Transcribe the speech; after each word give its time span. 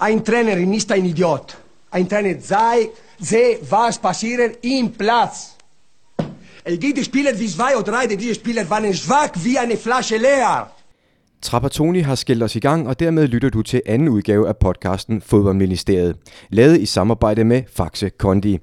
Ein 0.00 0.24
Trainer 0.24 0.56
ist 0.56 0.90
ein 0.92 1.04
Idiot. 1.04 1.58
Ein 1.90 2.08
Trainer 2.08 2.40
sei, 2.40 2.88
sehe, 3.18 3.58
was 3.68 3.98
passiert 3.98 4.64
im 4.64 4.92
Platz. 4.92 5.56
Es 6.64 6.80
gibt 6.80 7.04
Spieler 7.04 7.38
wie 7.38 7.46
zwei 7.46 7.76
oder 7.76 7.92
drei, 7.92 8.06
diese 8.06 8.34
Spieler 8.34 8.68
waren 8.70 8.94
schwach 8.94 9.32
wie 9.34 9.58
eine 9.58 9.76
Flasche 9.76 10.16
leer. 10.16 10.70
Trapattoni 11.42 12.00
har 12.00 12.14
skældt 12.14 12.42
os 12.42 12.56
i 12.56 12.58
gang, 12.58 12.88
og 12.88 13.00
dermed 13.00 13.26
lytter 13.26 13.50
du 13.50 13.62
til 13.62 13.82
anden 13.86 14.08
udgave 14.08 14.48
af 14.48 14.56
podcasten 14.56 15.20
Fodboldministeriet, 15.20 16.16
lavet 16.50 16.80
i 16.80 16.86
samarbejde 16.86 17.44
med 17.44 17.62
Faxe 17.72 18.08
Kondi. 18.08 18.58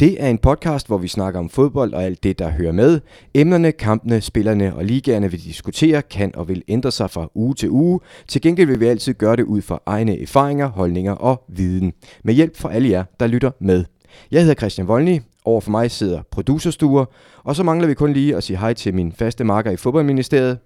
Det 0.00 0.22
er 0.22 0.28
en 0.28 0.38
podcast, 0.38 0.86
hvor 0.86 0.98
vi 0.98 1.08
snakker 1.08 1.40
om 1.40 1.48
fodbold 1.48 1.92
og 1.94 2.04
alt 2.04 2.22
det, 2.22 2.38
der 2.38 2.50
hører 2.50 2.72
med. 2.72 3.00
Emnerne, 3.34 3.72
kampene, 3.72 4.20
spillerne 4.20 4.74
og 4.74 4.84
ligaerne, 4.84 5.30
vi 5.30 5.36
diskuterer, 5.36 6.00
kan 6.00 6.36
og 6.36 6.48
vil 6.48 6.62
ændre 6.68 6.92
sig 6.92 7.10
fra 7.10 7.30
uge 7.34 7.54
til 7.54 7.70
uge. 7.70 8.00
Til 8.28 8.40
gengæld 8.40 8.68
vil 8.68 8.80
vi 8.80 8.86
altid 8.86 9.14
gøre 9.14 9.36
det 9.36 9.44
ud 9.44 9.62
fra 9.62 9.82
egne 9.86 10.22
erfaringer, 10.22 10.66
holdninger 10.66 11.12
og 11.12 11.44
viden. 11.48 11.92
Med 12.24 12.34
hjælp 12.34 12.56
fra 12.56 12.72
alle 12.72 12.90
jer, 12.90 13.04
der 13.20 13.26
lytter 13.26 13.50
med. 13.60 13.84
Jeg 14.30 14.40
hedder 14.40 14.54
Christian 14.54 14.88
Voldny. 14.88 15.20
Over 15.44 15.60
for 15.60 15.70
mig 15.70 15.90
sidder 15.90 16.22
producerstuer, 16.30 17.04
og 17.44 17.56
så 17.56 17.62
mangler 17.62 17.88
vi 17.88 17.94
kun 17.94 18.12
lige 18.12 18.36
at 18.36 18.42
sige 18.42 18.56
hej 18.56 18.72
til 18.72 18.94
min 18.94 19.12
faste 19.12 19.44
marker 19.44 19.70
i 19.70 19.76
Fodboldministeriet. 19.76 20.58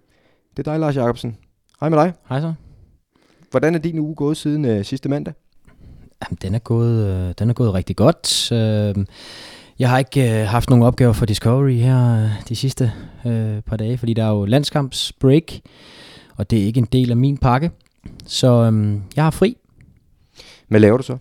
Det 0.56 0.68
er 0.68 0.72
dig, 0.72 0.80
Lars 0.80 0.96
Jacobsen. 0.96 1.36
Hej 1.80 1.88
med 1.88 1.98
dig. 1.98 2.12
Hej 2.28 2.40
så. 2.40 2.54
Hvordan 3.50 3.74
er 3.74 3.78
din 3.78 3.98
uge 3.98 4.14
gået 4.14 4.36
siden 4.36 4.64
øh, 4.64 4.84
sidste 4.84 5.08
mandag? 5.08 5.34
Jamen, 6.22 6.38
den 6.42 6.54
er 6.54 6.58
gået, 6.58 7.06
øh, 7.06 7.34
den 7.38 7.50
er 7.50 7.54
gået 7.54 7.74
rigtig 7.74 7.96
godt. 7.96 8.52
Øh, 8.52 9.06
jeg 9.78 9.90
har 9.90 9.98
ikke 9.98 10.40
øh, 10.40 10.46
haft 10.46 10.70
nogen 10.70 10.84
opgaver 10.84 11.12
for 11.12 11.26
Discovery 11.26 11.72
her 11.72 12.24
øh, 12.24 12.30
de 12.48 12.56
sidste 12.56 12.92
øh, 13.26 13.60
par 13.62 13.76
dage, 13.76 13.98
fordi 13.98 14.14
der 14.14 14.24
er 14.24 14.28
jo 14.28 14.44
landskampsbreak, 14.44 15.42
og 16.36 16.50
det 16.50 16.58
er 16.58 16.64
ikke 16.64 16.78
en 16.78 16.88
del 16.92 17.10
af 17.10 17.16
min 17.16 17.38
pakke. 17.38 17.70
Så 18.26 18.70
øh, 18.72 19.00
jeg 19.16 19.24
har 19.24 19.30
fri. 19.30 19.56
Hvad 20.68 20.80
laver 20.80 20.96
du 20.96 21.02
så? 21.02 21.16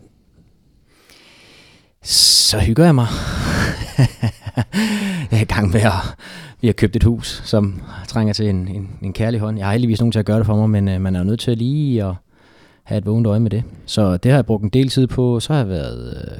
Så 2.03 2.59
hygger 2.59 2.85
jeg 2.85 2.95
mig. 2.95 3.07
jeg 5.31 5.37
er 5.37 5.41
i 5.41 5.53
gang 5.53 5.71
med 5.71 5.81
at... 5.81 5.93
Vi 6.65 6.67
har 6.67 6.73
købt 6.73 6.95
et 6.95 7.03
hus, 7.03 7.41
som 7.45 7.81
trænger 8.07 8.33
til 8.33 8.49
en, 8.49 8.67
en, 8.67 8.89
en 9.01 9.13
kærlig 9.13 9.39
hånd. 9.39 9.57
Jeg 9.57 9.67
har 9.67 9.71
heldigvis 9.71 9.99
nogen 9.99 10.11
til 10.11 10.19
at 10.19 10.25
gøre 10.25 10.37
det 10.37 10.45
for 10.45 10.55
mig, 10.55 10.69
men 10.69 10.87
øh, 10.87 11.01
man 11.01 11.15
er 11.15 11.19
jo 11.19 11.25
nødt 11.25 11.39
til 11.39 11.57
lige 11.57 12.03
at 12.03 12.13
have 12.83 12.97
et 12.97 13.05
vågent 13.05 13.27
øje 13.27 13.39
med 13.39 13.51
det. 13.51 13.63
Så 13.85 14.17
det 14.17 14.31
har 14.31 14.37
jeg 14.37 14.45
brugt 14.45 14.63
en 14.63 14.69
del 14.69 14.89
tid 14.89 15.07
på. 15.07 15.39
Så 15.39 15.53
har 15.53 15.59
jeg 15.59 15.69
været... 15.69 16.17
Øh, 16.17 16.37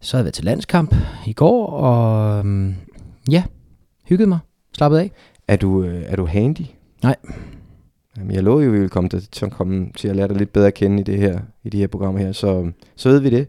så 0.00 0.16
har 0.16 0.20
jeg 0.20 0.24
været 0.24 0.34
til 0.34 0.44
landskamp 0.44 0.94
i 1.26 1.32
går, 1.32 1.66
og 1.66 2.46
øh, 2.46 2.74
ja, 3.30 3.44
hygget 4.04 4.28
mig. 4.28 4.38
Slappet 4.72 4.98
af. 4.98 5.10
Er 5.48 5.56
du, 5.56 5.84
øh, 5.84 6.02
er 6.06 6.16
du 6.16 6.26
handy? 6.26 6.64
Nej. 7.02 7.16
Jamen, 8.16 8.34
jeg 8.34 8.42
lovede 8.42 8.64
jo, 8.64 8.70
at 8.70 8.74
vi 8.74 8.78
ville 8.78 8.90
komme 8.90 9.08
til, 9.08 9.28
til, 9.32 9.44
at 9.46 9.52
komme 9.52 9.88
til 9.96 10.08
at 10.08 10.16
lære 10.16 10.28
dig 10.28 10.36
lidt 10.36 10.52
bedre 10.52 10.66
at 10.66 10.74
kende 10.74 11.00
i, 11.00 11.02
det 11.02 11.18
her, 11.18 11.40
i 11.64 11.68
de 11.70 11.78
her 11.78 11.86
programmer 11.86 12.20
her, 12.20 12.32
så, 12.32 12.70
så 12.96 13.08
ved 13.08 13.20
vi 13.20 13.30
det. 13.30 13.48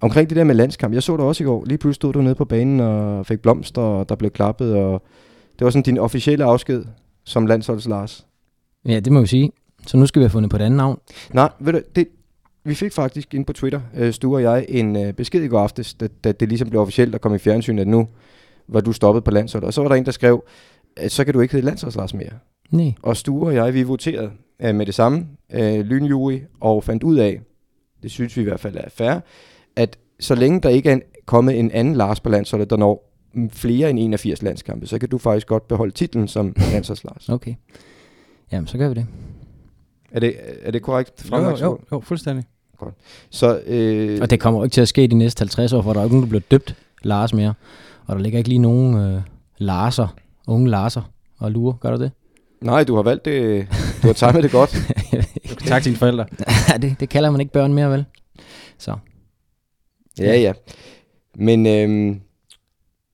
Omkring 0.00 0.28
det 0.28 0.36
der 0.36 0.44
med 0.44 0.54
landskamp, 0.54 0.94
jeg 0.94 1.02
så 1.02 1.16
dig 1.16 1.24
også 1.24 1.44
i 1.44 1.46
går. 1.46 1.64
Lige 1.64 1.78
pludselig 1.78 1.94
stod 1.94 2.12
du 2.12 2.22
nede 2.22 2.34
på 2.34 2.44
banen 2.44 2.80
og 2.80 3.26
fik 3.26 3.40
blomster, 3.40 3.82
og 3.82 4.08
der 4.08 4.14
blev 4.14 4.30
klappet, 4.30 4.74
og 4.74 5.02
det 5.58 5.64
var 5.64 5.70
sådan 5.70 5.82
din 5.82 5.98
officielle 5.98 6.44
afsked 6.44 6.84
som 7.24 7.46
landsholds 7.46 7.88
Lars. 7.88 8.26
Ja, 8.84 9.00
det 9.00 9.12
må 9.12 9.20
vi 9.20 9.26
sige. 9.26 9.52
Så 9.86 9.96
nu 9.96 10.06
skal 10.06 10.20
vi 10.20 10.24
have 10.24 10.30
fundet 10.30 10.50
på 10.50 10.56
et 10.56 10.62
andet 10.62 10.76
navn. 10.76 10.98
Nej, 11.34 11.48
ved 11.60 11.72
du, 11.72 11.80
det, 11.96 12.08
vi 12.64 12.74
fik 12.74 12.92
faktisk 12.92 13.34
ind 13.34 13.46
på 13.46 13.52
Twitter, 13.52 13.80
øh, 13.96 14.12
Stue 14.12 14.36
og 14.36 14.42
jeg, 14.42 14.66
en 14.68 14.96
øh, 14.96 15.12
besked 15.12 15.42
i 15.42 15.48
går 15.48 15.60
aftes, 15.60 15.94
da, 15.94 16.08
da 16.24 16.32
det 16.32 16.48
ligesom 16.48 16.70
blev 16.70 16.80
officielt 16.80 17.14
at 17.14 17.20
komme 17.20 17.36
i 17.36 17.38
fjernsyn, 17.38 17.78
at 17.78 17.88
nu 17.88 18.08
var 18.68 18.80
du 18.80 18.92
stoppet 18.92 19.24
på 19.24 19.30
landsholdet. 19.30 19.66
Og 19.66 19.74
så 19.74 19.82
var 19.82 19.88
der 19.88 19.96
en, 19.96 20.04
der 20.04 20.10
skrev, 20.10 20.44
at 20.96 21.12
så 21.12 21.24
kan 21.24 21.34
du 21.34 21.40
ikke 21.40 21.52
hedde 21.52 21.66
landsholds 21.66 21.96
Lars 21.96 22.14
mere. 22.14 22.30
Nej. 22.70 22.92
Og 23.02 23.16
Stue 23.16 23.46
og 23.46 23.54
jeg, 23.54 23.74
vi 23.74 23.82
voterede 23.82 24.30
øh, 24.62 24.74
med 24.74 24.86
det 24.86 24.94
samme, 24.94 25.26
øh, 25.52 25.80
lynjury, 25.80 26.38
og 26.60 26.84
fandt 26.84 27.02
ud 27.02 27.16
af, 27.16 27.40
det 28.02 28.10
synes 28.10 28.36
vi 28.36 28.40
i 28.40 28.44
hvert 28.44 28.60
fald 28.60 28.76
er 28.76 28.88
fair, 28.88 29.20
at 29.76 29.98
så 30.20 30.34
længe 30.34 30.60
der 30.60 30.68
ikke 30.68 30.88
er 30.88 30.92
en, 30.94 31.02
kommet 31.26 31.58
en 31.58 31.70
anden 31.70 31.94
Lars 31.94 32.20
på 32.20 32.28
landsholdet, 32.28 32.70
der 32.70 32.76
når 32.76 33.10
flere 33.52 33.90
end 33.90 33.98
81 33.98 34.42
landskampe, 34.42 34.86
så 34.86 34.98
kan 34.98 35.08
du 35.08 35.18
faktisk 35.18 35.46
godt 35.46 35.68
beholde 35.68 35.92
titlen 35.92 36.28
som 36.28 36.54
landsholds 36.72 37.04
Lars. 37.04 37.28
Okay. 37.28 37.54
Jamen, 38.52 38.66
så 38.66 38.78
gør 38.78 38.88
vi 38.88 38.94
det. 38.94 39.06
Er 40.12 40.20
det, 40.20 40.34
er 40.62 40.70
det 40.70 40.82
korrekt? 40.82 41.30
Jo, 41.32 41.36
jo, 41.36 41.56
jo, 41.56 41.78
jo, 41.92 42.00
fuldstændig. 42.00 42.44
Så, 43.30 43.60
øh, 43.66 44.18
Og 44.22 44.30
det 44.30 44.40
kommer 44.40 44.60
jo 44.60 44.64
ikke 44.64 44.74
til 44.74 44.80
at 44.80 44.88
ske 44.88 45.06
de 45.06 45.14
næste 45.14 45.40
50 45.40 45.72
år, 45.72 45.82
for 45.82 45.92
der 45.92 46.00
er 46.00 46.04
jo 46.04 46.06
ikke 46.06 46.16
nogen, 46.16 46.24
der 46.24 46.28
bliver 46.28 46.42
døbt 46.50 46.76
Lars 47.02 47.34
mere. 47.34 47.54
Og 48.06 48.16
der 48.16 48.22
ligger 48.22 48.38
ikke 48.38 48.48
lige 48.48 48.58
nogen 48.58 48.94
øh, 48.96 49.22
Larser, 49.58 50.16
unge 50.46 50.70
Larser 50.70 51.10
og 51.38 51.50
lurer. 51.50 51.72
Gør 51.72 51.90
der 51.90 51.98
det? 51.98 52.10
nej, 52.60 52.84
du 52.84 52.96
har 52.96 53.02
valgt 53.02 53.24
det, 53.24 53.66
du 54.02 54.06
har 54.06 54.12
timet 54.12 54.42
det 54.42 54.50
godt. 54.50 54.76
Tak 55.66 55.82
til 55.82 55.90
dine 55.92 55.98
forældre. 55.98 56.26
det, 56.82 56.96
det 57.00 57.08
kalder 57.08 57.30
man 57.30 57.40
ikke 57.40 57.52
børn 57.52 57.72
mere, 57.74 57.90
vel? 57.90 58.04
Så. 58.78 58.96
Ja, 60.18 60.36
ja. 60.36 60.52
Men 61.34 61.66
øh, 61.66 62.16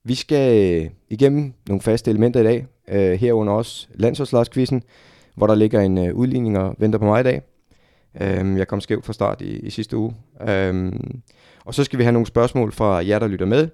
vi 0.05 0.15
skal 0.15 0.75
øh, 0.85 0.91
igennem 1.09 1.53
nogle 1.69 1.81
faste 1.83 2.11
elementer 2.11 2.41
i 2.41 2.45
dag, 2.45 2.67
øh, 2.89 3.13
herunder 3.21 3.53
også 3.53 3.87
landsholdslagskvisten, 3.95 4.83
hvor 5.35 5.47
der 5.47 5.55
ligger 5.55 5.81
en 5.81 5.99
øh, 5.99 6.15
udligning 6.15 6.59
og 6.59 6.75
venter 6.79 6.99
på 6.99 7.05
mig 7.05 7.21
i 7.21 7.25
dag. 7.25 7.43
Øh, 8.21 8.59
jeg 8.59 8.69
kom 8.69 8.81
skævt 8.81 9.05
fra 9.05 9.13
start 9.13 9.41
i, 9.41 9.59
i 9.59 9.71
sidste 9.71 9.97
uge. 9.97 10.15
Øh, 10.49 10.93
og 11.65 11.75
så 11.75 11.85
skal 11.85 11.99
vi 11.99 12.05
have 12.05 12.13
nogle 12.13 12.27
spørgsmål 12.27 12.73
fra 12.73 13.07
jer, 13.07 13.19
der 13.19 13.27
lytter 13.27 13.47
med. 13.47 13.69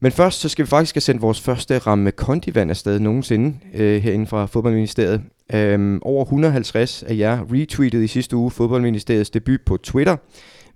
Men 0.00 0.12
først 0.12 0.40
så 0.40 0.48
skal 0.48 0.64
vi 0.64 0.68
faktisk 0.68 0.94
have 0.94 1.00
sendt 1.00 1.22
vores 1.22 1.40
første 1.40 1.78
ramme 1.78 2.10
kondivand 2.10 2.70
afsted 2.70 3.00
nogensinde 3.00 3.56
øh, 3.74 4.02
herinde 4.02 4.26
fra 4.26 4.46
Fodboldministeriet. 4.46 5.22
Øh, 5.54 5.98
over 6.02 6.24
150 6.24 7.02
af 7.02 7.16
jer 7.16 7.44
retweetede 7.52 8.04
i 8.04 8.06
sidste 8.06 8.36
uge 8.36 8.50
Fodboldministeriets 8.50 9.30
debut 9.30 9.60
på 9.66 9.76
Twitter. 9.76 10.16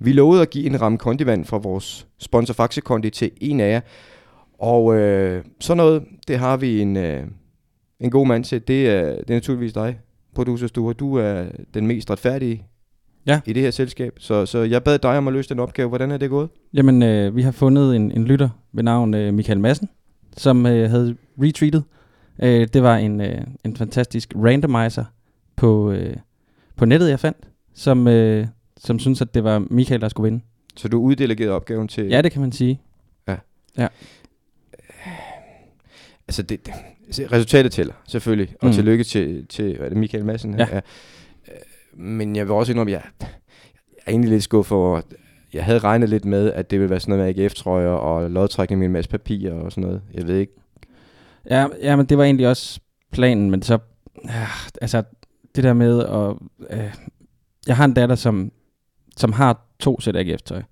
Vi 0.01 0.13
lovede 0.13 0.43
at 0.43 0.51
give 0.51 0.67
en 0.67 0.81
ramme 0.81 0.99
kondivand 0.99 1.45
fra 1.45 1.59
vores 1.59 2.07
sponsor 2.19 2.55
Faxe 2.55 2.81
Kondi 2.81 3.11
til 3.11 3.31
en 3.41 3.61
af 3.61 3.71
jer. 3.71 3.81
Og 4.59 4.97
øh, 4.97 5.45
sådan 5.61 5.77
noget, 5.77 6.03
det 6.29 6.39
har 6.39 6.57
vi 6.57 6.81
en, 6.81 6.97
øh, 6.97 7.23
en 8.01 8.11
god 8.11 8.27
mand 8.27 8.45
til. 8.45 8.69
Det 8.69 8.89
er, 8.89 9.03
det 9.03 9.31
er 9.31 9.35
naturligvis 9.35 9.73
dig, 9.73 9.99
producer 10.35 10.67
Sture. 10.67 10.95
Du 10.95 11.15
er 11.15 11.45
den 11.75 11.87
mest 11.87 12.11
retfærdige 12.11 12.67
Ja. 13.27 13.41
i 13.47 13.53
det 13.53 13.63
her 13.63 13.71
selskab. 13.71 14.13
Så, 14.19 14.47
så 14.47 14.59
jeg 14.59 14.85
bad 14.85 14.99
dig 14.99 15.19
om 15.19 15.27
at 15.27 15.33
løse 15.33 15.49
den 15.49 15.61
opgave. 15.61 15.89
Hvordan 15.89 16.11
er 16.11 16.17
det 16.17 16.31
gået? 16.31 16.49
Jamen, 16.75 17.03
øh, 17.03 17.37
vi 17.37 17.43
har 17.43 17.53
fundet 17.53 17.97
en, 17.97 18.13
en 18.13 18.25
lytter 18.25 18.49
ved 18.73 18.83
navn 18.83 19.15
øh, 19.15 19.35
Michael 19.35 19.61
Madsen, 19.61 19.89
som 20.37 20.67
øh, 20.67 20.91
havde 20.91 21.17
retweetet. 21.39 21.85
Øh, 22.43 22.69
det 22.73 22.83
var 22.83 22.97
en, 22.97 23.21
øh, 23.21 23.41
en 23.65 23.77
fantastisk 23.77 24.33
randomizer 24.37 25.05
på, 25.57 25.91
øh, 25.91 26.17
på 26.77 26.85
nettet, 26.85 27.11
jeg 27.11 27.21
fandt, 27.21 27.39
som, 27.75 28.09
øh, 28.09 28.47
som 28.85 28.99
synes 28.99 29.21
at 29.21 29.35
det 29.35 29.45
var 29.45 29.59
Michael, 29.71 30.01
der 30.01 30.09
skulle 30.09 30.31
vinde. 30.31 30.45
Så 30.77 30.89
du 30.89 30.99
uddelegerede 31.01 31.53
opgaven 31.55 31.89
til... 31.89 32.07
Ja, 32.07 32.23
det 32.23 32.33
kan 32.33 32.41
man 32.41 32.53
sige. 32.53 32.81
Altså, 36.29 36.43
det, 36.43 36.67
det, 36.67 36.75
resultatet 37.33 37.73
tæller, 37.73 37.95
selvfølgelig. 38.09 38.55
Og 38.61 38.67
Mm. 38.67 38.73
tillykke 38.73 39.05
til, 39.05 39.47
til 39.47 39.77
er 39.81 39.89
det 39.89 39.99
Michael 39.99 40.25
Madsen. 40.25 40.59
Ja. 40.59 40.77
Øh, 40.77 40.83
Men 41.95 42.37
jeg 42.37 42.47
vil 42.47 42.53
også 42.53 42.73
indrømme, 42.73 42.93
at 42.93 43.03
jeg, 43.03 43.11
jeg 43.21 43.29
er 44.07 44.11
egentlig 44.11 44.31
lidt 44.31 44.43
skuffet 44.43 44.79
over, 44.79 45.01
jeg 45.53 45.65
havde 45.65 45.79
regnet 45.79 46.09
lidt 46.09 46.25
med, 46.25 46.53
at 46.53 46.71
det 46.71 46.79
ville 46.81 46.91
være 46.91 47.01
sådan 47.01 47.17
noget 47.19 47.37
med 47.37 47.45
AGF-trøjer 47.45 47.89
og 47.91 48.31
lodtrækning 48.31 48.79
med 48.79 48.87
en 48.87 48.93
masse 48.93 49.11
papir 49.11 49.53
og 49.53 49.73
sådan 49.73 49.83
noget. 49.83 50.03
Jeg 50.15 50.27
ved 50.27 50.37
ikke. 50.39 50.53
Ja, 51.51 51.67
ja, 51.83 51.97
men 51.97 52.07
det 52.07 52.19
var 52.19 52.25
egentlig 52.25 52.49
også 52.49 52.81
planen, 53.13 53.51
men 53.51 53.63
så, 53.63 53.79
ja, 54.25 54.47
altså, 54.81 55.03
det 55.57 55.65
der 55.65 55.73
med 55.73 56.01
at, 56.05 56.35
øh, 56.79 56.95
jeg 57.67 57.77
har 57.77 57.85
en 57.85 57.95
datter, 57.95 58.15
som, 58.15 58.53
som 59.21 59.33
har 59.33 59.67
to 59.79 60.01
sæt 60.01 60.17
AGF-tøj, 60.17 60.63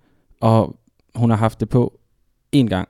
og 0.40 0.76
hun 1.14 1.30
har 1.30 1.36
haft 1.36 1.60
det 1.60 1.68
på 1.68 1.98
én 2.56 2.66
gang, 2.66 2.88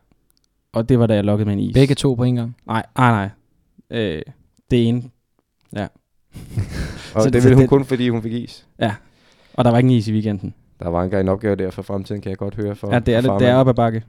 og 0.73 0.89
det 0.89 0.99
var 0.99 1.07
da 1.07 1.15
jeg 1.15 1.25
lukkede 1.25 1.47
med 1.47 1.53
en 1.55 1.61
is. 1.61 1.75
Begge 1.75 1.95
to 1.95 2.15
på 2.15 2.23
en 2.25 2.35
gang. 2.35 2.57
Nej, 2.67 2.87
nej, 2.99 3.11
nej. 3.11 3.29
Øh, 4.01 4.23
det 4.71 4.89
ene. 4.89 5.03
Og 7.15 7.23
Så- 7.23 7.31
det 7.31 7.43
ville 7.43 7.55
hun 7.55 7.63
det- 7.63 7.69
kun, 7.69 7.85
fordi 7.85 8.09
hun 8.09 8.23
fik 8.23 8.33
is. 8.33 8.67
Og 9.55 9.65
der 9.65 9.71
var 9.71 9.79
ikke 9.79 9.91
en 9.91 9.95
is 9.97 10.09
i 10.09 10.13
weekenden. 10.13 10.55
Der 10.81 10.89
var 10.89 11.03
engang 11.03 11.21
en 11.21 11.29
opgave 11.29 11.57
der 11.57 11.71
for 11.71 11.83
fremtiden, 11.83 12.21
kan 12.21 12.31
jeg 12.31 12.39
godt 12.39 12.55
høre. 12.55 12.77
For, 12.77 12.93
Ja, 12.93 12.99
det 12.99 13.15
er, 13.15 13.23
for 13.23 13.33
det, 13.33 13.41
det 13.41 13.49
er 13.49 13.55
op 13.55 13.69
ad 13.69 13.75
bakke. 13.75 14.03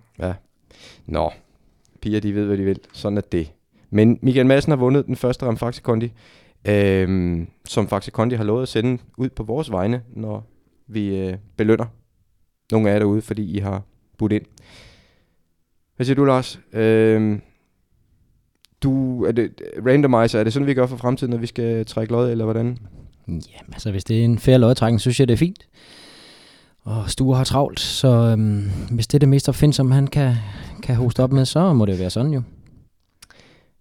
Nå, 1.06 1.32
piger 2.02 2.20
de 2.20 2.36
ved, 2.36 2.46
hvad 2.46 2.58
de 2.58 2.64
vil. 2.64 2.80
Sådan 2.94 3.18
er 3.18 3.22
det. 3.22 3.52
Men 3.90 4.20
Michael 4.22 4.46
Madsen 4.46 4.72
har 4.72 4.78
vundet 4.78 5.06
den 5.06 5.16
første 5.16 5.46
Ram 5.46 5.58
Faxe 5.58 5.82
Kondi, 5.82 6.12
øhm, 6.66 7.48
som 7.66 7.88
Faxe 7.88 8.12
Kondi 8.12 8.36
har 8.36 8.44
lovet 8.44 8.62
at 8.62 8.68
sende 8.68 9.02
ud 9.18 9.30
på 9.30 9.44
vores 9.44 9.72
vegne, 9.72 10.02
når 10.16 10.46
vi 10.90 11.18
øh, 11.18 11.38
belønner 11.58 11.86
nogle 12.72 12.90
af 12.90 12.94
jer 12.94 13.00
derude, 13.00 13.22
fordi 13.22 13.58
I 13.58 13.60
har 13.60 13.84
budt 14.18 14.32
ind. 14.32 14.46
Hvad 15.96 16.06
siger 16.06 16.16
du, 16.16 16.26
Lars? 16.26 16.60
Øhm, 16.74 17.42
du, 18.84 19.24
er 19.24 19.32
det, 19.32 19.62
randomizer, 19.86 20.40
er 20.40 20.44
det 20.44 20.54
sådan, 20.54 20.68
vi 20.68 20.74
gør 20.74 20.88
for 20.88 20.98
fremtiden, 20.98 21.32
når 21.32 21.38
vi 21.38 21.46
skal 21.46 21.86
trække 21.86 22.14
lod, 22.14 22.32
eller 22.32 22.44
hvordan? 22.46 22.78
Jamen, 23.28 23.74
altså 23.74 23.92
hvis 23.92 24.04
det 24.04 24.20
er 24.20 24.26
en 24.26 24.40
fair 24.40 24.58
lodtrækning, 24.58 25.02
synes 25.02 25.20
jeg, 25.20 25.28
det 25.28 25.34
er 25.34 25.38
fint. 25.38 25.68
Og 26.82 27.10
Stue 27.10 27.36
har 27.36 27.44
travlt, 27.44 27.80
så 27.80 28.08
øhm, 28.08 28.70
hvis 28.92 29.08
det 29.08 29.18
er 29.18 29.20
det 29.20 29.30
mest 29.30 29.50
opfindsomme, 29.50 29.94
han 29.94 30.08
kan, 30.08 30.36
kan 30.84 30.96
hoste 30.96 31.24
op 31.24 31.32
med, 31.32 31.46
så 31.46 31.74
må 31.74 31.86
det 31.86 32.00
være 32.00 32.10
sådan 32.10 32.32
jo. 32.32 32.42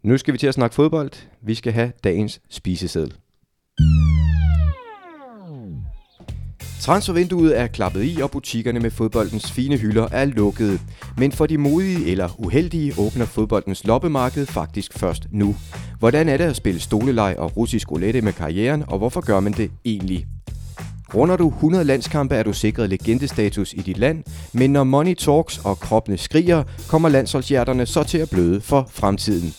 Nu 0.02 0.19
skal 0.19 0.32
vi 0.32 0.38
til 0.38 0.46
at 0.46 0.55
snakke 0.55 0.75
fodbold. 0.75 1.10
Vi 1.40 1.55
skal 1.55 1.72
have 1.72 1.93
dagens 2.05 2.40
spiseseddel. 2.49 3.14
Transfervinduet 6.80 7.58
er 7.58 7.66
klappet 7.66 8.04
i, 8.04 8.20
og 8.22 8.30
butikkerne 8.30 8.80
med 8.80 8.90
fodboldens 8.90 9.52
fine 9.52 9.76
hylder 9.76 10.08
er 10.12 10.25
lukkede. 10.25 10.78
Men 11.16 11.32
for 11.32 11.46
de 11.46 11.58
modige 11.58 12.10
eller 12.10 12.40
uheldige 12.40 12.94
åbner 12.98 13.25
fodboldens 13.25 13.84
loppemarked 13.84 14.46
faktisk 14.46 14.98
først 14.98 15.26
nu. 15.30 15.56
Hvordan 15.98 16.28
er 16.28 16.36
det 16.36 16.44
at 16.44 16.56
spille 16.56 16.80
stoleleg 16.80 17.34
og 17.38 17.56
russisk 17.56 17.90
roulette 17.90 18.20
med 18.20 18.32
karrieren, 18.32 18.84
og 18.86 18.98
hvorfor 18.98 19.20
gør 19.20 19.40
man 19.40 19.52
det 19.52 19.70
egentlig? 19.84 20.26
Runder 21.14 21.36
du 21.36 21.48
100 21.48 21.84
landskampe, 21.84 22.34
er 22.34 22.42
du 22.42 22.52
sikret 22.52 22.90
legendestatus 22.90 23.72
i 23.72 23.76
dit 23.76 23.98
land, 23.98 24.24
men 24.52 24.70
når 24.70 24.84
money 24.84 25.14
talks 25.14 25.58
og 25.64 25.78
kroppene 25.78 26.19
skriger, 26.19 26.62
kommer 26.88 27.08
landsholdshjerterne 27.08 27.86
så 27.86 28.02
til 28.02 28.19
at 28.19 28.31
bløde 28.31 28.60
for 28.60 28.88
fremtiden. 28.90 29.54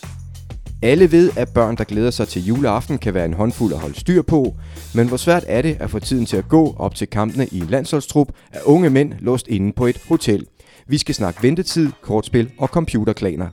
Alle 0.82 1.12
ved, 1.12 1.32
at 1.38 1.50
børn, 1.54 1.78
der 1.78 1.84
glæder 1.84 2.12
sig 2.12 2.28
til 2.28 2.46
juleaften, 2.46 2.98
kan 2.98 3.14
være 3.14 3.26
en 3.26 3.34
håndfuld 3.34 3.74
at 3.74 3.80
holde 3.80 4.00
styr 4.00 4.22
på, 4.22 4.56
men 4.96 5.08
hvor 5.08 5.18
svært 5.18 5.44
er 5.48 5.62
det 5.62 5.78
at 5.80 5.90
få 5.90 6.00
tiden 6.00 6.26
til 6.26 6.38
at 6.38 6.48
gå 6.50 6.76
op 6.78 6.96
til 6.96 7.08
kampene 7.08 7.48
i 7.48 7.60
en 7.60 7.68
landsholdstrup 7.68 8.28
af 8.52 8.60
unge 8.66 8.90
mænd 8.90 9.14
låst 9.20 9.48
inde 9.48 9.74
på 9.74 9.86
et 9.86 10.02
hotel. 10.08 10.48
Vi 10.88 10.98
skal 10.98 11.16
snakke 11.16 11.44
ventetid, 11.44 11.92
kortspil 12.02 12.52
og 12.58 12.68
computerklaner. 12.68 13.50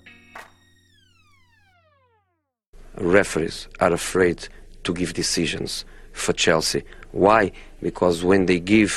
Referees 2.99 3.69
are 3.81 3.93
afraid 3.93 4.49
to 4.85 4.93
give 4.93 5.13
decisions 5.17 5.87
for 6.13 6.33
Chelsea. 6.33 6.81
Why? 7.15 7.51
Because 7.83 8.27
when 8.27 8.47
they 8.47 8.59
give, 8.59 8.91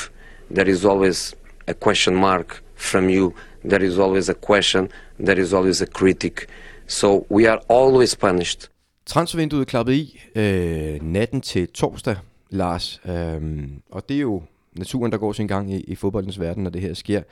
there 0.54 0.70
is 0.70 0.84
always 0.84 1.34
a 1.66 1.72
question 1.72 2.16
mark 2.16 2.62
from 2.76 3.08
you. 3.08 3.32
There 3.70 3.86
is 3.86 3.98
always 3.98 4.28
a 4.28 4.34
question. 4.34 4.88
There 5.26 5.40
is 5.40 5.52
always 5.52 5.82
a 5.82 5.86
critic. 5.86 6.48
So 6.90 7.26
we 7.30 7.50
are 7.50 7.60
always 7.68 8.16
punished. 8.16 8.60
Transfervinduet 9.06 9.66
klappet 9.66 9.92
i 9.92 10.20
øh, 10.34 11.02
natten 11.02 11.40
til 11.40 11.68
torsdag, 11.68 12.16
Lars. 12.50 13.00
Øhm, 13.04 13.82
og 13.90 14.08
det 14.08 14.16
er 14.16 14.20
jo 14.20 14.42
naturen, 14.72 15.12
der 15.12 15.18
går 15.18 15.32
sin 15.32 15.46
gang 15.46 15.72
i, 15.72 15.80
i 15.80 15.94
fodboldens 15.94 16.40
verden, 16.40 16.62
når 16.62 16.70
det 16.70 16.80
her 16.80 16.94
sker. 16.94 17.22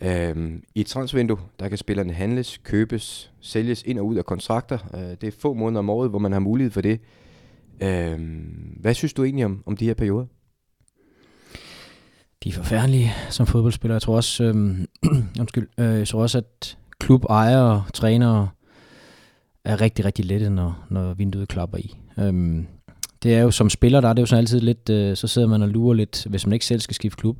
Øhm, 0.00 0.62
I 0.74 0.80
et 0.80 0.86
transfervindue, 0.86 1.38
der 1.60 1.68
kan 1.68 1.78
spillerne 1.78 2.12
handles, 2.12 2.60
købes, 2.64 3.32
sælges 3.40 3.82
ind 3.82 3.98
og 3.98 4.06
ud 4.06 4.16
af 4.16 4.24
kontrakter. 4.24 4.78
Øh, 4.94 5.16
det 5.20 5.24
er 5.24 5.32
få 5.38 5.54
måneder 5.54 5.78
om 5.78 5.90
året, 5.90 6.10
hvor 6.10 6.18
man 6.18 6.32
har 6.32 6.40
mulighed 6.40 6.70
for 6.70 6.80
det. 6.80 7.00
Øhm, 7.82 8.78
hvad 8.80 8.94
synes 8.94 9.12
du 9.12 9.24
egentlig 9.24 9.44
om, 9.44 9.62
om 9.66 9.76
de 9.76 9.84
her 9.84 9.94
perioder? 9.94 10.26
De 12.44 12.48
er 12.48 12.52
forfærdelige 12.52 13.12
som 13.30 13.46
fodboldspillere. 13.46 13.94
Jeg 13.94 14.02
tror 14.02 14.16
også, 14.16 14.44
øhm, 14.44 14.86
undskyld, 15.40 15.68
øh, 15.78 15.98
jeg 15.98 16.08
tror 16.08 16.22
også 16.22 16.38
at 16.38 16.78
klubejere, 16.98 17.84
trænere, 17.94 18.48
er 19.64 19.80
rigtig, 19.80 20.04
rigtig 20.04 20.24
lette, 20.24 20.50
når, 20.50 20.84
når 20.90 21.14
vinduet 21.14 21.48
klapper 21.48 21.78
i. 21.78 21.96
Øhm, 22.18 22.66
det 23.22 23.34
er 23.34 23.40
jo 23.40 23.50
som 23.50 23.70
spiller, 23.70 24.00
der 24.00 24.08
er 24.08 24.12
det 24.12 24.22
jo 24.22 24.26
sådan 24.26 24.38
altid 24.38 24.60
lidt, 24.60 24.90
øh, 24.90 25.16
så 25.16 25.26
sidder 25.26 25.48
man 25.48 25.62
og 25.62 25.68
lurer 25.68 25.94
lidt, 25.94 26.26
hvis 26.30 26.46
man 26.46 26.52
ikke 26.52 26.66
selv 26.66 26.80
skal 26.80 26.94
skifte 26.94 27.16
klub, 27.16 27.36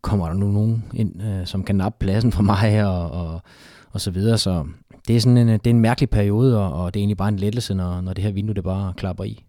kommer 0.00 0.26
der 0.26 0.34
nu 0.34 0.46
nogen 0.46 0.84
ind, 0.94 1.22
øh, 1.22 1.46
som 1.46 1.64
kan 1.64 1.76
nappe 1.76 1.96
pladsen 2.00 2.32
for 2.32 2.42
mig 2.42 2.86
og, 2.86 3.10
og, 3.10 3.40
og 3.90 4.00
så 4.00 4.10
videre. 4.10 4.38
Så 4.38 4.64
det 5.08 5.16
er 5.16 5.20
sådan 5.20 5.36
en, 5.36 5.48
øh, 5.48 5.54
det 5.54 5.66
er 5.66 5.70
en 5.70 5.80
mærkelig 5.80 6.10
periode, 6.10 6.58
og, 6.58 6.72
og 6.72 6.94
det 6.94 7.00
er 7.00 7.02
egentlig 7.02 7.16
bare 7.16 7.28
en 7.28 7.36
lettelse, 7.36 7.74
når, 7.74 8.00
når 8.00 8.12
det 8.12 8.24
her 8.24 8.32
vindue 8.32 8.54
det 8.54 8.64
bare 8.64 8.92
klapper 8.96 9.24
i. 9.24 9.44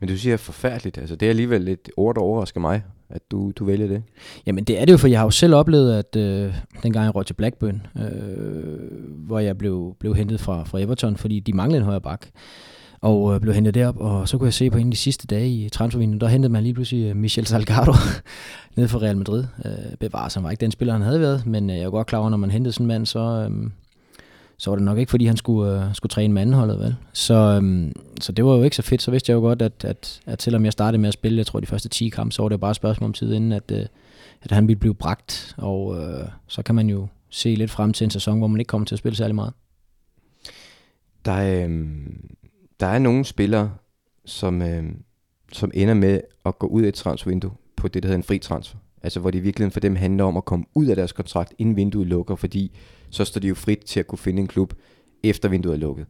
Men 0.00 0.08
du 0.08 0.16
siger 0.16 0.36
forfærdeligt. 0.36 0.98
Altså, 0.98 1.16
det 1.16 1.26
er 1.26 1.30
alligevel 1.30 1.60
lidt 1.60 1.90
ord, 1.96 2.14
der 2.14 2.20
overrasker 2.20 2.60
mig, 2.60 2.82
at 3.10 3.22
du, 3.30 3.52
du 3.56 3.64
vælger 3.64 3.86
det. 3.86 4.02
Jamen 4.46 4.64
det 4.64 4.80
er 4.80 4.84
det 4.84 4.92
jo, 4.92 4.96
for 4.96 5.08
jeg 5.08 5.18
har 5.18 5.26
jo 5.26 5.30
selv 5.30 5.54
oplevet, 5.54 5.98
at 5.98 6.16
øh, 6.16 6.54
dengang 6.82 7.04
jeg 7.04 7.14
råd 7.14 7.24
til 7.24 7.34
Blackburn, 7.34 7.86
øh, 7.96 9.26
hvor 9.26 9.38
jeg 9.38 9.58
blev, 9.58 9.96
blev 10.00 10.14
hentet 10.14 10.40
fra, 10.40 10.64
fra 10.64 10.80
Everton, 10.80 11.16
fordi 11.16 11.40
de 11.40 11.52
manglede 11.52 11.78
en 11.78 11.84
højre 11.84 12.00
bak, 12.00 12.26
og 13.00 13.34
øh, 13.34 13.40
blev 13.40 13.54
hentet 13.54 13.74
derop, 13.74 13.96
og 13.98 14.28
så 14.28 14.38
kunne 14.38 14.46
jeg 14.46 14.54
se 14.54 14.70
på 14.70 14.78
en 14.78 14.86
af 14.86 14.90
de 14.90 14.96
sidste 14.96 15.26
dage 15.26 15.48
i 15.48 15.68
transfervinduet, 15.68 16.20
der 16.20 16.28
hentede 16.28 16.52
man 16.52 16.62
lige 16.62 16.74
pludselig 16.74 17.10
øh, 17.10 17.16
Michel 17.16 17.46
Salgado 17.46 17.92
ned 18.76 18.88
fra 18.88 18.98
Real 18.98 19.16
Madrid. 19.16 19.44
Øh, 19.64 19.96
bevares, 20.00 20.34
han 20.34 20.42
var 20.44 20.50
ikke 20.50 20.60
den 20.60 20.70
spiller, 20.70 20.92
han 20.92 21.02
havde 21.02 21.20
været, 21.20 21.46
men 21.46 21.70
øh, 21.70 21.76
jeg 21.76 21.84
er 21.84 21.90
godt 21.90 22.06
klar 22.06 22.18
over, 22.18 22.30
når 22.30 22.36
man 22.36 22.50
hentede 22.50 22.72
sådan 22.72 22.84
en 22.84 22.88
mand, 22.88 23.06
så, 23.06 23.48
øh, 23.50 23.70
så 24.60 24.70
var 24.70 24.76
det 24.76 24.84
nok 24.84 24.98
ikke, 24.98 25.10
fordi 25.10 25.26
han 25.26 25.36
skulle, 25.36 25.84
øh, 25.84 25.94
skulle 25.94 26.10
træne 26.10 26.34
med 26.34 26.42
andenholdet, 26.42 26.78
vel? 26.78 26.96
Så, 27.12 27.34
øhm, 27.34 27.92
så 28.20 28.32
det 28.32 28.44
var 28.44 28.56
jo 28.56 28.62
ikke 28.62 28.76
så 28.76 28.82
fedt. 28.82 29.02
Så 29.02 29.10
vidste 29.10 29.30
jeg 29.30 29.36
jo 29.36 29.40
godt, 29.40 29.62
at, 29.62 29.84
at, 29.84 30.20
at 30.26 30.42
selvom 30.42 30.64
jeg 30.64 30.72
startede 30.72 31.00
med 31.00 31.08
at 31.08 31.14
spille, 31.14 31.38
jeg 31.38 31.46
tror 31.46 31.60
de 31.60 31.66
første 31.66 31.88
10 31.88 32.08
kampe, 32.08 32.32
så 32.32 32.42
var 32.42 32.48
det 32.48 32.60
bare 32.60 32.70
et 32.70 32.76
spørgsmål 32.76 33.08
om 33.08 33.12
tid, 33.12 33.32
inden 33.32 33.52
at, 33.52 33.70
øh, 33.72 33.86
at 34.42 34.50
han 34.50 34.68
ville 34.68 34.78
blive 34.78 34.94
bragt. 34.94 35.54
Og 35.58 35.98
øh, 35.98 36.28
så 36.46 36.62
kan 36.62 36.74
man 36.74 36.90
jo 36.90 37.06
se 37.30 37.54
lidt 37.54 37.70
frem 37.70 37.92
til 37.92 38.04
en 38.04 38.10
sæson, 38.10 38.38
hvor 38.38 38.46
man 38.46 38.60
ikke 38.60 38.68
kommer 38.68 38.84
til 38.86 38.94
at 38.94 38.98
spille 38.98 39.16
særlig 39.16 39.34
meget. 39.34 39.52
Der 41.24 41.32
er, 41.32 41.66
øh, 41.68 41.88
der 42.80 42.86
er 42.86 42.98
nogle 42.98 43.24
spillere, 43.24 43.72
som, 44.24 44.62
øh, 44.62 44.84
som 45.52 45.70
ender 45.74 45.94
med 45.94 46.20
at 46.44 46.58
gå 46.58 46.66
ud 46.66 46.82
af 46.82 46.88
et 46.88 46.94
transfervindue 46.94 47.52
på 47.76 47.88
det, 47.88 48.02
der 48.02 48.06
hedder 48.06 48.18
en 48.18 48.24
fri 48.24 48.38
transfer. 48.38 48.78
Altså 49.02 49.20
hvor 49.20 49.30
det 49.30 49.38
i 49.38 49.42
virkeligheden 49.42 49.72
for 49.72 49.80
dem 49.80 49.96
handler 49.96 50.24
om 50.24 50.36
at 50.36 50.44
komme 50.44 50.64
ud 50.74 50.86
af 50.86 50.96
deres 50.96 51.12
kontrakt, 51.12 51.54
inden 51.58 51.76
vinduet 51.76 52.06
lukker, 52.06 52.36
fordi 52.36 52.72
så 53.10 53.24
står 53.24 53.40
de 53.40 53.48
jo 53.48 53.54
frit 53.54 53.78
til 53.78 54.00
at 54.00 54.06
kunne 54.06 54.18
finde 54.18 54.42
en 54.42 54.48
klub, 54.48 54.74
efter 55.22 55.48
vinduet 55.48 55.74
er 55.74 55.78
lukket. 55.78 56.06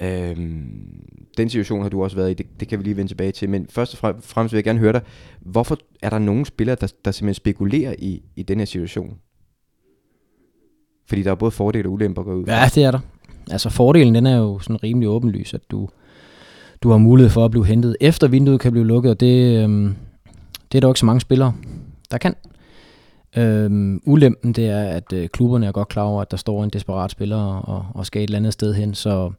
Øhm, 0.00 1.24
den 1.36 1.50
situation 1.50 1.82
har 1.82 1.88
du 1.88 2.02
også 2.02 2.16
været 2.16 2.30
i, 2.30 2.34
det, 2.34 2.46
det 2.60 2.68
kan 2.68 2.78
vi 2.78 2.84
lige 2.84 2.96
vende 2.96 3.10
tilbage 3.10 3.32
til, 3.32 3.48
men 3.48 3.66
først 3.70 4.02
og 4.02 4.16
fremmest 4.20 4.52
vil 4.52 4.56
jeg 4.56 4.64
gerne 4.64 4.78
høre 4.78 4.92
dig, 4.92 5.02
hvorfor 5.40 5.78
er 6.02 6.10
der 6.10 6.18
nogle 6.18 6.46
spillere, 6.46 6.76
der, 6.80 6.92
der 7.04 7.10
simpelthen 7.10 7.34
spekulerer 7.34 7.94
i, 7.98 8.22
i 8.36 8.42
den 8.42 8.58
her 8.58 8.64
situation? 8.64 9.16
Fordi 11.08 11.22
der 11.22 11.30
er 11.30 11.34
både 11.34 11.50
fordele 11.50 11.88
og 11.88 11.92
ulemper 11.92 12.22
at 12.22 12.26
gå 12.26 12.34
ud. 12.34 12.44
Ja, 12.44 12.68
det 12.74 12.84
er 12.84 12.90
der. 12.90 13.00
Altså 13.50 13.70
fordelen, 13.70 14.14
den 14.14 14.26
er 14.26 14.36
jo 14.36 14.58
sådan 14.58 14.82
rimelig 14.82 15.08
åbenlys, 15.08 15.54
at 15.54 15.60
du, 15.70 15.88
du 16.82 16.90
har 16.90 16.98
mulighed 16.98 17.30
for 17.30 17.44
at 17.44 17.50
blive 17.50 17.66
hentet 17.66 17.96
efter 18.00 18.28
vinduet 18.28 18.60
kan 18.60 18.72
blive 18.72 18.86
lukket, 18.86 19.10
og 19.10 19.20
det, 19.20 19.62
øhm, 19.64 19.94
det 20.72 20.78
er 20.78 20.80
der 20.80 20.88
jo 20.88 20.92
ikke 20.92 21.00
så 21.00 21.06
mange 21.06 21.20
spillere, 21.20 21.54
der 22.10 22.18
kan. 22.18 22.34
Øhm, 23.36 24.00
ulempen 24.06 24.52
det 24.52 24.68
er, 24.68 24.84
at 24.84 25.12
øh, 25.12 25.28
klubberne 25.28 25.66
er 25.66 25.72
godt 25.72 25.88
klar 25.88 26.02
over, 26.02 26.22
at 26.22 26.30
der 26.30 26.36
står 26.36 26.64
en 26.64 26.70
desperat 26.70 27.10
spiller 27.10 27.36
og, 27.36 27.86
og 27.94 28.06
skal 28.06 28.22
et 28.22 28.28
eller 28.28 28.38
andet 28.38 28.52
sted 28.52 28.74
hen. 28.74 28.94
Så, 28.94 29.32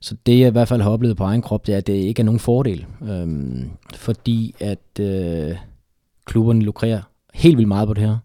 så 0.00 0.16
det 0.26 0.38
jeg 0.38 0.48
i 0.48 0.50
hvert 0.50 0.68
fald 0.68 0.82
har 0.82 0.90
oplevet 0.90 1.16
på 1.16 1.24
egen 1.24 1.42
krop, 1.42 1.66
det 1.66 1.72
er, 1.72 1.78
at 1.78 1.86
det 1.86 1.92
ikke 1.92 2.20
er 2.20 2.24
nogen 2.24 2.40
fordel. 2.40 2.86
Øhm, 3.10 3.70
fordi 3.94 4.54
at 4.60 5.00
øh, 5.00 5.56
klubberne 6.24 6.62
lukrerer 6.62 7.00
helt 7.34 7.56
vildt 7.56 7.68
meget 7.68 7.88
på 7.88 7.94
det 7.94 8.02
her. 8.02 8.16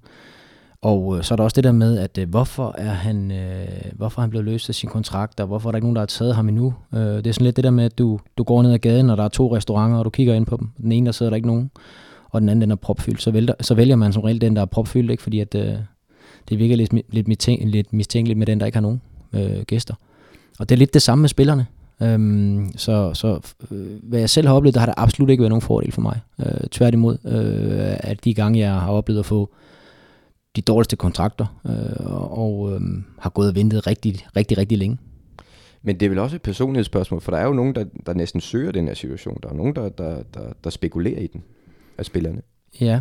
Og 0.82 1.18
øh, 1.18 1.24
så 1.24 1.34
er 1.34 1.36
der 1.36 1.44
også 1.44 1.56
det 1.56 1.64
der 1.64 1.72
med, 1.72 1.98
at 1.98 2.18
øh, 2.18 2.30
hvorfor 2.30 2.76
er 2.78 2.92
han 2.92 3.32
øh, 3.32 3.68
hvorfor 3.94 4.20
er 4.20 4.24
han 4.24 4.30
blevet 4.30 4.46
løst 4.46 4.70
af 4.70 4.76
sin 4.76 4.90
kontrakt, 4.90 5.40
og 5.40 5.48
hvorfor 5.48 5.70
er 5.70 5.72
der 5.72 5.78
ikke 5.78 5.86
nogen, 5.86 5.96
der 5.96 6.02
har 6.02 6.06
taget 6.06 6.36
ham 6.36 6.50
endnu? 6.50 6.74
Øh, 6.94 7.00
det 7.00 7.28
er 7.28 7.32
sådan 7.32 7.46
lidt 7.46 7.56
det 7.56 7.64
der 7.64 7.72
med, 7.72 7.86
at 7.86 7.98
du, 7.98 8.20
du 8.38 8.44
går 8.44 8.62
ned 8.62 8.74
ad 8.74 8.80
gaden, 8.80 9.10
og 9.10 9.18
der 9.18 9.24
er 9.24 9.28
to 9.28 9.56
restauranter, 9.56 9.98
og 9.98 10.06
du 10.06 10.10
kigger 10.10 10.34
ind 10.34 10.46
på 10.46 10.58
dem. 10.58 10.70
Den 10.78 10.92
ene, 10.92 11.06
der 11.06 11.12
sidder 11.12 11.30
der 11.30 11.36
ikke 11.36 11.48
nogen 11.48 11.72
og 12.30 12.42
den 12.42 12.50
anden 12.50 12.62
den 12.62 12.72
er 12.72 12.76
propfyldt, 12.76 13.22
så, 13.22 13.32
vælger, 13.32 13.54
så 13.62 13.76
vælger 13.76 13.96
man 13.96 14.14
som 14.14 14.22
regel 14.22 14.42
den, 14.42 14.56
der 14.56 14.62
er 14.62 14.66
propfyldt, 14.66 15.12
ikke? 15.12 15.24
fordi 15.24 15.40
at, 15.40 15.56
øh, 15.56 15.74
det 16.50 16.60
virker 16.60 16.76
lidt, 16.76 16.94
lidt, 17.10 17.28
mistænk, 17.28 17.62
lidt 17.66 17.94
mistænkeligt 17.94 18.38
med 18.38 18.48
den, 18.48 18.60
der 18.60 18.66
ikke 18.66 18.76
har 18.76 18.81
nogen 18.81 19.02
øh, 19.34 19.62
gæster. 19.62 19.94
Og 20.60 20.69
det 20.69 20.76
er 20.76 20.80
lidt 20.80 20.94
det 20.94 21.02
samme 21.02 21.22
med 21.22 21.30
spillerne. 21.30 21.66
Øhm, 22.02 22.72
så 22.76 23.14
så 23.14 23.40
øh, 23.72 23.88
hvad 24.04 24.19
jeg 24.19 24.30
selv 24.30 24.48
har 24.48 24.56
oplevet, 24.56 24.74
der 24.74 24.80
har 24.80 24.86
der 24.86 24.94
absolut 24.98 25.30
ikke 25.30 25.42
været 25.42 25.52
nogen 25.52 25.62
fordel 25.62 25.92
for 25.92 26.02
mig. 26.02 26.19
Øh, 26.40 26.68
tværtimod, 26.72 27.18
øh, 27.26 27.98
at 28.00 28.24
de 28.24 28.34
gange, 28.34 28.60
jeg 28.60 28.72
har 28.72 28.92
oplevet 28.92 29.19
at 29.19 29.26
få 29.26 29.54
de 30.56 30.62
dårligste 30.62 30.96
kontrakter, 30.96 31.46
øh, 31.66 32.31
og 32.31 32.72
øh, 32.74 32.81
har 33.19 33.30
gået 33.30 33.50
og 33.50 33.56
ventet 33.56 33.88
rigtig, 33.88 34.26
rigtig, 34.36 34.57
rigtig 34.57 34.78
længe. 34.78 34.98
Men 35.81 36.00
det 36.00 36.06
er 36.06 36.10
vel 36.10 36.19
også 36.19 36.36
et 36.36 36.42
personlighedsspørgsmål, 36.42 37.22
for 37.22 37.31
der 37.31 37.38
er 37.38 37.46
jo 37.46 37.54
nogen, 37.54 37.76
der, 37.76 37.86
der 38.06 38.14
næsten 38.14 38.42
søger 38.42 38.72
den 38.72 38.88
her 38.88 38.94
situation. 38.94 39.40
Der 39.44 39.50
er 39.50 39.54
nogen, 39.54 39.76
der, 39.76 39.90
der, 39.90 40.24
der, 40.34 40.54
der 40.64 40.69
spekulerer 40.69 41.19
i 41.19 41.28
den 41.28 41.44
af 41.97 42.06
spillerne. 42.06 42.42
Ja, 42.81 42.99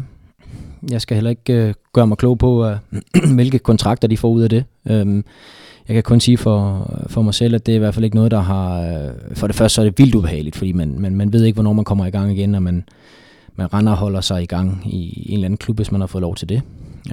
jeg 0.90 1.00
skal 1.00 1.14
heller 1.14 1.30
ikke 1.30 1.52
øh, 1.52 1.74
gøre 1.92 2.06
mig 2.06 2.18
klog 2.18 2.38
på, 2.38 2.66
øh, 2.66 2.76
hvilke 3.34 3.58
kontrakter 3.58 4.08
de 4.08 4.16
får 4.16 4.28
ud 4.28 4.42
af 4.42 4.50
det. 4.50 4.64
Øhm, 4.86 5.24
jeg 5.88 5.94
kan 5.94 6.02
kun 6.02 6.20
sige 6.20 6.38
for, 6.38 6.90
for 7.06 7.22
mig 7.22 7.34
selv, 7.34 7.54
at 7.54 7.66
det 7.66 7.72
er 7.72 7.76
i 7.76 7.78
hvert 7.78 7.94
fald 7.94 8.04
ikke 8.04 8.16
noget, 8.16 8.30
der 8.30 8.40
har... 8.40 8.80
Øh, 8.80 9.36
for 9.36 9.46
det 9.46 9.56
første 9.56 9.74
så 9.74 9.80
er 9.80 9.84
det 9.84 9.98
vildt 9.98 10.14
ubehageligt, 10.14 10.56
fordi 10.56 10.72
man, 10.72 11.00
man, 11.00 11.14
man 11.14 11.32
ved 11.32 11.44
ikke, 11.44 11.56
hvornår 11.56 11.72
man 11.72 11.84
kommer 11.84 12.06
i 12.06 12.10
gang 12.10 12.32
igen, 12.32 12.54
og 12.54 12.62
man, 12.62 12.84
man 13.54 13.74
render 13.74 13.92
og 13.92 13.98
holder 13.98 14.20
sig 14.20 14.42
i 14.42 14.46
gang 14.46 14.82
i 14.86 15.26
en 15.28 15.34
eller 15.34 15.44
anden 15.44 15.58
klub, 15.58 15.76
hvis 15.76 15.92
man 15.92 16.00
har 16.00 16.06
fået 16.06 16.22
lov 16.22 16.34
til 16.34 16.48
det. 16.48 16.62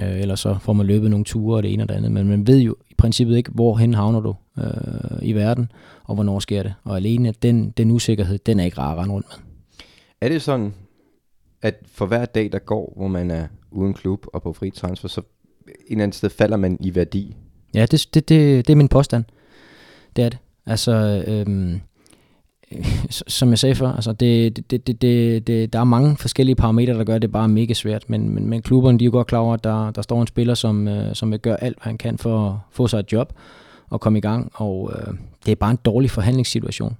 Øh, 0.02 0.20
eller 0.20 0.34
så 0.34 0.56
får 0.60 0.72
man 0.72 0.86
løbet 0.86 1.10
nogle 1.10 1.24
ture 1.24 1.56
og 1.56 1.62
det 1.62 1.72
ene 1.72 1.82
og 1.82 1.88
det 1.88 1.94
andet. 1.94 2.12
Men 2.12 2.28
man 2.28 2.46
ved 2.46 2.58
jo 2.58 2.76
i 2.90 2.94
princippet 2.98 3.36
ikke, 3.36 3.50
hvorhen 3.50 3.94
havner 3.94 4.20
du 4.20 4.34
øh, 4.58 4.64
i 5.22 5.32
verden, 5.32 5.72
og 6.04 6.14
hvornår 6.14 6.38
sker 6.38 6.62
det. 6.62 6.74
Og 6.84 6.96
alene 6.96 7.34
den, 7.42 7.70
den 7.70 7.90
usikkerhed, 7.90 8.38
den 8.38 8.60
er 8.60 8.64
ikke 8.64 8.78
rar 8.78 8.92
at 8.92 8.98
rende 8.98 9.14
rundt 9.14 9.26
med. 9.30 9.44
Er 10.20 10.28
det 10.28 10.42
sådan, 10.42 10.72
at 11.64 11.74
for 11.86 12.06
hver 12.06 12.24
dag, 12.24 12.52
der 12.52 12.58
går, 12.58 12.92
hvor 12.96 13.08
man 13.08 13.30
er 13.30 13.46
uden 13.70 13.94
klub 13.94 14.26
og 14.32 14.42
på 14.42 14.52
fri 14.52 14.70
transfer, 14.70 15.08
så 15.08 15.20
en 15.66 15.72
eller 15.90 16.02
anden 16.02 16.12
sted 16.12 16.30
falder 16.30 16.56
man 16.56 16.76
i 16.80 16.94
værdi. 16.94 17.36
Ja, 17.74 17.86
det, 17.86 18.08
det, 18.14 18.28
det, 18.28 18.66
det 18.66 18.72
er 18.72 18.76
min 18.76 18.88
påstand. 18.88 19.24
Det 20.16 20.24
er 20.24 20.28
det. 20.28 20.38
Altså, 20.66 21.24
øhm, 21.26 21.80
som 23.10 23.50
jeg 23.50 23.58
sagde 23.58 23.74
før, 23.74 23.92
altså 23.92 24.12
det, 24.12 24.56
det, 24.70 24.86
det, 24.86 25.02
det, 25.02 25.46
det, 25.46 25.72
der 25.72 25.78
er 25.80 25.84
mange 25.84 26.16
forskellige 26.16 26.56
parametre, 26.56 26.94
der 26.94 27.04
gør 27.04 27.18
det 27.18 27.32
bare 27.32 27.48
mega 27.48 27.72
svært, 27.72 28.10
men, 28.10 28.28
men, 28.30 28.48
men 28.48 28.62
klubberne 28.62 28.98
de 28.98 29.04
er 29.04 29.06
jo 29.06 29.12
godt 29.12 29.26
klar 29.26 29.38
over, 29.38 29.54
at 29.54 29.64
der, 29.64 29.90
der 29.90 30.02
står 30.02 30.20
en 30.20 30.26
spiller, 30.26 30.54
som, 30.54 30.88
øh, 30.88 31.14
som 31.14 31.30
vil 31.30 31.40
gøre 31.40 31.64
alt, 31.64 31.76
hvad 31.76 31.90
han 31.90 31.98
kan 31.98 32.18
for 32.18 32.48
at 32.48 32.56
få 32.70 32.86
sig 32.86 32.98
et 32.98 33.12
job 33.12 33.32
og 33.90 34.00
komme 34.00 34.18
i 34.18 34.22
gang, 34.22 34.52
og 34.54 34.92
øh, 34.96 35.14
det 35.46 35.52
er 35.52 35.56
bare 35.56 35.70
en 35.70 35.78
dårlig 35.84 36.10
forhandlingssituation. 36.10 36.96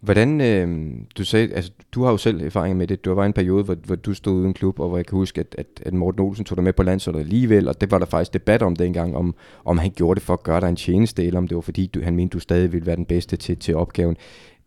Hvordan, 0.00 0.40
øh, 0.40 0.94
du 1.18 1.24
sagde, 1.24 1.54
altså 1.54 1.70
du 1.92 2.02
har 2.02 2.10
jo 2.10 2.16
selv 2.16 2.42
erfaring 2.42 2.76
med 2.76 2.86
det, 2.86 3.04
du 3.04 3.14
var 3.14 3.24
en 3.24 3.32
periode, 3.32 3.64
hvor, 3.64 3.74
hvor 3.74 3.96
du 3.96 4.14
stod 4.14 4.34
uden 4.34 4.54
klub, 4.54 4.80
og 4.80 4.88
hvor 4.88 4.98
jeg 4.98 5.06
kan 5.06 5.16
huske, 5.16 5.40
at, 5.40 5.54
at, 5.58 5.66
at 5.82 5.94
Morten 5.94 6.20
Olsen 6.20 6.44
tog 6.44 6.56
dig 6.56 6.64
med 6.64 6.72
på 6.72 6.82
landsholdet 6.82 7.20
alligevel, 7.20 7.68
og 7.68 7.80
det 7.80 7.90
var 7.90 7.98
der 7.98 8.06
faktisk 8.06 8.32
debat 8.32 8.62
om 8.62 8.76
dengang, 8.76 9.16
om, 9.16 9.34
om 9.64 9.78
han 9.78 9.90
gjorde 9.90 10.18
det 10.18 10.26
for 10.26 10.32
at 10.32 10.42
gøre 10.42 10.60
dig 10.60 10.68
en 10.68 10.76
tjeneste, 10.76 11.24
eller 11.24 11.38
om 11.38 11.48
det 11.48 11.54
var 11.54 11.60
fordi, 11.60 11.86
du, 11.86 12.02
han 12.02 12.16
mente, 12.16 12.34
du 12.34 12.40
stadig 12.40 12.72
ville 12.72 12.86
være 12.86 12.96
den 12.96 13.04
bedste 13.04 13.36
til, 13.36 13.56
til 13.56 13.76
opgaven. 13.76 14.16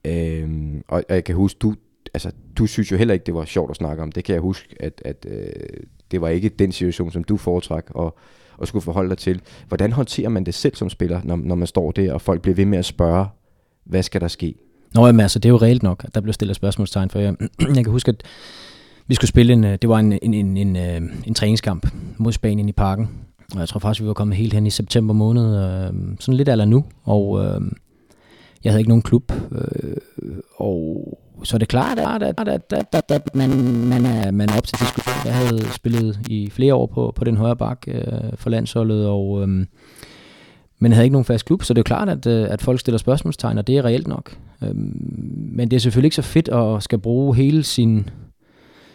Øh, 0.05 0.49
og, 0.87 1.03
og 1.09 1.15
jeg 1.15 1.23
kan 1.23 1.35
huske, 1.35 1.57
du, 1.57 1.75
altså, 2.13 2.31
du 2.57 2.65
synes 2.65 2.91
jo 2.91 2.97
heller 2.97 3.13
ikke, 3.13 3.25
det 3.25 3.33
var 3.33 3.45
sjovt 3.45 3.69
at 3.69 3.75
snakke 3.75 4.03
om. 4.03 4.11
Det 4.11 4.23
kan 4.23 4.33
jeg 4.33 4.41
huske, 4.41 4.75
at, 4.79 5.01
at 5.05 5.25
øh, 5.29 5.83
det 6.11 6.21
var 6.21 6.29
ikke 6.29 6.49
den 6.49 6.71
situation, 6.71 7.11
som 7.11 7.23
du 7.23 7.37
foretræk 7.37 7.83
og, 7.89 8.17
og 8.57 8.67
skulle 8.67 8.83
forholde 8.83 9.09
dig 9.09 9.17
til. 9.17 9.41
Hvordan 9.67 9.91
håndterer 9.91 10.29
man 10.29 10.43
det 10.43 10.53
selv 10.53 10.75
som 10.75 10.89
spiller, 10.89 11.21
når, 11.23 11.35
når 11.35 11.55
man 11.55 11.67
står 11.67 11.91
der, 11.91 12.13
og 12.13 12.21
folk 12.21 12.41
bliver 12.41 12.55
ved 12.55 12.65
med 12.65 12.77
at 12.77 12.85
spørge, 12.85 13.25
hvad 13.83 14.03
skal 14.03 14.21
der 14.21 14.27
ske? 14.27 14.55
Nå, 14.93 15.05
jamen, 15.05 15.19
altså, 15.19 15.39
det 15.39 15.49
er 15.49 15.53
jo 15.53 15.57
reelt 15.57 15.83
nok, 15.83 16.03
at 16.03 16.15
der 16.15 16.21
blev 16.21 16.33
stillet 16.33 16.55
spørgsmålstegn, 16.55 17.09
for 17.09 17.19
jeg, 17.19 17.35
jeg 17.75 17.83
kan 17.83 17.91
huske, 17.91 18.09
at 18.09 18.23
vi 19.07 19.15
skulle 19.15 19.29
spille 19.29 19.53
en, 19.53 19.63
øh, 19.63 19.77
det 19.81 19.89
var 19.89 19.99
en, 19.99 20.19
en, 20.21 20.33
en, 20.33 20.57
en, 20.57 20.75
øh, 20.75 21.01
en 21.27 21.33
træningskamp 21.33 21.87
mod 22.17 22.31
Spanien 22.31 22.69
i 22.69 22.71
parken, 22.71 23.09
og 23.53 23.59
jeg 23.59 23.69
tror 23.69 23.79
faktisk, 23.79 24.01
vi 24.01 24.07
var 24.07 24.13
kommet 24.13 24.37
helt 24.37 24.53
hen 24.53 24.67
i 24.67 24.69
september 24.69 25.13
måned, 25.13 25.55
øh, 25.55 25.93
sådan 26.19 26.37
lidt 26.37 26.49
aller 26.49 26.65
nu, 26.65 26.85
og 27.03 27.45
øh, 27.45 27.61
jeg 28.63 28.71
havde 28.71 28.81
ikke 28.81 28.89
nogen 28.89 29.01
klub, 29.01 29.31
øh, 29.51 29.97
og 30.57 31.17
så 31.43 31.57
er 31.57 31.59
det 31.59 31.67
klart, 31.67 31.99
at, 31.99 32.23
at, 32.23 32.47
at, 32.47 32.73
at, 32.73 32.85
at, 32.93 33.11
at 33.11 33.35
man, 33.35 33.49
man, 33.87 34.05
er, 34.05 34.31
man 34.31 34.49
er 34.49 34.57
op 34.57 34.63
til 34.63 34.79
diskussion. 34.79 35.15
Jeg 35.25 35.35
havde 35.35 35.71
spillet 35.71 36.19
i 36.27 36.49
flere 36.49 36.75
år 36.75 36.85
på, 36.85 37.13
på 37.15 37.23
den 37.23 37.37
højre 37.37 37.55
bak 37.55 37.83
øh, 37.87 38.03
for 38.35 38.49
landsholdet, 38.49 39.07
og, 39.07 39.41
øh, 39.41 39.65
men 40.79 40.91
havde 40.91 41.05
ikke 41.05 41.13
nogen 41.13 41.25
fast 41.25 41.45
klub, 41.45 41.63
så 41.63 41.73
det 41.73 41.77
er 41.77 41.79
jo 41.79 41.95
klart, 41.95 42.09
at, 42.09 42.27
øh, 42.27 42.47
at 42.49 42.61
folk 42.61 42.79
stiller 42.79 42.97
spørgsmålstegn, 42.97 43.57
og 43.57 43.67
det 43.67 43.77
er 43.77 43.85
reelt 43.85 44.07
nok. 44.07 44.35
Øhm, 44.63 44.97
men 45.51 45.71
det 45.71 45.75
er 45.75 45.81
selvfølgelig 45.81 46.07
ikke 46.07 46.15
så 46.15 46.21
fedt 46.21 46.49
at 46.49 46.83
skal 46.83 46.99
bruge 46.99 47.35
hele 47.35 47.63
sin 47.63 48.09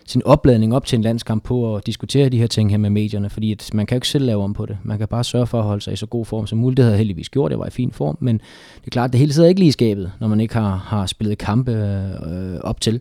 sin 0.06 0.22
opladning 0.24 0.74
op 0.74 0.86
til 0.86 0.96
en 0.96 1.02
landskamp 1.02 1.44
på 1.44 1.76
at 1.76 1.86
diskutere 1.86 2.28
de 2.28 2.38
her 2.38 2.46
ting 2.46 2.70
her 2.70 2.78
med 2.78 2.90
medierne, 2.90 3.30
fordi 3.30 3.52
at 3.52 3.70
man 3.74 3.86
kan 3.86 3.94
jo 3.94 3.96
ikke 3.96 4.08
selv 4.08 4.26
lave 4.26 4.42
om 4.44 4.52
på 4.52 4.66
det. 4.66 4.78
Man 4.82 4.98
kan 4.98 5.08
bare 5.08 5.24
sørge 5.24 5.46
for 5.46 5.58
at 5.58 5.64
holde 5.64 5.82
sig 5.82 5.92
i 5.92 5.96
så 5.96 6.06
god 6.06 6.24
form 6.24 6.46
som 6.46 6.58
muligt. 6.58 6.76
Det 6.76 6.82
havde 6.82 6.92
jeg 6.92 6.98
heldigvis 6.98 7.28
gjort, 7.28 7.50
jeg 7.50 7.58
var 7.58 7.66
i 7.66 7.70
fin 7.70 7.92
form, 7.92 8.16
men 8.20 8.38
det 8.80 8.86
er 8.86 8.90
klart, 8.90 9.12
det 9.12 9.20
hele 9.20 9.32
sidder 9.32 9.48
ikke 9.48 9.60
lige 9.60 9.68
i 9.68 9.72
skabet, 9.72 10.12
når 10.20 10.28
man 10.28 10.40
ikke 10.40 10.54
har, 10.54 10.76
har 10.76 11.06
spillet 11.06 11.38
kampe 11.38 11.72
øh, 11.72 12.60
op 12.60 12.80
til. 12.80 13.00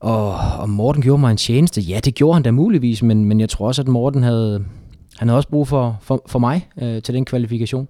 Og, 0.00 0.34
og 0.58 0.68
Morten 0.68 1.02
gjorde 1.02 1.20
mig 1.20 1.30
en 1.30 1.36
tjeneste. 1.36 1.80
Ja, 1.80 2.00
det 2.04 2.14
gjorde 2.14 2.34
han 2.34 2.42
da 2.42 2.50
muligvis, 2.50 3.02
men, 3.02 3.24
men 3.24 3.40
jeg 3.40 3.48
tror 3.48 3.66
også, 3.66 3.82
at 3.82 3.88
Morten 3.88 4.22
havde, 4.22 4.64
han 5.16 5.28
havde 5.28 5.38
også 5.38 5.48
brug 5.48 5.68
for, 5.68 5.98
for, 6.02 6.22
for 6.26 6.38
mig 6.38 6.68
øh, 6.82 7.02
til 7.02 7.14
den 7.14 7.24
kvalifikation. 7.24 7.88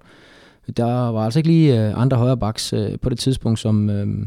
Der 0.76 0.84
var 0.84 1.24
altså 1.24 1.38
ikke 1.38 1.48
lige 1.48 1.88
øh, 1.88 2.00
andre 2.00 2.16
højre 2.16 2.36
baks 2.36 2.72
øh, 2.72 2.98
på 3.02 3.08
det 3.08 3.18
tidspunkt, 3.18 3.58
som, 3.58 3.90
øh, 3.90 4.26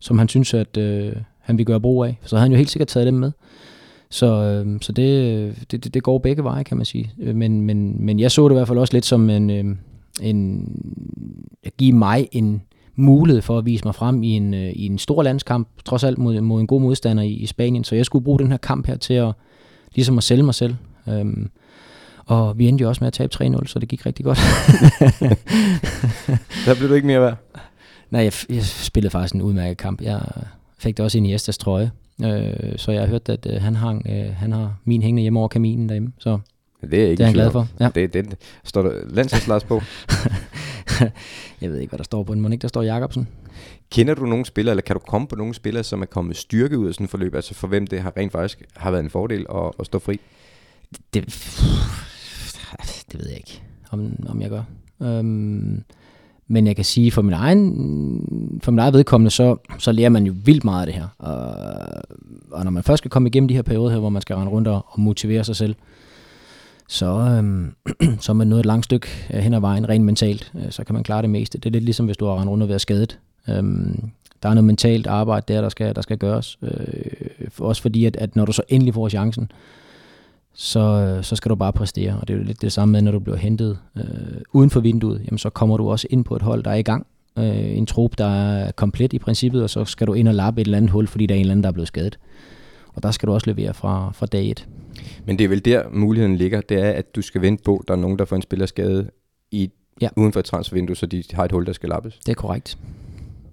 som 0.00 0.18
han 0.18 0.28
synes, 0.28 0.54
at, 0.54 0.76
øh, 0.76 1.12
han 1.40 1.58
ville 1.58 1.66
gøre 1.66 1.80
brug 1.80 2.04
af. 2.04 2.18
Så 2.24 2.36
havde 2.36 2.44
han 2.44 2.52
jo 2.52 2.56
helt 2.56 2.70
sikkert 2.70 2.88
taget 2.88 3.06
dem 3.06 3.14
med. 3.14 3.32
Så, 4.10 4.26
øh, 4.26 4.78
så 4.80 4.92
det, 4.92 5.70
det, 5.70 5.94
det 5.94 6.02
går 6.02 6.18
begge 6.18 6.44
veje, 6.44 6.64
kan 6.64 6.76
man 6.76 6.86
sige. 6.86 7.12
Øh, 7.20 7.36
men, 7.36 7.60
men, 7.60 8.06
men 8.06 8.20
jeg 8.20 8.30
så 8.30 8.48
det 8.48 8.54
i 8.54 8.56
hvert 8.56 8.68
fald 8.68 8.78
også 8.78 8.94
lidt 8.94 9.06
som 9.06 9.30
en, 9.30 9.50
øh, 9.50 9.64
en 10.22 10.68
at 11.64 11.76
give 11.76 11.92
mig 11.92 12.28
en 12.32 12.62
mulighed 12.96 13.42
for 13.42 13.58
at 13.58 13.66
vise 13.66 13.84
mig 13.84 13.94
frem 13.94 14.22
i 14.22 14.28
en, 14.28 14.54
øh, 14.54 14.70
i 14.70 14.86
en 14.86 14.98
stor 14.98 15.22
landskamp, 15.22 15.68
trods 15.84 16.04
alt 16.04 16.18
mod, 16.18 16.40
mod 16.40 16.60
en 16.60 16.66
god 16.66 16.80
modstander 16.80 17.22
i, 17.22 17.32
i 17.32 17.46
Spanien. 17.46 17.84
Så 17.84 17.94
jeg 17.94 18.06
skulle 18.06 18.24
bruge 18.24 18.38
den 18.38 18.50
her 18.50 18.56
kamp 18.56 18.86
her 18.86 18.96
til 18.96 19.14
at, 19.14 19.32
ligesom 19.94 20.18
at 20.18 20.24
sælge 20.24 20.42
mig 20.42 20.54
selv. 20.54 20.74
Øhm, 21.08 21.50
og 22.28 22.58
vi 22.58 22.68
endte 22.68 22.82
jo 22.82 22.88
også 22.88 23.00
med 23.00 23.06
at 23.06 23.12
tabe 23.12 23.34
3-0, 23.34 23.66
så 23.66 23.78
det 23.78 23.88
gik 23.88 24.06
rigtig 24.06 24.24
godt. 24.24 24.38
Der 26.66 26.74
blev 26.74 26.88
du 26.88 26.94
ikke 26.94 27.06
mere 27.06 27.20
værd? 27.20 27.36
Nej, 28.10 28.22
jeg, 28.22 28.32
jeg 28.48 28.64
spillede 28.64 29.10
faktisk 29.10 29.34
en 29.34 29.42
udmærket 29.42 29.76
kamp. 29.76 30.02
Jeg, 30.02 30.22
fik 30.78 30.96
det 30.96 31.04
også 31.04 31.18
ind 31.18 31.26
i 31.26 31.34
Estes 31.34 31.58
trøje. 31.58 31.90
Øh, 32.24 32.52
så 32.76 32.92
jeg 32.92 33.00
har 33.00 33.08
hørt, 33.08 33.28
at 33.28 33.46
øh, 33.50 33.62
han, 33.62 33.76
hang, 33.76 34.06
øh, 34.10 34.34
han 34.34 34.52
har 34.52 34.76
min 34.84 35.02
hængende 35.02 35.22
hjemme 35.22 35.38
over 35.38 35.48
kaminen 35.48 35.88
derhjemme. 35.88 36.12
Så 36.18 36.38
det 36.90 36.94
er, 36.94 37.02
ikke 37.02 37.10
det 37.10 37.20
er 37.20 37.24
han 37.24 37.34
glad 37.34 37.50
for. 37.50 37.68
Ja. 37.80 37.90
Det, 37.94 38.14
det, 38.14 38.36
står 38.64 38.82
der 38.82 38.92
landsholdslars 39.08 39.64
på? 39.64 39.74
jeg 41.60 41.70
ved 41.70 41.78
ikke, 41.78 41.90
hvad 41.90 41.98
der 41.98 42.04
står 42.04 42.22
på 42.22 42.34
den. 42.34 42.42
Må 42.42 42.48
ikke, 42.48 42.62
der 42.62 42.68
står 42.68 42.82
Jakobsen? 42.82 43.28
Kender 43.90 44.14
du 44.14 44.26
nogle 44.26 44.44
spillere, 44.44 44.72
eller 44.72 44.82
kan 44.82 44.96
du 44.96 45.00
komme 45.00 45.26
på 45.26 45.36
nogle 45.36 45.54
spillere, 45.54 45.84
som 45.84 46.02
er 46.02 46.06
kommet 46.06 46.36
styrke 46.36 46.78
ud 46.78 46.88
af 46.88 46.94
sådan 46.94 47.04
et 47.04 47.10
forløb, 47.10 47.34
altså 47.34 47.54
for 47.54 47.66
hvem 47.66 47.86
det 47.86 48.00
har 48.00 48.12
rent 48.16 48.32
faktisk 48.32 48.62
har 48.76 48.90
været 48.90 49.04
en 49.04 49.10
fordel 49.10 49.46
at, 49.54 49.70
at 49.80 49.86
stå 49.86 49.98
fri? 49.98 50.20
Det, 51.14 51.34
det 53.12 53.20
ved 53.20 53.28
jeg 53.28 53.36
ikke, 53.36 53.62
om, 53.90 54.12
om 54.28 54.42
jeg 54.42 54.50
gør. 54.50 54.62
Øhm, 55.02 55.84
men 56.48 56.66
jeg 56.66 56.76
kan 56.76 56.84
sige, 56.84 57.10
for 57.10 57.22
min 57.22 57.32
egen, 57.32 58.60
for 58.62 58.70
min 58.70 58.78
egen 58.78 58.94
vedkommende, 58.94 59.30
så, 59.30 59.56
så 59.78 59.92
lærer 59.92 60.08
man 60.08 60.26
jo 60.26 60.34
vildt 60.44 60.64
meget 60.64 60.80
af 60.80 60.86
det 60.86 60.94
her. 60.94 61.08
Og, 61.18 61.54
og 62.50 62.64
når 62.64 62.70
man 62.70 62.82
først 62.82 63.00
skal 63.00 63.10
komme 63.10 63.28
igennem 63.28 63.48
de 63.48 63.54
her 63.54 63.62
perioder 63.62 63.90
her, 63.90 63.98
hvor 63.98 64.08
man 64.08 64.22
skal 64.22 64.36
rende 64.36 64.52
rundt 64.52 64.68
og, 64.68 64.86
og 64.88 65.00
motivere 65.00 65.44
sig 65.44 65.56
selv, 65.56 65.74
så, 66.88 67.06
øhm, 67.06 67.74
så 68.20 68.32
er 68.32 68.34
man 68.34 68.46
nået 68.46 68.60
et 68.60 68.66
langt 68.66 68.84
stykke 68.84 69.08
øh, 69.34 69.40
hen 69.40 69.54
ad 69.54 69.60
vejen, 69.60 69.88
rent 69.88 70.04
mentalt. 70.04 70.52
Øh, 70.54 70.70
så 70.70 70.84
kan 70.84 70.94
man 70.94 71.02
klare 71.02 71.22
det 71.22 71.30
meste. 71.30 71.58
Det 71.58 71.66
er 71.66 71.72
lidt 71.72 71.84
ligesom, 71.84 72.06
hvis 72.06 72.16
du 72.16 72.26
har 72.26 72.34
rendt 72.34 72.50
rundt 72.50 72.62
og 72.62 72.68
været 72.68 72.80
skadet. 72.80 73.18
Øhm, 73.48 74.10
der 74.42 74.48
er 74.48 74.54
noget 74.54 74.64
mentalt 74.64 75.06
arbejde 75.06 75.54
der, 75.54 75.60
der 75.60 75.68
skal, 75.68 75.94
der 75.94 76.02
skal 76.02 76.18
gøres. 76.18 76.58
Øh, 76.62 77.50
også 77.58 77.82
fordi, 77.82 78.04
at, 78.04 78.16
at 78.16 78.36
når 78.36 78.44
du 78.44 78.52
så 78.52 78.62
endelig 78.68 78.94
får 78.94 79.08
chancen, 79.08 79.42
øh, 79.42 79.48
så, 80.60 81.18
så 81.22 81.36
skal 81.36 81.50
du 81.50 81.54
bare 81.54 81.72
præstere. 81.72 82.18
Og 82.20 82.28
det 82.28 82.34
er 82.34 82.38
jo 82.38 82.44
lidt 82.44 82.62
det 82.62 82.72
samme 82.72 82.92
med, 82.92 83.02
når 83.02 83.10
du 83.10 83.18
bliver 83.18 83.36
hentet 83.36 83.78
øh, 83.96 84.04
uden 84.52 84.70
for 84.70 84.80
vinduet, 84.80 85.22
jamen 85.24 85.38
så 85.38 85.50
kommer 85.50 85.76
du 85.76 85.90
også 85.90 86.06
ind 86.10 86.24
på 86.24 86.36
et 86.36 86.42
hold, 86.42 86.62
der 86.62 86.70
er 86.70 86.74
i 86.74 86.82
gang. 86.82 87.06
Øh, 87.38 87.76
en 87.76 87.86
trup, 87.86 88.18
der 88.18 88.26
er 88.26 88.70
komplet 88.72 89.12
i 89.12 89.18
princippet, 89.18 89.62
og 89.62 89.70
så 89.70 89.84
skal 89.84 90.06
du 90.06 90.14
ind 90.14 90.28
og 90.28 90.34
lappe 90.34 90.60
et 90.60 90.64
eller 90.64 90.76
andet 90.76 90.90
hul, 90.90 91.06
fordi 91.06 91.26
der 91.26 91.34
er 91.34 91.36
en 91.36 91.40
eller 91.40 91.52
anden, 91.52 91.62
der 91.62 91.68
er 91.68 91.72
blevet 91.72 91.88
skadet. 91.88 92.18
Og 92.94 93.02
der 93.02 93.10
skal 93.10 93.26
du 93.26 93.32
også 93.32 93.50
levere 93.50 93.74
fra, 93.74 94.12
fra 94.14 94.26
dag 94.26 94.50
et. 94.50 94.68
Men 95.26 95.38
det 95.38 95.44
er 95.44 95.48
vel 95.48 95.64
der, 95.64 95.82
muligheden 95.92 96.36
ligger, 96.36 96.60
det 96.60 96.82
er, 96.82 96.90
at 96.90 97.16
du 97.16 97.22
skal 97.22 97.42
vente 97.42 97.62
på, 97.64 97.84
der 97.88 97.94
er 97.94 97.98
nogen, 97.98 98.18
der 98.18 98.24
får 98.24 98.36
en 98.36 98.42
spiller 98.42 98.66
skade 98.66 99.10
i, 99.50 99.70
ja. 100.00 100.08
uden 100.16 100.32
for 100.32 100.40
et 100.40 100.46
transfervindue, 100.46 100.96
så 100.96 101.06
de 101.06 101.22
har 101.32 101.44
et 101.44 101.52
hul, 101.52 101.66
der 101.66 101.72
skal 101.72 101.88
lappes. 101.88 102.18
Det 102.26 102.28
er 102.28 102.34
korrekt. 102.34 102.78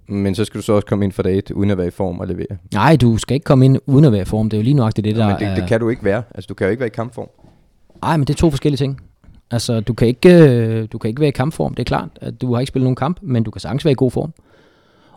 Men 0.08 0.34
så 0.34 0.44
skal 0.44 0.58
du 0.58 0.62
så 0.62 0.72
også 0.72 0.86
komme 0.86 1.04
ind 1.04 1.12
for 1.12 1.22
dag 1.22 1.42
uden 1.54 1.70
at 1.70 1.78
være 1.78 1.86
i 1.86 1.90
form 1.90 2.20
og 2.20 2.26
levere. 2.26 2.46
Nej, 2.74 2.96
du 2.96 3.16
skal 3.16 3.34
ikke 3.34 3.44
komme 3.44 3.64
ind 3.64 3.78
uden 3.86 4.04
at 4.04 4.12
være 4.12 4.22
i 4.22 4.24
form. 4.24 4.50
Det 4.50 4.56
er 4.56 4.60
jo 4.60 4.64
lige 4.64 4.74
nøjagtigt 4.74 5.04
det, 5.04 5.16
der 5.16 5.26
ja, 5.28 5.38
men 5.38 5.48
det, 5.48 5.56
det 5.56 5.68
kan 5.68 5.80
du 5.80 5.88
ikke 5.88 6.04
være. 6.04 6.22
Altså, 6.34 6.46
du 6.48 6.54
kan 6.54 6.66
jo 6.66 6.70
ikke 6.70 6.80
være 6.80 6.86
i 6.86 6.94
kampform. 6.94 7.28
Nej, 8.02 8.16
men 8.16 8.26
det 8.26 8.34
er 8.34 8.38
to 8.38 8.50
forskellige 8.50 8.78
ting. 8.78 9.00
Altså, 9.50 9.80
du 9.80 9.92
kan, 9.92 10.08
ikke, 10.08 10.50
øh, 10.50 10.88
du 10.92 10.98
kan 10.98 11.08
ikke 11.08 11.20
være 11.20 11.28
i 11.28 11.32
kampform. 11.32 11.74
Det 11.74 11.80
er 11.80 11.84
klart, 11.84 12.08
at 12.20 12.40
du 12.40 12.52
har 12.54 12.60
ikke 12.60 12.68
spillet 12.68 12.84
nogen 12.84 12.96
kamp, 12.96 13.18
men 13.22 13.42
du 13.42 13.50
kan 13.50 13.60
sagtens 13.60 13.84
være 13.84 13.92
i 13.92 13.94
god 13.98 14.10
form. 14.10 14.32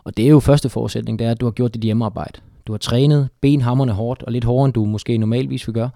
Og 0.04 0.16
det 0.16 0.24
er 0.24 0.28
jo 0.28 0.40
første 0.40 0.68
forudsætning, 0.68 1.18
det 1.18 1.26
er, 1.26 1.30
at 1.30 1.40
du 1.40 1.46
har 1.46 1.50
gjort 1.50 1.74
dit 1.74 1.82
hjemmearbejde. 1.82 2.40
Du 2.66 2.72
har 2.72 2.78
trænet 2.78 3.28
benhammerne 3.40 3.92
hårdt, 3.92 4.22
og 4.22 4.32
lidt 4.32 4.44
hårdere, 4.44 4.64
end 4.64 4.72
du 4.72 4.84
måske 4.84 5.18
normalvis 5.18 5.66
vil 5.66 5.74
gøre. 5.74 5.90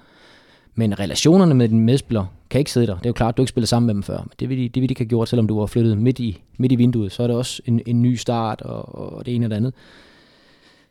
Men 0.74 0.98
relationerne 1.00 1.54
med 1.54 1.68
din 1.68 1.80
medspiller 1.80 2.26
kan 2.50 2.58
ikke 2.58 2.72
sidde 2.72 2.86
der. 2.86 2.94
Det 2.94 3.06
er 3.06 3.10
jo 3.10 3.12
klart, 3.12 3.32
at 3.32 3.36
du 3.36 3.42
ikke 3.42 3.50
spiller 3.50 3.66
sammen 3.66 3.86
med 3.86 3.94
dem 3.94 4.02
før. 4.02 4.18
Men 4.18 4.30
det 4.40 4.48
vil 4.48 4.58
de, 4.58 4.68
det 4.68 4.82
vil 4.82 4.88
de 4.88 4.92
ikke 4.92 5.00
have 5.00 5.08
gjort, 5.08 5.28
selvom 5.28 5.48
du 5.48 5.58
var 5.58 5.66
flyttet 5.66 5.98
midt 5.98 6.18
i, 6.18 6.42
midt 6.58 6.72
i 6.72 6.76
vinduet. 6.76 7.12
Så 7.12 7.22
er 7.22 7.26
det 7.26 7.36
også 7.36 7.62
en, 7.66 7.80
en 7.86 8.02
ny 8.02 8.14
start 8.14 8.62
og, 8.62 8.94
og 8.94 9.26
det 9.26 9.34
ene 9.34 9.46
og 9.46 9.50
det 9.50 9.56
andet. 9.56 9.74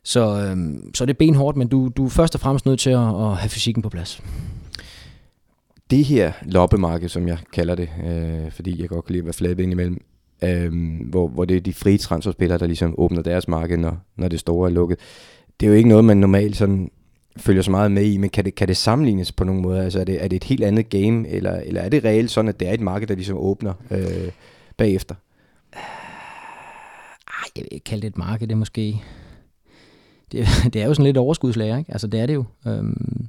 Så, 0.03 0.45
øhm, 0.47 0.91
så 0.95 1.05
det 1.05 1.13
er 1.13 1.17
benhårdt, 1.17 1.57
men 1.57 1.67
du, 1.67 1.91
du 1.97 2.05
er 2.05 2.09
først 2.09 2.35
og 2.35 2.41
fremmest 2.41 2.65
nødt 2.65 2.79
til 2.79 2.89
at, 2.89 2.99
at 2.99 3.35
have 3.35 3.49
fysikken 3.49 3.83
på 3.83 3.89
plads. 3.89 4.23
Det 5.89 6.05
her 6.05 6.31
loppemarked, 6.45 7.09
som 7.09 7.27
jeg 7.27 7.37
kalder 7.53 7.75
det, 7.75 7.89
øh, 8.05 8.51
fordi 8.51 8.81
jeg 8.81 8.89
godt 8.89 9.05
kan 9.05 9.13
lide 9.13 9.21
at 9.21 9.25
være 9.25 9.33
flabet 9.33 9.63
indimellem, 9.63 10.05
øh, 10.43 10.71
hvor, 11.09 11.27
hvor 11.27 11.45
det 11.45 11.57
er 11.57 11.61
de 11.61 11.73
frie 11.73 11.97
transferspillere, 11.97 12.57
der 12.57 12.67
ligesom 12.67 12.95
åbner 12.97 13.21
deres 13.21 13.47
marked, 13.47 13.77
når, 13.77 13.97
når 14.15 14.27
det 14.27 14.39
store 14.39 14.69
er 14.69 14.73
lukket. 14.73 14.99
Det 15.59 15.65
er 15.65 15.69
jo 15.69 15.75
ikke 15.77 15.89
noget, 15.89 16.05
man 16.05 16.17
normalt 16.17 16.57
sådan 16.57 16.91
følger 17.37 17.61
så 17.61 17.71
meget 17.71 17.91
med 17.91 18.05
i, 18.05 18.17
men 18.17 18.29
kan 18.29 18.45
det, 18.45 18.55
kan 18.55 18.67
det 18.67 18.77
sammenlignes 18.77 19.31
på 19.31 19.43
nogen 19.43 19.61
måde? 19.61 19.83
Altså 19.83 19.99
er 19.99 20.03
det, 20.03 20.23
er 20.23 20.27
det 20.27 20.35
et 20.35 20.43
helt 20.43 20.63
andet 20.63 20.89
game, 20.89 21.27
eller, 21.27 21.51
eller 21.51 21.81
er 21.81 21.89
det 21.89 22.03
reelt 22.03 22.31
sådan, 22.31 22.49
at 22.49 22.59
det 22.59 22.67
er 22.69 22.73
et 22.73 22.81
marked, 22.81 23.07
der 23.07 23.15
ligesom 23.15 23.37
åbner 23.37 23.73
øh, 23.91 24.31
bagefter? 24.77 25.15
Ej, 27.27 27.49
jeg 27.55 27.65
vil 27.71 27.81
kalde 27.85 28.01
det 28.01 28.07
et 28.07 28.17
marked, 28.17 28.47
det 28.47 28.53
er 28.53 28.57
måske... 28.57 29.01
Det, 30.31 30.47
det 30.73 30.81
er 30.81 30.85
jo 30.85 30.93
sådan 30.93 31.05
lidt 31.05 31.17
overskudslager, 31.17 31.77
ikke? 31.77 31.91
Altså 31.91 32.07
det 32.07 32.19
er 32.19 32.25
det 32.25 32.33
jo. 32.33 32.45
Øhm, 32.67 33.27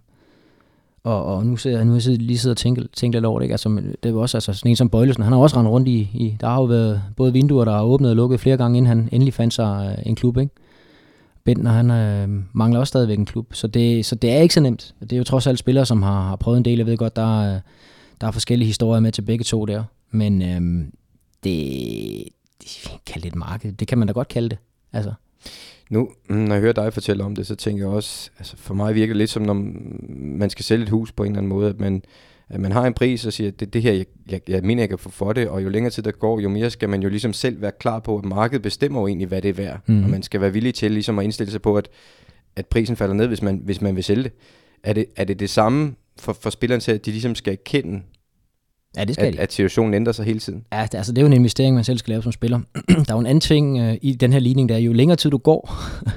og, 1.05 1.25
og 1.25 1.47
nu 1.47 1.57
ser 1.57 1.71
jeg, 1.71 1.85
nu 1.85 1.95
jeg 1.95 2.03
lige 2.07 2.39
sidder 2.39 2.55
og 2.55 2.59
tænker, 2.59 2.83
tænker 2.93 3.19
lidt 3.19 3.27
over 3.27 3.39
det, 3.39 3.45
ikke? 3.45 3.53
Altså, 3.53 3.69
det 3.69 4.09
er 4.09 4.11
jo 4.11 4.21
også 4.21 4.37
altså, 4.37 4.53
sådan 4.53 4.71
en 4.71 4.77
som 4.77 4.89
Bøjlesen, 4.89 5.23
han 5.23 5.33
har 5.33 5.41
også 5.41 5.57
rendt 5.57 5.71
rundt 5.71 5.89
i, 5.89 5.99
i, 6.15 6.37
der 6.41 6.49
har 6.49 6.57
jo 6.57 6.65
været 6.65 7.03
både 7.17 7.33
vinduer, 7.33 7.65
der 7.65 7.73
har 7.73 7.83
åbnet 7.83 8.11
og 8.11 8.17
lukket 8.17 8.41
flere 8.41 8.57
gange, 8.57 8.79
inden 8.79 8.89
han 8.89 9.09
endelig 9.13 9.35
fandt 9.35 9.55
sig 9.55 9.97
øh, 9.99 10.07
en 10.07 10.15
klub, 10.15 10.39
ikke? 10.39 10.55
Bentner, 11.45 11.73
han 11.73 11.91
øh, 11.91 12.43
mangler 12.53 12.81
også 12.81 12.89
stadigvæk 12.89 13.19
en 13.19 13.27
klub, 13.27 13.55
så 13.55 13.67
det, 13.67 14.07
så 14.07 14.15
det 14.15 14.33
er 14.33 14.41
ikke 14.41 14.55
så 14.55 14.61
nemt. 14.61 14.95
Det 15.01 15.13
er 15.13 15.17
jo 15.17 15.25
trods 15.25 15.47
alt 15.47 15.59
spillere, 15.59 15.87
som 15.87 16.03
har, 16.03 16.29
har 16.29 16.37
prøvet 16.37 16.59
en 16.59 16.65
del. 16.65 16.79
Jeg 16.79 16.87
ved 16.87 16.97
godt, 16.97 17.17
der 17.17 17.43
er, 17.43 17.61
der 18.21 18.27
er 18.27 18.31
forskellige 18.31 18.67
historier 18.67 19.01
med 19.01 19.13
til 19.13 19.23
begge 19.23 19.45
to 19.45 19.65
der, 19.65 19.85
men 20.11 20.43
øh, 20.43 20.87
det, 21.45 22.29
det 22.63 22.91
kan 23.07 23.23
det 23.23 23.29
et 23.29 23.35
marked. 23.35 23.73
Det 23.73 23.89
kan 23.89 23.99
man 23.99 24.09
da 24.09 24.13
godt 24.13 24.29
kalde 24.29 24.49
det. 24.49 24.59
Altså. 24.93 25.13
Nu, 25.91 26.09
når 26.29 26.55
jeg 26.55 26.61
hører 26.61 26.73
dig 26.73 26.93
fortælle 26.93 27.25
om 27.25 27.35
det, 27.35 27.47
så 27.47 27.55
tænker 27.55 27.85
jeg 27.85 27.95
også, 27.95 28.31
altså 28.39 28.57
for 28.57 28.75
mig 28.75 28.95
virker 28.95 29.15
det 29.15 29.19
lidt 29.19 29.31
som, 29.31 29.43
når 29.43 29.55
man 30.39 30.51
skal 30.51 30.65
sælge 30.65 30.83
et 30.83 30.89
hus 30.89 31.13
på 31.13 31.23
en 31.23 31.33
eller 31.33 31.39
anden 31.39 31.49
måde, 31.49 31.69
at 31.69 31.81
man, 31.81 32.03
man 32.61 32.73
har 32.73 32.87
en 32.87 32.95
pris 32.95 33.27
og 33.27 33.33
siger, 33.33 33.49
at 33.49 33.61
det, 33.61 33.73
det 33.73 33.83
her, 33.83 33.93
jeg, 33.93 34.07
jeg, 34.31 34.41
jeg 34.49 34.63
mener, 34.63 34.83
jeg 34.83 34.89
kan 34.89 34.99
få 34.99 35.11
for 35.11 35.33
det, 35.33 35.49
og 35.49 35.65
jo 35.65 35.69
længere 35.69 35.91
tid 35.91 36.03
der 36.03 36.11
går, 36.11 36.41
jo 36.41 36.49
mere 36.49 36.71
skal 36.71 36.89
man 36.89 37.03
jo 37.03 37.09
ligesom 37.09 37.33
selv 37.33 37.61
være 37.63 37.73
klar 37.81 37.99
på, 38.01 38.17
at 38.19 38.25
markedet 38.25 38.63
bestemmer 38.63 39.01
jo 39.01 39.07
egentlig, 39.07 39.29
hvad 39.29 39.43
det 39.43 39.49
er 39.49 39.53
værd, 39.53 39.81
mm. 39.87 40.05
og 40.05 40.11
man 40.11 40.23
skal 40.23 40.41
være 40.41 40.53
villig 40.53 40.75
til 40.75 40.91
ligesom 40.91 41.19
at 41.19 41.25
indstille 41.25 41.51
sig 41.51 41.63
på, 41.63 41.77
at, 41.77 41.89
at 42.57 42.67
prisen 42.67 42.97
falder 42.97 43.15
ned, 43.15 43.27
hvis 43.27 43.43
man, 43.43 43.61
hvis 43.65 43.81
man 43.81 43.97
vil 43.97 44.05
sælge 44.05 44.23
det. 44.23 44.33
Er 44.85 44.93
det 44.93 45.07
er 45.17 45.25
det, 45.25 45.41
det 45.41 45.51
samme 45.51 45.95
for, 46.19 46.33
for 46.33 46.51
spillerne 46.51 46.81
til, 46.81 46.93
at 46.93 47.07
de 47.07 47.11
ligesom 47.11 47.35
skal 47.35 47.53
erkende, 47.53 48.01
Ja, 48.97 49.05
det 49.05 49.15
skal 49.15 49.27
at, 49.27 49.33
de. 49.35 49.41
at 49.41 49.53
situationen 49.53 49.95
ændrer 49.95 50.13
sig 50.13 50.25
hele 50.25 50.39
tiden? 50.39 50.65
Ja, 50.73 50.83
det- 50.83 50.95
altså 50.95 51.13
det 51.13 51.19
er 51.19 51.23
jo 51.23 51.27
en 51.27 51.33
investering, 51.33 51.75
man 51.75 51.85
selv 51.85 51.99
skal 51.99 52.11
lave 52.11 52.23
som 52.23 52.33
spiller. 52.33 52.61
der 52.89 52.95
er 53.09 53.15
jo 53.15 53.19
en 53.19 53.27
anden 53.27 53.41
ting 53.41 53.79
øh, 53.81 53.97
i 54.03 54.13
den 54.15 54.33
her 54.33 54.39
ligning, 54.41 54.69
der 54.69 54.75
er, 54.75 54.79
jo 54.79 54.93
længere 54.93 55.17
tid 55.17 55.31
du 55.31 55.39
går, 55.39 55.71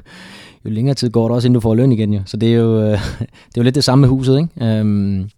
jo 0.66 0.70
længere 0.70 0.96
tid 0.96 1.10
går 1.10 1.28
det 1.28 1.36
også, 1.36 1.48
inden 1.48 1.54
du 1.54 1.60
får 1.60 1.76
løn 1.76 1.92
igen. 1.92 2.14
Jo. 2.14 2.22
Så 2.26 2.38
det 2.38 2.50
er 2.50 2.54
jo, 2.58 2.82
øh, 2.82 2.92
det 3.20 3.22
er 3.22 3.58
jo 3.58 3.64
lidt 3.64 3.76
det 3.76 3.84
samme 3.84 4.02
med 4.02 4.10
huset. 4.10 4.38
Ikke? 4.38 4.66
Øhm, 4.80 5.30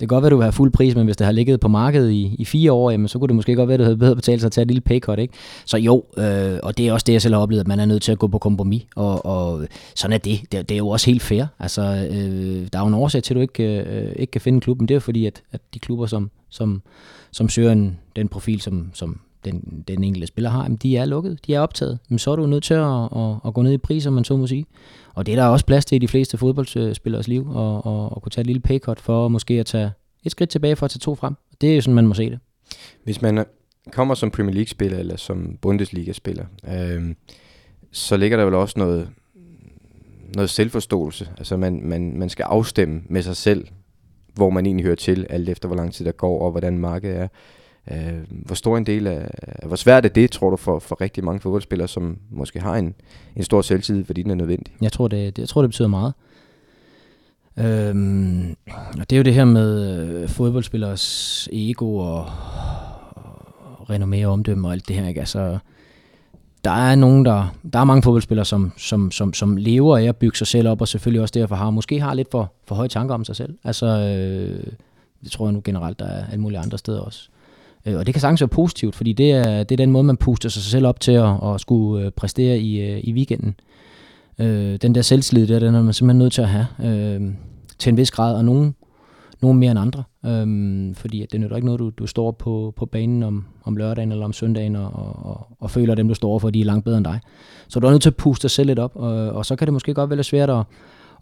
det 0.00 0.08
kan 0.08 0.16
godt 0.16 0.22
være, 0.22 0.28
at 0.28 0.32
du 0.32 0.40
har 0.40 0.50
fuld 0.50 0.72
pris, 0.72 0.94
men 0.94 1.04
hvis 1.04 1.16
det 1.16 1.24
har 1.24 1.32
ligget 1.32 1.60
på 1.60 1.68
markedet 1.68 2.10
i, 2.10 2.36
i 2.38 2.44
fire 2.44 2.72
år, 2.72 2.90
jamen, 2.90 3.08
så 3.08 3.18
kunne 3.18 3.28
det 3.28 3.36
måske 3.36 3.54
godt 3.54 3.68
være, 3.68 3.74
at 3.74 3.78
du 3.78 3.84
havde 3.84 3.96
bedre 3.96 4.16
betalt 4.16 4.40
sig 4.40 4.46
at 4.46 4.52
tage 4.52 4.62
et 4.62 4.68
lille 4.68 4.80
paycut. 4.80 5.18
Ikke? 5.18 5.34
Så 5.64 5.78
jo, 5.78 6.04
øh, 6.16 6.58
og 6.62 6.78
det 6.78 6.88
er 6.88 6.92
også 6.92 7.04
det, 7.04 7.12
jeg 7.12 7.22
selv 7.22 7.34
har 7.34 7.42
oplevet, 7.42 7.60
at 7.60 7.68
man 7.68 7.80
er 7.80 7.84
nødt 7.84 8.02
til 8.02 8.12
at 8.12 8.18
gå 8.18 8.26
på 8.26 8.38
kompromis, 8.38 8.82
og, 8.96 9.26
og 9.26 9.66
sådan 9.94 10.12
er 10.12 10.18
det. 10.18 10.40
det. 10.52 10.68
Det 10.68 10.74
er 10.74 10.78
jo 10.78 10.88
også 10.88 11.06
helt 11.06 11.22
fair. 11.22 11.44
Altså, 11.58 12.08
øh, 12.10 12.68
der 12.72 12.78
er 12.78 12.82
jo 12.82 12.88
en 12.88 12.94
årsag 12.94 13.22
til, 13.22 13.34
at 13.34 13.36
du 13.36 13.40
ikke, 13.40 13.82
øh, 13.82 14.12
ikke 14.16 14.30
kan 14.30 14.40
finde 14.40 14.60
klubben. 14.60 14.88
det 14.88 14.94
er 14.94 14.96
jo 14.96 15.00
fordi, 15.00 15.26
at, 15.26 15.42
at 15.52 15.60
de 15.74 15.78
klubber, 15.78 16.06
som, 16.06 16.30
som, 16.50 16.82
som 17.32 17.48
søger 17.48 17.72
en, 17.72 17.98
den 18.16 18.28
profil, 18.28 18.60
som, 18.60 18.90
som 18.94 19.20
den, 19.44 19.84
den 19.88 20.04
enkelte 20.04 20.26
spiller 20.26 20.50
har, 20.50 20.62
jamen, 20.62 20.76
de 20.76 20.96
er 20.96 21.04
lukket, 21.04 21.46
de 21.46 21.54
er 21.54 21.60
optaget. 21.60 21.98
Men 22.08 22.18
så 22.18 22.30
er 22.30 22.36
du 22.36 22.46
nødt 22.46 22.64
til 22.64 22.74
at, 22.74 23.04
at, 23.16 23.36
at 23.46 23.54
gå 23.54 23.62
ned 23.62 23.72
i 23.72 23.78
pris, 23.78 24.06
man 24.06 24.24
så 24.24 24.36
må 24.36 24.46
sige. 24.46 24.66
Og 25.14 25.26
det 25.26 25.32
er 25.32 25.36
der 25.36 25.46
også 25.46 25.66
plads 25.66 25.84
til 25.84 25.96
i 25.96 25.98
de 25.98 26.08
fleste 26.08 26.38
fodboldspillers 26.38 27.28
liv, 27.28 27.48
og, 27.48 27.86
og, 27.86 28.16
og 28.16 28.22
kunne 28.22 28.30
tage 28.30 28.40
et 28.40 28.46
lille 28.46 28.60
paycut 28.60 29.00
for 29.00 29.28
måske 29.28 29.54
at 29.60 29.66
tage 29.66 29.90
et 30.24 30.30
skridt 30.30 30.50
tilbage 30.50 30.76
for 30.76 30.84
at 30.84 30.90
tage 30.90 30.98
to 30.98 31.14
frem. 31.14 31.34
Det 31.60 31.70
er 31.70 31.74
jo 31.74 31.80
sådan, 31.80 31.94
man 31.94 32.06
må 32.06 32.14
se 32.14 32.30
det. 32.30 32.38
Hvis 33.04 33.22
man 33.22 33.44
kommer 33.92 34.14
som 34.14 34.30
Premier 34.30 34.54
League-spiller 34.54 34.98
eller 34.98 35.16
som 35.16 35.58
Bundesliga-spiller, 35.62 36.44
øh, 36.68 37.14
så 37.92 38.16
ligger 38.16 38.36
der 38.36 38.44
vel 38.44 38.54
også 38.54 38.78
noget, 38.78 39.08
noget 40.34 40.50
selvforståelse. 40.50 41.28
Altså 41.38 41.56
man, 41.56 41.80
man, 41.84 42.18
man 42.18 42.28
skal 42.28 42.42
afstemme 42.42 43.02
med 43.08 43.22
sig 43.22 43.36
selv, 43.36 43.66
hvor 44.34 44.50
man 44.50 44.66
egentlig 44.66 44.84
hører 44.84 44.96
til, 44.96 45.26
alt 45.30 45.48
efter 45.48 45.68
hvor 45.68 45.76
lang 45.76 45.92
tid 45.92 46.04
der 46.04 46.12
går, 46.12 46.40
og 46.40 46.50
hvordan 46.50 46.78
markedet 46.78 47.16
er. 47.16 47.28
Øh, 47.90 48.20
hvor 48.28 48.54
stor 48.54 48.76
en 48.76 48.86
del 48.86 49.06
af, 49.06 49.28
hvor 49.66 49.76
svært 49.76 50.04
er 50.04 50.08
det, 50.08 50.30
tror 50.30 50.50
du, 50.50 50.56
for, 50.56 50.78
for 50.78 51.00
rigtig 51.00 51.24
mange 51.24 51.40
fodboldspillere, 51.40 51.88
som 51.88 52.18
måske 52.30 52.60
har 52.60 52.74
en, 52.74 52.94
en 53.36 53.42
stor 53.42 53.62
selvtillid, 53.62 54.04
fordi 54.04 54.22
den 54.22 54.30
er 54.30 54.34
nødvendig? 54.34 54.74
Jeg 54.80 54.92
tror, 54.92 55.08
det, 55.08 55.36
det, 55.36 55.42
jeg 55.42 55.48
tror, 55.48 55.62
det 55.62 55.70
betyder 55.70 55.88
meget. 55.88 56.14
Øhm, 57.58 58.56
og 58.98 59.10
det 59.10 59.12
er 59.12 59.16
jo 59.16 59.22
det 59.22 59.34
her 59.34 59.44
med 59.44 59.98
øh, 60.22 60.28
fodboldspillers 60.28 61.48
ego 61.52 61.96
og, 61.96 62.26
og 63.14 63.90
renommé 63.90 64.26
og 64.26 64.32
omdømme 64.32 64.68
og 64.68 64.72
alt 64.72 64.88
det 64.88 64.96
her. 64.96 65.08
Ikke? 65.08 65.20
Altså, 65.20 65.58
der 66.64 66.70
er 66.70 66.94
nogen, 66.94 67.24
der, 67.24 67.54
der 67.72 67.78
er 67.78 67.84
mange 67.84 68.02
fodboldspillere, 68.02 68.44
som, 68.44 68.72
som, 68.76 69.10
som, 69.10 69.32
som 69.32 69.56
lever 69.56 69.98
af 69.98 70.04
at 70.04 70.16
bygge 70.16 70.36
sig 70.36 70.46
selv 70.46 70.68
op, 70.68 70.80
og 70.80 70.88
selvfølgelig 70.88 71.22
også 71.22 71.32
derfor 71.32 71.54
har, 71.54 71.70
måske 71.70 72.00
har 72.00 72.14
lidt 72.14 72.30
for, 72.30 72.52
for 72.64 72.74
høje 72.74 72.88
tanker 72.88 73.14
om 73.14 73.24
sig 73.24 73.36
selv. 73.36 73.58
Altså, 73.64 73.86
øh, 73.86 74.72
det 75.24 75.32
tror 75.32 75.46
jeg 75.46 75.52
nu 75.52 75.60
generelt, 75.64 75.98
der 75.98 76.06
er 76.06 76.26
alle 76.26 76.40
mulige 76.40 76.58
andre 76.58 76.78
steder 76.78 77.00
også. 77.00 77.28
Øh, 77.32 77.39
Øh, 77.86 77.96
og 77.96 78.06
det 78.06 78.14
kan 78.14 78.20
sagtens 78.20 78.40
være 78.40 78.48
positivt, 78.48 78.94
fordi 78.94 79.12
det 79.12 79.32
er, 79.32 79.62
det 79.62 79.72
er 79.72 79.76
den 79.76 79.90
måde, 79.90 80.04
man 80.04 80.16
puster 80.16 80.48
sig 80.48 80.62
selv 80.62 80.86
op 80.86 81.00
til 81.00 81.12
at, 81.12 81.54
at 81.54 81.60
skulle 81.60 82.04
øh, 82.04 82.10
præstere 82.10 82.58
i, 82.58 82.80
øh, 82.80 83.00
i 83.04 83.12
weekenden. 83.12 83.54
Øh, 84.38 84.76
den 84.82 84.94
der 84.94 85.02
selvtillid 85.02 85.46
der, 85.46 85.58
den 85.58 85.74
er 85.74 85.82
man 85.82 85.92
simpelthen 85.92 86.18
nødt 86.18 86.32
til 86.32 86.42
at 86.42 86.48
have 86.48 86.66
øh, 86.84 87.30
til 87.78 87.90
en 87.90 87.96
vis 87.96 88.10
grad, 88.10 88.34
og 88.34 88.44
nogen, 88.44 88.74
nogen 89.42 89.58
mere 89.58 89.70
end 89.70 89.80
andre. 89.80 90.02
Øh, 90.26 90.94
fordi 90.94 91.22
at 91.22 91.32
det 91.32 91.40
nytter 91.40 91.56
ikke 91.56 91.66
noget, 91.66 91.78
du, 91.78 91.90
du 91.90 92.06
står 92.06 92.30
på, 92.30 92.74
på 92.76 92.86
banen 92.86 93.22
om, 93.22 93.44
om 93.64 93.76
lørdagen 93.76 94.12
eller 94.12 94.24
om 94.24 94.32
søndagen 94.32 94.76
og, 94.76 94.90
og, 94.92 95.26
og, 95.26 95.46
og 95.60 95.70
føler, 95.70 95.92
at 95.92 95.98
dem, 95.98 96.08
du 96.08 96.14
står 96.14 96.38
for, 96.38 96.50
de 96.50 96.60
er 96.60 96.64
langt 96.64 96.84
bedre 96.84 96.96
end 96.96 97.04
dig. 97.04 97.20
Så 97.68 97.80
du 97.80 97.86
er 97.86 97.90
nødt 97.90 98.02
til 98.02 98.10
at 98.10 98.16
puste 98.16 98.42
dig 98.42 98.50
selv 98.50 98.66
lidt 98.66 98.78
op, 98.78 98.92
og, 98.94 99.12
og 99.12 99.46
så 99.46 99.56
kan 99.56 99.66
det 99.66 99.72
måske 99.72 99.94
godt 99.94 100.10
være 100.10 100.16
lidt 100.16 100.26
svært 100.26 100.50
at, 100.50 100.64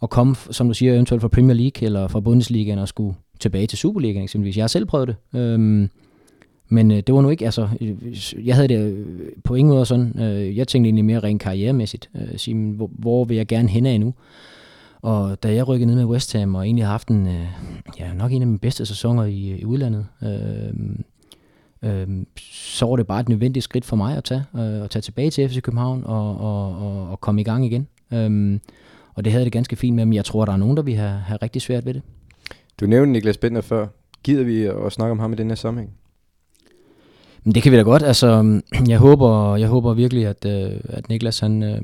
at 0.03 0.09
komme, 0.09 0.35
som 0.35 0.67
du 0.67 0.73
siger, 0.73 0.93
eventuelt 0.93 1.21
fra 1.21 1.27
Premier 1.27 1.55
League 1.55 1.85
eller 1.85 2.07
fra 2.07 2.19
Bundesligaen 2.19 2.79
og 2.79 2.87
skulle 2.87 3.15
tilbage 3.39 3.67
til 3.67 3.77
Superligaen 3.77 4.23
eksempelvis. 4.23 4.57
Jeg 4.57 4.63
har 4.63 4.67
selv 4.67 4.85
prøvet 4.85 5.07
det. 5.07 5.39
Øh, 5.39 5.87
men 6.69 6.91
øh, 6.91 6.97
det 6.97 7.15
var 7.15 7.21
nu 7.21 7.29
ikke, 7.29 7.45
altså, 7.45 7.67
øh, 7.81 7.89
øh, 8.01 8.47
jeg 8.47 8.55
havde 8.55 8.67
det 8.67 8.79
øh, 8.79 9.05
på 9.43 9.55
ingen 9.55 9.73
måde 9.73 9.85
sådan, 9.85 10.19
øh, 10.19 10.57
jeg 10.57 10.67
tænkte 10.67 10.87
egentlig 10.87 11.05
mere 11.05 11.19
rent 11.19 11.41
karrieremæssigt, 11.41 12.09
øh, 12.15 12.37
sige, 12.37 12.55
hvor, 12.55 12.89
hvor 12.93 13.25
vil 13.25 13.37
jeg 13.37 13.47
gerne 13.47 13.69
hen 13.69 13.85
af 13.85 13.99
nu? 13.99 14.13
Og 15.01 15.43
da 15.43 15.53
jeg 15.53 15.67
rykkede 15.67 15.87
ned 15.87 15.95
med 15.95 16.05
West 16.05 16.33
Ham, 16.33 16.55
og 16.55 16.65
egentlig 16.65 16.85
har 16.85 16.91
haft 16.91 17.07
en, 17.07 17.27
øh, 17.27 17.47
ja, 17.99 18.13
nok 18.13 18.31
en 18.31 18.41
af 18.41 18.47
mine 18.47 18.59
bedste 18.59 18.85
sæsoner 18.85 19.23
i, 19.23 19.59
i 19.59 19.65
udlandet, 19.65 20.07
øh, 20.23 20.73
øh, 21.83 22.07
så 22.51 22.85
var 22.85 22.95
det 22.95 23.07
bare 23.07 23.19
et 23.19 23.29
nødvendigt 23.29 23.63
skridt 23.63 23.85
for 23.85 23.95
mig 23.95 24.17
at 24.17 24.23
tage, 24.23 24.43
øh, 24.55 24.83
at 24.83 24.89
tage 24.89 25.01
tilbage 25.01 25.29
til 25.29 25.49
FC 25.49 25.61
København 25.61 26.03
og, 26.05 26.37
og, 26.37 26.77
og, 26.77 27.09
og 27.09 27.21
komme 27.21 27.41
i 27.41 27.43
gang 27.43 27.65
igen. 27.65 27.87
Øh, 28.13 28.59
og 29.13 29.25
det 29.25 29.31
havde 29.31 29.45
det 29.45 29.53
ganske 29.53 29.75
fint 29.75 29.95
med, 29.95 30.05
men 30.05 30.13
jeg 30.13 30.25
tror, 30.25 30.45
der 30.45 30.53
er 30.53 30.57
nogen, 30.57 30.77
der 30.77 30.83
vil 30.83 30.95
have, 30.95 31.19
have 31.19 31.37
rigtig 31.41 31.61
svært 31.61 31.85
ved 31.85 31.93
det. 31.93 32.01
Du 32.79 32.85
nævnte 32.85 33.11
Niklas 33.11 33.37
Bender 33.37 33.61
før. 33.61 33.87
Gider 34.23 34.43
vi 34.43 34.63
at 34.63 34.91
snakke 34.91 35.11
om 35.11 35.19
ham 35.19 35.33
i 35.33 35.35
den 35.35 35.47
her 35.47 35.55
sammenhæng? 35.55 35.93
Men 37.43 37.55
det 37.55 37.63
kan 37.63 37.71
vi 37.71 37.77
da 37.77 37.83
godt. 37.83 38.03
Altså, 38.03 38.61
jeg 38.87 38.97
håber, 38.97 39.55
jeg 39.55 39.67
håber 39.67 39.93
virkelig, 39.93 40.27
at, 40.27 40.45
øh, 40.45 40.79
at 40.83 41.09
Niklas 41.09 41.39
han, 41.39 41.63
øh, 41.63 41.81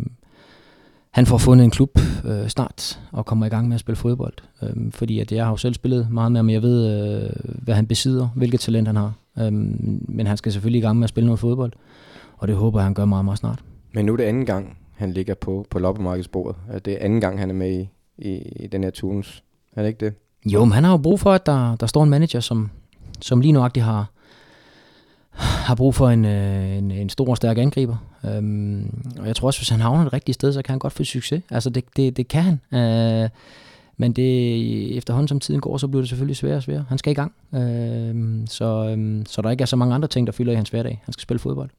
han 1.11 1.25
får 1.25 1.37
fundet 1.37 1.63
en 1.63 1.71
klub 1.71 1.99
øh, 2.25 2.47
snart 2.47 2.99
og 3.11 3.25
kommer 3.25 3.45
i 3.45 3.49
gang 3.49 3.67
med 3.67 3.75
at 3.75 3.79
spille 3.79 3.95
fodbold. 3.95 4.33
Øh, 4.63 4.91
fordi 4.91 5.19
at 5.19 5.31
jeg 5.31 5.43
har 5.45 5.51
jo 5.51 5.57
selv 5.57 5.73
spillet 5.73 6.07
meget 6.11 6.31
med 6.31 6.39
ham, 6.39 6.49
jeg 6.49 6.61
ved, 6.61 6.87
øh, 6.87 7.29
hvad 7.43 7.75
han 7.75 7.87
besidder, 7.87 8.27
hvilket 8.35 8.59
talent 8.59 8.87
han 8.87 8.95
har. 8.95 9.13
Øh, 9.39 9.53
men 10.07 10.27
han 10.27 10.37
skal 10.37 10.51
selvfølgelig 10.51 10.79
i 10.79 10.81
gang 10.81 10.97
med 10.97 11.03
at 11.03 11.09
spille 11.09 11.25
noget 11.25 11.39
fodbold, 11.39 11.73
og 12.37 12.47
det 12.47 12.55
håber 12.55 12.79
jeg, 12.79 12.85
han 12.85 12.93
gør 12.93 13.05
meget, 13.05 13.25
meget 13.25 13.37
snart. 13.37 13.59
Men 13.93 14.05
nu 14.05 14.13
er 14.13 14.17
det 14.17 14.23
anden 14.23 14.45
gang, 14.45 14.77
han 14.95 15.11
ligger 15.11 15.33
på, 15.33 15.65
på 15.69 15.79
loppemarkedsbordet. 15.79 16.55
Det 16.85 16.93
er 16.93 16.97
anden 17.01 17.21
gang, 17.21 17.39
han 17.39 17.49
er 17.49 17.53
med 17.53 17.71
i, 17.71 17.89
i, 18.17 18.37
i 18.63 18.67
den 18.67 18.83
her 18.83 18.91
turnus. 18.91 19.43
Er 19.75 19.81
det 19.81 19.87
ikke 19.87 20.05
det? 20.05 20.13
Jo, 20.45 20.65
men 20.65 20.71
han 20.71 20.83
har 20.83 20.91
jo 20.91 20.97
brug 20.97 21.19
for, 21.19 21.31
at 21.31 21.45
der, 21.45 21.75
der 21.75 21.85
står 21.85 22.03
en 22.03 22.09
manager, 22.09 22.39
som, 22.39 22.69
som 23.21 23.41
lige 23.41 23.51
nuagtigt 23.51 23.85
har, 23.85 24.11
har 25.35 25.75
brug 25.75 25.95
for 25.95 26.09
en, 26.09 26.25
øh, 26.25 26.77
en, 26.77 26.91
en 26.91 27.09
stor 27.09 27.29
og 27.29 27.37
stærk 27.37 27.57
angriber. 27.57 27.97
Øhm, 28.25 29.03
og 29.19 29.27
jeg 29.27 29.35
tror 29.35 29.47
også, 29.47 29.59
hvis 29.59 29.69
han 29.69 29.79
havner 29.79 30.03
det 30.03 30.13
rigtige 30.13 30.33
sted, 30.33 30.53
så 30.53 30.61
kan 30.61 30.73
han 30.73 30.79
godt 30.79 30.93
få 30.93 31.03
succes. 31.03 31.43
Altså 31.49 31.69
det, 31.69 31.85
det, 31.95 32.17
det 32.17 32.27
kan 32.27 32.43
han. 32.43 32.79
Øh, 32.79 33.29
men 33.97 34.13
det, 34.13 34.97
efterhånden 34.97 35.27
som 35.27 35.39
tiden 35.39 35.61
går, 35.61 35.77
så 35.77 35.87
bliver 35.87 36.01
det 36.01 36.09
selvfølgelig 36.09 36.35
sværere 36.35 36.57
og 36.57 36.63
sværere. 36.63 36.85
Han 36.89 36.97
skal 36.97 37.11
i 37.11 37.15
gang. 37.15 37.33
Øh, 37.55 38.47
så, 38.47 38.95
øh, 38.97 39.25
så 39.25 39.41
der 39.41 39.49
ikke 39.49 39.61
er 39.61 39.65
så 39.65 39.75
mange 39.75 39.95
andre 39.95 40.07
ting, 40.07 40.27
der 40.27 40.33
fylder 40.33 40.51
i 40.51 40.55
hans 40.55 40.69
hverdag. 40.69 41.01
Han 41.05 41.13
skal 41.13 41.21
spille 41.21 41.39
fodbold. 41.39 41.69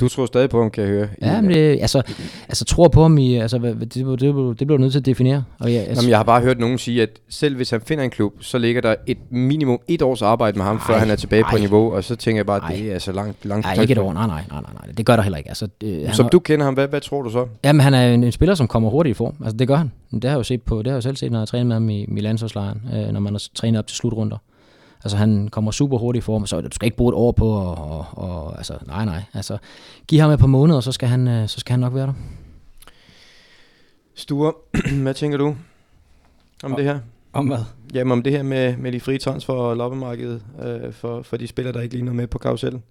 Du 0.00 0.08
tror 0.08 0.26
stadig 0.26 0.50
på 0.50 0.60
ham, 0.62 0.70
kan 0.70 0.82
jeg 0.84 0.90
høre. 0.92 1.08
Ja, 1.22 1.40
men 1.40 1.50
det, 1.50 1.78
altså, 1.80 2.02
altså 2.48 2.64
tror 2.64 2.88
på 2.88 3.02
ham 3.02 3.18
i, 3.18 3.36
altså, 3.36 3.58
det, 3.58 3.80
det, 3.80 3.94
det, 3.94 4.20
det 4.58 4.66
bliver 4.66 4.76
du 4.76 4.76
nødt 4.76 4.92
til 4.92 4.98
at 4.98 5.06
definere. 5.06 5.44
Og 5.58 5.72
jeg, 5.72 5.80
altså, 5.80 6.02
Jamen, 6.02 6.10
jeg 6.10 6.18
har 6.18 6.22
bare 6.24 6.40
hørt 6.40 6.58
nogen 6.58 6.78
sige, 6.78 7.02
at 7.02 7.08
selv 7.28 7.56
hvis 7.56 7.70
han 7.70 7.80
finder 7.80 8.04
en 8.04 8.10
klub, 8.10 8.32
så 8.40 8.58
ligger 8.58 8.80
der 8.82 8.94
et 9.06 9.18
minimum 9.30 9.78
et 9.88 10.02
års 10.02 10.22
arbejde 10.22 10.58
med 10.58 10.64
ham, 10.66 10.76
ej, 10.76 10.82
før 10.86 10.94
Ej, 10.94 11.00
han 11.00 11.10
er 11.10 11.16
tilbage 11.16 11.42
på 11.42 11.56
ej. 11.56 11.58
niveau, 11.60 11.92
og 11.94 12.04
så 12.04 12.16
tænker 12.16 12.38
jeg 12.38 12.46
bare, 12.46 12.56
at 12.56 12.62
Ej. 12.62 12.76
det 12.76 12.92
er 12.92 12.98
så 12.98 13.12
langt, 13.12 13.44
langt 13.44 13.66
nej, 13.66 13.82
ikke 13.82 13.92
et 13.92 13.98
år. 13.98 14.12
Nej, 14.12 14.26
nej, 14.26 14.42
nej, 14.50 14.60
nej, 14.60 14.72
nej. 14.86 14.92
Det 14.96 15.06
gør 15.06 15.16
der 15.16 15.22
heller 15.22 15.38
ikke. 15.38 15.50
Altså, 15.50 15.68
øh, 15.84 16.06
han 16.06 16.14
Som 16.14 16.24
har- 16.24 16.30
du 16.30 16.38
kender 16.38 16.64
ham, 16.64 16.74
hvad, 16.74 16.88
hvad 16.88 17.00
tror 17.00 17.22
du 17.22 17.30
så? 17.30 17.46
Jamen, 17.64 17.80
han 17.80 17.94
er 17.94 18.06
en, 18.14 18.24
en 18.24 18.32
spiller, 18.32 18.54
som 18.54 18.68
kommer 18.68 18.90
hurtigt 18.90 19.14
i 19.14 19.16
form. 19.16 19.34
Altså, 19.44 19.56
det 19.56 19.68
gør 19.68 19.76
han. 19.76 19.92
Det 20.12 20.24
har 20.24 20.30
jeg 20.30 20.38
jo 20.38 20.42
set 20.42 20.62
på, 20.62 20.78
det 20.78 20.86
har 20.86 20.92
jeg 20.92 20.96
jo 20.96 21.00
selv 21.00 21.16
set, 21.16 21.30
når 21.30 21.38
jeg 21.38 21.40
har 21.40 21.46
trænet 21.46 21.66
med 21.66 21.76
ham 21.76 21.88
i, 21.88 22.04
i 22.16 22.20
landsholdslejren, 22.20 22.80
øh, 22.94 23.12
når 23.12 23.20
man 23.20 23.32
har 23.34 23.42
trænet 23.54 23.78
op 23.78 23.86
til 23.86 23.96
slutrunder. 23.96 24.36
Altså, 25.04 25.16
han 25.16 25.48
kommer 25.48 25.70
super 25.70 25.98
hurtigt 25.98 26.22
i 26.22 26.24
form, 26.24 26.46
så 26.46 26.60
du 26.60 26.68
skal 26.72 26.86
ikke 26.86 26.96
bruge 26.96 27.10
et 27.12 27.14
år 27.14 27.32
på, 27.32 27.48
og, 27.48 27.74
og, 27.76 28.06
og 28.12 28.56
altså, 28.56 28.78
nej, 28.86 29.04
nej. 29.04 29.22
Altså, 29.34 29.58
giv 30.08 30.20
ham 30.20 30.30
et 30.30 30.38
par 30.38 30.46
måneder, 30.46 30.80
så 30.80 30.92
skal 30.92 31.08
han, 31.08 31.28
øh, 31.28 31.48
så 31.48 31.60
skal 31.60 31.72
han 31.72 31.80
nok 31.80 31.94
være 31.94 32.06
der. 32.06 32.12
Sture, 34.14 34.52
hvad 35.02 35.14
tænker 35.14 35.38
du 35.38 35.56
om 36.62 36.74
det 36.76 36.84
her? 36.84 36.98
Om 37.32 37.46
hvad? 37.46 37.58
Jamen 37.94 38.12
om 38.12 38.22
det 38.22 38.32
her 38.32 38.42
med, 38.42 38.76
med 38.76 38.92
de 38.92 39.00
frie 39.00 39.18
transfer 39.18 39.54
og 39.54 39.76
loppemarkedet 39.76 40.42
øh, 40.62 40.92
for, 40.92 41.22
for 41.22 41.36
de 41.36 41.46
spillere, 41.46 41.74
der 41.74 41.80
ikke 41.80 41.94
lige 41.96 42.08
er 42.08 42.12
med 42.12 42.26
på 42.26 42.38
karusellen. 42.38 42.82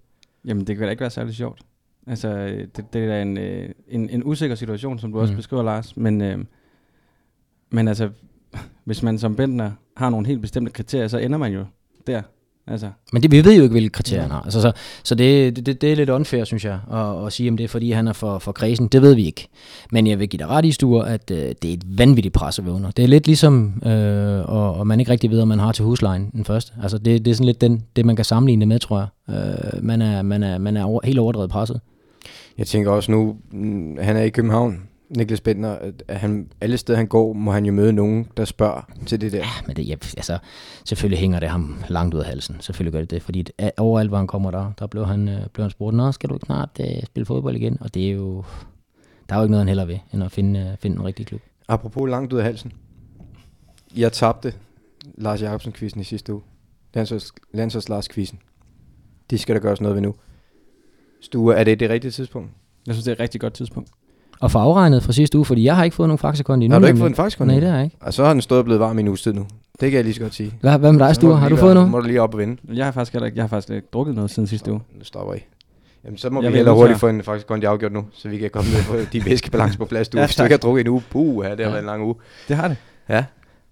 Jamen, 0.44 0.66
det 0.66 0.76
kan 0.76 0.84
da 0.84 0.90
ikke 0.90 1.00
være 1.00 1.10
særlig 1.10 1.34
sjovt. 1.34 1.60
Altså, 2.06 2.28
øh, 2.28 2.68
det, 2.76 2.92
det 2.92 3.04
er 3.04 3.08
da 3.08 3.22
en, 3.22 3.38
øh, 3.38 3.68
en, 3.88 4.10
en 4.10 4.22
usikker 4.24 4.56
situation, 4.56 4.98
som 4.98 5.12
du 5.12 5.20
også 5.20 5.32
Mm. 5.32 5.36
beskriver, 5.36 5.62
Lars. 5.62 5.96
Men, 5.96 6.20
øh, 6.22 6.38
men 7.70 7.88
altså, 7.88 8.10
hvis 8.84 9.02
man 9.02 9.18
som 9.18 9.36
Bentner 9.36 9.70
har 9.96 10.10
nogle 10.10 10.26
helt 10.26 10.40
bestemte 10.40 10.72
kriterier, 10.72 11.08
så 11.08 11.18
ender 11.18 11.38
man 11.38 11.52
jo 11.52 11.64
der. 12.06 12.22
Altså, 12.66 12.90
Men 13.12 13.22
det, 13.22 13.30
vi 13.30 13.44
ved 13.44 13.56
jo 13.56 13.62
ikke, 13.62 13.72
hvilke 13.72 13.92
kriterier 13.92 14.22
han 14.22 14.30
har. 14.30 14.40
Altså, 14.40 14.60
så 14.60 14.72
så 15.04 15.14
det, 15.14 15.66
det, 15.66 15.80
det 15.80 15.92
er 15.92 15.96
lidt 15.96 16.10
unfair, 16.10 16.44
synes 16.44 16.64
jeg, 16.64 16.78
at, 16.92 17.26
at 17.26 17.32
sige, 17.32 17.50
om 17.50 17.56
det 17.56 17.64
er, 17.64 17.68
fordi 17.68 17.90
han 17.90 18.08
er 18.08 18.12
for, 18.12 18.38
for 18.38 18.52
kredsen. 18.52 18.88
Det 18.88 19.02
ved 19.02 19.14
vi 19.14 19.26
ikke. 19.26 19.48
Men 19.92 20.06
jeg 20.06 20.18
vil 20.18 20.28
give 20.28 20.38
dig 20.38 20.48
ret 20.48 20.64
i, 20.64 20.72
Sture, 20.72 21.10
at 21.10 21.30
øh, 21.30 21.38
det 21.38 21.64
er 21.64 21.74
et 21.74 21.98
vanvittigt 21.98 22.34
pres 22.34 22.58
at 22.58 22.64
være 22.64 22.74
under. 22.74 22.90
Det 22.90 23.02
er 23.02 23.06
lidt 23.06 23.26
ligesom, 23.26 23.82
øh, 23.86 24.50
og, 24.50 24.74
og 24.74 24.86
man 24.86 25.00
ikke 25.00 25.12
rigtig 25.12 25.30
ved, 25.30 25.40
om 25.40 25.48
man 25.48 25.58
har 25.58 25.72
til 25.72 25.84
huslejen 25.84 26.30
den 26.32 26.44
første. 26.44 26.72
Altså, 26.82 26.98
det, 26.98 27.24
det 27.24 27.30
er 27.30 27.34
sådan 27.34 27.46
lidt 27.46 27.60
den, 27.60 27.82
det, 27.96 28.06
man 28.06 28.16
kan 28.16 28.24
sammenligne 28.24 28.60
det 28.60 28.68
med, 28.68 28.78
tror 28.78 28.98
jeg. 28.98 29.34
Øh, 29.74 29.84
man 29.84 30.02
er, 30.02 30.22
man 30.22 30.42
er, 30.42 30.58
man 30.58 30.76
er 30.76 30.84
over, 30.84 31.00
helt 31.04 31.18
overdrevet 31.18 31.50
presset. 31.50 31.80
Jeg 32.58 32.66
tænker 32.66 32.90
også 32.90 33.12
nu, 33.12 33.36
han 34.00 34.16
er 34.16 34.22
i 34.22 34.30
København. 34.30 34.82
Niklas 35.16 35.40
Bentner, 35.40 35.72
at 35.72 36.02
at 36.08 36.20
han, 36.20 36.48
alle 36.60 36.76
steder 36.76 36.96
han 36.96 37.06
går, 37.06 37.32
må 37.32 37.52
han 37.52 37.66
jo 37.66 37.72
møde 37.72 37.92
nogen, 37.92 38.28
der 38.36 38.44
spørger 38.44 38.90
til 39.06 39.20
det 39.20 39.32
der. 39.32 39.38
Ja, 39.38 39.66
men 39.66 39.76
det, 39.76 39.88
ja, 39.88 39.92
altså, 39.92 40.38
selvfølgelig 40.84 41.18
hænger 41.18 41.40
det 41.40 41.48
ham 41.48 41.82
langt 41.88 42.14
ud 42.14 42.20
af 42.20 42.26
halsen. 42.26 42.56
Selvfølgelig 42.60 42.92
gør 42.92 43.00
det 43.00 43.10
det, 43.10 43.22
fordi 43.22 43.42
det, 43.42 43.70
overalt, 43.76 44.10
hvor 44.10 44.18
han 44.18 44.26
kommer 44.26 44.50
der, 44.50 44.72
der 44.78 44.86
blev 44.86 45.06
han, 45.06 45.28
øh, 45.28 45.46
blev 45.52 45.64
han 45.64 45.70
spurgt, 45.70 45.96
Nå, 45.96 46.12
skal 46.12 46.28
du 46.28 46.34
ikke 46.34 46.46
snart 46.46 46.70
øh, 46.80 47.02
spille 47.04 47.26
fodbold 47.26 47.56
igen? 47.56 47.78
Og 47.80 47.94
det 47.94 48.08
er 48.08 48.12
jo, 48.12 48.44
der 49.28 49.34
er 49.34 49.38
jo 49.38 49.44
ikke 49.44 49.50
noget, 49.50 49.60
han 49.60 49.68
heller 49.68 49.84
ved, 49.84 49.98
end 50.12 50.24
at 50.24 50.32
finde, 50.32 50.60
øh, 50.60 50.78
finde 50.78 50.96
en 50.96 51.04
rigtig 51.04 51.26
klub. 51.26 51.40
Apropos 51.68 52.10
langt 52.10 52.32
ud 52.32 52.38
af 52.38 52.44
halsen. 52.44 52.72
Jeg 53.96 54.12
tabte 54.12 54.54
Lars 55.14 55.42
Jacobsen-quizzen 55.42 56.00
i 56.00 56.04
sidste 56.04 56.32
uge. 56.32 56.42
Landsholds, 56.94 57.32
Landsholds 57.52 57.88
Lars-quizzen. 57.88 58.38
Det 59.30 59.40
skal 59.40 59.54
der 59.54 59.60
gøres 59.60 59.80
noget 59.80 59.94
ved 59.94 60.02
nu. 60.02 60.14
Stue, 61.20 61.54
er 61.54 61.64
det 61.64 61.80
det 61.80 61.90
rigtige 61.90 62.10
tidspunkt? 62.10 62.50
Jeg 62.86 62.94
synes, 62.94 63.04
det 63.04 63.10
er 63.10 63.14
et 63.14 63.20
rigtig 63.20 63.40
godt 63.40 63.54
tidspunkt. 63.54 63.90
Og 64.40 64.50
få 64.50 64.58
afregnet 64.58 65.02
fra 65.02 65.12
sidste 65.12 65.38
uge, 65.38 65.44
fordi 65.44 65.64
jeg 65.64 65.76
har 65.76 65.84
ikke 65.84 65.96
fået 65.96 66.08
nogen 66.08 66.18
faxekonto 66.18 66.64
endnu. 66.64 66.74
Har 66.74 66.80
du 66.80 66.86
ikke 66.86 66.98
fået 66.98 67.08
en 67.10 67.14
faxekonto? 67.16 67.50
Nej, 67.52 67.60
det 67.60 67.68
har 67.68 67.76
jeg 67.76 67.84
ikke. 67.84 67.96
Og 68.00 68.14
så 68.14 68.24
har 68.24 68.32
den 68.32 68.42
stået 68.42 68.58
og 68.58 68.64
blevet 68.64 68.80
varm 68.80 68.98
i 68.98 69.00
en 69.00 69.08
uges 69.08 69.22
tid 69.22 69.32
nu. 69.32 69.46
Det 69.80 69.90
kan 69.90 69.96
jeg 69.96 70.04
lige 70.04 70.14
så 70.14 70.20
godt 70.20 70.34
sige. 70.34 70.54
Hvad, 70.60 70.78
hvad 70.78 70.92
med 70.92 71.06
dig, 71.06 71.14
Sture? 71.14 71.36
Har 71.36 71.48
du 71.48 71.56
fået 71.56 71.74
noget? 71.74 71.90
Må 71.90 72.00
du 72.00 72.06
lige 72.06 72.22
op 72.22 72.34
og 72.34 72.38
vende. 72.40 72.56
Jeg 72.74 72.84
har 72.84 72.92
faktisk 72.92 73.12
heller 73.12 73.26
ikke, 73.26 73.36
jeg 73.36 73.42
har 73.42 73.48
faktisk 73.48 73.70
ikke 73.70 73.88
drukket 73.92 74.14
noget 74.14 74.30
siden 74.30 74.46
sidste 74.46 74.72
uge. 74.72 74.80
Nu 74.98 75.04
stopper 75.04 75.34
I. 75.34 75.38
Jamen, 76.04 76.18
så 76.18 76.30
må 76.30 76.42
Jeg 76.42 76.52
vi 76.52 76.56
hellere 76.56 76.74
hurtigt 76.74 76.98
få 76.98 77.08
en 77.08 77.22
faktisk 77.22 77.46
konti 77.46 77.66
afgjort 77.66 77.92
nu, 77.92 78.04
så 78.12 78.28
vi 78.28 78.38
kan 78.38 78.50
komme 78.50 78.70
ned 78.70 78.82
på 78.84 78.96
din 79.12 79.22
væskebalance 79.24 79.78
på 79.78 79.84
plads. 79.84 80.08
Du, 80.08 80.18
Ja, 80.18 80.26
hvis 80.26 80.36
du 80.36 80.42
ikke 80.42 80.52
har 80.52 80.58
drukket 80.58 80.80
en 80.80 80.88
uge, 80.88 81.02
puh, 81.10 81.44
ja, 81.44 81.50
det 81.50 81.58
har 81.58 81.64
Ja. 81.64 81.68
været 81.70 81.78
en 81.80 81.86
lang 81.86 82.02
uge. 82.04 82.14
Det 82.48 82.56
har 82.56 82.68
det. 82.68 82.76
Ja. 83.08 83.24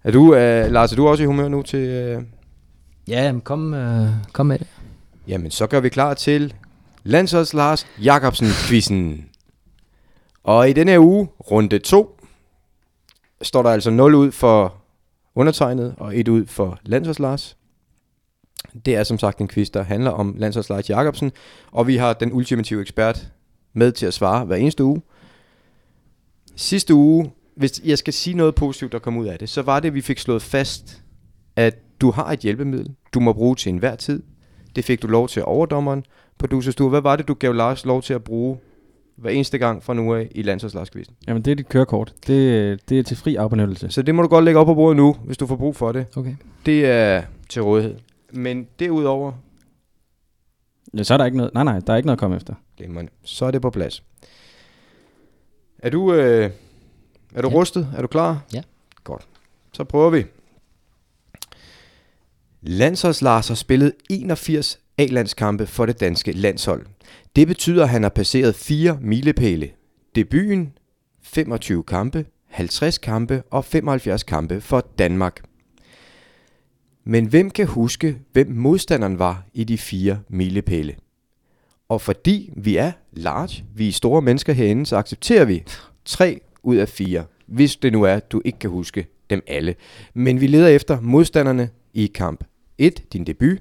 Er 0.03 0.11
du, 0.11 0.35
øh, 0.35 0.71
Lars, 0.71 0.91
er 0.91 0.95
du 0.95 1.07
også 1.07 1.23
i 1.23 1.25
humør 1.25 1.47
nu 1.47 1.61
til... 1.61 1.79
Øh... 1.79 2.21
Ja, 3.07 3.23
jamen, 3.23 3.41
kom, 3.41 3.73
øh, 3.73 4.07
kom 4.33 4.45
med 4.45 4.59
det. 4.59 4.67
Jamen, 5.27 5.51
så 5.51 5.67
gør 5.67 5.79
vi 5.79 5.89
klar 5.89 6.13
til 6.13 6.53
Landsholds 7.03 7.53
Lars 7.53 7.87
Jacobsen-quizzen. 8.03 9.28
Og 10.49 10.69
i 10.69 10.73
denne 10.73 10.91
her 10.91 10.99
uge, 10.99 11.27
runde 11.51 11.79
2, 11.79 12.19
står 13.41 13.63
der 13.63 13.69
altså 13.69 13.89
0 13.89 14.15
ud 14.15 14.31
for 14.31 14.75
undertegnet 15.35 15.95
og 15.97 16.17
1 16.17 16.27
ud 16.27 16.45
for 16.45 16.79
Landsholds 16.83 17.19
Lars. 17.19 17.57
Det 18.85 18.95
er 18.95 19.03
som 19.03 19.19
sagt 19.19 19.39
en 19.39 19.47
quiz, 19.47 19.69
der 19.69 19.83
handler 19.83 20.11
om 20.11 20.35
Landsholds 20.37 20.69
Lars 20.69 20.89
Jacobsen, 20.89 21.31
og 21.71 21.87
vi 21.87 21.97
har 21.97 22.13
den 22.13 22.33
ultimative 22.33 22.81
ekspert 22.81 23.31
med 23.73 23.91
til 23.91 24.05
at 24.05 24.13
svare 24.13 24.45
hver 24.45 24.55
eneste 24.55 24.83
uge. 24.83 25.01
Sidste 26.55 26.93
uge, 26.93 27.31
hvis 27.55 27.81
jeg 27.85 27.97
skal 27.97 28.13
sige 28.13 28.35
noget 28.37 28.55
positivt, 28.55 28.91
der 28.91 28.99
kom 28.99 29.17
ud 29.17 29.27
af 29.27 29.39
det, 29.39 29.49
så 29.49 29.61
var 29.61 29.79
det, 29.79 29.87
at 29.87 29.93
vi 29.93 30.01
fik 30.01 30.19
slået 30.19 30.41
fast, 30.41 31.03
at 31.55 31.75
du 32.01 32.11
har 32.11 32.31
et 32.31 32.39
hjælpemiddel, 32.39 32.95
du 33.13 33.19
må 33.19 33.33
bruge 33.33 33.55
til 33.55 33.69
enhver 33.69 33.95
tid. 33.95 34.23
Det 34.75 34.85
fik 34.85 35.01
du 35.01 35.07
lov 35.07 35.27
til 35.27 35.43
overdommeren. 35.45 36.05
Producerstue, 36.37 36.89
hvad 36.89 37.01
var 37.01 37.15
det, 37.15 37.27
du 37.27 37.33
gav 37.33 37.53
Lars 37.53 37.85
lov 37.85 38.01
til 38.01 38.13
at 38.13 38.23
bruge 38.23 38.57
hver 39.21 39.29
eneste 39.31 39.57
gang 39.57 39.83
fra 39.83 39.93
nu 39.93 40.15
af 40.15 40.27
i 40.31 40.41
landsholdslagskvisten? 40.41 41.15
Jamen, 41.27 41.41
det 41.41 41.51
er 41.51 41.55
dit 41.55 41.69
kørekort. 41.69 42.13
Det, 42.27 42.89
det 42.89 42.99
er 42.99 43.03
til 43.03 43.17
fri 43.17 43.35
afbenyttelse. 43.35 43.89
Så 43.89 44.01
det 44.01 44.15
må 44.15 44.21
du 44.21 44.27
godt 44.27 44.45
lægge 44.45 44.59
op 44.59 44.65
på 44.65 44.73
bordet 44.75 44.97
nu, 44.97 45.13
hvis 45.23 45.37
du 45.37 45.47
får 45.47 45.55
brug 45.55 45.75
for 45.75 45.91
det. 45.91 46.05
Okay. 46.15 46.35
Det 46.65 46.85
er 46.85 47.23
til 47.49 47.61
rådighed. 47.63 47.95
Men 48.31 48.67
derudover, 48.79 49.31
Ja, 50.97 51.03
så 51.03 51.13
er 51.13 51.17
der 51.17 51.25
ikke 51.25 51.37
noget. 51.37 51.53
Nej, 51.53 51.63
nej, 51.63 51.79
der 51.79 51.93
er 51.93 51.97
ikke 51.97 52.07
noget 52.07 52.17
at 52.17 52.19
komme 52.19 52.35
efter. 52.35 52.53
glimrende, 52.77 53.11
så 53.23 53.45
er 53.45 53.51
det 53.51 53.61
på 53.61 53.69
plads. 53.69 54.03
Er 55.79 55.89
du, 55.89 56.13
øh, 56.13 56.49
er 57.35 57.41
du 57.41 57.49
Ja. 57.49 57.55
rustet? 57.55 57.87
Er 57.97 58.01
du 58.01 58.07
klar? 58.07 58.41
Ja. 58.53 58.61
Godt. 59.03 59.21
Så 59.73 59.83
prøver 59.83 60.09
vi. 60.09 60.25
Landsholds 62.61 63.21
Lars 63.21 63.47
har 63.47 63.55
spillet 63.55 63.93
81 64.09 64.79
A-landskampe 64.97 65.67
for 65.67 65.85
det 65.85 65.99
danske 65.99 66.31
landshold. 66.31 66.85
Det 67.35 67.47
betyder, 67.47 67.83
at 67.83 67.89
han 67.89 68.03
har 68.03 68.09
passeret 68.09 68.55
fire 68.55 68.97
milepæle. 69.01 69.69
Debuten, 70.15 70.73
25 71.21 71.83
kampe, 71.83 72.25
50 72.47 72.97
kampe 72.97 73.43
og 73.51 73.65
75 73.65 74.23
kampe 74.23 74.61
for 74.61 74.87
Danmark. 74.99 75.41
Men 77.03 77.25
hvem 77.25 77.49
kan 77.49 77.67
huske, 77.67 78.17
hvem 78.33 78.51
modstanderen 78.51 79.19
var 79.19 79.43
i 79.53 79.63
de 79.63 79.77
fire 79.77 80.19
milepæle? 80.29 80.95
Og 81.89 82.01
fordi 82.01 82.53
vi 82.57 82.77
er 82.77 82.91
large, 83.11 83.63
vi 83.75 83.87
er 83.87 83.91
store 83.91 84.21
mennesker 84.21 84.53
herinde, 84.53 84.85
så 84.85 84.97
accepterer 84.97 85.45
vi 85.45 85.63
tre 86.05 86.41
ud 86.63 86.75
af 86.75 86.89
fire, 86.89 87.25
hvis 87.47 87.75
det 87.75 87.91
nu 87.91 88.03
er, 88.03 88.13
at 88.13 88.31
du 88.31 88.41
ikke 88.45 88.59
kan 88.59 88.69
huske 88.69 89.07
dem 89.29 89.41
alle. 89.47 89.75
Men 90.13 90.41
vi 90.41 90.47
leder 90.47 90.67
efter 90.67 91.01
modstanderne 91.01 91.69
i 91.93 92.07
kamp 92.07 92.43
1, 92.77 93.13
din 93.13 93.23
debut, 93.23 93.57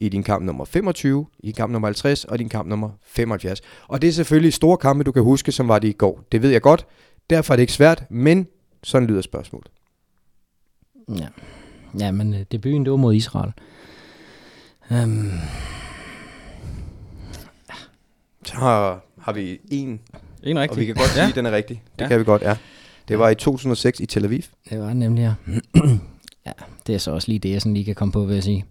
i 0.00 0.08
din 0.08 0.22
kamp 0.22 0.44
nummer 0.44 0.64
25, 0.64 1.26
i 1.40 1.50
kamp 1.50 1.72
nummer 1.72 1.88
50 1.88 2.24
og 2.24 2.38
din 2.38 2.48
kamp 2.48 2.68
nummer 2.68 2.90
75. 3.06 3.60
Og 3.88 4.02
det 4.02 4.08
er 4.08 4.12
selvfølgelig 4.12 4.52
store 4.52 4.76
kampe, 4.76 5.04
du 5.04 5.12
kan 5.12 5.22
huske, 5.22 5.52
som 5.52 5.68
var 5.68 5.78
det 5.78 5.88
i 5.88 5.92
går. 5.92 6.24
Det 6.32 6.42
ved 6.42 6.50
jeg 6.50 6.62
godt. 6.62 6.86
Derfor 7.30 7.54
er 7.54 7.56
det 7.56 7.62
ikke 7.62 7.72
svært, 7.72 8.04
men 8.10 8.46
sådan 8.82 9.08
lyder 9.08 9.20
spørgsmålet. 9.22 9.68
Ja, 11.08 11.26
ja 11.98 12.10
men 12.10 12.34
øh, 12.34 12.40
debuten, 12.52 12.84
det 12.84 12.90
var 12.90 12.96
mod 12.96 13.14
Israel. 13.14 13.52
Um, 14.90 15.30
Så 18.44 18.54
har, 18.54 19.04
har 19.20 19.32
vi 19.32 19.58
en, 19.70 20.00
En 20.42 20.58
rigtig. 20.58 20.70
og 20.70 20.80
vi 20.80 20.84
kan 20.86 20.94
godt 20.94 21.08
sige, 21.08 21.24
at 21.28 21.34
den 21.34 21.46
er 21.46 21.50
rigtig. 21.52 21.82
Det 21.98 22.04
Ja. 22.04 22.08
kan 22.08 22.18
vi 22.18 22.24
godt, 22.24 22.42
ja. 22.42 22.56
Det 23.08 23.18
var 23.18 23.28
i 23.28 23.34
2006 23.34 24.00
i 24.00 24.06
Tel 24.06 24.24
Aviv. 24.24 24.42
det 24.70 24.80
var 24.80 24.92
nemlig, 24.92 25.22
ja. 25.22 25.52
ja. 26.46 26.52
Det 26.86 26.94
er 26.94 26.98
så 26.98 27.10
også 27.10 27.28
lige 27.28 27.38
det, 27.38 27.50
jeg 27.50 27.60
sådan 27.62 27.74
lige 27.74 27.84
kan 27.84 27.94
komme 27.94 28.12
på, 28.12 28.24
vil 28.24 28.34
jeg 28.34 28.42
sige. 28.44 28.64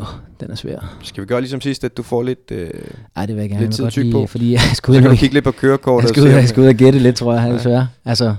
Øh, 0.00 0.06
den 0.40 0.50
er 0.50 0.54
svær. 0.54 0.96
Skal 1.02 1.20
vi 1.22 1.26
gøre 1.26 1.40
ligesom 1.40 1.60
sidst, 1.60 1.84
at 1.84 1.96
du 1.96 2.02
får 2.02 2.22
lidt... 2.22 2.50
Øh, 2.50 2.70
Ej, 3.16 3.26
det 3.26 3.34
vil 3.36 3.40
jeg 3.42 3.50
gerne. 3.50 3.62
Lidt 3.64 3.74
tid 3.74 3.86
at 3.86 3.96
lige, 3.96 4.12
på. 4.12 4.26
Fordi 4.26 4.52
jeg 4.52 4.60
skulle 4.74 4.94
så 4.94 4.98
ud 4.98 5.02
kan 5.02 5.10
du 5.10 5.10
og- 5.14 5.18
kigge 5.18 5.34
lidt 5.34 5.44
på 5.44 5.50
kørekortet 5.52 6.02
jeg 6.02 6.08
og 6.10 6.14
skal, 6.14 6.22
ud, 6.22 6.28
se, 6.28 6.32
om- 6.34 6.40
jeg 6.40 6.48
skal 6.48 6.60
ud 6.62 6.66
og 6.68 6.74
gætte 6.74 6.98
lidt, 6.98 7.16
tror 7.16 7.34
jeg, 7.34 7.48
Ja. 7.48 7.54
desværre. 7.54 7.88
Altså, 8.04 8.36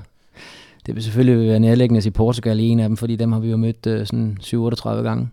det 0.86 0.94
vil 0.94 1.02
selvfølgelig 1.04 1.48
være 1.48 1.60
nærliggende 1.60 2.06
i 2.06 2.10
Portugal 2.10 2.60
i 2.60 2.62
en 2.64 2.80
af 2.80 2.88
dem, 2.88 2.96
fordi 2.96 3.16
dem 3.16 3.32
har 3.32 3.40
vi 3.40 3.50
jo 3.50 3.56
mødt 3.56 3.86
uh, 3.86 4.06
sådan 4.06 4.38
7-38 4.42 4.88
gange. 4.88 5.28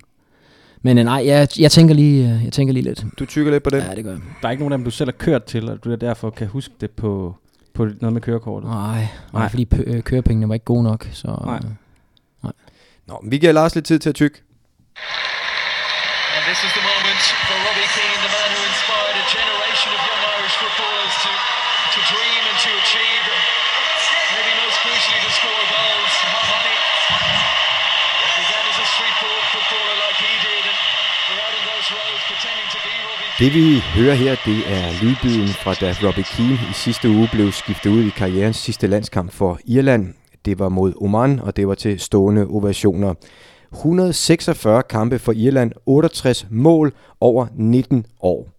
Men 0.82 0.98
uh, 0.98 1.04
nej, 1.04 1.24
jeg, 1.26 1.48
jeg, 1.60 1.72
tænker 1.72 1.96
lige, 1.96 2.36
uh, 2.36 2.44
jeg 2.46 2.54
tænker 2.54 2.74
lige 2.74 2.84
lidt. 2.84 3.06
Du 3.20 3.26
tykker 3.26 3.52
lidt 3.52 3.64
på 3.64 3.70
den. 3.70 3.82
Ja, 3.90 3.96
det 3.96 4.04
gør 4.04 4.12
jeg. 4.12 4.22
Der 4.42 4.48
er 4.48 4.52
ikke 4.52 4.62
nogen 4.64 4.74
af 4.74 4.78
dem, 4.78 4.86
du 4.86 4.92
selv 4.92 5.08
har 5.08 5.18
kørt 5.18 5.44
til, 5.44 5.70
og 5.72 5.84
du 5.84 5.96
derfor 5.96 6.30
kan 6.30 6.48
huske 6.48 6.74
det 6.82 6.92
på, 6.92 7.36
på 7.74 7.86
noget 8.02 8.14
med 8.14 8.22
kørekortet. 8.22 8.70
Nej, 8.70 8.96
nej, 9.00 9.08
Nej. 9.34 9.50
fordi 9.50 9.68
pø- 9.76 9.84
øh, 9.92 10.02
kørepengene 10.02 10.48
var 10.50 10.54
ikke 10.54 10.66
gode 10.74 10.84
nok. 10.84 11.08
Så, 11.12 11.28
Nej. 11.46 11.60
øh, 12.46 12.52
Nå, 13.08 13.16
men 13.24 13.32
vi 13.32 13.38
giver 13.38 13.52
Lars 13.60 13.76
lidt 13.76 13.86
tid 13.86 14.00
til 14.00 14.10
at 14.10 14.16
tykke. 14.16 14.38
And 16.36 16.44
this 16.50 16.60
is 16.68 16.72
the 16.78 16.84
moment 16.92 17.22
for 17.48 17.56
Robbie 17.68 17.90
Keane, 17.96 18.20
the 18.26 18.32
man 18.38 18.50
who 18.56 18.62
inspired 18.72 19.16
a 19.24 19.26
generation 19.38 19.90
of 19.96 20.00
young 20.10 20.22
Irish 20.36 20.56
footballers 20.62 21.14
to, 21.26 21.32
to 21.94 22.00
dream 22.12 22.42
and 22.52 22.58
to 22.66 22.72
achieve. 22.84 23.26
And 23.34 23.42
maybe 24.34 24.52
most 24.64 24.78
crucially 24.84 25.20
to 25.28 25.32
score 25.40 25.64
goals. 25.76 26.14
Harmony 26.34 26.78
began 28.40 28.64
as 28.72 28.78
a 28.86 28.88
street 28.94 29.16
fo- 29.22 29.46
footballer 29.54 29.96
like 30.06 30.18
he 30.26 30.34
did 30.48 30.64
and 30.72 30.78
we're 31.28 31.42
out 31.46 31.54
on 31.60 31.64
those 31.72 31.88
roads 31.98 32.22
pretending 32.30 32.68
to 32.76 32.80
be 32.88 32.94
Robbie 33.08 33.33
det 33.44 33.54
vi 33.54 33.80
hører 33.96 34.14
her, 34.14 34.36
det 34.46 34.58
er 34.78 35.04
lydbiden 35.04 35.48
fra 35.48 35.74
da 35.74 35.96
Robbie 36.08 36.24
Keane 36.24 36.54
i 36.54 36.74
sidste 36.74 37.10
uge 37.10 37.30
blev 37.32 37.52
skiftet 37.52 37.90
ud 37.90 38.04
i 38.04 38.10
karrierens 38.10 38.58
sidste 38.58 38.88
landskamp 38.88 39.32
for 39.32 39.60
Irland. 39.66 40.14
Det 40.46 40.60
var 40.60 40.70
mod 40.70 40.94
Oman, 41.02 41.40
og 41.40 41.56
det 41.56 41.68
var 41.68 41.76
til 41.76 42.00
stående 42.00 42.48
ovationer. 42.48 43.14
146 43.72 44.84
kampe 44.84 45.20
for 45.20 45.32
Irland, 45.32 45.72
68 45.86 46.48
mål 46.50 46.94
over 47.20 47.48
19 47.56 48.06
år. 48.20 48.50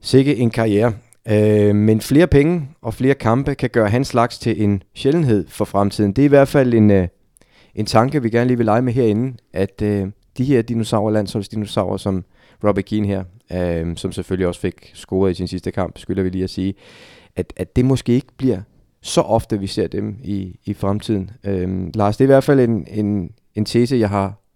Sikke 0.00 0.36
en 0.36 0.50
karriere. 0.50 0.92
Øh, 1.28 1.74
men 1.74 2.00
flere 2.00 2.26
penge 2.26 2.68
og 2.82 2.94
flere 2.94 3.14
kampe 3.14 3.54
kan 3.54 3.70
gøre 3.70 3.88
hans 3.88 4.08
slags 4.08 4.38
til 4.38 4.62
en 4.62 4.82
sjældenhed 4.94 5.46
for 5.48 5.64
fremtiden. 5.64 6.12
Det 6.12 6.22
er 6.22 6.26
i 6.26 6.28
hvert 6.28 6.48
fald 6.48 6.74
en, 6.74 6.90
øh, 6.90 7.08
en 7.74 7.86
tanke, 7.86 8.22
vi 8.22 8.30
gerne 8.30 8.46
lige 8.46 8.56
vil 8.56 8.66
lege 8.66 8.82
med 8.82 8.92
herinde, 8.92 9.36
at 9.52 9.82
øh, 9.82 10.08
de 10.38 10.44
her 10.44 10.62
dinosaurer, 10.62 11.10
landsholdsdinosaurer, 11.10 11.96
som 11.96 12.24
Robbie 12.64 12.82
Keane 12.82 13.06
her, 13.06 13.24
øh, 13.52 13.96
som 13.96 14.12
selvfølgelig 14.12 14.46
også 14.46 14.60
fik 14.60 14.90
scoret 14.94 15.30
i 15.30 15.34
sin 15.34 15.48
sidste 15.48 15.72
kamp, 15.72 15.98
skylder 15.98 16.22
vi 16.22 16.28
lige 16.28 16.44
at 16.44 16.50
sige, 16.50 16.74
at, 17.36 17.52
at 17.56 17.76
det 17.76 17.84
måske 17.84 18.12
ikke 18.12 18.36
bliver 18.36 18.60
så 19.02 19.20
ofte, 19.20 19.60
vi 19.60 19.66
ser 19.66 19.86
dem 19.86 20.18
i, 20.24 20.58
i 20.64 20.74
fremtiden. 20.74 21.30
Øh, 21.44 21.90
Lars, 21.94 22.16
det 22.16 22.24
er 22.24 22.26
i 22.26 22.34
hvert 22.34 22.44
fald 22.44 22.60
en, 22.60 22.86
en, 22.88 23.30
en 23.54 23.64
tese, 23.64 23.96
jeg 23.96 24.10
har 24.10 24.46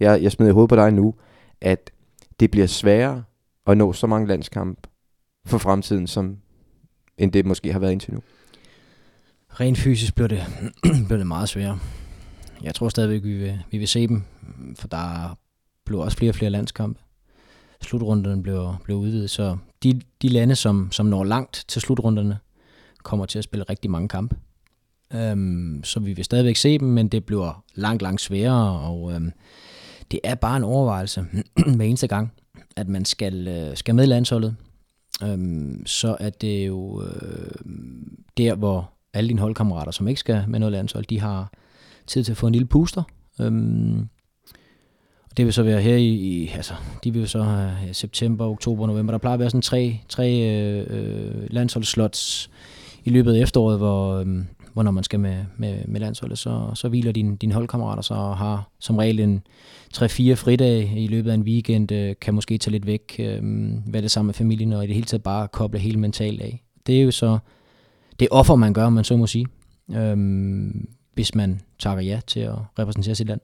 jeg, 0.00 0.22
jeg 0.22 0.32
smider 0.32 0.50
i 0.50 0.54
hovedet 0.54 0.68
på 0.68 0.76
dig 0.76 0.92
nu, 0.92 1.14
at 1.60 1.90
det 2.40 2.50
bliver 2.50 2.66
sværere 2.66 3.24
at 3.66 3.76
nå 3.76 3.92
så 3.92 4.06
mange 4.06 4.28
landskampe 4.28 4.80
for 5.46 5.58
fremtiden, 5.58 6.06
som 6.06 6.38
end 7.18 7.32
det 7.32 7.46
måske 7.46 7.72
har 7.72 7.78
været 7.78 7.92
indtil 7.92 8.14
nu. 8.14 8.22
Rent 9.48 9.78
fysisk 9.78 10.14
bliver 10.14 10.28
det, 10.28 10.44
bliver 11.06 11.16
det 11.16 11.26
meget 11.26 11.48
sværere. 11.48 11.78
Jeg 12.62 12.74
tror 12.74 12.88
stadigvæk, 12.88 13.22
vi 13.22 13.38
vil, 13.38 13.62
vi 13.70 13.78
vil 13.78 13.88
se 13.88 14.06
dem, 14.06 14.22
for 14.74 14.88
der 14.88 15.38
bliver 15.84 16.04
også 16.04 16.16
flere 16.16 16.30
og 16.30 16.34
flere 16.34 16.50
landskampe. 16.50 17.00
Slutrunderne 17.84 18.42
bliver, 18.42 18.80
bliver 18.84 19.00
udvidet, 19.00 19.30
så 19.30 19.56
de, 19.82 20.00
de 20.22 20.28
lande, 20.28 20.54
som, 20.56 20.92
som 20.92 21.06
når 21.06 21.24
langt 21.24 21.64
til 21.68 21.82
slutrunderne, 21.82 22.38
kommer 23.02 23.26
til 23.26 23.38
at 23.38 23.44
spille 23.44 23.64
rigtig 23.68 23.90
mange 23.90 24.08
kampe. 24.08 24.36
Øhm, 25.14 25.80
så 25.84 26.00
vi 26.00 26.12
vil 26.12 26.24
stadigvæk 26.24 26.56
se 26.56 26.78
dem, 26.78 26.88
men 26.88 27.08
det 27.08 27.24
bliver 27.24 27.64
langt, 27.74 28.02
langt 28.02 28.20
sværere, 28.20 28.80
og 28.80 29.12
øhm, 29.12 29.32
det 30.10 30.20
er 30.24 30.34
bare 30.34 30.56
en 30.56 30.64
overvejelse 30.64 31.24
hver 31.76 31.84
eneste 31.84 32.06
gang, 32.06 32.32
at 32.76 32.88
man 32.88 33.04
skal, 33.04 33.48
øh, 33.48 33.76
skal 33.76 33.94
med 33.94 34.06
landsholdet. 34.06 34.56
øhm, 35.22 35.86
så 35.86 36.16
er 36.20 36.30
det 36.30 36.66
jo 36.66 37.02
øh, 37.02 37.54
der, 38.36 38.54
hvor 38.54 38.90
alle 39.14 39.28
dine 39.28 39.40
holdkammerater, 39.40 39.92
som 39.92 40.08
ikke 40.08 40.20
skal 40.20 40.44
med 40.48 40.58
noget 40.58 40.72
landshold, 40.72 41.04
de 41.04 41.20
har 41.20 41.52
tid 42.06 42.24
til 42.24 42.32
at 42.32 42.36
få 42.36 42.46
en 42.46 42.52
lille 42.52 42.68
puster. 42.68 43.02
Øhm, 43.40 44.08
det 45.36 45.44
vil 45.44 45.52
så 45.52 45.62
være 45.62 45.80
her 45.80 45.96
i, 45.96 46.08
i 46.08 46.52
altså, 46.54 46.74
de 47.04 47.12
vil 47.12 47.28
så 47.28 47.42
have 47.42 47.72
øh, 47.88 47.94
september, 47.94 48.46
oktober, 48.46 48.86
november. 48.86 49.10
Der 49.10 49.18
plejer 49.18 49.34
at 49.34 49.40
være 49.40 49.50
sådan 49.50 49.62
tre, 49.62 50.00
tre 50.08 50.30
øh, 50.30 50.86
øh 50.90 51.46
landsholdsslots 51.50 52.50
i 53.04 53.10
løbet 53.10 53.34
af 53.34 53.40
efteråret, 53.40 53.78
hvor, 53.78 54.14
øh, 54.14 54.26
hvor 54.72 54.82
når 54.82 54.90
man 54.90 55.04
skal 55.04 55.20
med, 55.20 55.44
med, 55.56 55.78
med 55.86 56.00
landsholdet, 56.00 56.38
så, 56.38 56.70
så 56.74 56.88
hviler 56.88 57.12
dine, 57.12 57.36
din 57.36 57.52
holdkammerater 57.52 58.02
så 58.02 58.14
og 58.14 58.36
har 58.36 58.70
som 58.78 58.96
regel 58.96 59.20
en 59.20 59.42
3-4 59.96 60.04
fridage 60.32 61.00
i 61.00 61.06
løbet 61.06 61.30
af 61.30 61.34
en 61.34 61.42
weekend, 61.42 61.92
øh, 61.92 62.14
kan 62.20 62.34
måske 62.34 62.58
tage 62.58 62.72
lidt 62.72 62.86
væk, 62.86 63.16
øh, 63.18 63.40
være 63.86 64.02
det 64.02 64.10
sammen 64.10 64.26
med 64.26 64.34
familien, 64.34 64.72
og 64.72 64.84
i 64.84 64.86
det 64.86 64.94
hele 64.94 65.06
taget 65.06 65.22
bare 65.22 65.48
koble 65.48 65.78
helt 65.78 65.98
mentalt 65.98 66.40
af. 66.40 66.62
Det 66.86 66.98
er 66.98 67.02
jo 67.02 67.10
så 67.10 67.38
det 68.20 68.28
offer, 68.30 68.54
man 68.54 68.72
gør, 68.72 68.88
man 68.88 69.04
så 69.04 69.16
må 69.16 69.26
sige, 69.26 69.46
øh, 69.90 70.16
hvis 71.14 71.34
man 71.34 71.60
takker 71.78 72.02
ja 72.02 72.20
til 72.26 72.40
at 72.40 72.54
repræsentere 72.78 73.14
sit 73.14 73.26
land. 73.26 73.40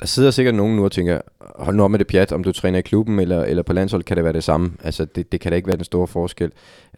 Der 0.00 0.06
sidder 0.06 0.30
sikkert 0.30 0.54
nogen 0.54 0.76
nu 0.76 0.84
og 0.84 0.92
tænker, 0.92 1.20
hold 1.40 1.76
nu 1.76 1.82
op 1.82 1.90
med 1.90 1.98
det 1.98 2.06
pjat, 2.06 2.32
om 2.32 2.42
du 2.44 2.52
træner 2.52 2.78
i 2.78 2.82
klubben 2.82 3.18
eller, 3.18 3.44
eller 3.44 3.62
på 3.62 3.72
landshold, 3.72 4.02
kan 4.02 4.16
det 4.16 4.24
være 4.24 4.32
det 4.32 4.44
samme. 4.44 4.72
Altså, 4.82 5.04
det, 5.04 5.32
det 5.32 5.40
kan 5.40 5.52
da 5.52 5.56
ikke 5.56 5.66
være 5.66 5.76
den 5.76 5.84
store 5.84 6.06
forskel. 6.06 6.52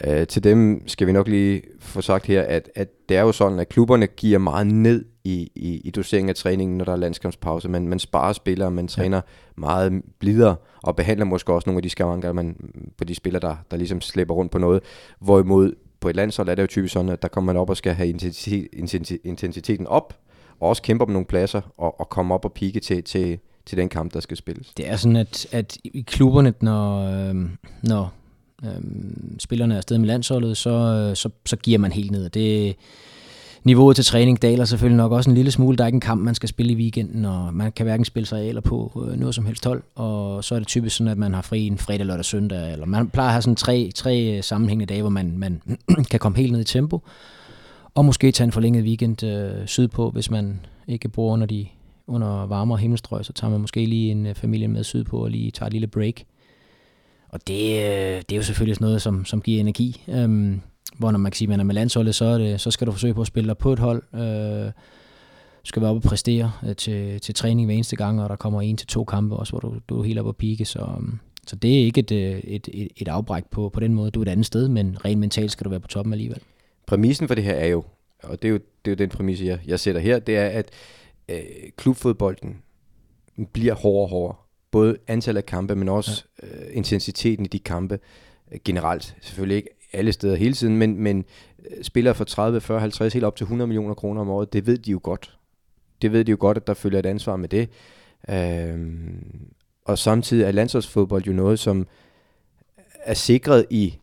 Uh, 0.06 0.26
til 0.28 0.44
dem 0.44 0.82
skal 0.88 1.06
vi 1.06 1.12
nok 1.12 1.28
lige 1.28 1.62
få 1.80 2.00
sagt 2.00 2.26
her, 2.26 2.42
at, 2.42 2.70
at 2.74 2.88
det 3.08 3.16
er 3.16 3.20
jo 3.20 3.32
sådan, 3.32 3.58
at 3.58 3.68
klubberne 3.68 4.06
giver 4.06 4.38
meget 4.38 4.66
ned 4.66 5.04
i, 5.24 5.50
i, 5.54 5.80
i 5.84 5.90
doseringen 5.90 6.28
af 6.28 6.34
træningen, 6.34 6.78
når 6.78 6.84
der 6.84 6.92
er 6.92 6.96
landskampspause. 6.96 7.68
Man, 7.68 7.88
man 7.88 7.98
sparer 7.98 8.32
spillere, 8.32 8.70
man 8.70 8.88
træner 8.88 9.16
ja. 9.16 9.22
meget 9.56 10.02
blidere, 10.18 10.56
og 10.82 10.96
behandler 10.96 11.24
måske 11.24 11.52
også 11.52 11.70
nogle 11.70 11.78
af 11.78 11.82
de 11.82 11.90
skavanker, 11.90 12.32
man, 12.32 12.56
på 12.98 13.04
de 13.04 13.14
spillere, 13.14 13.40
der, 13.40 13.56
der 13.70 13.76
ligesom 13.76 14.00
slæber 14.00 14.34
rundt 14.34 14.52
på 14.52 14.58
noget. 14.58 14.82
Hvorimod 15.20 15.72
på 16.00 16.08
et 16.08 16.16
landshold 16.16 16.48
er 16.48 16.54
det 16.54 16.62
jo 16.62 16.66
typisk 16.66 16.92
sådan, 16.92 17.08
at 17.08 17.22
der 17.22 17.28
kommer 17.28 17.52
man 17.52 17.60
op 17.60 17.70
og 17.70 17.76
skal 17.76 17.94
have 17.94 18.08
intensitet, 18.08 18.68
intensiteten 19.24 19.86
op, 19.86 20.14
og 20.61 20.68
også 20.68 20.83
kæmper 20.83 21.05
om 21.05 21.12
nogle 21.12 21.27
pladser, 21.27 21.61
og, 21.79 22.01
og 22.01 22.09
komme 22.09 22.35
op 22.35 22.44
og 22.44 22.53
pike 22.53 22.81
til, 22.81 23.03
til, 23.03 23.38
til 23.66 23.79
den 23.79 23.88
kamp, 23.88 24.14
der 24.14 24.20
skal 24.20 24.37
spilles. 24.37 24.73
Det 24.77 24.88
er 24.88 24.96
sådan, 24.96 25.16
at, 25.16 25.46
at 25.53 25.79
i 25.85 26.01
klubberne, 26.01 26.55
når, 26.61 27.01
øh, 27.29 27.35
når 27.83 28.12
øh, 28.64 28.81
spillerne 29.38 29.75
er 29.75 29.79
afsted 29.79 29.99
med 29.99 30.07
landsholdet, 30.07 30.57
så, 30.57 30.70
øh, 30.70 31.16
så, 31.16 31.31
så 31.46 31.57
giver 31.57 31.79
man 31.79 31.92
helt 31.92 32.11
ned. 32.11 32.31
Det, 32.31 32.77
niveauet 33.64 33.96
til 33.96 34.05
træning 34.05 34.42
daler 34.42 34.64
selvfølgelig 34.64 34.96
nok 34.96 35.12
også 35.12 35.31
en 35.31 35.37
lille 35.37 35.51
smule. 35.51 35.77
Der 35.77 35.85
er 35.85 35.88
ikke 35.88 35.96
en 35.96 36.01
kamp, 36.01 36.23
man 36.23 36.35
skal 36.35 36.49
spille 36.49 36.73
i 36.73 36.77
weekenden, 36.77 37.25
og 37.25 37.55
man 37.55 37.73
kan 37.73 37.85
hverken 37.85 38.05
spille 38.05 38.27
sig 38.27 38.49
eller 38.49 38.61
på 38.61 39.07
øh, 39.09 39.18
noget 39.18 39.35
som 39.35 39.46
helst 39.46 39.64
hold. 39.64 39.83
Og 39.94 40.44
så 40.44 40.55
er 40.55 40.59
det 40.59 40.68
typisk 40.68 40.96
sådan, 40.96 41.11
at 41.11 41.18
man 41.18 41.35
har 41.35 41.42
fri 41.42 41.66
en 41.66 41.79
fredag, 41.79 42.07
lørdag, 42.07 42.25
søndag. 42.25 42.73
Eller 42.73 42.87
man 42.87 43.09
plejer 43.09 43.29
at 43.29 43.33
have 43.33 43.42
sådan 43.42 43.57
tre, 43.57 43.90
tre 43.94 44.37
øh, 44.37 44.42
sammenhængende 44.42 44.94
dage, 44.94 45.01
hvor 45.03 45.11
man, 45.11 45.38
man 45.38 45.62
kan 46.11 46.20
komme 46.20 46.38
helt 46.38 46.53
ned 46.53 46.61
i 46.61 46.64
tempo. 46.64 47.03
Og 47.94 48.05
måske 48.05 48.33
tage 48.33 48.44
en 48.44 48.53
forlænget 48.53 48.85
weekend 48.85 49.22
øh, 49.22 49.66
sydpå, 49.66 50.11
hvis 50.11 50.31
man 50.31 50.66
ikke 50.88 51.09
bor 51.09 51.33
under, 51.33 51.46
de, 51.46 51.66
under 52.07 52.46
varmere 52.46 52.79
himmelstrøg, 52.79 53.24
så 53.24 53.33
tager 53.33 53.50
man 53.50 53.61
måske 53.61 53.87
lige 53.87 54.11
en 54.11 54.26
øh, 54.26 54.35
familie 54.35 54.68
med 54.68 54.85
sydpå 54.85 55.24
og 55.24 55.31
lige 55.31 55.50
tager 55.50 55.66
et 55.66 55.72
lille 55.72 55.87
break. 55.87 56.14
Og 57.29 57.48
det, 57.48 57.61
øh, 57.61 58.16
det 58.16 58.33
er 58.33 58.37
jo 58.37 58.42
selvfølgelig 58.42 58.76
sådan 58.76 58.85
noget, 58.85 59.03
som, 59.03 59.24
som 59.24 59.42
giver 59.42 59.61
energi. 59.61 60.03
Øhm, 60.09 60.61
hvor 60.98 61.11
når 61.11 61.18
man 61.18 61.33
kan 61.33 61.37
sige, 61.37 61.46
at 61.46 61.50
man 61.50 61.61
er 61.61 61.64
med 61.64 61.74
landsholdet, 61.74 62.14
så, 62.14 62.24
er 62.24 62.38
det, 62.38 62.61
så 62.61 62.70
skal 62.70 62.87
du 62.87 62.92
forsøge 62.92 63.14
på 63.14 63.20
at 63.20 63.26
spille 63.26 63.48
dig 63.48 63.59
på 63.59 63.72
et 63.72 63.79
hold. 63.79 64.03
Øh, 64.14 64.72
skal 65.64 65.83
være 65.83 65.90
oppe 65.90 66.07
og 66.07 66.09
præstere 66.09 66.53
øh, 66.66 66.76
til, 66.76 67.20
til 67.20 67.35
træning 67.35 67.66
hver 67.66 67.74
eneste 67.74 67.96
gang, 67.96 68.22
og 68.22 68.29
der 68.29 68.37
kommer 68.37 68.61
en 68.61 68.76
til 68.76 68.87
to 68.87 69.05
kampe 69.05 69.37
også, 69.37 69.53
hvor 69.53 69.61
du, 69.61 69.74
du 69.88 70.00
er 70.00 70.05
helt 70.05 70.18
oppe 70.18 70.31
og 70.31 70.37
pike. 70.37 70.64
Så, 70.64 70.79
øhm, 70.79 71.18
så 71.46 71.57
det 71.57 71.81
er 71.81 71.85
ikke 71.85 72.00
et, 72.00 72.12
øh, 72.12 72.38
et, 72.38 72.68
et, 72.72 72.88
et 72.96 73.09
afbræk 73.09 73.44
på, 73.50 73.68
på 73.68 73.81
den 73.81 73.94
måde. 73.94 74.11
Du 74.11 74.20
er 74.20 74.24
et 74.24 74.29
andet 74.29 74.46
sted, 74.46 74.68
men 74.68 74.96
rent 75.05 75.20
mentalt 75.20 75.50
skal 75.50 75.64
du 75.64 75.70
være 75.70 75.81
på 75.81 75.88
toppen 75.88 76.12
alligevel 76.12 76.40
præmissen 76.86 77.28
for 77.28 77.34
det 77.34 77.44
her 77.44 77.54
er 77.54 77.66
jo, 77.66 77.84
og 78.22 78.42
det 78.42 78.48
er 78.48 78.52
jo, 78.52 78.58
det 78.84 78.90
er 78.90 78.90
jo 78.90 78.96
den 78.96 79.08
præmis, 79.08 79.42
jeg, 79.42 79.58
jeg 79.66 79.80
sætter 79.80 80.00
her, 80.00 80.18
det 80.18 80.36
er, 80.36 80.46
at 80.46 80.70
øh, 81.28 81.42
klubfodbolden 81.76 82.62
bliver 83.52 83.74
hårdere 83.74 84.04
og 84.04 84.08
hårdere. 84.08 84.36
Både 84.70 84.96
antallet 85.06 85.42
af 85.42 85.46
kampe, 85.46 85.76
men 85.76 85.88
også 85.88 86.24
ja. 86.42 86.48
øh, 86.48 86.76
intensiteten 86.76 87.44
i 87.44 87.48
de 87.48 87.58
kampe 87.58 87.98
øh, 88.52 88.60
generelt. 88.64 89.16
Selvfølgelig 89.20 89.56
ikke 89.56 89.68
alle 89.92 90.12
steder 90.12 90.36
hele 90.36 90.54
tiden, 90.54 90.76
men, 90.76 90.96
men 90.98 91.24
øh, 91.70 91.84
spillere 91.84 92.14
for 92.14 92.24
30, 92.24 92.60
40, 92.60 92.80
50, 92.80 93.12
helt 93.12 93.24
op 93.24 93.36
til 93.36 93.44
100 93.44 93.66
millioner 93.66 93.94
kroner 93.94 94.20
om 94.20 94.30
året, 94.30 94.52
det 94.52 94.66
ved 94.66 94.78
de 94.78 94.90
jo 94.90 95.00
godt. 95.02 95.38
Det 96.02 96.12
ved 96.12 96.24
de 96.24 96.30
jo 96.30 96.36
godt, 96.40 96.56
at 96.56 96.66
der 96.66 96.74
følger 96.74 96.98
et 96.98 97.06
ansvar 97.06 97.36
med 97.36 97.48
det. 97.48 97.68
Øh, 98.28 98.78
og 99.84 99.98
samtidig 99.98 100.44
er 100.44 100.50
landsholdsfodbold 100.50 101.24
jo 101.24 101.32
noget, 101.32 101.58
som 101.58 101.86
er 103.04 103.14
sikret 103.14 103.66
i 103.70 103.98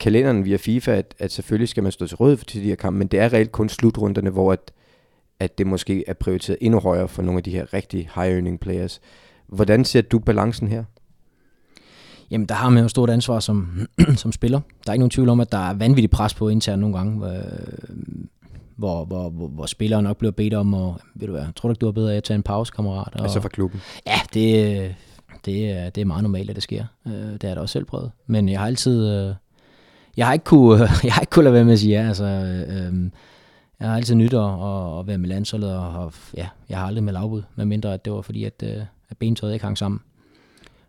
kalenderen 0.00 0.44
via 0.44 0.56
FIFA, 0.56 0.92
at, 0.92 1.14
at 1.18 1.32
selvfølgelig 1.32 1.68
skal 1.68 1.82
man 1.82 1.92
stå 1.92 2.06
til 2.06 2.16
råd 2.16 2.36
til 2.36 2.62
de 2.62 2.68
her 2.68 2.74
kampe, 2.74 2.98
men 2.98 3.08
det 3.08 3.20
er 3.20 3.32
reelt 3.32 3.52
kun 3.52 3.68
slutrunderne, 3.68 4.30
hvor 4.30 4.52
at, 4.52 4.72
at 5.40 5.58
det 5.58 5.66
måske 5.66 6.04
er 6.06 6.14
prioriteret 6.14 6.58
endnu 6.60 6.80
højere 6.80 7.08
for 7.08 7.22
nogle 7.22 7.38
af 7.38 7.42
de 7.42 7.50
her 7.50 7.74
rigtig 7.74 8.10
high-earning 8.14 8.58
players. 8.58 9.00
Hvordan 9.46 9.84
ser 9.84 10.00
du 10.00 10.18
balancen 10.18 10.68
her? 10.68 10.84
Jamen, 12.30 12.46
der 12.46 12.54
har 12.54 12.70
man 12.70 12.82
jo 12.82 12.88
stort 12.88 13.10
ansvar 13.10 13.40
som, 13.40 13.86
som 14.16 14.32
spiller. 14.32 14.60
Der 14.84 14.90
er 14.90 14.92
ikke 14.92 15.00
nogen 15.00 15.10
tvivl 15.10 15.28
om, 15.28 15.40
at 15.40 15.52
der 15.52 15.58
er 15.58 15.74
vanvittigt 15.74 16.12
pres 16.12 16.34
på 16.34 16.48
internt 16.48 16.80
nogle 16.80 16.96
gange, 16.96 17.32
øh, 17.32 17.42
hvor, 18.76 19.04
hvor, 19.04 19.30
hvor, 19.30 19.48
hvor 19.48 19.66
spillere 19.66 20.02
nok 20.02 20.16
bliver 20.16 20.32
bedt 20.32 20.54
om 20.54 20.74
at, 20.74 20.92
ved 21.14 21.26
du 21.26 21.32
hvad, 21.32 21.46
tror 21.56 21.68
du 21.68 21.72
ikke, 21.72 21.80
du 21.80 21.88
er 21.88 21.92
bedre 21.92 22.12
af 22.12 22.16
at 22.16 22.24
tage 22.24 22.34
en 22.34 22.42
pause, 22.42 22.72
kammerat? 22.76 23.14
Og, 23.14 23.22
altså 23.22 23.40
fra 23.40 23.48
klubben? 23.48 23.80
Ja, 24.06 24.18
det, 24.34 24.94
det, 25.44 25.70
er, 25.70 25.90
det 25.90 26.00
er 26.00 26.04
meget 26.04 26.22
normalt, 26.22 26.50
at 26.50 26.56
det 26.56 26.62
sker. 26.62 26.84
Øh, 27.06 27.12
det 27.12 27.44
er 27.44 27.54
der 27.54 27.60
også 27.60 27.72
selv 27.72 27.84
prøvet. 27.84 28.10
Men 28.26 28.48
jeg 28.48 28.60
har 28.60 28.66
altid, 28.66 29.08
øh, 29.08 29.34
jeg 30.18 30.26
har 30.26 30.32
ikke 30.32 30.44
kunne, 30.44 30.78
jeg 31.04 31.12
har 31.12 31.20
ikke 31.20 31.30
kunne 31.30 31.42
lade 31.42 31.54
være 31.54 31.64
med 31.64 31.72
at 31.72 31.78
sige 31.78 32.00
ja. 32.00 32.08
Altså, 32.08 32.24
øh, 32.24 33.10
jeg 33.80 33.88
har 33.88 33.96
altid 33.96 34.14
nyt 34.14 34.34
at, 34.34 34.40
at, 34.98 35.06
være 35.06 35.18
med 35.18 35.28
landsholdet, 35.28 35.76
og, 35.76 35.88
og 35.88 36.12
ja, 36.36 36.48
jeg 36.68 36.78
har 36.78 36.86
aldrig 36.86 37.04
med 37.04 37.12
lavbud, 37.12 37.42
medmindre 37.56 37.94
at 37.94 38.04
det 38.04 38.12
var 38.12 38.22
fordi, 38.22 38.44
at, 38.44 38.62
øh, 38.62 38.82
at 39.10 39.16
bentøjet 39.18 39.52
ikke 39.52 39.64
hang 39.64 39.78
sammen. 39.78 40.00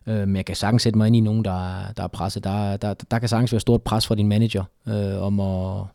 Øh, 0.08 0.28
men 0.28 0.36
jeg 0.36 0.46
kan 0.46 0.56
sagtens 0.56 0.82
sætte 0.82 0.98
mig 0.98 1.08
ind 1.08 1.16
i 1.16 1.20
nogen, 1.20 1.46
der, 1.46 1.82
der 1.98 2.04
er 2.04 2.08
presset. 2.08 2.44
Der, 2.44 2.78
der, 2.78 2.94
der 3.12 3.20
kan 3.20 3.30
sagtens 3.30 3.52
være 3.52 3.60
stort 3.60 3.82
pres 3.82 4.08
fra 4.08 4.16
din 4.16 4.28
manager 4.28 4.64
øh, 4.88 5.22
om 5.22 5.40
at 5.40 5.86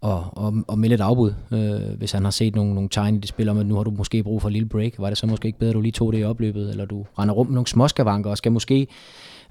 og, 0.00 0.24
og, 0.32 0.54
og 0.68 0.78
melde 0.78 0.94
et 0.94 1.00
afbud, 1.00 1.34
øh, 1.50 1.98
hvis 1.98 2.12
han 2.12 2.24
har 2.24 2.30
set 2.30 2.54
nogle, 2.54 2.74
nogle 2.74 2.88
tegn 2.88 3.16
i 3.16 3.18
det 3.18 3.28
spil 3.28 3.48
om, 3.48 3.58
at 3.58 3.66
nu 3.66 3.76
har 3.76 3.82
du 3.82 3.90
måske 3.90 4.22
brug 4.22 4.42
for 4.42 4.48
en 4.48 4.52
lille 4.52 4.68
break. 4.68 4.92
Var 4.98 5.08
det 5.08 5.18
så 5.18 5.26
måske 5.26 5.46
ikke 5.46 5.58
bedre, 5.58 5.70
at 5.70 5.74
du 5.74 5.80
lige 5.80 5.92
tog 5.92 6.12
det 6.12 6.20
i 6.20 6.24
opløbet, 6.24 6.70
eller 6.70 6.84
du 6.84 7.06
render 7.18 7.34
rundt 7.34 7.50
med 7.50 7.54
nogle 7.54 7.66
småskavanker 7.66 8.30
og 8.30 8.38
skal 8.38 8.52
måske 8.52 8.86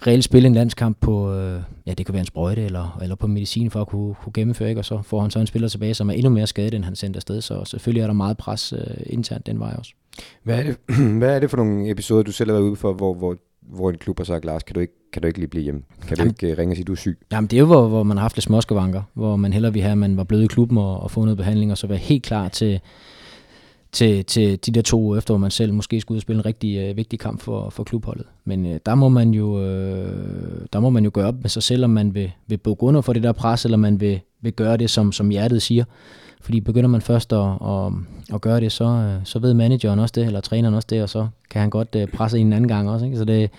reelt 0.08 0.24
spille 0.24 0.48
en 0.48 0.54
landskamp 0.54 0.98
på, 1.02 1.34
øh, 1.34 1.62
ja, 1.86 1.94
det 1.94 2.06
kan 2.06 2.14
være 2.14 2.20
en 2.20 2.26
sprøjte 2.26 2.66
eller, 2.66 3.00
eller 3.02 3.16
på 3.16 3.28
medicin 3.28 3.72
for 3.72 3.82
at 3.82 3.88
kunne, 3.88 4.16
kunne 4.24 4.34
gennemføre, 4.34 4.70
ikke? 4.70 4.82
og 4.82 4.86
så 4.86 5.02
får 5.02 5.22
han 5.22 5.32
så 5.32 5.40
en 5.40 5.48
spiller 5.48 5.68
tilbage, 5.68 5.94
som 5.94 6.10
er 6.10 6.14
endnu 6.14 6.30
mere 6.30 6.48
skadet, 6.48 6.74
end 6.74 6.84
han 6.84 6.96
sendte 6.96 7.18
afsted, 7.18 7.42
så 7.42 7.66
selvfølgelig 7.66 8.02
er 8.02 8.08
der 8.08 8.14
meget 8.14 8.38
pres 8.38 8.74
øh, 8.74 8.80
internt 9.06 9.46
den 9.46 9.60
vej 9.60 9.76
også. 9.78 9.94
Hvad 10.44 10.60
er, 10.60 10.64
det, 10.64 10.78
hvad 11.20 11.36
er 11.36 11.40
det 11.40 11.50
for 11.50 11.58
nogle 11.58 11.92
episoder, 11.92 12.24
du 12.24 12.32
selv 12.32 12.50
har 12.50 12.54
været 12.54 12.70
ude 12.70 12.76
for, 12.76 12.94
hvor, 12.94 13.14
hvor, 13.14 13.38
hvor 13.62 13.90
en 13.90 13.98
klub 13.98 14.20
har 14.20 14.26
sagt, 14.26 14.46
Lars, 14.46 14.64
kan 14.64 14.74
du 14.74 14.80
ikke, 14.80 14.94
kan 15.14 15.22
du 15.22 15.28
ikke 15.28 15.40
lige 15.40 15.50
blive 15.50 15.64
hjemme? 15.64 15.82
Kan 16.08 16.18
jamen, 16.18 16.34
du 16.34 16.46
ikke 16.46 16.54
uh, 16.54 16.60
ringe 16.60 16.72
og 16.72 16.76
sige, 16.76 16.86
du 16.86 16.92
er 16.92 16.96
syg? 16.96 17.18
Jamen 17.32 17.48
det 17.48 17.58
er 17.58 17.60
jo, 17.60 17.66
hvor, 17.66 17.88
hvor 17.88 18.04
man 18.04 18.18
har 18.18 18.22
haft 18.22 18.38
lidt 18.38 18.44
småskavanker, 18.44 19.02
hvor 19.14 19.36
man 19.36 19.54
hellere 19.54 19.74
vil 19.74 19.82
have, 19.82 19.92
at 19.92 19.98
man 19.98 20.18
var 20.18 20.24
blevet 20.24 20.44
i 20.44 20.48
klubben 20.48 20.78
og, 20.78 21.00
og 21.00 21.12
få 21.12 21.22
noget 21.22 21.38
behandling, 21.38 21.72
og 21.72 21.78
så 21.78 21.88
være 21.88 21.98
helt 21.98 22.24
klar 22.24 22.48
til, 22.48 22.80
til, 23.96 24.26
til 24.26 24.66
de 24.66 24.72
der 24.72 24.82
to 24.82 25.02
uger 25.02 25.18
efter, 25.18 25.34
hvor 25.34 25.40
man 25.40 25.52
selv 25.52 25.74
måske 25.74 26.02
skulle 26.02 26.16
ud 26.16 26.18
og 26.18 26.22
spille 26.22 26.40
en 26.40 26.46
rigtig 26.46 26.78
øh, 26.78 26.98
vigtig 26.98 27.20
kamp 27.20 27.42
for, 27.42 27.70
for 27.70 27.84
klubholdet. 27.84 28.26
Men 28.46 28.66
øh, 28.66 28.80
der, 28.86 28.96
må 28.96 29.10
man 29.10 29.34
jo, 29.34 29.62
øh, 29.62 30.66
der 30.74 30.80
må 30.80 30.90
man 30.90 31.04
jo 31.04 31.12
gøre 31.14 31.28
op 31.28 31.42
med 31.42 31.50
sig 31.50 31.64
selv, 31.64 31.84
om 31.84 31.90
man 31.90 32.14
vil, 32.14 32.32
vil 32.48 32.58
bukke 32.58 32.84
under 32.84 33.02
for 33.02 33.14
det 33.14 33.24
der 33.24 33.32
pres, 33.32 33.66
eller 33.66 33.78
man 33.78 34.00
vil, 34.00 34.20
vil 34.42 34.54
gøre 34.54 34.78
det, 34.78 34.90
som, 34.90 35.12
som 35.12 35.30
hjertet 35.30 35.62
siger. 35.62 35.84
Fordi 36.42 36.60
begynder 36.60 36.90
man 36.90 37.02
først 37.02 37.34
at, 37.34 37.50
at, 37.62 37.92
at 38.34 38.42
gøre 38.42 38.60
det, 38.60 38.72
så, 38.72 38.86
øh, 38.86 39.22
så 39.24 39.40
ved 39.40 39.54
manageren 39.54 40.00
også 40.00 40.14
det, 40.16 40.26
eller 40.26 40.42
træneren 40.42 40.76
også 40.76 40.88
det, 40.90 41.04
og 41.04 41.10
så 41.10 41.28
kan 41.50 41.62
han 41.62 41.70
godt 41.70 41.96
øh, 41.96 42.08
presse 42.08 42.40
en 42.40 42.54
anden 42.54 42.68
gang 42.68 42.90
også. 42.90 43.06
Ikke? 43.06 43.18
Så, 43.18 43.26
det, 43.26 43.50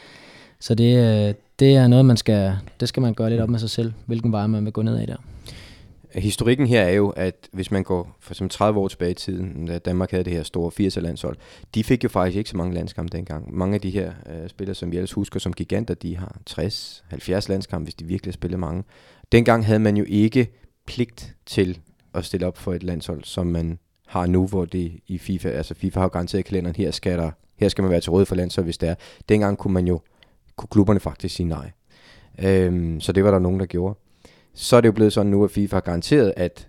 så 0.61 0.75
det, 0.75 0.96
øh, 0.96 1.35
det 1.59 1.77
er 1.77 1.87
noget, 1.87 2.05
man 2.05 2.16
skal, 2.16 2.53
det 2.81 2.88
skal 2.88 3.01
man 3.01 3.14
gøre 3.14 3.31
lidt 3.31 3.40
op 3.40 3.49
med 3.49 3.59
sig 3.59 3.70
selv, 3.70 3.92
hvilken 4.07 4.33
vej 4.33 4.46
man 4.46 4.64
vil 4.64 4.72
gå 4.72 4.83
ned 4.83 5.01
i 5.01 5.07
der 5.07 5.16
historikken 6.16 6.66
her 6.66 6.83
er 6.83 6.92
jo, 6.92 7.09
at 7.09 7.48
hvis 7.52 7.70
man 7.70 7.85
går 7.85 8.16
for 8.20 8.33
eksempel 8.33 8.50
30 8.50 8.81
år 8.81 8.88
tilbage 8.88 9.11
i 9.11 9.14
tiden, 9.14 9.66
da 9.66 9.79
Danmark 9.79 10.11
havde 10.11 10.24
det 10.24 10.33
her 10.33 10.42
store 10.42 10.87
80'er 10.87 11.00
landshold, 11.00 11.37
de 11.74 11.85
fik 11.85 12.05
jo 12.05 12.09
faktisk 12.09 12.38
ikke 12.38 12.50
så 12.50 12.57
mange 12.57 12.74
landskampe 12.74 13.16
dengang. 13.16 13.55
Mange 13.55 13.74
af 13.74 13.81
de 13.81 13.90
her 13.90 14.12
øh, 14.26 14.48
spillere, 14.48 14.74
som 14.74 14.92
vi 14.92 14.96
ellers 14.96 15.12
husker 15.12 15.40
som 15.40 15.52
giganter, 15.52 15.94
de 15.94 16.16
har 16.16 16.37
60-70 16.50 17.48
landskampe, 17.48 17.85
hvis 17.85 17.94
de 17.94 18.05
virkelig 18.05 18.33
har 18.33 18.35
spillet 18.35 18.61
mange. 18.61 18.85
Dengang 19.33 19.66
havde 19.66 19.79
man 19.79 19.96
jo 19.96 20.05
ikke 20.09 20.48
pligt 20.87 21.35
til 21.46 21.79
at 22.14 22.24
stille 22.24 22.46
op 22.46 22.59
for 22.59 22.74
et 22.74 22.83
landshold, 22.83 23.24
som 23.24 23.46
man 23.46 23.79
har 24.07 24.26
nu, 24.26 24.46
hvor 24.46 24.64
det 24.64 25.00
i 25.07 25.18
FIFA, 25.18 25.48
altså 25.48 25.74
FIFA 25.74 26.00
har 26.00 26.09
garanteret 26.09 26.44
kalenderen, 26.44 26.76
her 26.76 26.90
skal, 26.90 27.18
der, 27.18 27.31
her 27.57 27.68
skal 27.68 27.83
man 27.83 27.90
være 27.90 28.00
til 28.00 28.11
råd 28.11 28.26
for 28.26 28.35
landshold, 28.35 28.66
hvis 28.66 28.79
det 28.79 28.88
er. 28.88 28.94
Dengang 29.29 29.59
kunne 29.59 29.74
man 29.74 29.87
jo, 29.87 30.00
kunne 30.57 30.68
klubberne 30.70 31.00
faktisk 31.00 31.35
sige 31.35 31.48
nej. 31.48 31.70
Øhm, 32.38 33.00
så 33.00 33.12
det 33.12 33.24
var 33.24 33.31
der 33.31 33.38
nogen, 33.38 33.61
der 33.61 33.66
gjorde 33.66 33.98
så 34.58 34.76
er 34.76 34.80
det 34.80 34.86
jo 34.86 34.92
blevet 34.92 35.12
sådan 35.12 35.30
nu, 35.30 35.44
at 35.44 35.50
FIFA 35.50 35.76
har 35.76 35.80
garanteret, 35.80 36.34
at 36.36 36.68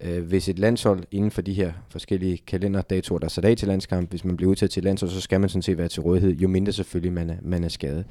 øh, 0.00 0.24
hvis 0.24 0.48
et 0.48 0.58
landshold 0.58 1.04
inden 1.10 1.30
for 1.30 1.42
de 1.42 1.52
her 1.52 1.72
forskellige 1.88 2.38
kalenderdatoer, 2.38 3.18
der 3.18 3.24
er 3.24 3.28
sat 3.28 3.44
af 3.44 3.56
til 3.56 3.68
landskamp, 3.68 4.10
hvis 4.10 4.24
man 4.24 4.36
bliver 4.36 4.50
udtaget 4.50 4.70
til 4.70 4.80
et 4.80 4.84
landshold, 4.84 5.10
så 5.10 5.20
skal 5.20 5.40
man 5.40 5.48
sådan 5.48 5.62
set 5.62 5.78
være 5.78 5.88
til 5.88 6.02
rådighed, 6.02 6.32
jo 6.32 6.48
mindre 6.48 6.72
selvfølgelig 6.72 7.12
man 7.12 7.30
er, 7.30 7.36
man 7.42 7.64
er 7.64 7.68
skadet. 7.68 8.04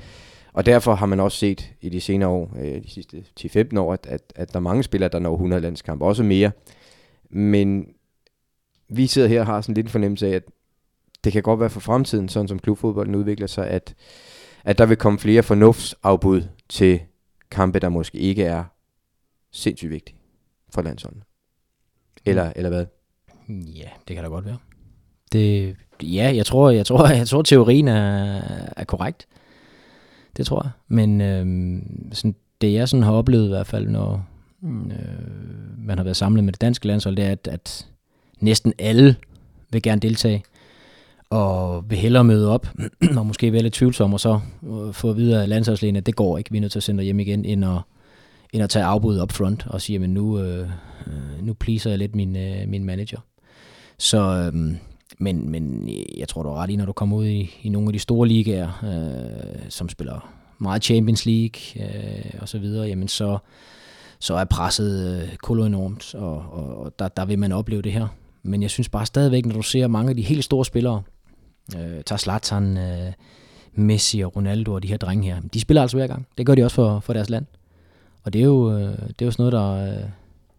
Og 0.53 0.65
derfor 0.65 0.95
har 0.95 1.05
man 1.05 1.19
også 1.19 1.37
set 1.37 1.73
i 1.81 1.89
de 1.89 2.01
senere 2.01 2.29
år, 2.29 2.51
øh, 2.59 2.83
de 2.83 2.89
sidste 2.89 3.23
10-15 3.39 3.79
år, 3.79 3.93
at, 3.93 4.07
at, 4.09 4.21
at 4.35 4.53
der 4.53 4.59
er 4.59 4.61
mange 4.61 4.83
spillere, 4.83 5.09
der 5.09 5.19
når 5.19 5.33
100 5.33 5.61
landskampe, 5.61 6.05
også 6.05 6.23
mere. 6.23 6.51
Men 7.29 7.87
vi 8.89 9.07
sidder 9.07 9.27
her 9.27 9.39
og 9.39 9.45
har 9.45 9.61
sådan 9.61 9.75
lidt 9.75 9.85
en 9.85 9.91
fornemmelse 9.91 10.27
af, 10.27 10.31
at 10.31 10.43
det 11.23 11.33
kan 11.33 11.43
godt 11.43 11.59
være 11.59 11.69
for 11.69 11.79
fremtiden, 11.79 12.29
sådan 12.29 12.47
som 12.47 12.59
klubfodbolden 12.59 13.15
udvikler 13.15 13.47
sig, 13.47 13.67
at, 13.67 13.95
at 14.63 14.77
der 14.77 14.85
vil 14.85 14.97
komme 14.97 15.19
flere 15.19 15.43
fornuftsafbud 15.43 16.43
til 16.69 16.99
kampe, 17.51 17.79
der 17.79 17.89
måske 17.89 18.17
ikke 18.17 18.43
er 18.43 18.63
sindssygt 19.55 19.91
vigtige 19.91 20.17
for 20.73 20.81
landsholdet. 20.81 21.23
Eller, 22.25 22.53
eller 22.55 22.69
hvad? 22.69 22.85
Ja, 23.49 23.89
det 24.07 24.15
kan 24.15 24.23
da 24.23 24.29
godt 24.29 24.45
være. 24.45 24.57
Det, 25.31 25.75
ja, 26.03 26.31
jeg 26.35 26.45
tror, 26.45 26.69
jeg 26.69 26.85
tror, 26.85 27.07
jeg 27.07 27.27
tror 27.27 27.41
teorien 27.41 27.87
er, 27.87 28.41
er 28.77 28.83
korrekt. 28.83 29.27
Det 30.37 30.45
tror 30.45 30.63
jeg. 30.63 30.71
Men 30.87 31.21
øh, 31.21 31.81
sådan, 32.11 32.35
det 32.61 32.73
jeg 32.73 32.89
sådan 32.89 33.03
har 33.03 33.11
oplevet 33.11 33.45
i 33.45 33.49
hvert 33.49 33.67
fald, 33.67 33.87
når 33.87 34.25
øh, 34.63 34.69
man 35.77 35.97
har 35.97 36.03
været 36.03 36.17
samlet 36.17 36.43
med 36.43 36.53
det 36.53 36.61
danske 36.61 36.87
landshold, 36.87 37.15
det 37.15 37.25
er, 37.25 37.31
at, 37.31 37.47
at 37.47 37.87
næsten 38.39 38.73
alle 38.79 39.15
vil 39.71 39.81
gerne 39.81 40.01
deltage 40.01 40.43
og 41.29 41.89
vil 41.89 41.97
hellere 41.97 42.23
møde 42.23 42.49
op, 42.49 42.67
og 43.17 43.25
måske 43.25 43.53
være 43.53 43.61
lidt 43.61 43.73
tvivlsom, 43.73 44.13
og 44.13 44.19
så 44.19 44.39
øh, 44.63 44.93
få 44.93 45.09
at 45.09 45.17
vide 45.17 45.41
af 45.41 45.49
landsholdslægen, 45.49 45.95
at 45.95 46.05
det 46.05 46.15
går 46.15 46.37
ikke, 46.37 46.51
vi 46.51 46.57
er 46.57 46.61
nødt 46.61 46.71
til 46.71 46.79
at 46.79 46.83
sende 46.83 46.97
dig 46.97 47.05
hjem 47.05 47.19
igen, 47.19 47.45
end 47.45 47.65
at, 47.65 47.79
end 48.53 48.63
at 48.63 48.69
tage 48.69 48.85
afbuddet 48.85 49.21
op 49.21 49.31
front 49.31 49.67
og 49.67 49.81
sige, 49.81 50.03
at 50.03 50.09
nu, 50.09 50.39
øh, 50.39 50.69
øh, 51.07 51.45
nu 51.45 51.53
pleaser 51.53 51.89
jeg 51.89 51.99
lidt 51.99 52.15
min, 52.15 52.35
øh, 52.35 52.67
min 52.67 52.83
manager. 52.83 53.19
Så, 53.97 54.51
øh, 54.53 54.75
men, 55.19 55.49
men 55.49 55.89
jeg 56.17 56.27
tror, 56.27 56.43
du 56.43 56.49
har 56.49 56.55
ret 56.55 56.69
i, 56.69 56.75
når 56.75 56.85
du 56.85 56.93
kommer 56.93 57.17
ud 57.17 57.25
i, 57.25 57.51
i 57.63 57.69
nogle 57.69 57.87
af 57.87 57.93
de 57.93 57.99
store 57.99 58.27
ligaer, 58.27 58.83
øh, 58.83 59.69
som 59.69 59.89
spiller 59.89 60.33
meget 60.59 60.83
Champions 60.83 61.25
League 61.25 61.85
øh, 61.85 62.41
og 62.41 62.49
så 62.49 62.59
videre, 62.59 62.87
jamen 62.87 63.07
så, 63.07 63.37
så 64.19 64.33
er 64.35 64.45
presset 64.45 65.21
øh, 65.21 65.35
koloenormt, 65.35 66.15
og, 66.15 66.37
og, 66.37 66.77
og 66.77 66.99
der, 66.99 67.07
der 67.07 67.25
vil 67.25 67.39
man 67.39 67.51
opleve 67.51 67.81
det 67.81 67.91
her. 67.91 68.07
Men 68.43 68.61
jeg 68.61 68.69
synes 68.69 68.89
bare 68.89 69.05
stadigvæk, 69.05 69.45
når 69.45 69.55
du 69.55 69.61
ser 69.61 69.87
mange 69.87 70.09
af 70.09 70.15
de 70.15 70.21
helt 70.21 70.43
store 70.43 70.65
spillere, 70.65 71.01
øh, 71.75 72.03
tager 72.05 72.17
Zlatan, 72.17 72.77
øh, 72.77 73.13
Messi 73.73 74.19
og 74.21 74.35
Ronaldo 74.35 74.73
og 74.73 74.83
de 74.83 74.87
her 74.87 74.97
drenge 74.97 75.33
her, 75.33 75.41
de 75.53 75.59
spiller 75.59 75.81
altså 75.81 75.97
hver 75.97 76.07
gang. 76.07 76.27
Det 76.37 76.45
gør 76.45 76.55
de 76.55 76.63
også 76.63 76.75
for, 76.75 76.99
for 76.99 77.13
deres 77.13 77.29
land. 77.29 77.45
Og 78.25 78.33
det 78.33 78.41
er 78.41 78.45
jo, 78.45 78.71
øh, 78.71 78.97
det 78.97 79.21
er 79.21 79.25
jo 79.25 79.31
sådan 79.31 79.51
noget, 79.51 79.53
der, 79.53 79.97
øh, 79.97 80.09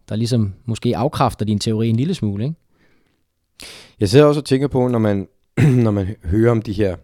der 0.09 0.15
ligesom 0.15 0.53
måske 0.65 0.97
afkræfter 0.97 1.45
din 1.45 1.59
teori 1.59 1.89
en 1.89 1.95
lille 1.95 2.13
smule, 2.13 2.43
ikke? 2.43 2.55
Jeg 3.99 4.09
sidder 4.09 4.25
også 4.25 4.39
og 4.39 4.45
tænker 4.45 4.67
på, 4.67 4.87
når 4.87 4.99
man, 4.99 5.27
når 5.83 5.91
man 5.91 6.15
hører 6.23 6.51
om 6.51 6.61
de 6.61 6.73
her... 6.73 6.95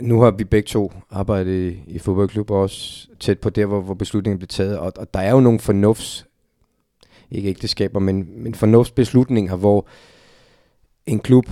Nu 0.00 0.20
har 0.20 0.30
vi 0.30 0.44
begge 0.44 0.66
to 0.66 0.92
arbejdet 1.10 1.72
i, 1.72 1.82
i 1.86 1.98
fodboldklubber, 1.98 2.56
også 2.56 3.08
tæt 3.20 3.38
på 3.38 3.50
der, 3.50 3.66
hvor, 3.66 3.80
hvor 3.80 3.94
beslutningen 3.94 4.38
blev 4.38 4.48
taget. 4.48 4.78
Og, 4.78 4.92
og 4.96 5.14
der 5.14 5.20
er 5.20 5.30
jo 5.30 5.40
nogle 5.40 5.58
fornufts... 5.58 6.26
Ikke 7.32 7.48
ægteskaber, 7.48 8.00
men, 8.00 8.42
men 8.42 8.54
fornuftsbeslutninger, 8.54 9.56
hvor 9.56 9.86
en 11.06 11.18
klub 11.18 11.50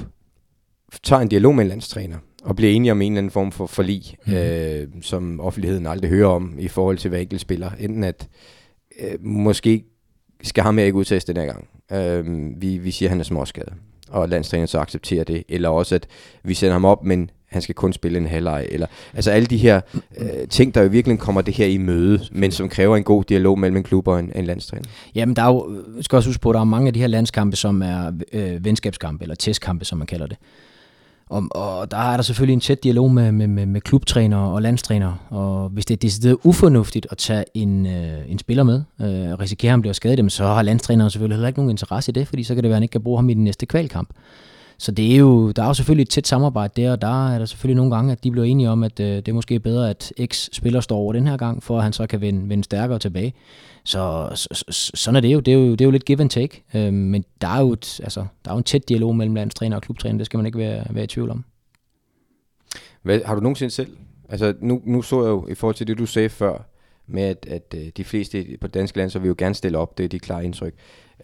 tager 1.02 1.22
en 1.22 1.28
dialog 1.28 1.54
med 1.54 1.64
en 1.64 1.68
landstræner 1.68 2.18
og 2.42 2.56
bliver 2.56 2.72
enige 2.72 2.92
om 2.92 3.02
en 3.02 3.12
eller 3.12 3.18
anden 3.18 3.30
form 3.30 3.52
for 3.52 3.66
forlig, 3.66 4.16
mm. 4.26 4.32
øh, 4.32 4.86
som 5.02 5.40
offentligheden 5.40 5.86
aldrig 5.86 6.10
hører 6.10 6.28
om 6.28 6.54
i 6.58 6.68
forhold 6.68 6.98
til 6.98 7.08
hver 7.08 7.18
enkelt 7.18 7.40
spiller. 7.40 7.70
Enten 7.80 8.04
at 8.04 8.28
øh, 9.00 9.24
måske 9.24 9.84
skal 10.42 10.64
ham 10.64 10.78
ikke 10.78 10.94
udtages 10.94 11.24
den 11.24 11.36
her 11.36 11.44
gang. 11.44 11.68
Øh, 11.92 12.50
vi, 12.62 12.78
vi 12.78 12.90
siger, 12.90 13.08
at 13.08 13.10
han 13.10 13.20
er 13.20 13.24
småskadet, 13.24 13.72
og 14.08 14.28
landstræneren 14.28 14.68
så 14.68 14.78
accepterer 14.78 15.24
det. 15.24 15.44
Eller 15.48 15.68
også, 15.68 15.94
at 15.94 16.06
vi 16.42 16.54
sender 16.54 16.72
ham 16.72 16.84
op, 16.84 17.04
men 17.04 17.30
han 17.48 17.62
skal 17.62 17.74
kun 17.74 17.92
spille 17.92 18.18
en 18.18 18.26
halvleg. 18.26 18.66
Eller, 18.70 18.86
altså 19.14 19.30
alle 19.30 19.46
de 19.46 19.56
her 19.56 19.80
øh, 20.18 20.48
ting, 20.50 20.74
der 20.74 20.82
jo 20.82 20.88
virkelig 20.88 21.18
kommer 21.18 21.40
det 21.40 21.54
her 21.54 21.66
i 21.66 21.76
møde, 21.76 22.20
men 22.32 22.52
som 22.52 22.68
kræver 22.68 22.96
en 22.96 23.04
god 23.04 23.24
dialog 23.24 23.58
mellem 23.58 23.76
en 23.76 23.82
klub 23.82 24.08
og 24.08 24.20
en, 24.20 24.32
en 24.34 24.44
landstræner. 24.44 24.84
Jamen, 25.14 25.36
der 25.36 25.42
er 25.42 25.46
jo, 25.46 25.82
skal 26.00 26.16
også 26.16 26.28
huske 26.28 26.40
på, 26.40 26.50
at 26.50 26.54
der 26.54 26.60
er 26.60 26.64
mange 26.64 26.86
af 26.86 26.92
de 26.92 27.00
her 27.00 27.06
landskampe, 27.06 27.56
som 27.56 27.82
er 27.82 28.12
øh, 28.32 28.64
venskabskampe, 28.64 29.24
eller 29.24 29.34
testkampe, 29.34 29.84
som 29.84 29.98
man 29.98 30.06
kalder 30.06 30.26
det. 30.26 30.36
Og, 31.28 31.48
og 31.50 31.90
der 31.90 31.96
er 31.96 32.16
der 32.16 32.22
selvfølgelig 32.22 32.52
en 32.52 32.60
tæt 32.60 32.84
dialog 32.84 33.10
med, 33.10 33.32
med, 33.32 33.46
med, 33.46 33.66
med 33.66 33.80
klubtræner 33.80 34.36
og 34.36 34.62
landstræner, 34.62 35.12
og 35.30 35.68
hvis 35.68 35.86
det 35.86 35.94
er 35.94 35.98
decideret 35.98 36.36
ufornuftigt 36.42 37.06
at 37.10 37.18
tage 37.18 37.44
en, 37.54 37.86
øh, 37.86 38.30
en 38.30 38.38
spiller 38.38 38.62
med, 38.62 38.82
øh, 39.00 39.32
og 39.32 39.40
risikere, 39.40 39.68
at 39.68 39.72
han 39.72 39.80
bliver 39.80 39.92
skadet, 39.92 40.32
så 40.32 40.44
har 40.44 40.62
landstræneren 40.62 41.10
selvfølgelig 41.10 41.36
heller 41.36 41.48
ikke 41.48 41.60
nogen 41.60 41.70
interesse 41.70 42.10
i 42.10 42.12
det, 42.12 42.28
fordi 42.28 42.44
så 42.44 42.54
kan 42.54 42.62
det 42.62 42.68
være, 42.68 42.74
at 42.74 42.76
han 42.76 42.82
ikke 42.82 42.92
kan 42.92 43.02
bruge 43.02 43.18
ham 43.18 43.30
i 43.30 43.34
den 43.34 43.44
næste 43.44 43.66
kvalkamp. 43.66 44.08
Så 44.80 44.92
det 44.92 45.12
er 45.14 45.16
jo, 45.16 45.50
der 45.50 45.62
er 45.62 45.66
jo 45.66 45.74
selvfølgelig 45.74 46.02
et 46.02 46.08
tæt 46.08 46.26
samarbejde 46.26 46.82
der, 46.82 46.92
og 46.92 47.02
der 47.02 47.28
er 47.28 47.38
der 47.38 47.46
selvfølgelig 47.46 47.76
nogle 47.76 47.94
gange, 47.94 48.12
at 48.12 48.24
de 48.24 48.30
bliver 48.30 48.44
enige 48.44 48.70
om, 48.70 48.82
at 48.84 49.00
øh, 49.00 49.16
det 49.16 49.28
er 49.28 49.32
måske 49.32 49.60
bedre, 49.60 49.90
at 49.90 50.12
X 50.26 50.48
spiller 50.52 50.80
står 50.80 50.96
over 50.96 51.12
den 51.12 51.26
her 51.26 51.36
gang, 51.36 51.62
for 51.62 51.76
at 51.76 51.82
han 51.82 51.92
så 51.92 52.06
kan 52.06 52.20
vende, 52.20 52.48
vende 52.48 52.64
stærkere 52.64 52.98
tilbage. 52.98 53.34
Så, 53.84 54.30
så, 54.34 54.64
så 54.68 54.90
sådan 54.94 55.16
er 55.16 55.20
det 55.20 55.32
jo. 55.32 55.40
Det 55.40 55.54
er 55.54 55.58
jo, 55.58 55.70
det 55.70 55.80
er 55.80 55.84
jo 55.84 55.90
lidt 55.90 56.04
give 56.04 56.20
and 56.20 56.30
take. 56.30 56.62
Øh, 56.74 56.92
men 56.92 57.24
der 57.40 57.48
er, 57.48 57.60
jo 57.60 57.72
et, 57.72 58.00
altså, 58.02 58.26
der 58.44 58.50
er 58.50 58.54
jo 58.54 58.58
en 58.58 58.64
tæt 58.64 58.88
dialog 58.88 59.16
mellem 59.16 59.34
landstræner 59.34 59.76
og 59.76 59.82
klubtræner. 59.82 60.18
Det 60.18 60.26
skal 60.26 60.38
man 60.38 60.46
ikke 60.46 60.58
være, 60.58 60.84
være 60.90 61.04
i 61.04 61.06
tvivl 61.06 61.30
om. 61.30 61.44
Hvad, 63.02 63.20
har 63.24 63.34
du 63.34 63.40
nogensinde 63.40 63.70
selv? 63.70 63.96
Altså 64.28 64.54
nu, 64.60 64.82
nu 64.84 65.02
så 65.02 65.22
jeg 65.22 65.30
jo 65.30 65.46
i 65.48 65.54
forhold 65.54 65.74
til 65.74 65.86
det, 65.86 65.98
du 65.98 66.06
sagde 66.06 66.28
før, 66.28 66.68
med 67.06 67.22
at, 67.22 67.46
at 67.48 67.74
øh, 67.76 67.86
de 67.96 68.04
fleste 68.04 68.46
på 68.60 68.66
danske 68.66 68.98
land, 68.98 69.10
så 69.10 69.18
vil 69.18 69.28
jo 69.28 69.34
gerne 69.38 69.54
stille 69.54 69.78
op. 69.78 69.98
Det 69.98 70.04
er 70.04 70.08
de 70.08 70.18
klare 70.18 70.44
indtryk. 70.44 70.74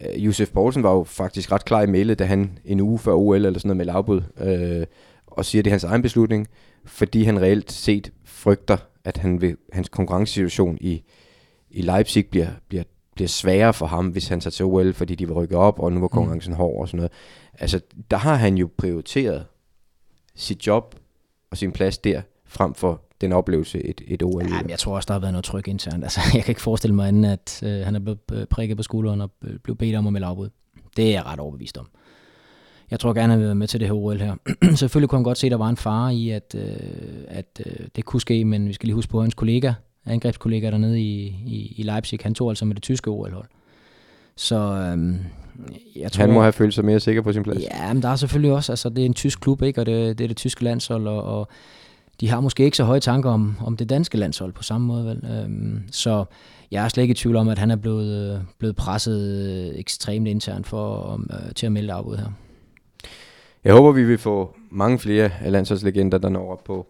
Uh, 0.01 0.25
Josef 0.25 0.51
Poulsen 0.51 0.83
var 0.83 0.91
jo 0.93 1.03
faktisk 1.03 1.51
ret 1.51 1.65
klar 1.65 1.81
i 1.81 1.87
mailet, 1.87 2.19
da 2.19 2.25
han 2.25 2.57
en 2.65 2.79
uge 2.79 2.99
før 2.99 3.13
OL 3.13 3.45
eller 3.45 3.59
sådan 3.59 3.77
noget 3.77 3.87
med 3.87 3.95
afbud, 3.95 4.17
uh, 4.17 4.87
og 5.27 5.45
siger, 5.45 5.61
at 5.61 5.65
det 5.65 5.71
er 5.71 5.73
hans 5.73 5.83
egen 5.83 6.01
beslutning, 6.01 6.47
fordi 6.85 7.23
han 7.23 7.41
reelt 7.41 7.71
set 7.71 8.11
frygter, 8.25 8.77
at 9.03 9.17
han 9.17 9.41
vil, 9.41 9.57
hans 9.73 9.89
konkurrencesituation 9.89 10.77
i, 10.81 11.03
i 11.69 11.81
Leipzig 11.81 12.27
bliver, 12.27 12.47
bliver, 12.67 12.83
bliver 13.15 13.27
sværere 13.27 13.73
for 13.73 13.85
ham, 13.85 14.07
hvis 14.07 14.27
han 14.27 14.39
tager 14.39 14.51
til 14.51 14.65
OL, 14.65 14.93
fordi 14.93 15.15
de 15.15 15.25
vil 15.25 15.33
rykke 15.33 15.57
op, 15.57 15.79
og 15.79 15.91
nu 15.91 15.99
var 15.99 16.07
konkurrencen 16.07 16.53
mm. 16.53 16.57
hård 16.57 16.81
og 16.81 16.87
sådan 16.87 16.97
noget. 16.97 17.11
Altså, 17.59 17.79
der 18.11 18.17
har 18.17 18.35
han 18.35 18.57
jo 18.57 18.69
prioriteret 18.77 19.45
sit 20.35 20.67
job 20.67 20.95
og 21.51 21.57
sin 21.57 21.71
plads 21.71 21.97
der, 21.97 22.21
frem 22.45 22.73
for 22.73 23.04
den 23.21 23.31
oplevelse, 23.31 23.85
et, 23.85 24.01
et 24.07 24.23
OL. 24.23 24.43
Ja, 24.43 24.59
jeg 24.69 24.79
tror 24.79 24.95
også, 24.95 25.07
der 25.07 25.13
har 25.13 25.19
været 25.19 25.33
noget 25.33 25.45
tryk 25.45 25.67
internt. 25.67 26.03
Altså, 26.03 26.19
jeg 26.33 26.43
kan 26.43 26.51
ikke 26.51 26.61
forestille 26.61 26.95
mig 26.95 27.07
anden, 27.07 27.25
at 27.25 27.63
øh, 27.63 27.85
han 27.85 27.95
er 27.95 27.99
blevet 27.99 28.49
prikket 28.49 28.77
på 28.77 28.83
skulderen 28.83 29.21
og 29.21 29.31
blevet 29.63 29.77
bedt 29.77 29.95
om 29.95 30.07
at 30.07 30.13
melde 30.13 30.27
afbud. 30.27 30.49
Det 30.97 31.05
er 31.05 31.11
jeg 31.11 31.25
ret 31.25 31.39
overbevist 31.39 31.77
om. 31.77 31.87
Jeg 32.91 32.99
tror 32.99 33.13
gerne, 33.13 33.33
at 33.33 33.39
han 33.39 33.47
vil 33.47 33.55
med 33.55 33.67
til 33.67 33.79
det 33.79 33.87
her 33.87 33.95
OL 33.95 34.19
her. 34.19 34.35
Selvfølgelig 34.75 35.09
kunne 35.09 35.17
han 35.17 35.23
godt 35.23 35.37
se, 35.37 35.47
at 35.47 35.51
der 35.51 35.57
var 35.57 35.69
en 35.69 35.77
fare 35.77 36.15
i, 36.15 36.29
at, 36.29 36.55
øh, 36.57 36.77
at 37.27 37.61
øh, 37.65 37.87
det 37.95 38.05
kunne 38.05 38.21
ske, 38.21 38.45
men 38.45 38.67
vi 38.67 38.73
skal 38.73 38.87
lige 38.87 38.95
huske 38.95 39.11
på, 39.11 39.17
at 39.17 39.23
hans 39.23 39.33
kollega, 39.33 39.73
angrebskollega 40.05 40.71
dernede 40.71 41.01
i, 41.01 41.25
i, 41.25 41.73
i 41.77 41.83
Leipzig, 41.83 42.19
han 42.23 42.33
tog 42.33 42.49
altså 42.49 42.65
med 42.65 42.75
det 42.75 42.83
tyske 42.83 43.09
OL-hold. 43.09 43.47
Så 44.35 44.55
øhm, 44.55 45.19
jeg 45.95 46.11
tror, 46.11 46.21
han 46.21 46.33
må 46.33 46.41
have 46.41 46.53
følt 46.53 46.73
sig 46.73 46.85
mere 46.85 46.99
sikker 46.99 47.21
på 47.21 47.33
sin 47.33 47.43
plads. 47.43 47.63
Ja, 47.63 47.93
men 47.93 48.01
der 48.01 48.09
er 48.09 48.15
selvfølgelig 48.15 48.51
også, 48.51 48.71
altså 48.71 48.89
det 48.89 49.01
er 49.01 49.05
en 49.05 49.13
tysk 49.13 49.41
klub, 49.41 49.61
ikke? 49.61 49.81
og 49.81 49.85
det, 49.85 50.17
det 50.17 50.23
er 50.23 50.27
det 50.27 50.37
tyske 50.37 50.63
landshold, 50.63 51.07
og, 51.07 51.23
og 51.23 51.47
de 52.19 52.29
har 52.29 52.39
måske 52.39 52.63
ikke 52.63 52.77
så 52.77 52.83
høje 52.83 52.99
tanker 52.99 53.29
om, 53.29 53.55
om 53.65 53.77
det 53.77 53.89
danske 53.89 54.17
landshold 54.17 54.53
på 54.53 54.63
samme 54.63 54.87
måde. 54.87 55.05
Vel? 55.05 55.23
Øhm, 55.31 55.83
så 55.91 56.25
jeg 56.71 56.85
er 56.85 56.87
slet 56.87 57.03
ikke 57.03 57.11
i 57.11 57.15
tvivl 57.15 57.35
om, 57.35 57.47
at 57.47 57.57
han 57.57 57.71
er 57.71 57.75
blevet, 57.75 58.35
øh, 58.35 58.41
blevet 58.57 58.75
presset 58.75 59.21
øh, 59.21 59.79
ekstremt 59.79 60.27
internt 60.27 60.67
for, 60.67 61.13
øh, 61.33 61.53
til 61.55 61.65
at 61.65 61.71
melde 61.71 61.93
afbud 61.93 62.17
her. 62.17 62.31
Jeg 63.63 63.73
håber, 63.73 63.91
vi 63.91 64.03
vil 64.03 64.17
få 64.17 64.55
mange 64.69 64.99
flere 64.99 65.31
af 65.41 65.51
landsholdslegender, 65.51 66.17
der 66.17 66.29
når 66.29 66.51
op 66.51 66.63
på, 66.63 66.87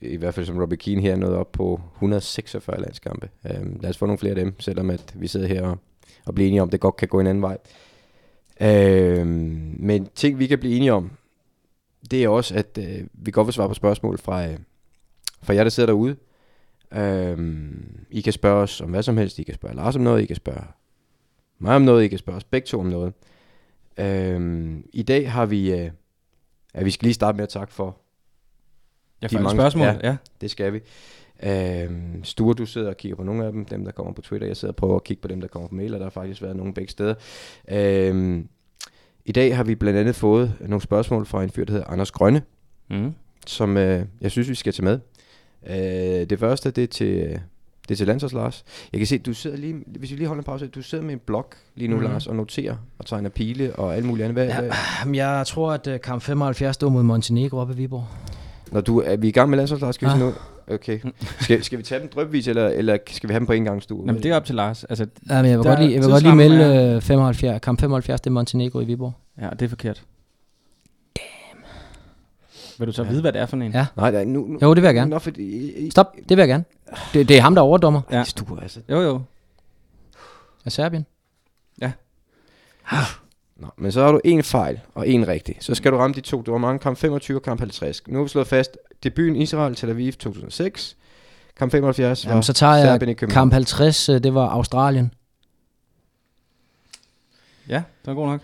i 0.00 0.16
hvert 0.16 0.34
fald 0.34 0.46
som 0.46 0.58
Robbie 0.58 0.78
Keane 0.78 1.02
her, 1.02 1.16
nået 1.16 1.34
op 1.34 1.52
på 1.52 1.80
146 1.94 2.80
landskampe. 2.80 3.28
Øhm, 3.50 3.78
lad 3.82 3.90
os 3.90 3.98
få 3.98 4.06
nogle 4.06 4.18
flere 4.18 4.30
af 4.30 4.44
dem, 4.44 4.60
selvom 4.60 4.90
at 4.90 5.14
vi 5.14 5.26
sidder 5.26 5.46
her 5.46 5.62
og, 5.62 5.78
og 6.26 6.34
bliver 6.34 6.48
enige 6.48 6.62
om, 6.62 6.68
at 6.68 6.72
det 6.72 6.80
godt 6.80 6.96
kan 6.96 7.08
gå 7.08 7.20
en 7.20 7.26
anden 7.26 7.42
vej. 7.42 7.58
Øhm, 8.60 9.76
men 9.78 10.08
ting, 10.14 10.38
vi 10.38 10.46
kan 10.46 10.58
blive 10.58 10.76
enige 10.76 10.92
om, 10.92 11.10
det 12.10 12.24
er 12.24 12.28
også, 12.28 12.54
at 12.54 12.78
øh, 12.78 13.06
vi 13.12 13.30
godt 13.30 13.46
vil 13.46 13.54
svare 13.54 13.68
på 13.68 13.74
spørgsmål 13.74 14.18
fra, 14.18 14.46
øh, 14.46 14.58
fra 15.42 15.54
jer, 15.54 15.62
der 15.62 15.70
sidder 15.70 15.86
derude. 15.86 16.16
Øhm, 16.92 18.06
I 18.10 18.20
kan 18.20 18.32
spørge 18.32 18.62
os 18.62 18.80
om 18.80 18.90
hvad 18.90 19.02
som 19.02 19.16
helst. 19.16 19.38
I 19.38 19.42
kan 19.42 19.54
spørge 19.54 19.74
Lars 19.76 19.96
om 19.96 20.02
noget. 20.02 20.22
I 20.22 20.26
kan 20.26 20.36
spørge 20.36 20.64
mig 21.58 21.76
om 21.76 21.82
noget. 21.82 22.04
I 22.04 22.08
kan 22.08 22.18
spørge 22.18 22.36
os 22.36 22.44
begge 22.44 22.66
to 22.66 22.80
om 22.80 22.86
noget. 22.86 23.12
Øhm, 23.98 24.88
I 24.92 25.02
dag 25.02 25.32
har 25.32 25.46
vi... 25.46 25.72
Øh, 25.72 25.90
ja, 26.74 26.82
vi 26.82 26.90
skal 26.90 27.06
lige 27.06 27.14
starte 27.14 27.36
med 27.36 27.42
at 27.42 27.48
takke 27.48 27.72
for... 27.72 27.96
Jeg 29.22 29.30
får 29.30 29.48
spørgsmål, 29.48 29.86
ja, 29.86 29.98
ja. 30.02 30.16
det 30.40 30.50
skal 30.50 30.72
vi. 30.72 30.80
Øhm, 31.42 32.24
Sture, 32.24 32.54
du 32.54 32.66
sidder 32.66 32.88
og 32.88 32.96
kigger 32.96 33.16
på 33.16 33.22
nogle 33.22 33.46
af 33.46 33.52
dem, 33.52 33.64
dem 33.64 33.84
der 33.84 33.92
kommer 33.92 34.12
på 34.12 34.22
Twitter. 34.22 34.46
Jeg 34.46 34.56
sidder 34.56 34.72
og 34.72 34.76
prøver 34.76 34.96
at 34.96 35.04
kigge 35.04 35.20
på 35.20 35.28
dem, 35.28 35.40
der 35.40 35.48
kommer 35.48 35.68
på 35.68 35.74
mail, 35.74 35.94
og 35.94 36.00
der 36.00 36.06
har 36.06 36.10
faktisk 36.10 36.42
været 36.42 36.56
nogle 36.56 36.74
begge 36.74 36.90
steder. 36.90 37.14
Øhm, 37.68 38.48
I 39.28 39.32
dag 39.32 39.56
har 39.56 39.64
vi 39.64 39.74
blandt 39.74 39.98
andet 39.98 40.14
fået 40.14 40.52
nogle 40.60 40.82
spørgsmål 40.82 41.26
fra 41.26 41.42
en 41.42 41.50
fyr, 41.50 41.64
der 41.64 41.72
hedder 41.72 41.86
Anders 41.86 42.10
Grønne, 42.10 42.42
Mm. 42.90 43.12
som 43.46 43.76
øh, 43.76 44.04
jeg 44.20 44.30
synes, 44.30 44.48
vi 44.48 44.54
skal 44.54 44.72
tage 44.72 44.84
med. 44.84 44.98
Øh, 45.70 46.26
det 46.30 46.38
første, 46.38 46.70
det 46.70 46.84
er 46.84 46.88
til, 46.88 47.40
Det 47.88 47.90
er 47.90 47.96
til 47.96 48.06
landsholds, 48.06 48.32
Lars. 48.32 48.64
Jeg 48.92 49.00
kan 49.00 49.06
se, 49.06 49.18
du 49.18 49.32
sidder 49.34 49.56
lige, 49.56 49.74
hvis 49.86 50.10
vi 50.10 50.16
lige 50.16 50.26
holder 50.28 50.40
en 50.40 50.44
pause, 50.44 50.66
du 50.66 50.82
sidder 50.82 51.04
med 51.04 51.12
en 51.14 51.20
blok 51.26 51.56
lige 51.74 51.88
nu, 51.88 51.96
mm. 51.96 52.02
Lars, 52.02 52.26
og 52.26 52.36
noterer 52.36 52.76
og 52.98 53.06
tegner 53.06 53.28
pile 53.30 53.76
og 53.76 53.96
alt 53.96 54.04
muligt 54.04 54.24
andet. 54.24 54.34
Hvad, 54.34 54.46
ja. 54.46 54.60
Hvad, 55.04 55.14
jeg 55.24 55.46
tror, 55.46 55.72
at 55.72 55.86
øh, 55.86 56.00
kamp 56.00 56.22
75 56.22 56.74
stod 56.74 56.90
mod 56.90 57.02
Montenegro 57.02 57.56
oppe 57.58 57.72
i 57.74 57.76
Viborg. 57.76 58.06
når 58.72 58.80
du, 58.80 59.00
er 59.00 59.16
vi 59.16 59.28
i 59.28 59.32
gang 59.32 59.50
med 59.50 59.56
landsholds, 59.56 59.82
Lars? 59.82 59.94
Skal 59.94 60.08
vi 60.08 60.12
Ja. 60.12 60.18
nu? 60.18 60.32
Okay. 60.70 61.00
Skal, 61.40 61.64
skal 61.64 61.78
vi 61.78 61.82
tage 61.82 62.00
dem 62.00 62.08
drøbvis, 62.08 62.48
eller, 62.48 62.68
eller 62.68 62.98
skal 63.06 63.28
vi 63.28 63.32
have 63.32 63.38
dem 63.38 63.46
på 63.46 63.52
en 63.52 63.64
gang, 63.64 63.82
Stue? 63.82 64.02
Jamen, 64.06 64.22
det 64.22 64.30
er 64.30 64.36
op 64.36 64.44
til 64.44 64.54
Lars. 64.54 64.84
Altså, 64.84 65.06
Ja, 65.30 65.42
men 65.42 65.50
jeg 65.50 65.58
vil 65.58 65.64
Der- 65.64 65.70
godt 65.70 65.80
lige, 65.80 65.92
jeg 65.94 66.02
vil 66.02 66.10
godt 66.10 66.22
lige 66.22 66.34
melde 66.36 66.64
er- 66.64 66.96
øh, 66.96 67.02
75, 67.02 67.60
kamp 67.62 67.80
75, 67.80 68.20
det 68.20 68.26
er 68.30 68.32
Montenegro 68.34 68.80
i 68.80 68.84
Viborg. 68.84 69.12
ja, 69.40 69.48
det 69.50 69.62
er 69.62 69.68
forkert. 69.68 70.02
Damn. 71.16 71.64
Vil 72.78 72.86
du 72.88 72.92
så 72.92 73.02
vide, 73.02 73.20
hvad 73.20 73.32
det 73.32 73.40
er 73.40 73.46
for 73.46 73.56
en? 73.56 73.72
Ja. 73.72 73.86
Nej, 73.96 74.10
nej, 74.10 74.24
nu... 74.24 74.46
nu 74.46 74.58
Jo, 74.62 74.74
det 74.74 74.82
vil 74.82 74.88
jeg 74.88 74.94
gerne. 74.94 75.10
Nå, 75.10 75.18
fordi, 75.18 75.42
i, 75.86 75.90
Stop, 75.90 76.14
det 76.16 76.28
vil 76.36 76.38
jeg 76.38 76.48
gerne. 76.48 76.64
Det, 77.14 77.28
det 77.28 77.36
er 77.36 77.40
ham, 77.40 77.54
der 77.54 77.62
er 77.62 77.66
overdommer 77.66 78.00
Ja. 78.10 78.16
Ja. 78.16 78.24
Stue, 78.24 78.62
altså. 78.62 78.80
Jo, 78.90 79.00
jo. 79.00 79.20
af 80.64 80.72
Serbien. 80.72 81.06
Nå, 83.60 83.66
men 83.76 83.92
så 83.92 84.04
har 84.04 84.12
du 84.12 84.20
en 84.24 84.42
fejl 84.42 84.80
og 84.94 85.08
en 85.08 85.28
rigtig. 85.28 85.56
Så 85.60 85.74
skal 85.74 85.92
du 85.92 85.96
ramme 85.96 86.14
de 86.14 86.20
to. 86.20 86.42
Du 86.42 86.50
har 86.52 86.58
mange 86.58 86.78
kamp 86.78 86.98
25 86.98 87.38
og 87.38 87.42
kamp 87.42 87.60
50. 87.60 88.08
Nu 88.08 88.16
har 88.18 88.22
vi 88.22 88.28
slået 88.28 88.46
fast, 88.46 88.78
debuten 89.02 89.36
Israel, 89.36 89.74
Tel 89.74 89.90
Aviv 89.90 90.12
2006. 90.12 90.96
Kamp 91.56 91.72
75 91.72 92.24
var 92.26 92.30
Jamen, 92.30 92.42
så 92.42 92.52
tager 92.52 92.82
Serbien 92.82 93.08
i 93.08 93.10
jeg 93.10 93.16
København. 93.16 93.40
kamp 93.50 93.52
50, 93.52 94.08
øh, 94.08 94.22
det 94.22 94.34
var 94.34 94.48
Australien. 94.48 95.14
Ja, 97.68 97.74
det 97.76 98.06
var 98.06 98.14
god 98.14 98.26
nok. 98.26 98.40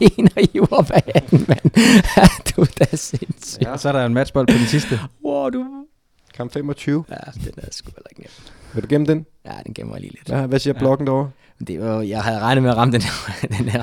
en 0.18 0.28
og 0.36 0.48
hiver 0.52 0.82
hvad 0.82 1.00
er 1.14 1.20
den, 1.20 1.44
mand? 1.48 1.70
Ja, 2.16 2.26
du 2.56 2.60
er 2.60 2.66
da 2.80 2.96
sindssyg. 2.96 3.62
Ja. 3.62 3.76
Så 3.76 3.88
er 3.88 3.92
der 3.92 4.06
en 4.06 4.14
matchbold 4.14 4.46
på 4.46 4.52
den 4.52 4.66
sidste. 4.66 5.00
Wow, 5.24 5.50
du... 5.50 5.66
Kamp 6.34 6.52
25. 6.52 7.04
Ja, 7.10 7.16
den 7.44 7.52
er 7.56 7.68
sgu 7.70 7.90
heller 7.96 8.08
ikke 8.10 8.20
nem. 8.20 8.30
Vil 8.74 8.82
du 8.82 8.88
gemme 8.88 9.06
den? 9.06 9.26
Ja, 9.44 9.52
den 9.66 9.74
gemmer 9.74 9.94
jeg 9.94 10.00
lige 10.00 10.12
lidt. 10.12 10.28
Ja, 10.28 10.46
hvad 10.46 10.58
siger 10.58 10.74
blokken 10.74 11.06
derovre? 11.06 11.30
Det 11.66 11.80
var, 11.80 12.02
jeg 12.02 12.22
havde 12.22 12.38
regnet 12.40 12.62
med 12.62 12.70
at 12.70 12.76
ramme 12.76 12.92
den 12.92 13.02
her. 13.02 13.46
den 13.58 13.68
her. 13.68 13.82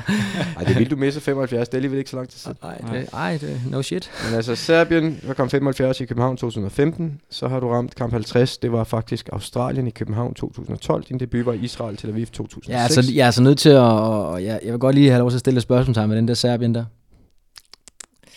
Ej, 0.58 0.64
det 0.64 0.78
vil 0.78 0.90
du 0.90 0.96
misse 0.96 1.20
75. 1.20 1.68
Det 1.68 1.74
er 1.74 1.78
alligevel 1.78 1.98
ikke 1.98 2.10
så 2.10 2.16
lang 2.16 2.28
tid 2.28 2.38
siden. 2.38 2.56
Ej, 2.62 2.78
det, 2.92 3.08
ej, 3.12 3.38
det, 3.40 3.60
no 3.70 3.82
shit. 3.82 4.10
Men 4.26 4.34
altså, 4.36 4.54
Serbien 4.56 5.20
var 5.26 5.34
kamp 5.34 5.50
75 5.50 6.00
i 6.00 6.04
København 6.04 6.36
2015. 6.36 7.20
Så 7.30 7.48
har 7.48 7.60
du 7.60 7.68
ramt 7.68 7.94
kamp 7.94 8.12
50. 8.12 8.58
Det 8.58 8.72
var 8.72 8.84
faktisk 8.84 9.28
Australien 9.32 9.86
i 9.86 9.90
København 9.90 10.34
2012. 10.34 11.04
Din 11.08 11.20
debut 11.20 11.46
var 11.46 11.52
Israel 11.52 11.96
Tel 11.96 12.10
Aviv 12.10 12.26
2006. 12.26 12.68
Ja, 12.68 12.82
altså, 12.82 13.12
jeg 13.14 13.26
er 13.26 13.30
så 13.30 13.42
nødt 13.42 13.58
til 13.58 13.70
at... 13.70 13.80
Og 13.80 14.44
jeg, 14.44 14.60
jeg 14.64 14.72
vil 14.72 14.78
godt 14.80 14.94
lige 14.94 15.10
have 15.10 15.18
lov 15.18 15.30
til 15.30 15.36
at 15.36 15.40
stille 15.40 15.56
et 15.58 15.62
spørgsmål 15.62 16.08
med 16.08 16.16
den 16.16 16.28
der 16.28 16.34
Serbien 16.34 16.74
der. 16.74 16.84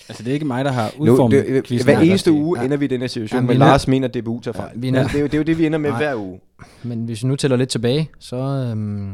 Altså, 0.10 0.24
det 0.24 0.30
er 0.30 0.34
ikke 0.34 0.46
mig, 0.46 0.66
der 0.66 0.72
har 0.72 0.92
nu, 1.00 1.12
udformet 1.12 1.46
det, 1.48 1.64
quizzen. 1.64 1.86
hver 1.94 2.00
eneste 2.00 2.32
uge 2.32 2.60
ja. 2.60 2.66
ender 2.66 2.78
vi 2.78 2.86
i 2.86 2.88
den 2.88 3.02
her 3.02 3.08
situation, 3.08 3.42
Ja, 3.42 3.48
men 3.48 3.58
Lars 3.58 3.88
mener, 3.88 4.08
at 4.08 4.14
DBU 4.14 4.40
tager 4.40 4.56
fejl. 4.56 4.70
Ja, 4.76 4.80
vi 4.80 4.88
er 4.88 4.92
Ja, 4.94 5.00
nødt- 5.02 5.12
det, 5.12 5.18
er 5.18 5.22
jo, 5.22 5.26
det 5.26 5.34
er 5.34 5.38
jo 5.38 5.44
det, 5.44 5.58
vi 5.58 5.66
ender 5.66 5.80
med 5.80 5.90
Nej. 5.90 6.00
hver 6.00 6.16
uge. 6.16 6.40
Men 6.84 7.06
hvis 7.06 7.24
vi 7.24 7.28
nu 7.28 7.36
tæller 7.36 7.58
lidt 7.58 7.70
tilbage, 7.70 8.10
så, 8.20 8.36
øhm, 8.36 9.12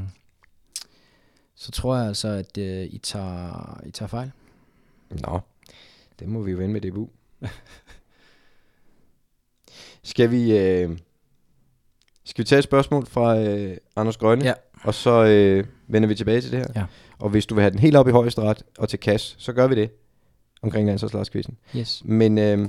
så 1.60 1.72
tror 1.72 1.98
jeg 1.98 2.08
altså, 2.08 2.28
at 2.28 2.58
øh, 2.58 2.86
I, 2.86 2.98
tager, 2.98 3.80
I 3.86 3.92
tager 3.92 4.08
fejl. 4.08 4.32
Nå, 5.10 5.40
det 6.20 6.28
må 6.28 6.42
vi 6.42 6.52
jo 6.52 6.58
vende 6.58 6.74
med 6.74 6.82
DBU. 6.82 7.10
skal 10.12 10.32
vi... 10.32 10.58
Øh, 10.58 10.98
skal 12.24 12.44
vi 12.44 12.48
tage 12.48 12.60
et 12.60 12.64
spørgsmål 12.64 13.06
fra 13.06 13.40
øh, 13.40 13.78
Anders 13.96 14.18
Grønne? 14.18 14.46
Ja. 14.46 14.54
Og 14.84 14.94
så 14.94 15.24
øh, 15.24 15.66
vender 15.88 16.08
vi 16.08 16.16
tilbage 16.16 16.42
til 16.42 16.52
det 16.52 16.60
her. 16.60 16.68
Ja. 16.76 16.86
Og 17.20 17.30
hvis 17.30 17.46
du 17.46 17.56
vil 17.56 17.62
have 17.62 17.72
den 17.72 17.80
helt 17.80 17.96
op 17.96 18.08
i 18.08 18.12
højesteret 18.12 18.64
og 18.78 18.90
til 18.90 19.00
kasse, 19.00 19.36
så 19.38 19.54
gør 19.54 19.68
vi 19.68 19.76
det 19.76 19.90
omkring 20.62 20.88
landsholdslagskvisten. 20.88 21.58
Yes. 21.76 22.02
Men 22.06 22.38
øh, 22.38 22.68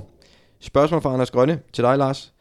spørgsmål 0.59 1.01
fra 1.01 1.13
Anders 1.13 1.31
Grønne 1.31 1.61
til 1.73 1.83
dig, 1.83 1.97
Lars. 1.97 2.33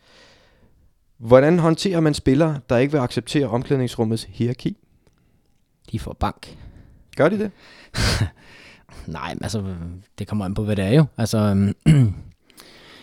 Hvordan 1.19 1.59
håndterer 1.59 2.01
man 2.01 2.15
spillere, 2.15 2.61
der 2.69 2.77
ikke 2.77 2.93
vil 2.93 2.99
acceptere 2.99 3.47
omklædningsrummets 3.47 4.27
hierarki? 4.31 4.77
De 5.93 5.99
får 5.99 6.13
bank. 6.13 6.57
Gør 7.17 7.29
de 7.29 7.39
det? 7.39 7.51
Nej, 9.07 9.35
men 9.35 9.43
altså, 9.43 9.65
det 10.19 10.29
kommer 10.29 10.45
an 10.45 10.55
på, 10.55 10.65
hvad 10.65 10.77
det 10.77 10.85
er 10.85 10.93
jo. 10.93 11.05
Altså, 11.17 11.39
øhm, 11.39 11.75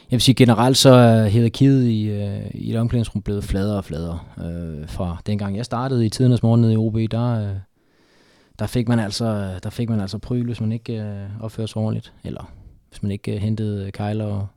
jeg 0.09 0.11
vil 0.11 0.21
sige 0.21 0.35
generelt, 0.35 0.77
så 0.77 0.89
er 0.89 1.27
hierarkiet 1.27 1.83
i, 1.83 2.09
øh, 2.09 2.51
i 2.53 2.71
et 2.71 2.79
omklædningsrum 2.79 3.21
blevet 3.21 3.43
fladere 3.43 3.77
og 3.77 3.85
fladere. 3.85 4.19
Øh, 4.37 4.89
fra 4.89 5.17
dengang 5.25 5.57
jeg 5.57 5.65
startede 5.65 6.05
i 6.05 6.09
tidernes 6.09 6.43
morgen 6.43 6.61
nede 6.61 6.73
i 6.73 6.77
OB, 6.77 6.95
der, 7.11 7.49
øh, 7.49 7.55
der, 8.59 8.67
fik 8.67 8.87
man 8.87 8.99
altså, 8.99 9.59
der 9.63 9.69
fik 9.69 9.89
man 9.89 9.99
altså 9.99 10.17
pryl, 10.17 10.45
hvis 10.45 10.61
man 10.61 10.71
ikke 10.71 10.93
øh, 10.93 11.29
opførte 11.41 11.67
sig 11.67 11.81
ordentligt. 11.81 12.13
Eller 12.23 12.51
hvis 12.89 13.03
man 13.03 13.11
ikke 13.11 13.35
øh, 13.35 13.41
hentede 13.41 13.91
kejler 13.91 14.25
og 14.25 14.47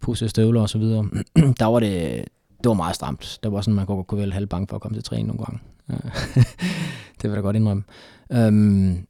pussede 0.00 0.30
støvler 0.30 0.60
og 0.60 0.68
så 0.68 0.78
videre. 0.78 1.04
der 1.60 1.66
var 1.66 1.80
det, 1.80 2.24
det 2.58 2.68
var 2.68 2.74
meget 2.74 2.94
stramt. 2.94 3.38
Der 3.42 3.48
var 3.48 3.60
sådan, 3.60 3.74
man 3.74 3.86
kunne, 3.86 4.04
kunne 4.04 4.20
være 4.20 4.30
halv 4.30 4.46
bange 4.46 4.66
for 4.66 4.76
at 4.76 4.82
komme 4.82 4.96
til 4.96 5.04
træning 5.04 5.28
nogle 5.28 5.44
gange. 5.44 5.60
det 7.22 7.30
vil 7.30 7.30
jeg 7.30 7.36
da 7.36 7.40
godt 7.40 7.56
indrømme. 7.56 7.82
Øhm, 8.32 9.06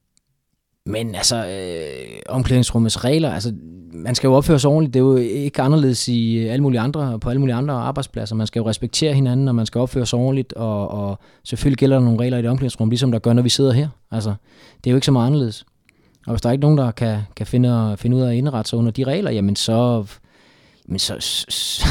men 0.87 1.15
altså, 1.15 1.37
øh, 1.37 2.19
omklædningsrummets 2.29 3.05
regler, 3.05 3.31
altså, 3.31 3.53
man 3.93 4.15
skal 4.15 4.29
jo 4.29 4.35
opføre 4.35 4.59
sig 4.59 4.71
ordentligt. 4.71 4.95
Det 4.95 5.01
er 5.01 5.05
jo 5.05 5.17
ikke 5.17 5.63
anderledes 5.63 6.09
i 6.09 6.47
alle 6.47 6.63
mulige 6.63 6.81
andre, 6.81 7.19
på 7.21 7.31
alle 7.31 7.41
mulige 7.41 7.55
andre 7.55 7.75
arbejdspladser. 7.75 8.37
Man 8.37 8.47
skal 8.47 8.61
jo 8.61 8.69
respektere 8.69 9.15
hinanden, 9.15 9.49
og 9.49 9.55
man 9.55 9.67
skal 9.67 9.79
opføre 9.79 10.07
sig 10.07 10.19
ordentligt, 10.19 10.53
og, 10.53 10.89
og 10.89 11.19
selvfølgelig 11.45 11.79
gælder 11.79 11.97
der 11.97 12.05
nogle 12.05 12.21
regler 12.21 12.39
i 12.39 12.43
det 12.43 12.51
omklædningsrum, 12.51 12.91
ligesom 12.91 13.13
der 13.13 13.19
gør, 13.19 13.33
når 13.33 13.43
vi 13.43 13.49
sidder 13.49 13.73
her. 13.73 13.89
Altså, 14.11 14.35
det 14.85 14.91
er 14.91 14.93
jo 14.93 14.97
ikke 14.97 15.07
så 15.07 15.13
meget 15.13 15.27
anderledes. 15.27 15.65
Og 16.27 16.33
hvis 16.33 16.41
der 16.41 16.49
er 16.49 16.53
ikke 16.53 16.63
nogen, 16.63 16.79
der 16.79 16.91
kan, 16.91 17.19
kan 17.37 17.47
finde, 17.47 17.97
finde 17.99 18.17
ud 18.17 18.23
af 18.23 18.29
at 18.31 18.35
indrette 18.35 18.71
sig 18.71 18.79
under 18.79 18.91
de 18.91 19.05
regler, 19.05 19.31
jamen 19.31 19.57
så, 19.57 20.07
men 20.87 20.99
så, 20.99 21.17
så, 21.21 21.87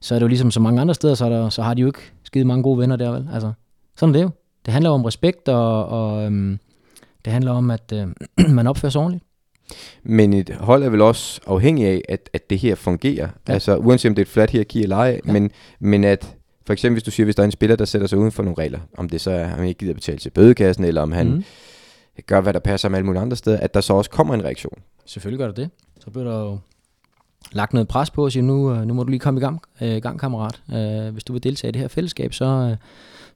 så 0.00 0.14
er 0.14 0.18
det 0.18 0.22
jo 0.22 0.28
ligesom 0.28 0.50
så 0.50 0.60
mange 0.60 0.80
andre 0.80 0.94
steder, 0.94 1.14
så, 1.14 1.30
der, 1.30 1.48
så 1.48 1.62
har 1.62 1.74
de 1.74 1.80
jo 1.80 1.86
ikke 1.86 2.12
skide 2.24 2.44
mange 2.44 2.62
gode 2.62 2.78
venner 2.78 2.96
der, 2.96 3.10
vel? 3.10 3.28
Altså, 3.32 3.52
sådan 3.96 4.14
er 4.14 4.18
det 4.18 4.24
jo. 4.24 4.30
Det 4.68 4.72
handler 4.72 4.90
om 4.90 5.04
respekt, 5.04 5.48
og, 5.48 5.86
og 5.86 6.24
øhm, 6.24 6.58
det 7.24 7.32
handler 7.32 7.52
om, 7.52 7.70
at 7.70 7.92
øh, 7.94 8.06
man 8.58 8.66
opfører 8.66 8.90
sig 8.90 9.00
ordentligt. 9.00 9.24
Men 10.02 10.32
et 10.32 10.50
hold 10.60 10.82
er 10.82 10.88
vel 10.88 11.00
også 11.00 11.40
afhængig 11.46 11.86
af, 11.86 12.02
at, 12.08 12.30
at 12.32 12.50
det 12.50 12.58
her 12.58 12.74
fungerer. 12.74 13.28
Ja. 13.48 13.52
Altså 13.52 13.76
uanset 13.76 14.08
om 14.08 14.14
det 14.14 14.22
er 14.22 14.24
et 14.24 14.30
flat 14.32 14.50
hierarki 14.50 14.82
eller 14.82 14.96
ej, 14.96 15.20
Ja. 15.26 15.32
men, 15.32 15.50
men 15.80 16.04
at 16.04 16.36
for 16.66 16.72
eksempel 16.72 16.94
hvis 16.94 17.02
du 17.02 17.10
siger, 17.10 17.24
hvis 17.24 17.36
der 17.36 17.42
er 17.42 17.44
en 17.44 17.52
spiller, 17.52 17.76
der 17.76 17.84
sætter 17.84 18.06
sig 18.06 18.18
uden 18.18 18.32
for 18.32 18.42
nogle 18.42 18.58
regler, 18.58 18.78
om 18.98 19.08
det 19.08 19.20
så 19.20 19.30
er, 19.30 19.44
at 19.44 19.48
han 19.48 19.64
ikke 19.64 19.78
gider 19.78 19.94
betale 19.94 20.18
til 20.18 20.30
bødekassen, 20.30 20.84
eller 20.84 21.02
om 21.02 21.12
han 21.12 21.30
mm. 21.30 21.44
gør, 22.26 22.40
hvad 22.40 22.52
der 22.52 22.60
passer 22.60 22.88
med 22.88 22.98
alle 22.98 23.06
mulige 23.06 23.22
andre 23.22 23.36
steder, 23.36 23.60
at 23.60 23.74
der 23.74 23.80
så 23.80 23.92
også 23.92 24.10
kommer 24.10 24.34
en 24.34 24.44
reaktion. 24.44 24.78
Selvfølgelig 25.06 25.38
gør 25.38 25.46
der 25.46 25.54
det. 25.54 25.70
Så 26.00 26.10
bliver 26.10 26.24
der 26.24 26.38
jo 26.40 26.58
lagt 27.52 27.72
noget 27.72 27.88
pres 27.88 28.10
på 28.10 28.24
og 28.24 28.32
sige, 28.32 28.42
nu, 28.42 28.72
øh, 28.72 28.86
nu 28.86 28.94
må 28.94 29.02
du 29.02 29.08
lige 29.10 29.20
komme 29.20 29.40
i 29.40 29.42
gang, 29.42 29.60
øh, 29.80 30.02
gang 30.02 30.20
kammerat. 30.20 30.62
Øh, 30.72 31.12
hvis 31.12 31.24
du 31.24 31.32
vil 31.32 31.42
deltage 31.42 31.68
i 31.68 31.72
det 31.72 31.80
her 31.80 31.88
fællesskab, 31.88 32.34
så, 32.34 32.44
øh, 32.44 32.76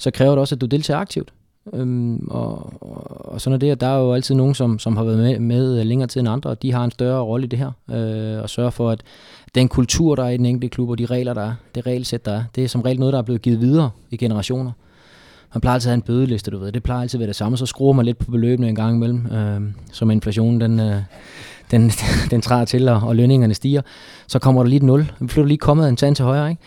så 0.03 0.11
kræver 0.11 0.31
det 0.31 0.39
også, 0.39 0.55
at 0.55 0.61
du 0.61 0.67
deltager 0.67 0.99
aktivt. 0.99 1.33
Øhm, 1.75 2.29
og, 2.31 2.73
og, 2.83 3.33
og 3.33 3.41
sådan 3.41 3.55
er 3.55 3.59
det, 3.59 3.71
at 3.71 3.81
der 3.81 3.87
er 3.87 3.99
jo 3.99 4.13
altid 4.13 4.35
nogen, 4.35 4.55
som, 4.55 4.79
som 4.79 4.97
har 4.97 5.05
været 5.05 5.19
med, 5.19 5.39
med 5.39 5.81
øh, 5.81 5.87
længere 5.87 6.09
tid 6.09 6.21
end 6.21 6.29
andre, 6.29 6.51
og 6.51 6.63
de 6.63 6.73
har 6.73 6.85
en 6.85 6.91
større 6.91 7.23
rolle 7.23 7.45
i 7.45 7.49
det 7.49 7.59
her, 7.59 7.71
øh, 7.91 8.43
og 8.43 8.51
sørger 8.51 8.71
for, 8.71 8.91
at 8.91 9.03
den 9.55 9.69
kultur, 9.69 10.15
der 10.15 10.25
er 10.25 10.29
i 10.29 10.37
den 10.37 10.47
enkelte 10.47 10.69
klub, 10.69 10.91
og 10.91 10.99
de 10.99 11.07
regler, 11.07 11.35
der 11.35 11.43
er, 11.43 11.55
det 11.75 11.87
regelsæt, 11.87 12.27
der 12.27 12.33
er, 12.33 12.45
det 12.55 12.65
er 12.65 12.69
som 12.69 12.81
regel 12.81 12.99
noget, 12.99 13.13
der 13.13 13.19
er 13.19 13.23
blevet 13.23 13.43
givet 13.43 13.61
videre 13.61 13.91
i 14.11 14.17
generationer. 14.17 14.73
Man 15.55 15.61
plejer 15.61 15.75
altid 15.75 15.89
at 15.89 15.91
have 15.91 15.97
en 15.97 16.03
bødeliste, 16.03 16.51
du 16.51 16.59
ved. 16.59 16.73
Det 16.73 16.83
plejer 16.83 17.01
altid 17.01 17.19
at 17.19 17.21
være 17.21 17.29
det 17.29 17.37
samme. 17.37 17.57
Så 17.57 17.67
skruer 17.67 17.93
man 17.93 18.05
lidt 18.05 18.19
på 18.19 18.31
beløbene 18.31 18.69
en 18.69 18.75
gang 18.75 18.97
imellem, 18.97 19.27
øh, 19.27 19.61
som 19.93 20.11
inflationen 20.11 20.61
den, 20.61 20.81
øh, 20.81 21.03
den, 21.71 21.91
den 22.31 22.41
træder 22.41 22.65
til, 22.65 22.89
og, 22.89 23.01
og 23.03 23.17
lønningerne 23.17 23.55
stiger. 23.55 23.83
Så 24.27 24.39
kommer 24.39 24.63
der 24.63 24.69
lige 24.69 24.77
et 24.77 24.83
nul. 24.83 25.13
Vi 25.21 25.29
flytter 25.29 25.49
lige 25.49 25.59
kommet 25.59 25.89
en 25.89 25.97
tand 25.97 26.17
til 26.17 26.25
højre, 26.25 26.51
ikke? 26.51 26.63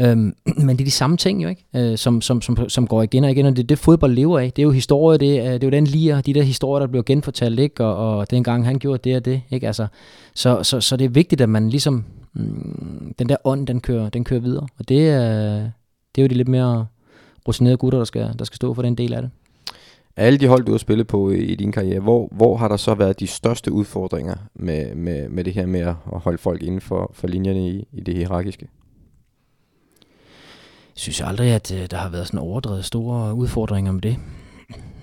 Øhm, 0.00 0.34
men 0.66 0.68
det 0.68 0.80
er 0.80 0.84
de 0.84 0.90
samme 0.90 1.16
ting 1.16 1.42
jo, 1.42 1.48
ikke? 1.48 1.64
Øh, 1.76 1.98
som, 1.98 2.20
som, 2.20 2.42
som, 2.42 2.68
som 2.68 2.86
går 2.86 3.02
igen 3.02 3.24
og 3.24 3.30
igen, 3.30 3.46
og 3.46 3.56
det 3.56 3.62
er 3.62 3.66
det, 3.66 3.78
fodbold 3.78 4.12
lever 4.12 4.38
af. 4.38 4.52
Det 4.52 4.62
er 4.62 4.66
jo 4.66 4.70
historie, 4.70 5.18
det 5.18 5.38
er, 5.38 5.52
det 5.52 5.62
er 5.62 5.66
jo 5.66 5.70
den 5.70 5.86
lige, 5.86 6.22
de 6.26 6.34
der 6.34 6.42
historier, 6.42 6.80
der 6.80 6.86
bliver 6.86 7.02
genfortalt, 7.02 7.60
ikke? 7.60 7.84
Og, 7.84 8.18
og 8.18 8.30
dengang 8.30 8.64
han 8.64 8.78
gjorde 8.78 9.10
det 9.10 9.16
og 9.16 9.24
det, 9.24 9.42
ikke? 9.50 9.66
Altså, 9.66 9.86
så, 10.34 10.62
så, 10.62 10.80
så 10.80 10.96
det 10.96 11.04
er 11.04 11.08
vigtigt, 11.08 11.40
at 11.40 11.48
man 11.48 11.70
ligesom, 11.70 12.04
mm, 12.34 13.14
den 13.18 13.28
der 13.28 13.36
ånd, 13.44 13.66
den 13.66 13.80
kører, 13.80 14.08
den 14.08 14.24
kører 14.24 14.40
videre. 14.40 14.66
Og 14.78 14.88
det 14.88 15.08
er, 15.08 15.58
det 16.14 16.20
er 16.20 16.22
jo 16.22 16.26
de 16.28 16.34
lidt 16.34 16.48
mere 16.48 16.86
rutinerede 17.48 17.76
gutter, 17.76 17.98
der 17.98 18.04
skal, 18.04 18.34
der 18.38 18.44
skal 18.44 18.56
stå 18.56 18.74
for 18.74 18.82
den 18.82 18.94
del 18.94 19.14
af 19.14 19.22
det. 19.22 19.30
Alle 20.16 20.38
de 20.38 20.46
hold, 20.46 20.64
du 20.64 20.70
har 20.70 20.78
spillet 20.78 21.06
på 21.06 21.30
i, 21.30 21.38
i 21.38 21.54
din 21.54 21.72
karriere, 21.72 22.00
hvor, 22.00 22.28
hvor 22.32 22.56
har 22.56 22.68
der 22.68 22.76
så 22.76 22.94
været 22.94 23.20
de 23.20 23.26
største 23.26 23.72
udfordringer 23.72 24.34
med, 24.54 24.94
med, 24.94 25.28
med 25.28 25.44
det 25.44 25.52
her 25.52 25.66
med 25.66 25.80
at 25.80 25.94
holde 26.04 26.38
folk 26.38 26.62
inden 26.62 26.80
for, 26.80 27.10
for 27.14 27.26
linjerne 27.26 27.68
i, 27.68 27.88
i 27.92 28.00
det 28.00 28.14
hierarkiske? 28.14 28.68
Jeg 30.96 31.00
synes 31.00 31.20
aldrig, 31.20 31.50
at 31.50 31.72
øh, 31.72 31.86
der 31.90 31.96
har 31.96 32.08
været 32.08 32.26
sådan 32.26 32.40
overdrevet 32.40 32.84
store 32.84 33.34
udfordringer 33.34 33.92
med 33.92 34.00
det. 34.00 34.16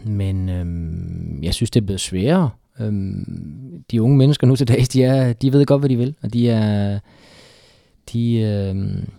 Men 0.04 0.50
øhm, 0.50 1.44
jeg 1.44 1.54
synes, 1.54 1.72
det 1.72 1.82
er 1.82 1.86
blevet 1.86 2.02
sværere. 2.02 2.50
Øhm, 2.80 3.84
de 3.92 4.02
unge 4.02 4.18
mennesker 4.18 4.48
nu 4.48 4.56
til 4.56 4.68
dags, 4.68 4.90
de, 4.90 5.04
er, 5.04 5.34
de 5.34 5.54
ved 5.54 5.66
godt, 5.66 5.82
hvad 5.82 5.90
de 5.90 5.96
vil. 5.96 6.16
Og 6.22 6.34
de 6.34 6.50
er... 6.50 7.00
De, 8.14 8.36
øhm, 8.36 9.10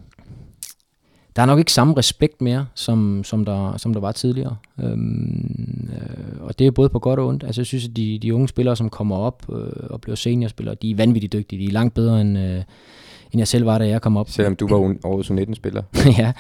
der 1.37 1.43
er 1.43 1.47
nok 1.47 1.59
ikke 1.59 1.73
samme 1.73 1.97
respekt 1.97 2.43
mere, 2.43 2.67
som, 2.75 3.25
som, 3.25 3.45
der, 3.45 3.77
som 3.77 3.93
der 3.93 4.01
var 4.01 4.13
tidligere. 4.13 4.57
Øhm, 4.83 5.89
øh, 5.93 6.41
og 6.41 6.59
det 6.59 6.67
er 6.67 6.71
både 6.71 6.89
på 6.89 6.99
godt 6.99 7.21
og 7.21 7.27
ondt. 7.27 7.45
Altså, 7.45 7.61
jeg 7.61 7.67
synes, 7.67 7.89
at 7.89 7.97
de, 7.97 8.19
de 8.23 8.35
unge 8.35 8.49
spillere, 8.49 8.77
som 8.77 8.91
kommer 8.91 9.17
op 9.17 9.47
øh, 9.53 9.73
og 9.91 10.01
bliver 10.01 10.17
seniorspillere, 10.17 10.77
de 10.83 10.91
er 10.91 10.97
vanvittigt 10.97 11.33
dygtige. 11.33 11.63
De 11.63 11.69
er 11.69 11.73
langt 11.73 11.95
bedre, 11.95 12.21
end, 12.21 12.39
øh, 12.39 12.63
end 13.35 13.41
jeg 13.41 13.49
selv 13.49 13.67
var, 13.67 13.79
da 13.79 13.87
jeg 13.87 14.03
kom 14.03 14.17
op. 14.17 14.31
Selvom 14.31 14.57
du 14.57 14.69
var 14.69 14.89
un- 14.89 15.01
årets 15.05 15.31
U19-spiller. 15.31 15.83
ja. 16.19 16.33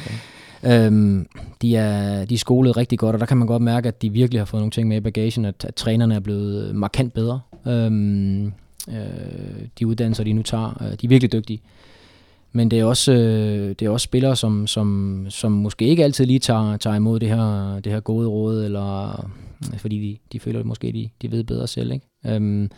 Øhm, 0.66 1.26
de, 1.62 1.76
er, 1.76 2.24
de 2.24 2.34
er 2.34 2.38
skolet 2.38 2.76
rigtig 2.76 2.98
godt, 2.98 3.14
og 3.14 3.20
der 3.20 3.26
kan 3.26 3.36
man 3.36 3.46
godt 3.46 3.62
mærke, 3.62 3.88
at 3.88 4.02
de 4.02 4.12
virkelig 4.12 4.40
har 4.40 4.44
fået 4.44 4.60
nogle 4.60 4.70
ting 4.70 4.88
med 4.88 4.96
i 4.96 5.00
bagagen, 5.00 5.44
at, 5.44 5.64
at 5.64 5.74
trænerne 5.74 6.14
er 6.14 6.20
blevet 6.20 6.74
markant 6.74 7.12
bedre. 7.12 7.40
Øhm, 7.66 8.46
øh, 8.88 8.94
de 9.78 9.86
uddannelser, 9.86 10.24
de 10.24 10.32
nu 10.32 10.42
tager, 10.42 10.82
øh, 10.82 10.88
de 11.00 11.06
er 11.06 11.08
virkelig 11.08 11.32
dygtige. 11.32 11.60
Men 12.52 12.70
det 12.70 12.80
er 12.80 12.84
også, 12.84 13.12
øh, 13.12 13.68
det 13.68 13.82
er 13.82 13.90
også 13.90 14.04
spillere, 14.04 14.36
som, 14.36 14.66
som, 14.66 15.26
som 15.28 15.52
måske 15.52 15.84
ikke 15.84 16.04
altid 16.04 16.26
lige 16.26 16.38
tager, 16.38 16.76
tager 16.76 16.96
imod 16.96 17.20
det 17.20 17.28
her, 17.28 17.80
det 17.84 17.92
her 17.92 18.00
gode 18.00 18.28
råd, 18.28 18.64
eller 18.64 19.10
øh, 19.72 19.78
fordi 19.78 19.98
de, 19.98 20.18
de 20.32 20.40
føler 20.40 20.60
at 20.60 20.66
måske, 20.66 20.92
de, 20.92 21.08
de 21.22 21.32
ved 21.32 21.44
bedre 21.44 21.66
selv. 21.66 21.92
Ikke? 21.92 22.06
Øhm, 22.26 22.70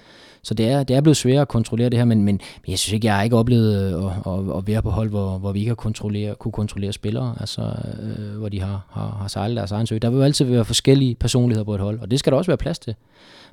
så 0.46 0.54
det 0.54 0.68
er, 0.68 0.82
det 0.82 0.96
er 0.96 1.00
blevet 1.00 1.16
sværere 1.16 1.40
at 1.40 1.48
kontrollere 1.48 1.88
det 1.88 1.98
her, 1.98 2.04
men, 2.04 2.22
men, 2.22 2.40
jeg 2.68 2.78
synes 2.78 2.92
ikke, 2.92 3.06
jeg 3.06 3.16
har 3.16 3.22
ikke 3.22 3.36
oplevet 3.36 3.94
øh, 3.94 4.06
at, 4.06 4.12
at, 4.32 4.56
at 4.58 4.66
være 4.66 4.82
på 4.82 4.90
hold, 4.90 5.08
hvor, 5.08 5.38
hvor 5.38 5.52
vi 5.52 5.58
ikke 5.58 5.70
har 5.70 5.74
kontrollere, 5.74 6.34
kunne 6.34 6.52
kontrollere 6.52 6.92
spillere, 6.92 7.34
altså 7.40 7.62
øh, 8.02 8.38
hvor 8.38 8.48
de 8.48 8.60
har, 8.60 8.86
har, 8.90 9.16
har 9.20 9.28
sejlet 9.28 9.56
deres 9.56 9.72
egen 9.72 9.86
sø. 9.86 9.98
Der 10.02 10.10
vil 10.10 10.16
jo 10.16 10.22
altid 10.22 10.44
være 10.44 10.64
forskellige 10.64 11.14
personligheder 11.14 11.64
på 11.64 11.74
et 11.74 11.80
hold, 11.80 12.00
og 12.00 12.10
det 12.10 12.18
skal 12.18 12.30
der 12.30 12.38
også 12.38 12.50
være 12.50 12.56
plads 12.56 12.78
til. 12.78 12.94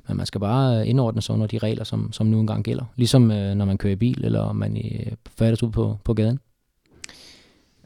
Men 0.08 0.16
man 0.16 0.26
skal 0.26 0.40
bare 0.40 0.86
indordne 0.86 1.22
sig 1.22 1.34
under 1.34 1.46
de 1.46 1.58
regler, 1.58 1.84
som, 1.84 2.12
som 2.12 2.26
nu 2.26 2.40
engang 2.40 2.64
gælder. 2.64 2.84
Ligesom 2.96 3.30
øh, 3.30 3.54
når 3.54 3.64
man 3.64 3.78
kører 3.78 3.92
i 3.92 3.96
bil, 3.96 4.24
eller 4.24 4.52
man 4.52 4.76
øh, 4.76 5.12
færdes 5.38 5.62
ud 5.62 5.70
på, 5.70 5.96
på 6.04 6.14
gaden. 6.14 6.40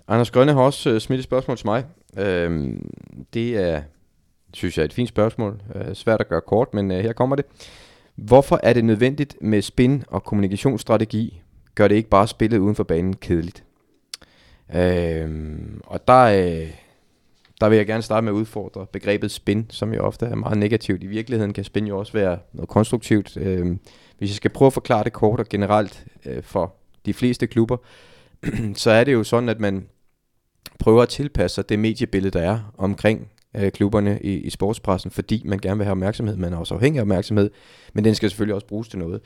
Anders 0.08 0.30
Grønne 0.30 0.52
har 0.52 0.60
også 0.60 0.90
øh, 0.90 1.00
smidt 1.00 1.18
et 1.18 1.24
spørgsmål 1.24 1.56
til 1.56 1.66
mig. 1.66 1.84
Øh, 2.16 2.76
det 3.34 3.56
er, 3.56 3.82
synes 4.54 4.76
jeg, 4.78 4.82
er 4.82 4.86
et 4.86 4.92
fint 4.92 5.08
spørgsmål. 5.08 5.62
Øh, 5.74 5.94
svært 5.94 6.20
at 6.20 6.28
gøre 6.28 6.40
kort, 6.40 6.74
men 6.74 6.90
øh, 6.90 6.98
her 6.98 7.12
kommer 7.12 7.36
det. 7.36 7.44
Hvorfor 8.18 8.60
er 8.62 8.72
det 8.72 8.84
nødvendigt 8.84 9.36
med 9.40 9.62
spin 9.62 10.04
og 10.08 10.24
kommunikationsstrategi? 10.24 11.42
Gør 11.74 11.88
det 11.88 11.94
ikke 11.94 12.08
bare 12.08 12.28
spillet 12.28 12.58
uden 12.58 12.74
for 12.74 12.84
banen 12.84 13.16
kedeligt? 13.16 13.64
Øhm, 14.74 15.80
og 15.84 16.08
der, 16.08 16.22
øh, 16.22 16.70
der 17.60 17.68
vil 17.68 17.76
jeg 17.76 17.86
gerne 17.86 18.02
starte 18.02 18.24
med 18.24 18.32
at 18.32 18.36
udfordre 18.36 18.86
begrebet 18.86 19.30
spin, 19.30 19.66
som 19.70 19.94
jo 19.94 20.02
ofte 20.02 20.26
er 20.26 20.34
meget 20.34 20.58
negativt. 20.58 21.02
I 21.02 21.06
virkeligheden 21.06 21.52
kan 21.52 21.64
spin 21.64 21.86
jo 21.86 21.98
også 21.98 22.12
være 22.12 22.38
noget 22.52 22.68
konstruktivt. 22.68 23.36
Øhm, 23.36 23.78
hvis 24.18 24.30
jeg 24.30 24.36
skal 24.36 24.50
prøve 24.50 24.66
at 24.66 24.72
forklare 24.72 25.04
det 25.04 25.12
kort 25.12 25.40
og 25.40 25.48
generelt 25.48 26.06
øh, 26.26 26.42
for 26.42 26.74
de 27.06 27.14
fleste 27.14 27.46
klubber, 27.46 27.76
så 28.74 28.90
er 28.90 29.04
det 29.04 29.12
jo 29.12 29.24
sådan, 29.24 29.48
at 29.48 29.60
man 29.60 29.86
prøver 30.78 31.02
at 31.02 31.08
tilpasse 31.08 31.54
sig 31.54 31.68
det 31.68 31.78
mediebillede, 31.78 32.38
der 32.38 32.44
er 32.44 32.72
omkring 32.78 33.28
øh, 33.56 33.72
klubberne 33.72 34.18
i, 34.22 34.32
i 34.34 34.50
sportspressen, 34.50 35.10
fordi 35.10 35.42
man 35.44 35.58
gerne 35.58 35.76
vil 35.76 35.84
have 35.84 35.92
opmærksomhed. 35.92 36.36
Man 36.36 36.52
er 36.52 36.56
også 36.56 36.74
afhængig 36.74 36.98
af 36.98 37.02
opmærksomhed, 37.02 37.50
men 37.92 38.04
den 38.04 38.14
skal 38.14 38.30
selvfølgelig 38.30 38.54
også 38.54 38.66
bruges 38.66 38.88
til 38.88 38.98
noget. 38.98 39.20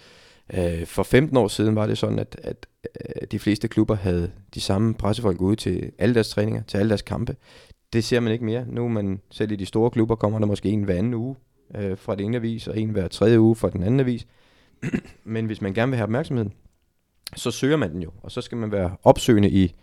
Øh, 0.55 0.87
for 0.87 1.03
15 1.03 1.37
år 1.37 1.49
siden 1.49 1.77
var 1.77 1.87
det 1.87 1.99
sådan, 1.99 2.19
at, 2.19 2.37
at 2.43 2.67
øh, 2.85 3.27
de 3.31 3.39
fleste 3.39 3.69
klubber 3.69 3.95
havde 3.95 4.31
de 4.55 4.61
samme 4.61 4.95
pressefolk 4.95 5.41
ude 5.41 5.57
til 5.57 5.93
alle 5.99 6.15
deres 6.15 6.29
træninger, 6.29 6.63
til 6.63 6.79
alle 6.79 6.89
deres 6.89 7.03
kampe. 7.03 7.37
Det 7.93 8.05
ser 8.05 8.21
man 8.21 8.33
ikke 8.33 8.45
mere. 8.45 8.65
Nu 8.69 8.89
man 8.89 9.21
selv 9.31 9.53
i 9.53 9.57
de 9.57 9.67
store 9.67 9.91
klubber 9.91 10.15
kommer 10.15 10.39
der 10.39 10.47
måske 10.47 10.69
en 10.69 10.83
hver 10.83 10.95
anden 10.95 11.15
uge 11.15 11.37
øh, 11.77 11.99
fra 11.99 12.15
den 12.15 12.25
ene 12.25 12.37
avis, 12.37 12.69
og 12.69 12.79
en 12.79 12.91
hver 12.91 13.09
tredje 13.09 13.41
uge 13.41 13.57
fra 13.57 13.71
den 13.71 13.83
anden 13.83 14.01
avis. 14.01 14.27
men 15.25 15.47
hvis 15.47 15.61
man 15.61 15.75
gerne 15.75 15.91
vil 15.91 15.97
have 15.97 16.05
opmærksomhed, 16.05 16.47
så 17.37 17.51
søger 17.51 17.77
man 17.77 17.93
den 17.93 18.03
jo, 18.03 18.11
og 18.23 18.31
så 18.31 18.41
skal 18.41 18.59
man 18.59 18.73
være 18.73 18.97
opsøgende 19.03 19.51
i, 19.51 19.75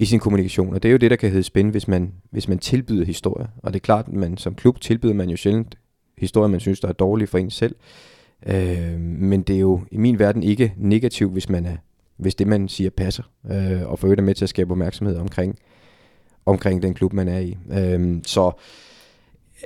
i 0.00 0.04
sin 0.04 0.20
kommunikation, 0.20 0.74
og 0.74 0.82
det 0.82 0.88
er 0.88 0.92
jo 0.92 0.98
det, 0.98 1.10
der 1.10 1.16
kan 1.16 1.30
hedde 1.30 1.42
spændende, 1.42 1.72
hvis 1.72 1.88
man, 1.88 2.12
hvis 2.30 2.48
man 2.48 2.58
tilbyder 2.58 3.04
historier. 3.04 3.46
Og 3.56 3.72
det 3.72 3.80
er 3.80 3.84
klart, 3.84 4.04
at 4.08 4.12
man 4.12 4.36
som 4.36 4.54
klub 4.54 4.80
tilbyder 4.80 5.14
man 5.14 5.30
jo 5.30 5.36
sjældent 5.36 5.78
historier, 6.18 6.48
man 6.48 6.60
synes, 6.60 6.80
der 6.80 6.88
er 6.88 6.92
dårlige 6.92 7.26
for 7.28 7.38
en 7.38 7.50
selv. 7.50 7.74
Øh, 8.46 9.00
men 9.00 9.42
det 9.42 9.56
er 9.56 9.60
jo 9.60 9.80
i 9.90 9.96
min 9.96 10.18
verden 10.18 10.42
ikke 10.42 10.74
negativt, 10.76 11.32
hvis, 11.32 11.48
man 11.48 11.66
er, 11.66 11.76
hvis 12.16 12.34
det, 12.34 12.46
man 12.46 12.68
siger, 12.68 12.90
passer, 12.90 13.22
øh, 13.50 13.90
og 13.90 13.98
for 13.98 14.06
øvrigt 14.06 14.20
er 14.20 14.24
med 14.24 14.34
til 14.34 14.44
at 14.44 14.48
skabe 14.48 14.70
opmærksomhed 14.70 15.16
omkring, 15.16 15.58
omkring 16.46 16.82
den 16.82 16.94
klub, 16.94 17.12
man 17.12 17.28
er 17.28 17.38
i. 17.38 17.56
Øh, 17.72 18.18
så 18.26 18.52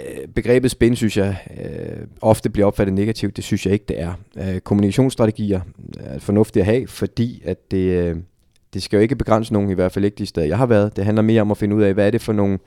øh, 0.01 0.29
begrebet 0.29 0.71
spænd, 0.71 0.97
synes 0.97 1.17
jeg, 1.17 1.37
øh, 1.65 2.07
ofte 2.21 2.51
bliver 2.51 2.67
opfattet 2.67 2.95
negativt. 2.95 3.37
Det 3.37 3.45
synes 3.45 3.67
jeg 3.67 3.73
ikke, 3.73 3.87
det 3.89 4.01
er. 4.01 4.15
Øh, 4.37 4.61
kommunikationsstrategier 4.61 5.61
er 5.97 6.19
fornuftigt 6.19 6.61
at 6.61 6.67
have, 6.67 6.87
fordi 6.87 7.43
at 7.45 7.71
det... 7.71 7.79
Øh, 7.79 8.17
det 8.75 8.83
skal 8.83 8.97
jo 8.97 9.03
ikke 9.03 9.17
begrænse 9.17 9.53
nogen, 9.53 9.71
i 9.71 9.75
hvert 9.75 9.93
fald 9.93 10.05
ikke 10.05 10.19
de 10.19 10.27
steder, 10.27 10.47
jeg 10.47 10.59
har 10.59 10.67
været. 10.67 10.97
Det 10.97 11.05
handler 11.05 11.23
mere 11.23 11.41
om 11.41 11.51
at 11.51 11.57
finde 11.57 11.77
ud 11.77 11.83
af, 11.83 11.95
hvad 11.95 12.07
er 12.07 12.11
det 12.11 12.21
for 12.21 12.33
nogle 12.33 12.59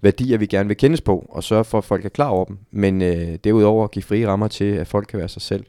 værdier, 0.00 0.38
vi 0.38 0.46
gerne 0.46 0.68
vil 0.68 0.76
kendes 0.76 1.00
på, 1.00 1.26
og 1.28 1.44
sørge 1.44 1.64
for, 1.64 1.78
at 1.78 1.84
folk 1.84 2.04
er 2.04 2.08
klar 2.08 2.28
over 2.28 2.44
dem. 2.44 2.58
Men 2.70 3.02
øh, 3.02 3.38
derudover 3.44 3.84
at 3.84 3.90
give 3.90 4.02
frie 4.02 4.28
rammer 4.28 4.48
til, 4.48 4.64
at 4.64 4.86
folk 4.86 5.06
kan 5.06 5.18
være 5.18 5.28
sig 5.28 5.42
selv. 5.42 5.64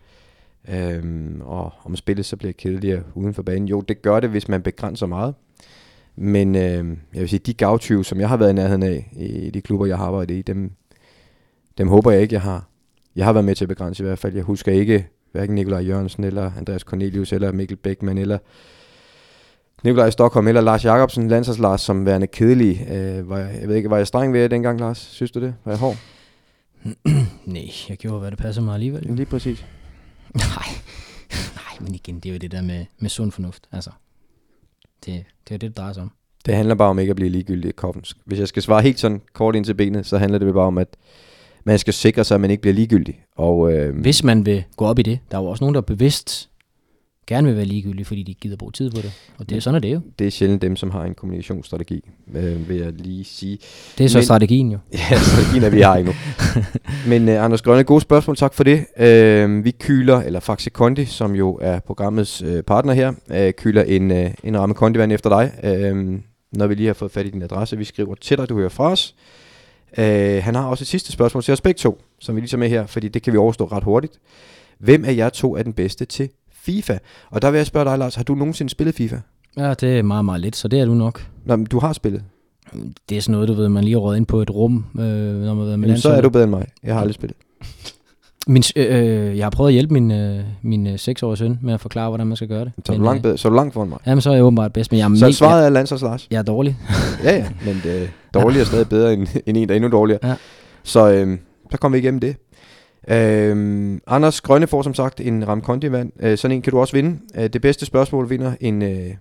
Øhm, 0.69 1.41
og 1.41 1.73
om 1.85 1.95
spillet 1.95 2.25
så 2.25 2.37
bliver 2.37 2.53
kedeligere 2.53 3.03
uden 3.15 3.33
for 3.33 3.43
banen. 3.43 3.67
Jo, 3.67 3.81
det 3.81 4.01
gør 4.01 4.19
det, 4.19 4.29
hvis 4.29 4.47
man 4.47 4.61
begrænser 4.61 5.05
meget. 5.05 5.35
Men 6.15 6.55
øh, 6.55 6.97
jeg 7.13 7.21
vil 7.21 7.29
sige, 7.29 7.39
de 7.39 7.53
gavtyve, 7.53 8.05
som 8.05 8.19
jeg 8.19 8.29
har 8.29 8.37
været 8.37 8.49
i 8.49 8.53
nærheden 8.53 8.83
af, 8.83 9.11
i 9.15 9.49
de 9.49 9.61
klubber, 9.61 9.85
jeg 9.85 9.97
har 9.97 10.05
arbejdet 10.05 10.35
i, 10.35 10.41
dem, 10.41 10.71
dem 11.77 11.87
håber 11.87 12.11
jeg 12.11 12.21
ikke, 12.21 12.33
jeg 12.33 12.41
har. 12.41 12.69
Jeg 13.15 13.25
har 13.25 13.33
været 13.33 13.45
med 13.45 13.55
til 13.55 13.65
at 13.65 13.69
begrænse 13.69 14.03
i 14.03 14.07
hvert 14.07 14.19
fald. 14.19 14.35
Jeg 14.35 14.43
husker 14.43 14.71
ikke 14.71 15.07
hverken 15.31 15.55
Nikolaj 15.55 15.79
Jørgensen, 15.79 16.23
eller 16.23 16.51
Andreas 16.57 16.81
Cornelius, 16.81 17.33
eller 17.33 17.51
Mikkel 17.51 17.77
Beckmann, 17.77 18.17
eller 18.17 18.37
Nikolaj 19.83 20.09
Stockholm 20.09 20.47
eller 20.47 20.61
Lars 20.61 20.85
Jakobsen, 20.85 21.27
Landsers 21.27 21.59
Lars, 21.59 21.81
som 21.81 22.05
værende 22.05 22.27
kedelig. 22.27 22.87
Øh, 22.91 23.29
var 23.29 23.37
jeg, 23.37 23.57
jeg 23.61 23.67
ved 23.67 23.75
ikke, 23.75 23.89
var 23.89 23.97
jeg 23.97 24.07
streng 24.07 24.33
ved 24.33 24.43
det 24.43 24.51
dengang, 24.51 24.79
Lars? 24.79 24.97
Synes 24.97 25.31
du 25.31 25.41
det? 25.41 25.55
Var 25.65 25.71
jeg 25.71 25.79
hård? 25.79 25.95
Nej, 27.45 27.69
jeg 27.89 27.97
gjorde, 27.97 28.19
hvad 28.19 28.31
det 28.31 28.39
passer 28.39 28.61
mig 28.61 28.73
alligevel. 28.73 29.03
Lige 29.09 29.25
præcis. 29.25 29.65
Nej, 30.35 30.67
nej, 31.55 31.77
men 31.79 31.95
igen, 31.95 32.15
det 32.19 32.29
er 32.29 32.33
jo 32.33 32.39
det 32.39 32.51
der 32.51 32.61
med, 32.61 32.85
med 32.99 33.09
sund 33.09 33.31
fornuft. 33.31 33.67
Altså, 33.71 33.89
det, 35.05 35.05
det 35.05 35.15
er 35.15 35.21
jo 35.51 35.57
det, 35.57 35.61
det 35.61 35.77
drejer 35.77 35.93
sig 35.93 36.03
om. 36.03 36.11
Det 36.45 36.55
handler 36.55 36.75
bare 36.75 36.89
om 36.89 36.99
ikke 36.99 37.09
at 37.09 37.15
blive 37.15 37.29
ligegyldig 37.29 37.69
i 37.69 37.71
koppen. 37.71 38.03
Hvis 38.25 38.39
jeg 38.39 38.47
skal 38.47 38.61
svare 38.61 38.81
helt 38.81 38.99
sådan 38.99 39.21
kort 39.33 39.55
ind 39.55 39.65
til 39.65 39.73
benet, 39.73 40.05
så 40.05 40.17
handler 40.17 40.39
det 40.39 40.53
bare 40.53 40.63
om, 40.67 40.77
at 40.77 40.87
man 41.63 41.79
skal 41.79 41.93
sikre 41.93 42.23
sig, 42.23 42.35
at 42.35 42.41
man 42.41 42.51
ikke 42.51 42.61
bliver 42.61 42.73
ligegyldig. 42.73 43.21
Og, 43.35 43.73
øh, 43.73 43.99
Hvis 44.01 44.23
man 44.23 44.45
vil 44.45 44.63
gå 44.77 44.85
op 44.85 44.99
i 44.99 45.01
det, 45.01 45.19
der 45.31 45.37
er 45.37 45.41
jo 45.41 45.47
også 45.47 45.63
nogen, 45.63 45.75
der 45.75 45.81
bevidst 45.81 46.49
gerne 47.27 47.47
vil 47.47 47.55
være 47.57 47.65
ligegyldige, 47.65 48.05
fordi 48.05 48.23
de 48.23 48.31
ikke 48.31 48.41
gider 48.41 48.55
bruge 48.57 48.71
tid 48.71 48.91
på 48.91 49.01
det. 49.01 49.11
Og 49.37 49.49
det, 49.49 49.55
Ja. 49.55 49.59
sådan 49.59 49.75
er 49.75 49.79
det 49.79 49.93
jo. 49.93 50.01
det 50.19 50.27
er 50.27 50.31
sjældent 50.31 50.61
dem, 50.61 50.75
som 50.75 50.91
har 50.91 51.03
en 51.03 51.13
kommunikationsstrategi, 51.13 52.09
øh, 52.35 52.69
vil 52.69 52.77
jeg 52.77 52.91
lige 52.93 53.23
sige. 53.23 53.57
Det 53.97 54.03
er 54.03 54.07
så 54.09 54.17
Men- 54.17 54.25
strategien 54.25 54.71
jo. 54.71 54.77
Ja, 54.93 55.19
strategien 55.19 55.63
er 55.63 55.69
vi 55.69 55.81
har 55.81 55.95
endnu. 55.95 56.13
Men 57.09 57.29
uh, 57.29 57.43
Anders 57.43 57.61
Grønne, 57.61 57.83
gode 57.83 58.01
spørgsmål, 58.01 58.35
tak 58.35 58.53
for 58.53 58.63
det. 58.63 58.85
Uh, 59.45 59.65
vi 59.65 59.71
kyler, 59.71 60.17
eller 60.21 60.39
Faxe 60.39 60.69
Kondi, 60.69 61.05
som 61.05 61.35
jo 61.35 61.57
er 61.61 61.79
programmets 61.79 62.43
uh, 62.43 62.59
partner 62.67 62.93
her, 62.93 63.09
uh, 63.29 63.51
kyler 63.57 63.83
en, 63.83 64.11
uh, 64.11 64.27
en 64.43 64.59
ramme 64.59 64.75
kondivand 64.75 65.11
efter 65.11 65.29
dig, 65.29 65.51
uh, 65.91 66.19
når 66.51 66.67
vi 66.67 66.75
lige 66.75 66.87
har 66.87 66.93
fået 66.93 67.11
fat 67.11 67.25
i 67.25 67.29
din 67.29 67.41
adresse. 67.41 67.77
Vi 67.77 67.83
skriver 67.83 68.15
til 68.15 68.37
dig, 68.37 68.49
du 68.49 68.55
hører 68.57 68.69
fra 68.69 68.91
os. 68.91 69.15
Uh, 69.97 70.03
han 70.43 70.55
har 70.55 70.65
også 70.67 70.83
et 70.83 70.87
sidste 70.87 71.11
spørgsmål 71.11 71.43
til 71.43 71.51
os 71.51 71.61
begge 71.61 71.77
to, 71.77 72.01
som 72.19 72.35
vi 72.35 72.41
ligesom 72.41 72.63
er 72.63 72.67
her, 72.67 72.85
fordi 72.85 73.07
det 73.07 73.21
kan 73.21 73.33
vi 73.33 73.37
overstå 73.37 73.65
ret 73.65 73.83
hurtigt. 73.83 74.13
Hvem 74.79 75.05
af 75.05 75.15
jer 75.15 75.29
to 75.29 75.55
er 75.55 75.63
den 75.63 75.73
bedste 75.73 76.05
til 76.05 76.29
FIFA? 76.67 76.97
Og 77.31 77.41
der 77.41 77.51
vil 77.51 77.57
jeg 77.57 77.67
spørge 77.67 77.85
dig, 77.89 77.97
Lars, 77.97 78.15
har 78.15 78.23
du 78.23 78.35
nogensinde 78.35 78.69
spillet 78.69 78.95
FIFA? 78.95 79.17
Ja, 79.57 79.73
det 79.73 79.99
er 79.99 80.03
meget, 80.03 80.25
meget 80.25 80.41
lidt, 80.41 80.55
så 80.55 80.67
det 80.67 80.79
er 80.79 80.85
du 80.85 80.93
nok. 80.93 81.27
Nå, 81.45 81.55
men 81.55 81.65
du 81.65 81.79
har 81.79 81.93
spillet. 81.93 82.23
Det 83.09 83.17
er 83.17 83.21
sådan 83.21 83.33
noget, 83.33 83.47
du 83.47 83.53
ved, 83.53 83.69
man 83.69 83.83
lige 83.83 83.93
har 83.93 83.99
råd 83.99 84.15
ind 84.15 84.25
på 84.25 84.41
et 84.41 84.49
rum, 84.49 84.85
øh, 84.99 85.03
når 85.41 85.53
man 85.53 85.69
har 85.69 85.75
med 85.77 85.87
Jamen, 85.87 85.97
så 86.01 86.09
er 86.09 86.21
du 86.21 86.29
bedre 86.29 86.43
end 86.43 86.51
mig. 86.51 86.67
Jeg 86.83 86.93
har 86.93 87.01
aldrig 87.01 87.15
spillet. 87.15 87.37
Min, 88.49 88.63
øh, 88.75 88.85
øh, 89.29 89.37
jeg 89.37 89.45
har 89.45 89.49
prøvet 89.49 89.69
at 89.69 89.73
hjælpe 89.73 89.93
min, 89.93 90.11
øh, 90.11 90.39
min 90.61 90.87
øh, 90.87 90.93
6-årige 90.93 91.37
søn 91.37 91.59
med 91.61 91.73
at 91.73 91.79
forklare, 91.81 92.09
hvordan 92.09 92.27
man 92.27 92.35
skal 92.35 92.47
gøre 92.47 92.65
det. 92.65 92.71
Så 92.85 92.93
er 92.93 92.97
du 92.97 93.03
langt, 93.03 93.17
øh, 93.17 93.23
bedre, 93.23 93.37
så 93.37 93.47
er 93.47 93.49
du 93.49 93.55
langt 93.55 93.73
foran 93.73 93.89
mig. 93.89 93.97
Jamen, 94.07 94.21
så 94.21 94.29
er 94.29 94.33
jeg 94.33 94.43
åbenbart 94.43 94.73
bedst, 94.73 94.91
men 94.91 94.99
jeg 94.99 95.05
er, 95.05 95.15
Så 95.15 95.25
mega, 95.25 95.31
svaret 95.31 95.65
er 95.65 95.69
Landsers 95.69 96.01
Lars. 96.01 96.27
jeg 96.31 96.37
er 96.37 96.41
dårlig. 96.43 96.77
Ja, 97.23 97.35
ja, 97.35 97.45
men 97.65 97.81
øh, 97.85 98.09
dårligere 98.33 98.61
er 98.61 98.65
stadig 98.65 98.89
bedre 98.89 99.13
end, 99.13 99.27
end 99.45 99.57
en, 99.57 99.67
der 99.69 99.73
er 99.73 99.75
endnu 99.75 99.91
dårligere. 99.91 100.27
Ja. 100.27 100.35
Så 100.83 101.11
øh, 101.11 101.37
så 101.71 101.77
kom 101.77 101.93
vi 101.93 101.97
igennem 101.97 102.19
det. 102.19 102.35
Øh, 103.07 103.99
Anders 104.07 104.41
Grønne 104.41 104.67
får 104.67 104.81
som 104.81 104.93
sagt 104.93 105.21
en 105.21 105.47
Ram 105.47 105.61
Kondi-vand. 105.61 106.11
Øh, 106.19 106.37
sådan 106.37 106.55
en 106.55 106.61
kan 106.61 106.71
du 106.71 106.79
også 106.79 106.93
vinde. 106.93 107.19
Øh, 107.35 107.47
det 107.47 107.61
bedste 107.61 107.85
spørgsmål 107.85 108.29
vinder 108.29 108.53
en... 108.59 108.81
Øh, 108.81 109.15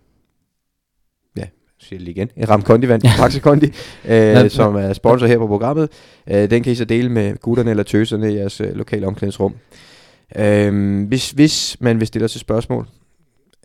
ja, 1.37 1.47
siger 1.79 1.99
det 1.99 2.09
igen. 2.09 2.31
En 2.37 2.49
Ram 2.49 2.63
Kondi-vand 2.63 3.03
fra 3.03 3.09
Faxe 3.23 3.41
Kondi, 3.41 3.67
øh, 4.09 4.51
som 4.51 4.77
er 4.77 4.93
sponsor 4.93 5.27
her 5.27 5.39
på 5.39 5.47
programmet. 5.47 5.91
Øh, 6.27 6.51
den 6.51 6.63
kan 6.63 6.73
I 6.73 6.75
så 6.75 6.85
dele 6.85 7.09
med 7.09 7.37
gutterne 7.37 7.71
eller 7.71 7.83
tøserne 7.83 8.33
i 8.33 8.37
jeres 8.37 8.61
øh, 8.61 8.77
lokale 8.77 9.07
omklædningsrum. 9.07 9.55
Øh, 10.37 11.07
hvis, 11.07 11.31
hvis 11.31 11.77
man 11.81 12.01
vil 12.01 12.07
stille 12.07 12.25
os 12.25 12.35
et 12.35 12.41
spørgsmål, 12.41 12.87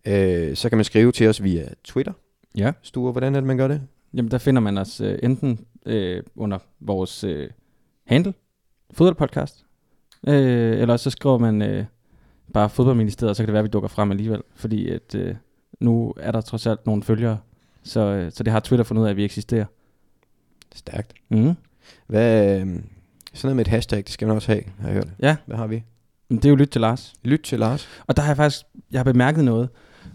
øh, 0.07 0.55
så 0.55 0.69
kan 0.69 0.77
man 0.77 0.85
skrive 0.85 1.11
til 1.11 1.27
os 1.27 1.43
via 1.43 1.67
Twitter. 1.83 2.13
Ja. 2.57 2.71
Sture, 2.81 3.11
hvordan 3.11 3.35
er 3.35 3.39
det, 3.39 3.47
man 3.47 3.57
gør 3.57 3.67
det? 3.67 3.81
Jamen, 4.13 4.31
der 4.31 4.37
finder 4.37 4.61
man 4.61 4.77
os 4.77 5.01
øh, 5.01 5.19
enten 5.23 5.59
øh, 5.85 6.23
under 6.35 6.57
vores 6.79 7.23
øh, 7.23 7.49
handle, 8.07 8.33
fodboldpodcast, 8.93 9.65
øh, 10.27 10.81
eller 10.81 10.97
så 10.97 11.09
skriver 11.09 11.37
man 11.37 11.61
øh, 11.61 11.85
bare 12.53 12.69
fodboldministeriet, 12.69 13.37
så 13.37 13.43
kan 13.43 13.47
det 13.47 13.53
være, 13.53 13.59
at 13.59 13.65
vi 13.65 13.69
dukker 13.69 13.89
frem 13.89 14.11
alligevel, 14.11 14.41
fordi 14.55 14.89
at, 14.89 15.15
øh, 15.15 15.35
nu 15.79 16.13
er 16.17 16.31
der 16.31 16.41
trods 16.41 16.67
alt 16.67 16.85
nogle 16.85 17.03
følgere, 17.03 17.37
så, 17.83 17.99
øh, 17.99 18.31
så 18.31 18.43
det 18.43 18.53
har 18.53 18.59
Twitter 18.59 18.83
fundet 18.83 19.01
ud 19.01 19.07
af, 19.07 19.11
at 19.11 19.17
vi 19.17 19.25
eksisterer. 19.25 19.65
Stærkt. 20.75 21.13
Mm. 21.29 21.53
Hvad, 22.07 22.59
øh, 22.59 22.59
sådan 22.59 22.79
noget 23.43 23.55
med 23.55 23.65
et 23.65 23.67
hashtag, 23.67 23.97
det 23.97 24.09
skal 24.09 24.27
man 24.27 24.35
også 24.35 24.51
have, 24.51 24.63
har 24.79 24.87
jeg 24.87 24.93
hørt. 24.93 25.07
Ja, 25.19 25.35
Hvad 25.45 25.57
har 25.57 25.67
vi? 25.67 25.83
det 26.29 26.45
er 26.45 26.49
jo 26.49 26.55
lyt 26.55 26.69
til 26.69 26.81
Lars. 26.81 27.13
Lyt 27.23 27.39
til 27.39 27.59
Lars. 27.59 27.87
Og 28.07 28.17
der 28.17 28.23
har 28.23 28.29
jeg 28.29 28.37
faktisk 28.37 28.65
jeg 28.91 28.99
har 28.99 29.03
bemærket 29.03 29.45
noget, 29.45 29.69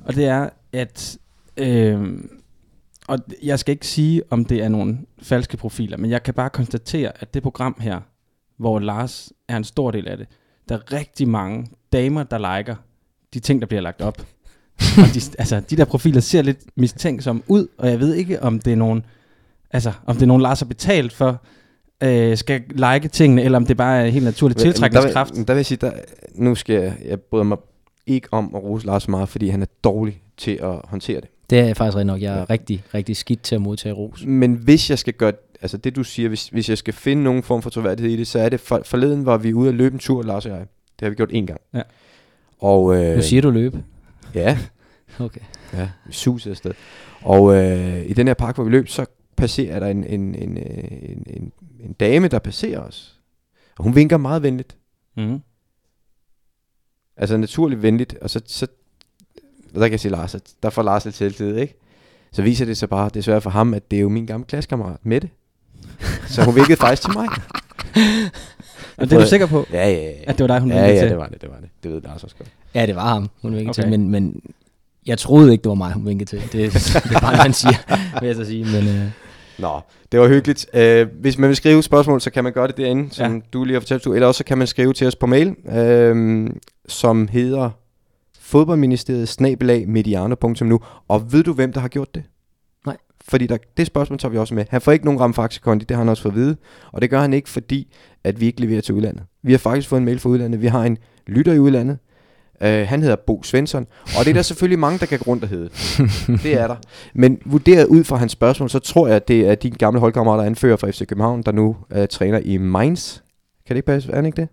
og 0.05 0.15
det 0.15 0.25
er, 0.25 0.49
at 0.73 1.19
øh, 1.57 2.19
og 3.09 3.19
jeg 3.43 3.59
skal 3.59 3.73
ikke 3.73 3.87
sige, 3.87 4.23
om 4.31 4.45
det 4.45 4.63
er 4.63 4.69
nogle 4.69 4.99
falske 5.23 5.57
profiler, 5.57 5.97
men 5.97 6.11
jeg 6.11 6.23
kan 6.23 6.35
bare 6.35 6.51
konstatere, 6.51 7.13
at 7.21 7.35
det 7.35 7.43
program 7.43 7.77
her, 7.81 8.01
hvor 8.59 8.79
Lars 8.79 9.33
er 9.49 9.57
en 9.57 9.65
stor 9.65 9.91
del 9.91 10.09
af 10.09 10.17
det, 10.17 10.27
der 10.69 10.75
er 10.75 10.93
rigtig 10.93 11.29
mange 11.29 11.67
damer, 11.93 12.23
der 12.23 12.57
liker 12.57 12.75
de 13.35 13.41
ting, 13.41 13.61
der 13.61 13.67
bliver 13.67 13.81
lagt 13.81 14.03
op. 14.03 14.19
og 15.03 15.15
de, 15.15 15.21
altså, 15.39 15.61
de 15.71 15.77
der 15.77 15.85
profiler 15.85 16.21
ser 16.21 16.43
lidt 16.43 16.59
mistænksomme 16.77 17.43
ud, 17.49 17.67
og 17.79 17.91
jeg 17.91 18.01
ved 18.01 18.15
ikke, 18.15 18.43
om 18.43 18.59
det 18.59 18.73
er 18.73 18.77
nogen, 18.77 19.05
altså, 19.71 19.93
om 20.07 20.15
det 20.17 20.23
er 20.23 20.27
nogen, 20.27 20.43
Lars 20.43 20.61
har 20.61 20.67
betalt 20.67 21.13
for, 21.13 21.43
øh, 22.03 22.37
skal 22.37 22.63
like 22.69 23.09
tingene, 23.09 23.43
eller 23.43 23.59
om 23.59 23.67
det 23.67 23.77
bare 23.77 24.03
er 24.07 24.11
helt 24.11 24.25
naturlig 24.25 24.57
tiltrækningskraft. 24.57 25.31
Der, 25.33 25.37
vil- 25.39 25.49
der 25.49 25.55
vil 25.55 25.59
jeg 25.59 25.67
sige, 25.67 25.79
der, 25.81 25.93
nu 26.35 26.55
skal 26.55 26.75
jeg, 26.83 26.97
jeg 27.05 27.21
bryder 27.21 27.45
mig 27.45 27.59
ikke 28.07 28.29
om 28.33 28.55
at 28.55 28.63
rose 28.63 28.87
Lars 28.87 29.09
meget, 29.09 29.29
fordi 29.29 29.49
han 29.49 29.63
er 29.63 29.67
dårlig 29.85 30.23
til 30.37 30.59
at 30.63 30.81
håndtere 30.85 31.21
det. 31.21 31.29
Det 31.51 31.59
er 31.59 31.75
faktisk 31.75 31.97
rigtig 31.97 32.07
nok. 32.07 32.21
Jeg 32.23 32.39
er 32.39 32.51
rigtig, 32.51 32.85
rigtig 32.95 33.17
skidt 33.17 33.43
til 33.43 33.55
at 33.55 33.61
modtage 33.63 33.93
ros. 33.95 34.25
Men 34.27 34.55
hvis 34.55 34.91
jeg 34.91 34.99
skal 34.99 35.15
gøre, 35.15 35.33
altså 35.63 35.77
det 35.77 35.97
du 35.97 36.05
siger, 36.05 36.29
hvis, 36.29 36.49
hvis 36.49 36.69
jeg 36.69 36.79
skal 36.79 36.95
finde 36.95 37.23
nogen 37.23 37.43
form 37.43 37.63
for 37.63 37.71
troværdighed 37.71 38.13
i 38.13 38.17
det, 38.17 38.27
så 38.27 38.39
er 38.39 38.49
det, 38.49 38.61
for, 38.61 38.83
forleden 38.85 39.27
var 39.27 39.37
vi 39.37 39.55
ude 39.55 39.69
at 39.69 39.75
løbe 39.75 39.93
en 39.93 39.99
tur, 39.99 40.23
Lars 40.23 40.47
og 40.47 40.53
jeg. 40.53 40.61
Det 40.61 41.01
har 41.01 41.09
vi 41.09 41.15
gjort 41.17 41.31
én 41.33 41.45
gang. 41.47 41.61
Ja. 41.75 41.83
Og, 42.59 42.97
øh, 42.97 43.17
Nu 43.17 43.23
siger 43.23 43.43
du 43.43 43.51
løb. 43.51 43.77
Ja, 44.35 44.59
Okay. 45.19 45.41
ja, 45.73 45.89
vi 46.07 46.13
susede 46.13 46.53
afsted. 46.53 46.73
Og 47.23 47.55
øh, 47.57 48.07
i 48.07 48.13
den 48.13 48.27
her 48.27 48.35
park, 48.35 48.55
hvor 48.55 48.65
vi 48.65 48.71
løb, 48.71 48.89
så 48.89 49.07
passerer 49.37 49.81
der 49.81 49.87
en, 49.87 50.05
en, 50.05 50.35
en, 50.35 50.59
øh, 50.59 50.89
en, 51.03 51.25
en, 51.27 51.53
en 51.81 51.93
dame, 51.93 52.29
der 52.29 52.39
passerer 52.39 52.81
os. 52.81 53.21
Og 53.79 53.85
hun 53.85 53.95
vinker 53.95 54.17
meget 54.17 54.43
venligt. 54.43 54.77
Mm. 55.17 55.41
Altså 57.17 57.37
naturligt 57.37 57.83
venligt. 57.83 58.15
Og 58.15 58.31
så, 58.31 58.41
så 58.47 58.67
der 59.75 59.81
kan 59.81 59.91
jeg 59.91 60.01
sige 60.01 60.13
Lars, 60.13 60.35
at 60.35 60.55
der 60.63 60.71
får 60.71 60.83
Lars 60.83 61.05
lidt 61.05 61.15
selvtid, 61.17 61.57
ikke? 61.57 61.75
Så 62.33 62.43
viser 62.43 62.65
det 62.65 62.77
sig 62.77 62.89
bare, 62.89 63.11
desværre 63.15 63.41
for 63.41 63.51
ham, 63.51 63.75
at 63.75 63.91
det 63.91 63.97
er 63.97 64.01
jo 64.01 64.09
min 64.09 64.27
gamle 64.27 64.47
klassekammerat, 64.47 64.97
Mette. 65.03 65.31
Så 66.27 66.45
hun 66.45 66.55
vinkede 66.55 66.77
faktisk 66.77 67.03
til 67.03 67.13
mig. 67.17 67.27
Og 68.99 69.11
det 69.11 69.17
er 69.17 69.21
du 69.21 69.27
sikker 69.27 69.47
på, 69.47 69.67
Ja, 69.73 69.89
ja, 69.89 69.95
ja. 70.03 70.11
at 70.27 70.39
det 70.39 70.41
var 70.41 70.47
dig, 70.47 70.61
hun 70.61 70.71
Ja, 70.71 70.75
vinkede 70.77 70.95
ja, 70.95 71.01
til? 71.01 71.11
det 71.11 71.19
var 71.19 71.27
det, 71.27 71.41
det 71.43 71.49
var 71.51 71.57
det. 71.61 71.69
Det 71.83 71.93
ved 71.93 72.01
Lars 72.03 72.25
også 72.25 72.37
godt. 72.37 72.49
Ja, 72.75 72.87
det 72.87 72.97
var 72.97 73.09
ham, 73.09 73.31
hun 73.43 73.53
vinkede 73.53 73.71
Okay. 73.71 73.83
til. 73.83 73.91
Men, 73.91 74.11
men 74.11 74.41
jeg 75.07 75.19
troede 75.19 75.53
ikke, 75.53 75.63
det 75.63 75.69
var 75.69 75.75
mig, 75.75 75.93
hun 75.93 76.07
vinkede 76.07 76.31
til. 76.31 76.39
Det, 76.41 76.53
det 76.53 76.97
er 77.17 77.21
bare, 77.21 77.31
hvad 77.31 77.39
han 77.43 77.53
siger, 77.53 77.75
vil 78.21 78.27
jeg 78.27 78.37
så 78.37 78.45
sige. 78.45 78.65
Men, 78.65 78.89
øh, 78.89 79.05
Nå, 79.59 79.81
det 80.13 80.21
var 80.21 80.29
hyggeligt. 80.29 80.67
Uh, 80.75 81.21
hvis 81.21 81.39
man 81.39 81.49
vil 81.49 81.57
skrive 81.57 81.83
spørgsmål, 81.83 82.21
så 82.21 82.31
kan 82.31 82.45
man 82.45 82.53
gøre 82.53 82.67
det 82.67 82.77
derinde, 82.77 83.15
som 83.15 83.35
Ja. 83.35 83.41
du 83.53 83.65
lige 83.65 83.75
har 83.75 83.81
fortalt. 83.81 84.05
du. 84.05 84.15
Eller 84.15 84.27
også 84.27 84.39
så 84.39 84.45
kan 84.45 84.59
man 84.59 84.67
skrive 84.67 84.93
til 84.93 85.07
os 85.07 85.17
på 85.17 85.27
mail, 85.27 85.49
uh, 85.49 86.47
som 86.89 87.29
hedder 87.29 87.71
fodboldministeriet 88.41 89.29
snabelag 89.29 89.89
mediano.nu. 89.89 90.81
Og 91.09 91.33
ved 91.33 91.43
du, 91.45 91.53
hvem 91.53 91.73
der 91.73 91.81
har 91.81 91.89
gjort 91.89 92.15
det? 92.15 92.23
Fordi 93.29 93.47
der, 93.47 93.57
det 93.77 93.87
spørgsmål 93.87 94.19
tager 94.19 94.33
vi 94.33 94.39
også 94.39 94.55
med. 94.55 94.65
Han 94.71 94.81
får 94.81 94.93
ikke 94.93 95.05
nogen 95.05 95.21
ramfaxekonti, 95.21 95.85
det 95.85 95.97
har 95.97 96.05
han 96.05 96.09
også 96.09 96.23
fået 96.23 96.33
at 96.33 96.39
vide. 96.39 96.57
Og 96.93 97.03
det 97.03 97.11
gør 97.11 97.21
han 97.21 97.33
ikke, 97.33 97.49
fordi 97.49 97.95
at 98.25 98.41
vi 98.41 98.47
ikke 98.47 98.61
leverer 98.61 98.81
til 98.81 98.95
udlandet. 98.95 99.23
Vi 99.43 99.53
har 99.53 99.59
faktisk 99.59 99.89
fået 99.89 99.99
en 99.99 100.05
mail 100.05 100.19
fra 100.19 100.29
udlandet. 100.29 100.63
Vi 100.63 100.67
har 100.67 100.83
en 100.83 100.99
lytter 101.27 101.53
i 101.53 101.59
udlandet. 101.59 101.99
Uh, 102.61 102.69
han 102.69 103.03
hedder 103.03 103.17
Bo 103.17 103.43
Svensson. 103.43 103.87
Og 104.19 104.25
det 104.25 104.31
er 104.31 104.35
der 104.35 104.43
selvfølgelig 104.51 104.79
mange, 104.79 104.99
der 104.99 105.07
kan 105.07 105.19
gå 105.19 105.25
rundt 105.31 105.43
og 105.43 105.49
hedde. 105.49 105.69
det 106.43 106.61
er 106.61 106.67
der. 106.67 106.77
Men 107.15 107.39
vurderet 107.45 107.87
ud 107.87 108.05
fra 108.05 108.17
hans 108.17 108.33
spørgsmål, 108.33 108.71
så 108.71 108.79
tror 108.79 109.07
jeg, 109.07 109.17
at 109.17 109.29
det 109.29 109.49
er 109.49 109.55
din 109.55 109.73
gamle 109.73 110.01
holdkammerat, 110.01 110.39
der 110.39 110.45
anfører 110.45 110.77
fra 110.77 110.91
FC 110.91 111.07
København, 111.07 111.43
der 111.43 111.53
nu 111.53 111.77
uh, 111.97 112.07
træner 112.11 112.39
i 112.39 112.57
Mainz. 112.57 113.15
Kan 113.67 113.75
det 113.75 113.77
ikke 113.77 113.87
passe? 113.87 114.11
Er 114.13 114.17
han 114.17 114.27
ikke 114.27 114.41
det? 114.41 114.49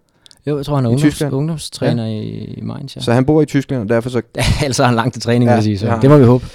jo, 0.48 0.58
jeg 0.58 0.66
tror, 0.66 0.76
han 0.76 0.86
er 0.86 0.90
I 0.90 0.94
ungdoms, 0.94 1.14
Tyskland? 1.14 1.34
ungdomstræner 1.34 2.06
i, 2.06 2.20
i 2.58 2.62
Mainz. 2.62 2.96
Ja. 2.96 3.02
Så 3.02 3.14
han 3.14 3.26
bor 3.26 3.42
i 3.42 3.46
Tyskland, 3.46 3.82
og 3.82 3.90
derfor 3.90 4.10
så... 4.10 4.22
altså 4.66 4.84
har 4.84 4.88
han 4.88 4.96
langt 4.96 5.14
til 5.14 5.22
træning, 5.22 5.44
Ja, 5.44 5.50
vil 5.50 5.56
jeg 5.56 5.64
sige. 5.64 5.78
Så 5.78 5.88
ja. 5.88 6.00
det 6.02 6.10
må 6.10 6.18
vi 6.18 6.26
håbe. 6.26 6.46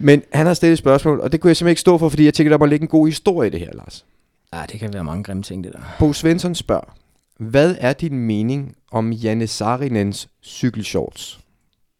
Men 0.00 0.22
han 0.32 0.46
har 0.46 0.54
stillet 0.54 0.72
et 0.72 0.78
spørgsmål, 0.78 1.20
og 1.20 1.32
det 1.32 1.40
kunne 1.40 1.48
jeg 1.48 1.56
simpelthen 1.56 1.72
ikke 1.72 1.80
stå 1.80 1.98
for, 1.98 2.08
fordi 2.08 2.24
jeg 2.24 2.34
tænker, 2.34 2.50
der 2.50 2.58
må 2.58 2.66
ligge 2.66 2.82
en 2.84 2.88
god 2.88 3.06
historie 3.06 3.46
i 3.46 3.50
det 3.50 3.60
her, 3.60 3.72
Lars. 3.72 4.06
Ja, 4.52 4.62
det 4.72 4.80
kan 4.80 4.92
være 4.92 5.04
mange 5.04 5.24
grimme 5.24 5.42
ting, 5.42 5.64
det 5.64 5.72
der. 5.72 5.78
Bo 5.98 6.12
Svensson 6.12 6.54
spørger, 6.54 6.96
hvad 7.36 7.76
er 7.80 7.92
din 7.92 8.18
mening 8.18 8.76
om 8.92 9.12
Janne 9.12 9.46
Sarinens 9.46 10.28
cykelshorts? 10.42 11.40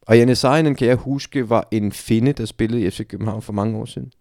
Og 0.02 0.18
Janne 0.18 0.34
Sarinen, 0.34 0.74
kan 0.74 0.88
jeg 0.88 0.96
huske, 0.96 1.50
var 1.50 1.68
en 1.70 1.92
finde, 1.92 2.32
der 2.32 2.44
spillede 2.44 2.82
i 2.82 2.90
FC 2.90 3.06
København 3.06 3.42
for 3.42 3.52
mange 3.52 3.78
år 3.78 3.84
siden. 3.84 4.12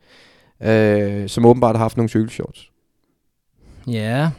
Øh, 0.61 1.29
som 1.29 1.45
åbenbart 1.45 1.75
har 1.75 1.83
haft 1.83 1.97
nogle 1.97 2.09
cykelshorts. 2.09 2.71
Ja. 3.87 4.29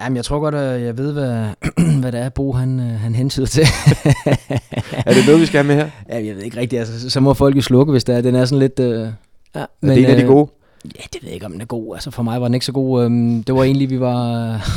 Jamen, 0.00 0.16
jeg 0.16 0.24
tror 0.24 0.40
godt, 0.40 0.54
at 0.54 0.82
jeg 0.82 0.98
ved, 0.98 1.12
hvad, 1.12 1.46
hvad 2.00 2.12
det 2.12 2.20
er, 2.20 2.28
Bo 2.28 2.52
han, 2.52 2.80
øh, 2.80 2.86
han 3.00 3.14
hentyder 3.14 3.46
til. 3.46 3.62
Er 5.06 5.12
det 5.14 5.26
noget, 5.26 5.40
vi 5.40 5.46
skal 5.46 5.64
have 5.64 5.66
med 5.76 5.84
her? 5.84 5.90
ja, 6.08 6.26
jeg 6.26 6.36
ved 6.36 6.42
ikke 6.42 6.56
rigtigt. 6.60 6.80
Altså, 6.80 7.10
så- 7.10 7.20
må 7.20 7.34
folk 7.34 7.56
jo 7.56 7.60
slukke, 7.62 7.90
hvis 7.90 8.04
det 8.04 8.16
er. 8.16 8.20
Den 8.20 8.34
er 8.34 8.44
sådan 8.44 8.58
lidt... 8.58 8.80
Øh, 8.80 9.08
ja, 9.54 9.60
er 9.60 9.66
det 9.82 9.98
en 9.98 10.04
af 10.04 10.16
de 10.16 10.22
øh, 10.22 10.28
gode? 10.28 10.50
Ja, 10.84 11.02
det 11.12 11.22
ved 11.22 11.28
jeg 11.28 11.34
ikke, 11.34 11.46
om 11.46 11.52
den 11.52 11.60
er 11.60 11.64
god. 11.66 11.94
Altså, 11.96 12.10
for 12.10 12.22
mig 12.22 12.40
var 12.40 12.48
den 12.48 12.54
ikke 12.54 12.66
så 12.66 12.72
god. 12.72 13.04
Øhm, 13.04 13.42
det 13.44 13.54
var 13.54 13.62
egentlig, 13.64 13.90
vi 13.90 14.00
var... 14.00 14.16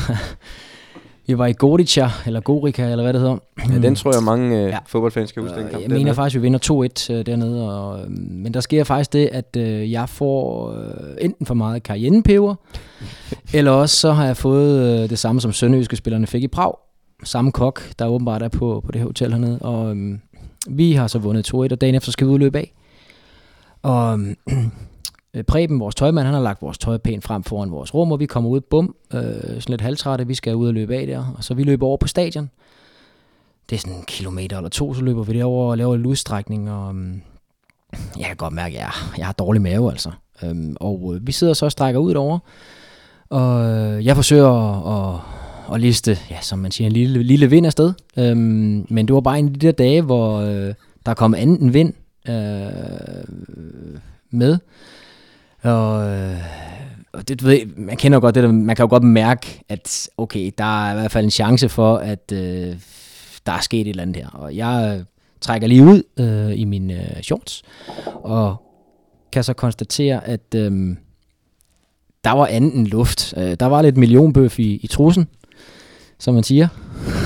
vi 1.27 1.37
var 1.37 1.45
i 1.45 1.53
Gorica, 1.53 2.09
eller 2.25 2.39
Gorica, 2.41 2.83
eller 2.91 3.03
hvad 3.03 3.13
det 3.13 3.21
hedder. 3.21 3.37
Ja, 3.73 3.77
den 3.79 3.95
tror 3.95 4.13
jeg, 4.13 4.23
mange 4.23 4.57
øh, 4.63 4.69
Ja. 4.69 4.77
fodboldfans 4.87 5.29
skal 5.29 5.41
huske. 5.41 5.55
Den 5.55 5.63
Og 5.65 5.69
kamp 5.71 5.81
jeg 5.81 5.89
dernede. 5.89 5.99
mener 6.03 6.13
faktisk, 6.13 6.35
vi 6.35 6.41
vinder 6.41 6.87
2-1 7.09 7.13
øh, 7.13 7.25
dernede. 7.25 7.79
Og, 7.79 7.99
øh, 8.01 8.09
men 8.11 8.53
der 8.53 8.59
sker 8.59 8.83
faktisk 8.83 9.13
det, 9.13 9.29
at 9.31 9.55
øh, 9.57 9.91
jeg 9.91 10.09
får 10.09 10.71
øh, 10.73 11.15
enten 11.21 11.45
for 11.45 11.53
meget 11.53 11.81
cayennepeber, 11.83 12.55
eller 13.53 13.71
også 13.71 13.95
så 13.95 14.11
har 14.11 14.25
jeg 14.25 14.37
fået 14.37 15.03
øh, 15.03 15.09
det 15.09 15.19
samme, 15.19 15.41
som 15.41 15.51
sønderjyske 15.51 15.95
spillerne 15.95 16.27
fik 16.27 16.43
i 16.43 16.47
Prag. 16.47 16.73
Samme 17.23 17.51
kok, 17.51 17.81
der 17.99 18.07
åbenbart 18.07 18.41
er 18.43 18.49
på, 18.49 18.81
på 18.85 18.91
det 18.91 18.99
her 19.01 19.05
hotel 19.07 19.31
hernede. 19.31 19.59
Og 19.61 19.95
øh, 19.95 20.17
vi 20.69 20.93
har 20.93 21.07
så 21.07 21.19
vundet 21.19 21.53
2-1, 21.53 21.57
og 21.57 21.81
dagen 21.81 21.95
efter 21.95 22.11
skal 22.11 22.27
vi 22.27 22.31
udløbe 22.31 22.57
af. 22.57 22.73
Og 23.81 24.19
øh, 24.19 24.57
Øh, 25.37 25.43
Preben, 25.43 25.79
vores 25.79 25.95
tøjmand, 25.95 26.25
han 26.25 26.33
har 26.33 26.41
lagt 26.41 26.61
vores 26.61 26.77
tøj 26.77 26.97
pænt 26.97 27.23
frem 27.23 27.43
foran 27.43 27.71
vores 27.71 27.93
rum, 27.93 28.11
og 28.11 28.19
vi 28.19 28.25
kommer 28.25 28.49
ud, 28.49 28.61
bum, 28.61 28.95
øh, 29.13 29.21
sådan 29.21 29.61
lidt 29.67 29.81
halvtrætte, 29.81 30.27
vi 30.27 30.35
skal 30.35 30.55
ud 30.55 30.67
og 30.67 30.73
løbe 30.73 30.95
af 30.95 31.07
der. 31.07 31.33
Og 31.37 31.43
så 31.43 31.53
vi 31.53 31.63
løber 31.63 31.87
over 31.87 31.97
på 31.97 32.07
stadion 32.07 32.49
det 33.69 33.75
er 33.75 33.79
sådan 33.79 33.97
en 33.97 34.03
kilometer 34.07 34.57
eller 34.57 34.69
to, 34.69 34.93
så 34.93 35.01
løber 35.01 35.23
vi 35.23 35.33
derover 35.33 35.71
og 35.71 35.77
laver 35.77 35.95
en 35.95 36.05
udstrækning, 36.05 36.71
og 36.71 36.89
um, 36.89 37.21
jeg 38.17 38.25
kan 38.25 38.35
godt 38.35 38.53
mærke, 38.53 38.75
at 38.75 38.81
jeg, 38.81 38.91
jeg 39.17 39.25
har 39.25 39.33
dårlig 39.33 39.61
mave, 39.61 39.91
altså. 39.91 40.11
Um, 40.43 40.77
og 40.79 41.15
øh, 41.15 41.27
vi 41.27 41.31
sidder 41.31 41.53
så 41.53 41.65
og 41.65 41.71
strækker 41.71 41.99
ud 41.99 42.13
derover, 42.13 42.39
og 43.29 43.65
øh, 43.65 44.05
jeg 44.05 44.15
forsøger 44.15 44.49
at, 44.49 45.15
at, 45.15 45.73
at 45.73 45.81
liste, 45.81 46.17
ja, 46.29 46.41
som 46.41 46.59
man 46.59 46.71
siger, 46.71 46.85
en 46.85 46.91
lille, 46.91 47.23
lille 47.23 47.49
vind 47.49 47.65
afsted. 47.65 47.93
Um, 48.17 48.85
men 48.89 49.07
det 49.07 49.13
var 49.13 49.21
bare 49.21 49.39
en 49.39 49.47
af 49.47 49.53
de 49.53 49.67
der 49.67 49.71
dage, 49.71 50.01
hvor 50.01 50.39
øh, 50.39 50.73
der 51.05 51.13
kom 51.13 51.33
anden 51.33 51.73
vind 51.73 51.93
øh, 52.29 52.35
med, 54.29 54.57
og... 55.67 56.09
Øh, 56.09 56.37
og 57.13 57.27
det, 57.27 57.41
du 57.41 57.45
ved, 57.45 57.65
man 57.77 57.97
kender 57.97 58.15
jo 58.15 58.21
godt 58.21 58.35
det 58.35 58.43
der, 58.43 58.51
man 58.51 58.75
kan 58.75 58.83
jo 58.83 58.89
godt 58.89 59.03
mærke, 59.03 59.63
at 59.69 60.09
okay, 60.17 60.51
der 60.57 60.87
er 60.87 60.91
i 60.91 60.95
hvert 60.99 61.11
fald 61.11 61.25
en 61.25 61.31
chance 61.31 61.69
for, 61.69 61.97
at 61.97 62.31
øh, 62.33 62.75
der 63.45 63.51
er 63.51 63.61
sket 63.61 63.81
et 63.81 63.87
eller 63.87 64.01
andet 64.01 64.15
her. 64.15 64.29
Og 64.29 64.55
jeg 64.55 64.97
øh, 64.97 65.05
trækker 65.41 65.67
lige 65.67 65.83
ud 65.83 66.03
øh, 66.19 66.59
i 66.59 66.65
mine 66.65 66.93
øh, 66.93 67.21
shorts, 67.21 67.63
og 68.13 68.55
kan 69.31 69.43
så 69.43 69.53
konstatere, 69.53 70.27
at 70.27 70.55
øh, 70.55 70.95
der 72.23 72.31
var 72.31 72.45
anden 72.45 72.87
luft. 72.87 73.33
Øh, 73.37 73.57
der 73.59 73.65
var 73.65 73.81
lidt 73.81 73.97
millionbøf 73.97 74.59
i, 74.59 74.79
i 74.83 74.87
trussen, 74.87 75.27
som 76.19 76.33
man 76.33 76.43
siger. 76.43 76.67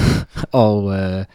og, 0.51 0.93
øh, 0.99 1.25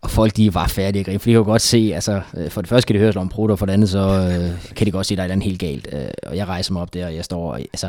og 0.00 0.10
folk, 0.10 0.36
de 0.36 0.54
var 0.54 0.66
færdige 0.66 1.00
at 1.00 1.06
grine, 1.06 1.18
for 1.18 1.24
de 1.24 1.32
kan 1.32 1.38
jo 1.38 1.44
godt 1.44 1.62
se, 1.62 1.90
altså, 1.94 2.20
øh, 2.36 2.50
for 2.50 2.60
det 2.60 2.68
første 2.68 2.86
kan 2.86 2.94
de 2.94 3.00
høre 3.00 3.12
om 3.16 3.28
prutter, 3.28 3.52
og 3.52 3.58
for 3.58 3.66
det 3.66 3.72
andet, 3.72 3.88
så 3.88 3.98
øh, 3.98 4.74
kan 4.76 4.86
de 4.86 4.90
godt 4.90 5.06
se, 5.06 5.14
at 5.14 5.18
der 5.18 5.22
er 5.22 5.28
et 5.28 5.32
andet 5.32 5.44
helt 5.44 5.60
galt. 5.60 5.88
Øh, 5.92 6.08
og 6.26 6.36
jeg 6.36 6.48
rejser 6.48 6.72
mig 6.72 6.82
op 6.82 6.94
der, 6.94 7.06
og 7.06 7.14
jeg 7.14 7.24
står, 7.24 7.52
og, 7.52 7.60
altså, 7.60 7.88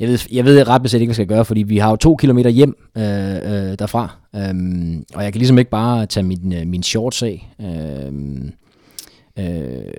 jeg 0.00 0.08
ved, 0.08 0.18
jeg 0.32 0.44
ved 0.44 0.68
ret 0.68 0.82
beset 0.82 1.00
ikke, 1.00 1.08
hvad 1.08 1.12
jeg 1.12 1.26
skal 1.26 1.36
gøre, 1.36 1.44
fordi 1.44 1.62
vi 1.62 1.78
har 1.78 1.90
jo 1.90 1.96
to 1.96 2.16
kilometer 2.16 2.50
hjem 2.50 2.76
øh, 2.96 3.02
øh, 3.34 3.78
derfra, 3.78 4.16
øh, 4.36 4.54
og 5.14 5.24
jeg 5.24 5.32
kan 5.32 5.38
ligesom 5.38 5.58
ikke 5.58 5.70
bare 5.70 6.06
tage 6.06 6.24
min, 6.24 6.52
øh, 6.52 6.66
min 6.66 6.82
shorts 6.82 7.22
af. 7.22 7.48
øh, 7.60 8.12
øh, 9.38 9.92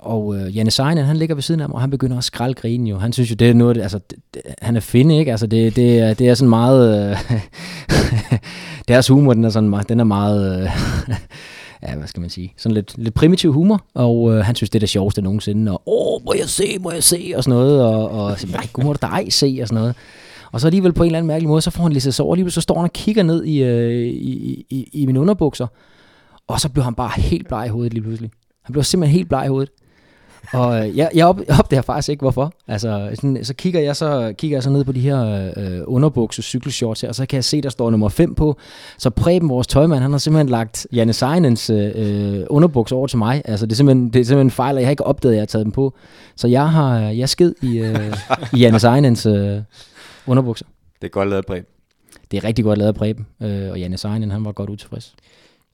og 0.00 0.36
øh, 0.36 0.56
Janne 0.56 0.70
Seinen, 0.70 1.04
han 1.04 1.16
ligger 1.16 1.34
ved 1.34 1.42
siden 1.42 1.60
af 1.60 1.68
mig, 1.68 1.74
og 1.74 1.80
han 1.80 1.90
begynder 1.90 2.18
at 2.18 2.24
skralde 2.24 2.54
grinen 2.54 2.86
jo. 2.86 2.98
Han 2.98 3.12
synes 3.12 3.30
jo, 3.30 3.34
det 3.34 3.50
er 3.50 3.54
noget, 3.54 3.78
altså, 3.78 3.98
det, 4.10 4.18
det, 4.34 4.42
han 4.62 4.76
er 4.76 4.80
finde, 4.80 5.18
ikke? 5.18 5.30
Altså, 5.30 5.46
det, 5.46 5.76
det, 5.76 5.98
er, 5.98 6.14
det 6.14 6.28
er 6.28 6.34
sådan 6.34 6.48
meget... 6.48 7.10
Øh, 7.10 7.40
deres 8.88 9.08
humor, 9.08 9.34
den 9.34 9.44
er 9.44 9.50
sådan 9.50 9.68
meget, 9.68 9.88
den 9.88 10.00
er 10.00 10.04
meget... 10.04 10.62
Øh, 10.62 10.70
ja, 11.82 11.96
hvad 11.96 12.06
skal 12.06 12.20
man 12.20 12.30
sige, 12.30 12.52
sådan 12.56 12.74
lidt, 12.74 12.98
lidt 12.98 13.14
primitiv 13.14 13.52
humor, 13.52 13.84
og 13.94 14.34
øh, 14.34 14.44
han 14.44 14.54
synes, 14.54 14.70
det 14.70 14.78
er 14.78 14.80
det 14.80 14.88
sjoveste 14.88 15.22
nogensinde, 15.22 15.72
og 15.72 15.82
åh, 15.86 16.24
må 16.24 16.34
jeg 16.38 16.48
se, 16.48 16.78
må 16.80 16.92
jeg 16.92 17.02
se, 17.02 17.32
og 17.36 17.44
sådan 17.44 17.58
noget, 17.58 17.84
og, 17.84 18.10
og 18.10 18.36
nej, 18.50 18.66
gud, 18.72 18.84
må 18.84 18.92
du 18.92 18.98
dig 19.02 19.32
se, 19.32 19.58
og 19.62 19.68
sådan 19.68 19.80
noget. 19.80 19.94
Og 20.52 20.60
så 20.60 20.66
alligevel 20.66 20.92
på 20.92 21.02
en 21.02 21.06
eller 21.06 21.18
anden 21.18 21.28
mærkelig 21.28 21.48
måde, 21.48 21.62
så 21.62 21.70
får 21.70 21.82
han 21.82 21.92
lige 21.92 22.12
sig 22.12 22.24
over, 22.24 22.34
alligevel 22.34 22.52
så 22.52 22.60
står 22.60 22.74
han 22.74 22.84
og 22.84 22.92
kigger 22.92 23.22
ned 23.22 23.44
i, 23.44 23.62
øh, 23.62 24.06
i, 24.06 24.66
i, 24.70 24.88
i 24.92 25.06
mine 25.06 25.20
underbukser, 25.20 25.66
og 26.46 26.60
så 26.60 26.68
blev 26.68 26.84
han 26.84 26.94
bare 26.94 27.10
helt 27.16 27.48
bleg 27.48 27.66
i 27.66 27.68
hovedet 27.68 27.92
lige 27.92 28.02
pludselig. 28.02 28.30
Han 28.68 28.72
blev 28.72 28.84
simpelthen 28.84 29.16
helt 29.16 29.28
bleg 29.28 29.44
i 29.44 29.48
hovedet. 29.48 29.70
Og 30.52 30.86
øh, 30.86 30.96
jeg, 30.96 31.10
jeg 31.14 31.26
op, 31.26 31.40
opdager 31.58 31.82
faktisk 31.82 32.08
ikke, 32.08 32.20
hvorfor. 32.20 32.52
Altså, 32.66 33.10
sådan, 33.14 33.44
så, 33.44 33.54
kigger 33.54 33.80
jeg 33.80 33.96
så 33.96 34.34
kigger 34.38 34.56
jeg 34.56 34.62
så 34.62 34.70
ned 34.70 34.84
på 34.84 34.92
de 34.92 35.00
her 35.00 35.52
øh, 35.56 35.80
underbukse 35.86 36.42
cykelshorts 36.42 37.00
her, 37.00 37.08
og 37.08 37.14
så 37.14 37.26
kan 37.26 37.36
jeg 37.36 37.44
se, 37.44 37.60
der 37.60 37.68
står 37.68 37.90
nummer 37.90 38.08
5 38.08 38.34
på. 38.34 38.56
Så 38.98 39.10
Preben, 39.10 39.48
vores 39.48 39.66
tøjmand, 39.66 40.00
han 40.00 40.10
har 40.10 40.18
simpelthen 40.18 40.48
lagt 40.48 40.86
Janne 40.92 41.12
Seinens 41.12 41.70
øh, 41.70 42.44
underbukser 42.50 42.96
over 42.96 43.06
til 43.06 43.18
mig. 43.18 43.42
Altså, 43.44 43.66
det 43.66 43.72
er 43.72 43.76
simpelthen, 43.76 44.06
det 44.12 44.20
er 44.20 44.24
simpelthen 44.24 44.46
en 44.46 44.50
fejl, 44.50 44.74
og 44.74 44.80
jeg 44.80 44.86
har 44.86 44.90
ikke 44.90 45.04
opdaget, 45.04 45.32
at 45.32 45.36
jeg 45.36 45.42
har 45.42 45.46
taget 45.46 45.64
dem 45.64 45.72
på. 45.72 45.94
Så 46.36 46.48
jeg 46.48 46.70
har 46.70 46.98
jeg 46.98 47.28
sked 47.28 47.54
i, 47.62 47.78
øh, 47.78 48.14
i 48.54 48.58
Janne 48.58 48.78
Seinens 48.78 49.26
øh, 49.26 49.58
underbukser. 50.26 50.66
Det 51.02 51.06
er 51.06 51.10
godt 51.10 51.28
lavet, 51.28 51.46
Preben. 51.46 51.64
Det 52.30 52.36
er 52.36 52.44
rigtig 52.44 52.64
godt 52.64 52.78
lavet 52.78 52.94
Preben, 52.94 53.26
øh, 53.42 53.70
og 53.70 53.80
Janne 53.80 53.96
Seinen, 53.98 54.30
han 54.30 54.44
var 54.44 54.52
godt 54.52 54.70
utilfreds. 54.70 55.14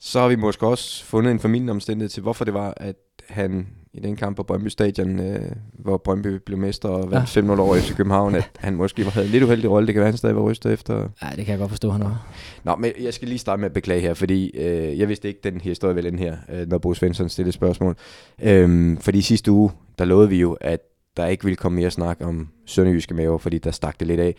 Så 0.01 0.20
har 0.20 0.28
vi 0.28 0.36
måske 0.36 0.66
også 0.66 1.05
fundet 1.05 1.30
en 1.30 1.40
familieomstændighed 1.40 2.09
til, 2.09 2.22
hvorfor 2.22 2.45
det 2.45 2.55
var, 2.55 2.74
at 2.76 2.97
han 3.28 3.66
i 3.95 4.01
den 4.01 4.16
kamp 4.16 4.36
på 4.36 4.42
Brøndby 4.42 4.68
Stadion, 4.68 5.20
øh, 5.20 5.51
hvor 5.78 5.97
Brøndby 5.97 6.26
blev 6.47 6.59
mester 6.59 6.88
og 6.88 7.11
vandt 7.11 7.36
Ja. 7.36 7.40
5-0 7.40 7.61
over 7.61 7.76
FC 7.76 7.97
København, 7.97 8.34
at 8.34 8.51
han 8.59 8.74
måske 8.74 9.05
havde 9.11 9.26
en 9.26 9.32
lidt 9.32 9.42
uheldig 9.45 9.70
rolle. 9.70 9.86
Det 9.86 9.95
kan 9.95 10.01
være, 10.01 10.11
han 10.11 10.16
stadig 10.18 10.36
var 10.36 10.42
rystet 10.42 10.72
efter. 10.72 10.95
Ja, 11.22 11.28
det 11.36 11.45
kan 11.45 11.49
jeg 11.49 11.59
godt 11.59 11.70
forstå, 11.70 11.90
han 11.90 12.01
var. 12.01 12.26
Nå, 12.64 12.76
men 12.76 12.92
jeg 13.01 13.14
skal 13.14 13.28
lige 13.28 13.38
starte 13.38 13.61
med 13.61 13.66
at 13.66 13.72
beklage 13.72 14.01
her, 14.01 14.14
fordi 14.14 14.51
øh, 14.59 14.99
jeg 14.99 15.09
vidste 15.09 15.28
ikke 15.28 15.40
den 15.45 15.61
historie 15.61 15.95
vel 15.95 16.05
den 16.05 16.18
her, 16.18 16.36
øh, 16.53 16.68
når 16.68 16.78
Bo 16.78 16.95
Svensson 16.95 17.28
stillede 17.28 17.53
spørgsmål. 17.53 17.97
Øhm, 18.42 18.97
fordi 19.01 19.20
sidste 19.20 19.51
uge, 19.51 19.70
der 19.99 20.05
lovede 20.05 20.28
vi 20.28 20.40
jo, 20.40 20.53
at 20.61 20.80
der 21.16 21.26
ikke 21.26 21.45
ville 21.45 21.57
komme 21.57 21.76
mere 21.76 21.90
snak 21.90 22.18
om 22.20 22.49
sønderjyske 22.66 23.14
maver, 23.14 23.38
fordi 23.38 23.59
der 23.59 23.70
stak 23.70 24.01
det 24.01 24.07
lidt 24.09 24.20
af. 24.20 24.34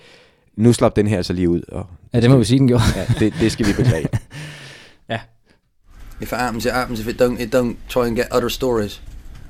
Nu 0.58 0.74
slap 0.74 0.96
den 0.96 1.08
her 1.08 1.18
altså 1.18 1.34
lige 1.34 1.50
ud, 1.50 1.62
og 1.68 1.86
Ja, 2.14 2.22
det 2.22 2.30
må 2.30 2.38
vi 2.38 2.44
sige, 2.44 2.60
den 2.60 2.68
gjorde. 2.68 2.84
ja, 2.96 3.06
det, 3.20 3.34
det 3.40 3.52
skal 3.52 3.66
vi 3.68 3.72
beklage. 3.78 4.08
If 6.20 6.34
it 6.34 6.40
happens, 6.40 6.66
it 6.66 6.74
happens. 6.74 7.00
If 7.00 7.08
it 7.08 7.18
don't, 7.18 7.40
it 7.40 7.52
don't. 7.52 7.78
Try 7.90 8.08
and 8.08 8.16
get 8.16 8.32
other 8.32 8.50
stories. 8.50 9.00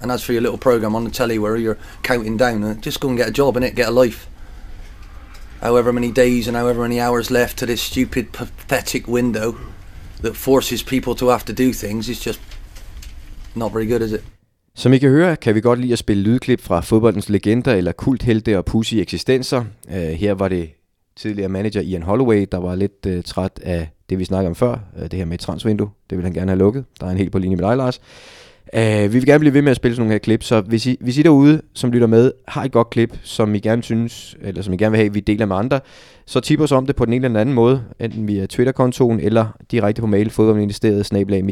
And 0.01 0.11
as 0.11 0.24
for 0.24 0.34
your 0.34 0.41
little 0.41 0.57
program 0.57 0.95
on 0.95 1.03
the 1.03 1.11
telly 1.11 1.39
where 1.39 1.55
you're 1.55 1.78
counting 2.03 2.38
down, 2.38 2.63
uh, 2.63 2.74
just 2.76 2.99
go 2.99 3.09
and 3.09 3.18
get 3.18 3.30
a 3.30 3.32
job 3.32 3.57
in 3.57 3.63
it, 3.63 3.76
get 3.76 3.88
a 3.88 3.91
life. 3.91 4.28
However 5.61 5.93
many 5.93 6.11
days 6.11 6.47
and 6.47 6.57
however 6.57 6.82
many 6.82 6.99
hours 6.99 7.32
left 7.32 7.57
to 7.57 7.66
this 7.66 7.82
stupid, 7.82 8.32
pathetic 8.32 9.07
window 9.07 9.55
that 10.22 10.36
forces 10.36 10.84
people 10.84 11.16
to 11.16 11.30
have 11.30 11.45
to 11.45 11.53
do 11.53 11.74
things 11.74 12.09
is 12.09 12.20
just 12.20 12.39
not 13.55 13.72
very 13.72 13.86
good, 13.86 14.01
is 14.01 14.11
it? 14.11 14.24
Som 14.78 14.93
I 14.93 14.97
kan 14.97 15.09
høre, 15.09 15.36
kan 15.36 15.55
vi 15.55 15.61
godt 15.61 15.80
lide 15.80 15.93
at 15.93 15.99
spille 15.99 16.24
lydklip 16.24 16.61
fra 16.61 16.82
fodboldens 16.82 17.30
legender 17.30 17.74
eller 17.74 17.91
kulthelte 17.91 18.57
og 18.57 18.66
pussy 18.66 18.93
eksistenser. 18.93 19.66
Uh, 19.88 19.93
her 19.93 20.34
var 20.34 20.47
det 20.47 20.70
tidligere 21.16 21.49
manager 21.49 21.82
Ian 21.82 22.03
Holloway, 22.03 22.45
der 22.51 22.57
var 22.57 22.76
lidt 22.76 23.05
uh, 23.07 23.22
træt 23.24 23.59
af 23.63 23.89
det, 24.10 24.20
vi 24.20 24.26
snakkede 24.26 24.49
om 24.49 24.56
før. 24.56 24.80
Øh, 24.97 25.03
det 25.03 25.14
her 25.14 25.26
med 25.26 25.34
et 25.34 25.39
transvindue, 25.39 25.89
det 26.10 26.18
vil 26.18 26.24
han 26.24 26.34
gerne 26.34 26.51
have 26.51 26.60
lukket. 26.60 26.86
Der 26.99 27.08
er 27.08 27.12
en 27.12 27.18
helt 27.18 27.32
på 27.32 27.39
linje 27.39 27.56
med 27.56 27.66
dig, 27.68 27.78
Lars. 27.78 28.01
Uh, 28.78 28.82
vi 28.82 29.08
vil 29.08 29.26
gerne 29.26 29.39
blive 29.39 29.53
ved 29.53 29.62
med 29.62 29.72
at 29.72 29.76
spille 29.76 29.95
sådan 29.95 30.01
nogle 30.01 30.14
her 30.14 30.20
klip, 30.20 30.43
så 30.43 30.62
hvis 30.62 30.86
I, 30.86 30.97
hvis 31.01 31.18
I 31.18 31.22
derude, 31.22 31.62
som 31.74 31.91
lytter 31.91 32.08
med, 32.08 32.32
har 32.47 32.64
et 32.64 32.72
godt 32.72 32.89
klip, 32.89 33.20
som 33.24 33.56
I 33.56 33.60
gerne 33.60 33.84
synes, 33.84 34.38
eller 34.41 34.62
som 34.62 34.74
I 34.74 34.78
gerne 34.78 34.91
vil 34.91 34.97
have, 34.97 35.14
vi 35.14 35.20
deler 35.20 35.45
med 35.45 35.56
andre, 35.56 35.80
så 36.26 36.39
tip 36.39 36.60
os 36.60 36.72
om 36.72 36.86
det 36.86 36.95
på 36.95 37.06
den 37.06 37.14
ene 37.14 37.26
eller 37.26 37.39
anden 37.39 37.56
måde, 37.56 37.84
enten 37.99 38.28
via 38.28 38.45
Twitter-kontoen 38.45 39.20
eller 39.20 39.58
direkte 39.72 40.01
på 40.01 40.08
mail, 40.08 40.30
fodboldministeriet, 40.30 41.06
snablag 41.06 41.43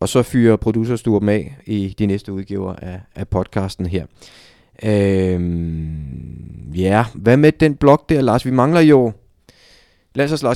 og 0.00 0.08
så 0.08 0.22
fyrer 0.22 0.56
producerstuer 0.56 1.18
dem 1.18 1.28
af 1.28 1.56
i 1.66 1.94
de 1.98 2.06
næste 2.06 2.32
udgiver 2.32 2.74
af, 2.74 3.00
af 3.16 3.28
podcasten 3.28 3.86
her. 3.86 4.06
Øhm, 4.84 6.72
ja, 6.74 7.04
hvad 7.14 7.36
med 7.36 7.52
den 7.52 7.74
blog 7.74 8.04
der, 8.08 8.20
Lars? 8.20 8.46
Vi 8.46 8.50
mangler 8.50 8.80
jo... 8.80 9.12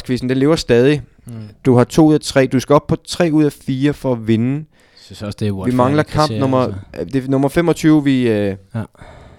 Quizzen, 0.07 0.29
den 0.29 0.39
lever 0.39 0.57
stadig. 0.57 1.03
Mm. 1.27 1.33
Du 1.67 1.77
har 1.77 1.85
to 1.85 2.07
ud 2.07 2.15
af 2.15 2.21
tre. 2.21 2.47
Du 2.47 2.61
skal 2.61 2.75
op 2.75 2.87
på 2.87 2.97
tre 2.97 3.31
ud 3.33 3.45
af 3.45 3.53
fire 3.53 3.93
for 3.93 4.13
at 4.13 4.29
vinde. 4.29 4.55
Jeg 4.57 4.65
synes 5.01 5.23
også, 5.23 5.37
det 5.41 5.47
er 5.47 5.47
Vi 5.47 5.53
uretfærdigt 5.53 5.77
mangler 5.77 6.03
kamp 6.03 6.13
placeret, 6.15 6.41
nummer, 6.41 6.59
altså. 6.59 6.79
øh, 7.01 7.07
det 7.13 7.25
er 7.25 7.29
nummer 7.29 7.49
25, 7.49 8.05
vi, 8.05 8.29
øh, 8.29 8.57
Ja. 8.75 8.83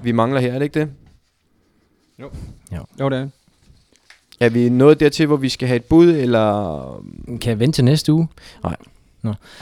vi 0.04 0.12
mangler 0.12 0.40
her, 0.42 0.50
er 0.54 0.60
det 0.60 0.66
ikke 0.66 0.80
det? 0.80 0.90
Jo, 2.22 2.30
det 2.98 3.02
er 3.06 3.10
det. 3.10 3.32
Er 4.40 4.50
vi 4.50 4.70
nået 4.70 5.00
dertil, 5.00 5.26
hvor 5.28 5.36
vi 5.38 5.50
skal 5.50 5.68
have 5.68 5.76
et 5.76 5.84
bud, 5.86 6.10
eller... 6.10 7.04
Kan 7.42 7.50
jeg 7.50 7.60
vente 7.60 7.76
til 7.78 7.84
næste 7.86 8.14
uge? 8.14 8.28
Og 8.62 8.74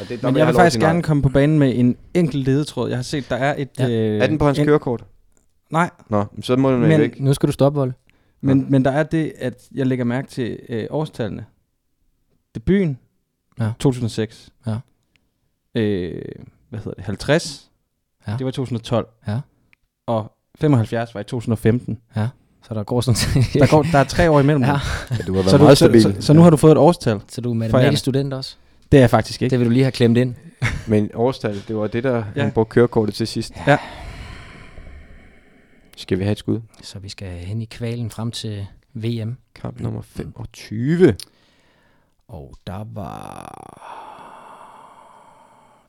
det, 0.10 0.24
Men 0.24 0.38
jeg 0.38 0.48
vil 0.48 0.56
faktisk 0.56 0.80
gerne 0.80 1.02
komme 1.04 1.24
på 1.24 1.30
banen 1.30 1.60
med 1.60 1.74
en 1.76 1.96
enkelt 2.14 2.46
ledetråd. 2.46 2.90
Jeg 2.90 2.98
har 2.98 3.04
set, 3.04 3.30
der 3.30 3.36
er 3.36 3.56
et... 3.58 3.70
Ja. 3.80 3.90
Øh, 3.90 4.22
Er 4.22 4.28
den 4.28 4.38
på 4.38 4.46
hans 4.46 4.60
en, 4.60 4.66
kørekort? 4.66 5.04
Nej, 5.70 5.90
Nå, 6.10 6.24
så 6.42 6.56
må 6.56 6.72
den 6.72 6.80
Men- 6.80 7.00
væk. 7.02 7.20
Nu 7.20 7.34
skal 7.34 7.48
du 7.48 7.52
stoppe, 7.54 7.80
Volle. 7.80 7.94
Men, 8.46 8.66
men 8.70 8.86
der 8.86 8.92
er 8.92 9.04
det, 9.04 9.34
at 9.40 9.64
jeg 9.76 9.88
lægger 9.88 10.06
mærke 10.06 10.28
til 10.28 10.60
øh, 10.70 10.88
årstallene. 10.90 11.46
Debuten, 12.56 12.98
Ja. 13.60 13.72
2006. 13.80 14.50
Ja. 14.68 14.76
Øh, 15.76 16.22
hvad 16.70 16.80
hedder 16.80 16.94
det? 16.94 17.04
50. 17.04 17.70
Ja. 18.28 18.32
Det 18.32 18.46
var 18.46 18.50
i 18.50 18.54
2012. 18.54 19.08
Ja. 19.28 19.40
Og 20.08 20.32
75 20.60 21.14
var 21.16 21.22
i 21.22 21.24
2015. 21.24 21.98
Så 22.68 22.74
der 22.74 22.84
går 22.84 23.02
sådan 23.02 23.44
Der, 23.54 23.68
går, 23.72 23.84
der 23.84 23.98
er 24.00 24.04
tre 24.04 24.32
år 24.32 24.40
imellem. 24.40 24.64
Ja. 24.72 24.80
Ja, 25.12 25.16
du 25.28 25.34
har 25.36 25.42
været 25.42 25.50
så, 25.50 25.58
du, 25.58 25.64
meget 25.64 25.78
så, 25.78 25.86
stabil. 25.86 26.02
så, 26.02 26.14
så, 26.20 26.34
nu 26.34 26.42
har 26.42 26.50
du 26.50 26.58
fået 26.58 26.72
et 26.72 26.78
årstal. 26.78 27.20
Så 27.28 27.42
du 27.42 27.50
er 27.50 27.54
matematisk 27.54 28.00
student 28.00 28.34
også? 28.34 28.56
Det 28.92 28.98
er 28.98 29.02
jeg 29.02 29.10
faktisk 29.10 29.42
ikke. 29.42 29.52
Det 29.52 29.60
vil 29.60 29.66
du 29.68 29.72
lige 29.72 29.84
have 29.84 29.92
klemt 29.92 30.18
ind. 30.18 30.36
Men 30.88 31.10
årstal, 31.14 31.62
det 31.68 31.76
var 31.76 31.88
det, 31.88 32.04
der 32.04 32.24
Ja. 32.36 32.42
han 32.44 32.52
brugte 32.52 32.72
kørekortet 32.74 33.16
til 33.16 33.28
sidst. 33.28 33.54
Ja. 33.68 33.78
Skal 35.96 36.20
vi 36.20 36.24
have 36.24 36.32
et 36.32 36.38
skud? 36.40 36.62
Så 36.82 37.00
vi 37.00 37.10
skal 37.10 37.28
hen 37.28 37.62
i 37.62 37.66
kvalen 37.66 38.10
frem 38.10 38.32
til 38.32 38.68
VM. 38.94 39.38
Kamp 39.56 39.80
nummer 39.80 40.02
25. 40.02 41.16
Og 42.28 42.54
der 42.68 42.86
var... 42.94 43.52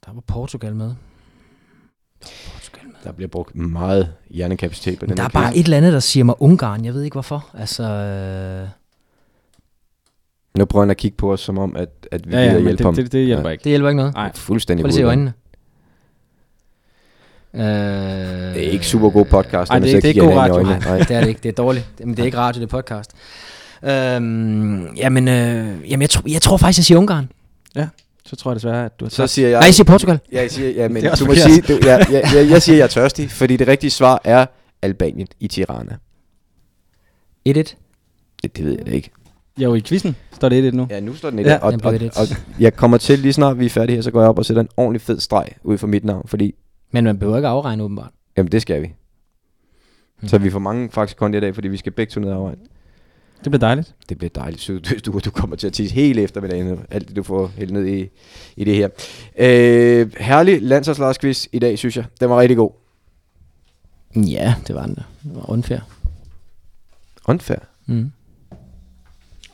Der 0.07 0.13
var 0.13 0.21
Portugal 0.21 0.75
med. 0.77 0.87
Der 0.87 0.95
Portugal 2.53 2.87
med. 2.87 2.95
Der 3.05 3.13
bliver 3.13 3.29
brugt 3.29 3.55
meget 3.55 4.15
hjernekapacitet 4.31 4.99
på 4.99 5.07
den 5.07 5.17
der 5.17 5.23
er 5.25 5.29
bare 5.29 5.57
et 5.57 5.65
eller 5.65 5.77
andet, 5.77 5.93
der 5.93 6.01
siger 6.01 6.25
mig 6.25 6.43
Ungarn. 6.43 6.85
Jeg 6.85 6.95
ved 6.95 7.03
ikke 7.03 7.15
hvorfor. 7.15 7.51
Altså... 7.55 7.83
øh, 7.83 8.69
Nu 10.59 10.65
prøver 10.65 10.83
han 10.85 10.91
at 10.91 10.97
kigge 10.97 11.17
på 11.17 11.33
os, 11.33 11.41
som 11.41 11.59
om, 11.59 11.77
at, 11.77 12.09
at 12.13 12.29
vi 12.29 12.33
Ja, 12.33 12.39
ja, 12.39 12.45
ja, 12.45 12.51
gider 12.51 12.63
hjælpe 12.63 12.79
det, 12.79 12.85
ham. 12.87 12.95
det, 12.95 13.13
det 13.13 13.27
hjælper 13.27 13.49
Ja. 13.49 13.53
ikke. 13.53 13.65
Det 13.65 13.71
hjælper 13.71 13.89
ikke 13.89 13.97
noget. 13.97 14.15
Nej. 14.15 14.33
Fuldstændig 14.35 14.85
Prøv 14.85 14.89
lige 14.89 14.97
se 14.97 15.03
øjnene. 15.03 15.33
Øh, 17.57 17.63
Det 18.55 18.67
er 18.67 18.71
ikke 18.71 18.87
super 18.87 19.11
god 19.11 19.25
podcast, 19.25 19.71
når 19.73 19.79
man 19.79 19.83
det 19.83 19.95
er 19.95 20.01
det 20.01 20.05
er 20.05 20.09
ikke 20.09 20.21
god 20.21 20.35
radio. 20.35 20.63
Nej, 20.63 20.99
det 20.99 21.11
er 21.11 21.21
det 21.21 21.29
ikke. 21.29 21.41
Det 21.43 21.49
er 21.49 21.53
dårligt. 21.53 21.87
Men 22.01 22.11
det 22.11 22.19
er 22.19 22.25
ikke 22.25 22.39
radio, 22.39 22.61
det 22.61 22.67
er 22.67 22.71
podcast. 22.71 23.11
Øhm, 23.85 24.95
jamen, 24.97 25.29
øh, 25.29 25.91
jamen 25.91 26.03
jeg, 26.03 26.11
tror, 26.11 26.23
jeg 26.29 26.43
tror 26.43 26.57
faktisk, 26.57 26.79
jeg 26.79 26.85
siger 26.85 26.99
Ungarn. 26.99 27.29
Så 28.27 28.37
tror 28.37 28.51
jeg 28.51 28.55
desværre, 28.55 28.85
at 28.85 29.01
du 29.01 29.05
har 29.05 29.11
Så 29.11 29.27
siger 29.27 29.49
jeg... 29.49 29.59
Nej, 29.59 29.67
jeg 29.67 29.75
siger 29.75 29.85
Portugal. 29.85 30.19
Ja, 30.33 30.41
jeg 30.41 30.51
siger, 30.51 30.71
ja, 30.71 30.89
men 30.89 31.05
er 31.05 31.15
du 31.15 31.27
må 31.27 31.35
sige, 31.35 31.61
du, 31.61 31.79
ja, 31.85 31.99
ja, 32.11 32.21
ja, 32.35 32.49
jeg 32.51 32.63
siger, 32.63 32.77
jeg 32.77 32.85
er 32.85 32.89
tørstig, 32.89 33.31
fordi 33.31 33.57
det 33.57 33.69
rigtige 33.69 33.91
svar 33.91 34.21
er 34.25 34.47
Albanien 34.83 35.27
i 35.41 35.49
Tirana. 35.49 35.93
1-1. 37.49 37.53
Det, 37.53 37.77
det 38.43 38.65
ved 38.65 38.73
jeg 38.79 38.87
da 38.87 38.91
ikke. 38.91 39.11
Jo, 39.59 39.75
i 39.75 39.81
quizzen 39.81 40.17
står 40.35 40.49
det 40.49 40.65
1 40.65 40.75
nu. 40.75 40.87
Ja, 40.91 41.01
nu 41.01 41.15
står 41.15 41.31
den 41.31 41.39
i 41.39 41.43
Ja, 41.43 41.53
ja, 41.53 41.59
og, 41.59 41.73
den 41.73 41.81
og, 41.85 41.93
og, 41.93 41.99
lidt. 41.99 42.43
jeg 42.61 42.75
kommer 42.77 42.97
til, 42.99 43.19
lige 43.19 43.33
snart 43.33 43.59
vi 43.59 43.67
er 43.67 43.71
færdige 43.71 43.97
her, 43.97 44.03
så 44.03 44.11
går 44.11 44.21
jeg 44.21 44.29
op 44.29 44.39
og 44.39 44.45
sætter 44.47 44.63
en 44.63 44.69
ordentlig 44.77 45.01
fed 45.01 45.21
streg 45.21 45.49
ud 45.65 45.79
for 45.79 45.87
mit 45.87 46.05
navn, 46.05 46.29
fordi, 46.29 46.55
Men 46.91 47.05
man 47.05 47.19
behøver 47.19 47.37
ikke 47.37 47.49
afregne 47.49 47.83
åbenbart. 47.83 48.11
jamen 48.37 48.53
det 48.53 48.63
skal 48.63 48.83
vi. 48.83 48.93
Hmm. 50.21 50.29
Så 50.29 50.39
vi 50.39 50.51
får 50.51 50.59
mange 50.59 50.91
faktisk 50.91 51.17
konti 51.17 51.39
i 51.39 51.41
dag, 51.41 51.55
fordi 51.55 51.69
vi 51.69 51.77
skal 51.77 51.93
begge 51.93 52.11
to 52.11 52.21
ned 52.21 52.31
og 52.31 52.55
Det 53.45 53.51
bliver 53.51 53.59
dejligt. 53.59 53.95
Det 54.09 54.19
bliver 54.19 54.31
dejligt 54.35 54.69
hvis 54.69 55.03
du, 55.03 55.19
du 55.19 55.31
kommer 55.31 55.57
til 55.57 55.67
at 55.67 55.73
tisse 55.73 55.95
hele 55.95 56.23
eftermiddagen, 56.23 56.81
alt 56.91 57.09
det 57.09 57.17
du 57.17 57.23
får 57.23 57.47
hældt 57.57 57.73
ned 57.73 57.87
i, 57.87 58.09
i 58.57 58.65
det 58.65 58.75
her. 58.75 58.89
Øh, 59.39 60.13
herlig 60.19 60.63
landsholdslagsquiz 60.63 61.47
i 61.53 61.59
dag, 61.59 61.79
synes 61.79 61.97
jeg. 61.97 62.05
Den 62.21 62.31
var 62.31 62.41
rigtig 62.41 62.57
god. 62.57 62.71
Ja, 64.17 64.55
det 64.67 64.75
var 64.75 64.87
den. 64.87 64.95
Det 64.95 65.35
var 65.35 65.51
unfair. 65.51 65.79
Unfair. 67.29 67.59
Mm. 67.87 68.13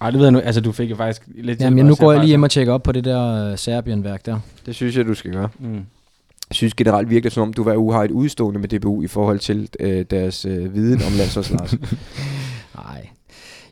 Ej, 0.00 0.10
det 0.10 0.18
ved 0.18 0.26
jeg 0.26 0.32
nu. 0.32 0.38
Altså, 0.38 0.60
du 0.60 0.72
fik 0.72 0.90
jo 0.90 0.96
faktisk 0.96 1.28
lidt... 1.34 1.60
Jamen, 1.60 1.78
ja, 1.78 1.84
nu 1.84 1.94
går 1.94 2.12
jeg 2.12 2.20
lige 2.20 2.28
hjem 2.28 2.42
og 2.42 2.50
tjekker 2.50 2.72
op 2.72 2.82
på 2.82 2.92
det 2.92 3.04
der 3.04 3.52
uh, 3.52 3.58
Serbien-værk 3.58 4.26
der. 4.26 4.40
Det 4.66 4.74
synes 4.74 4.96
jeg, 4.96 5.06
du 5.06 5.14
skal 5.14 5.32
gøre. 5.32 5.48
Mm. 5.58 5.86
Jeg 6.52 6.56
synes 6.56 6.74
generelt 6.74 7.10
virkelig, 7.10 7.32
som 7.32 7.42
om 7.42 7.52
du 7.52 7.62
hver 7.62 7.76
uge 7.76 7.94
har 7.94 8.04
et 8.04 8.10
udstående 8.10 8.60
med 8.60 8.68
DBU 8.68 9.02
i 9.02 9.06
forhold 9.06 9.38
til 9.38 9.68
øh, 9.80 10.04
deres 10.10 10.44
øh, 10.46 10.74
viden 10.74 11.00
om 11.06 11.12
landsholdslags. 11.18 11.74
Nej. 12.76 13.08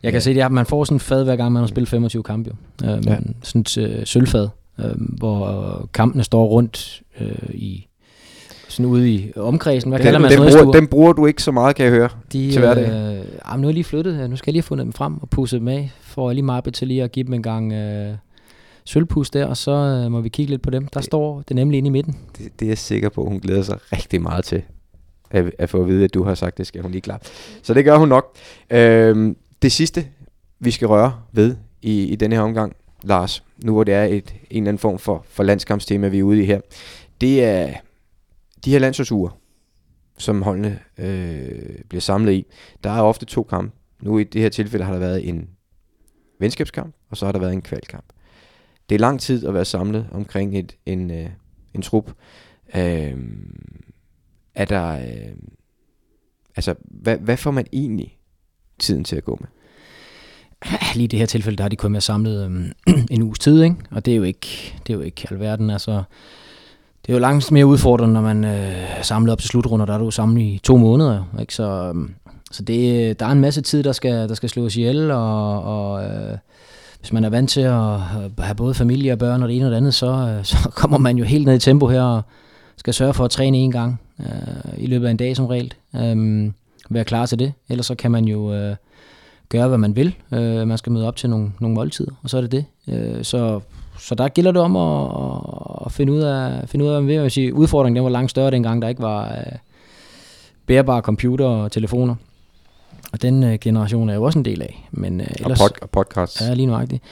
Jeg 0.02 0.12
kan 0.12 0.20
se, 0.20 0.42
at 0.44 0.52
man 0.52 0.66
får 0.66 0.84
sådan 0.84 0.96
en 0.96 1.00
fad, 1.00 1.24
hver 1.24 1.36
gang 1.36 1.52
man 1.52 1.60
har 1.62 1.66
spillet 1.66 1.88
25 1.88 2.22
kampe. 2.22 2.50
jo. 2.82 2.86
Øh, 2.90 3.06
Ja. 3.06 3.12
ja. 3.12 3.18
Sådan 3.42 3.60
et 3.60 3.78
øh, 3.78 4.06
sølvfad, 4.06 4.48
øh, 4.80 4.84
hvor 4.98 5.88
kampene 5.94 6.24
står 6.24 6.46
rundt 6.46 7.02
øh, 7.20 7.32
i 7.54 7.86
sådan 8.68 8.86
ude 8.86 9.10
i 9.14 9.32
omkredsen. 9.36 9.90
Hvad 9.90 9.98
den, 9.98 10.04
kalder 10.04 10.18
man 10.18 10.30
den, 10.30 10.38
sådan 10.50 10.64
bruger, 10.64 10.72
den 10.80 10.86
bruger 10.86 11.12
du 11.12 11.26
ikke 11.26 11.42
så 11.42 11.52
meget, 11.52 11.76
kan 11.76 11.84
jeg 11.84 11.92
høre. 11.92 12.08
De, 12.32 12.50
til 12.52 12.60
hverdag. 12.60 12.84
Øh, 12.84 13.24
jamen, 13.48 13.60
nu 13.60 13.66
er 13.66 13.70
jeg 13.70 13.74
lige 13.74 13.84
flyttet. 13.84 14.30
Nu 14.30 14.36
skal 14.36 14.50
jeg 14.50 14.52
lige 14.52 14.62
have 14.62 14.66
fundet 14.66 14.84
dem 14.84 14.92
frem 14.92 15.22
og 15.22 15.30
pusse 15.30 15.58
dem 15.58 15.68
af. 15.68 15.92
Får 16.02 16.30
jeg 16.30 16.34
lige 16.34 16.44
mappet 16.44 16.74
til 16.74 16.88
lige 16.88 17.02
at 17.02 17.12
give 17.12 17.26
dem 17.26 17.34
en 17.34 17.42
gang 17.42 17.72
øh, 17.72 18.14
sølvpus 18.84 19.30
der, 19.30 19.46
og 19.46 19.56
så 19.56 19.70
øh, 19.70 20.12
må 20.12 20.20
vi 20.20 20.28
kigge 20.28 20.50
lidt 20.50 20.62
på 20.62 20.70
dem. 20.70 20.86
Der 20.86 21.00
står 21.00 21.42
det 21.48 21.56
nemlig 21.56 21.78
inde 21.78 21.86
i 21.86 21.90
midten. 21.90 22.18
Det, 22.38 22.60
det 22.60 22.66
er 22.66 22.70
jeg 22.70 22.78
sikker 22.78 23.08
på, 23.08 23.24
hun 23.24 23.40
glæder 23.40 23.62
sig 23.62 23.78
rigtig 23.92 24.22
meget 24.22 24.44
til. 24.44 24.62
At, 25.30 25.52
at 25.58 25.70
få 25.70 25.80
at 25.82 25.88
vide, 25.88 26.04
at 26.04 26.14
du 26.14 26.24
har 26.24 26.34
sagt, 26.34 26.58
det 26.58 26.66
skal 26.66 26.82
hun 26.82 26.90
lige 26.90 27.00
klare. 27.00 27.18
Så 27.62 27.74
det 27.74 27.84
gør 27.84 27.96
hun 27.96 28.08
nok. 28.08 28.36
Øhm, 28.70 29.36
det 29.62 29.72
sidste, 29.72 30.06
vi 30.58 30.70
skal 30.70 30.88
røre 30.88 31.14
ved 31.32 31.56
i, 31.82 32.04
i 32.04 32.16
denne 32.16 32.34
her 32.36 32.42
omgang, 32.42 32.76
Lars, 33.02 33.44
nu 33.64 33.72
hvor 33.72 33.84
det 33.84 33.94
er 33.94 34.04
et, 34.04 34.34
en 34.50 34.62
eller 34.62 34.68
anden 34.68 34.78
form 34.78 34.98
for, 34.98 35.24
for 35.28 35.42
landskampstema, 35.42 36.08
vi 36.08 36.18
er 36.18 36.22
ude 36.22 36.42
i 36.42 36.44
her, 36.44 36.60
det 37.20 37.44
er 37.44 37.74
de 38.64 38.70
her 38.70 38.78
landsholdsuger, 38.78 39.30
som 40.18 40.42
holdene 40.42 40.78
øh, 40.98 41.78
bliver 41.88 42.00
samlet 42.00 42.32
i, 42.32 42.46
der 42.84 42.90
er 42.90 43.02
ofte 43.02 43.26
to 43.26 43.42
kampe. 43.42 43.76
Nu 44.02 44.18
i 44.18 44.24
det 44.24 44.40
her 44.40 44.48
tilfælde 44.48 44.84
har 44.84 44.92
der 44.92 45.00
været 45.00 45.28
en 45.28 45.48
venskabskamp, 46.38 46.94
og 47.10 47.16
så 47.16 47.24
har 47.24 47.32
der 47.32 47.38
været 47.38 47.52
en 47.52 47.62
kvalkamp. 47.62 48.04
Det 48.90 48.96
er 48.96 49.00
lang 49.00 49.20
tid 49.20 49.46
at 49.46 49.54
være 49.54 49.64
samlet 49.64 50.06
omkring 50.12 50.58
et, 50.58 50.76
en, 50.86 51.10
øh, 51.10 51.26
en 51.74 51.82
trup. 51.82 52.12
Øh, 52.74 53.14
er 54.54 54.64
der... 54.64 54.92
Øh, 54.92 55.32
altså, 56.56 56.74
hvad, 56.84 57.16
hvad 57.16 57.36
får 57.36 57.50
man 57.50 57.66
egentlig 57.72 58.18
tiden 58.78 59.04
til 59.04 59.16
at 59.16 59.24
gå 59.24 59.38
med? 59.40 59.48
Lige 60.94 61.04
i 61.04 61.06
det 61.06 61.18
her 61.18 61.26
tilfælde, 61.26 61.56
der 61.56 61.64
har 61.64 61.68
de 61.68 61.76
kun 61.76 61.92
med 61.92 62.00
samlet 62.00 62.44
øhm, 62.44 62.72
en 63.10 63.22
uges 63.22 63.38
tid, 63.38 63.62
ikke? 63.62 63.76
og 63.90 64.04
det 64.04 64.12
er 64.12 64.16
jo 64.16 64.22
ikke, 64.22 64.74
det 64.86 64.92
er 64.92 64.96
jo 64.96 65.02
ikke 65.02 65.26
alverden. 65.30 65.70
Altså, 65.70 66.02
det 67.06 67.12
er 67.12 67.12
jo 67.12 67.18
langt 67.18 67.52
mere 67.52 67.66
udfordrende, 67.66 68.14
når 68.14 68.22
man 68.22 68.44
øh, 68.44 69.02
samler 69.02 69.32
op 69.32 69.38
til 69.38 69.48
slutrunder, 69.48 69.86
der 69.86 69.94
er 69.94 69.98
du 69.98 70.10
samlet 70.10 70.42
i 70.42 70.60
to 70.62 70.76
måneder. 70.76 71.36
Ikke? 71.40 71.54
Så, 71.54 71.92
øhm, 71.94 72.14
så 72.50 72.62
det, 72.62 73.10
øh, 73.10 73.16
der 73.18 73.26
er 73.26 73.30
en 73.30 73.40
masse 73.40 73.60
tid, 73.60 73.82
der 73.82 73.92
skal, 73.92 74.28
der 74.28 74.34
skal 74.34 74.48
slås 74.48 74.76
ihjel, 74.76 75.10
og, 75.10 75.62
og 75.62 76.04
øh, 76.04 76.38
hvis 77.00 77.12
man 77.12 77.24
er 77.24 77.28
vant 77.28 77.50
til 77.50 77.60
at 77.60 78.00
have 78.38 78.54
både 78.56 78.74
familie 78.74 79.12
og 79.12 79.18
børn 79.18 79.42
og 79.42 79.48
det 79.48 79.56
ene 79.56 79.66
og 79.66 79.70
det 79.70 79.76
andet, 79.76 79.94
så, 79.94 80.06
øh, 80.06 80.44
så 80.52 80.56
kommer 80.74 80.98
man 80.98 81.16
jo 81.16 81.24
helt 81.24 81.46
ned 81.46 81.54
i 81.54 81.58
tempo 81.58 81.88
her 81.88 82.02
og 82.02 82.22
skal 82.76 82.94
sørge 82.94 83.14
for 83.14 83.24
at 83.24 83.30
træne 83.30 83.58
en 83.58 83.72
gang 83.72 84.00
øh, 84.20 84.84
i 84.84 84.86
løbet 84.86 85.06
af 85.06 85.10
en 85.10 85.16
dag 85.16 85.36
som 85.36 85.46
regel. 85.46 85.74
Øh, 85.96 86.50
være 86.90 87.04
klar 87.04 87.26
til 87.26 87.38
det. 87.38 87.52
Ellers 87.68 87.86
så 87.86 87.94
kan 87.94 88.10
man 88.10 88.24
jo 88.24 88.54
øh, 88.54 88.76
gøre, 89.48 89.68
hvad 89.68 89.78
man 89.78 89.96
vil. 89.96 90.14
Øh, 90.32 90.68
man 90.68 90.78
skal 90.78 90.92
møde 90.92 91.08
op 91.08 91.16
til 91.16 91.30
nogle, 91.30 91.52
nogle 91.60 91.74
måltider, 91.74 92.12
og 92.22 92.30
så 92.30 92.36
er 92.36 92.40
det 92.40 92.52
det. 92.52 92.64
Øh, 92.88 93.24
så, 93.24 93.60
så 93.98 94.14
der 94.14 94.28
gælder 94.28 94.52
det 94.52 94.62
om 94.62 94.76
at, 94.76 95.86
at 95.86 95.92
finde 95.92 96.12
ud 96.12 96.20
af, 96.20 96.68
finde 96.68 96.84
ud 96.84 96.90
af 96.90 96.94
hvad 96.94 97.00
man 97.00 97.08
vil. 97.08 97.14
Jeg 97.14 97.22
vil 97.22 97.30
sige, 97.30 97.54
udfordringen 97.54 97.96
den 97.96 98.04
var 98.04 98.10
langt 98.10 98.30
større 98.30 98.50
dengang, 98.50 98.82
der 98.82 98.88
ikke 98.88 99.02
var 99.02 99.28
øh, 99.28 99.58
bærbare 100.66 101.00
computer 101.00 101.46
og 101.46 101.72
telefoner. 101.72 102.14
Og 103.12 103.22
den 103.22 103.42
øh, 103.42 103.58
generation 103.60 104.08
er 104.08 104.12
jeg 104.12 104.18
jo 104.18 104.24
også 104.24 104.38
en 104.38 104.44
del 104.44 104.62
af. 104.62 104.88
Men, 104.90 105.20
øh, 105.20 105.26
ellers, 105.30 105.60
og, 105.60 105.66
pod- 105.66 105.78
og 105.82 105.90
podcast. 105.90 106.40
Ja, 106.40 106.54
lige 106.54 106.66
nuagtigt. 106.66 107.02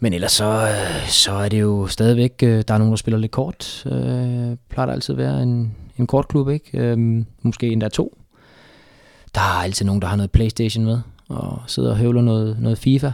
Men 0.00 0.12
ellers 0.12 0.32
så, 0.32 0.44
øh, 0.44 1.08
så 1.08 1.32
er 1.32 1.48
det 1.48 1.60
jo 1.60 1.86
stadigvæk, 1.86 2.34
øh, 2.42 2.64
der 2.68 2.74
er 2.74 2.78
nogen, 2.78 2.92
der 2.92 2.96
spiller 2.96 3.18
lidt 3.18 3.32
kort. 3.32 3.82
Øh, 3.86 3.92
plejer 4.68 4.86
der 4.86 4.92
altid 4.92 5.12
at 5.14 5.18
være 5.18 5.42
en, 5.42 5.76
en 5.98 6.06
kortklub, 6.06 6.48
ikke? 6.48 6.78
Øh, 6.78 7.24
måske 7.42 7.68
endda 7.68 7.88
to. 7.88 8.18
Der 9.34 9.40
er 9.40 9.62
altid 9.62 9.86
nogen, 9.86 10.02
der 10.02 10.08
har 10.08 10.16
noget 10.16 10.30
Playstation 10.30 10.84
med, 10.84 10.98
og 11.28 11.58
sidder 11.66 11.90
og 11.90 11.96
høvler 11.96 12.22
noget, 12.22 12.56
noget 12.60 12.78
FIFA 12.78 13.10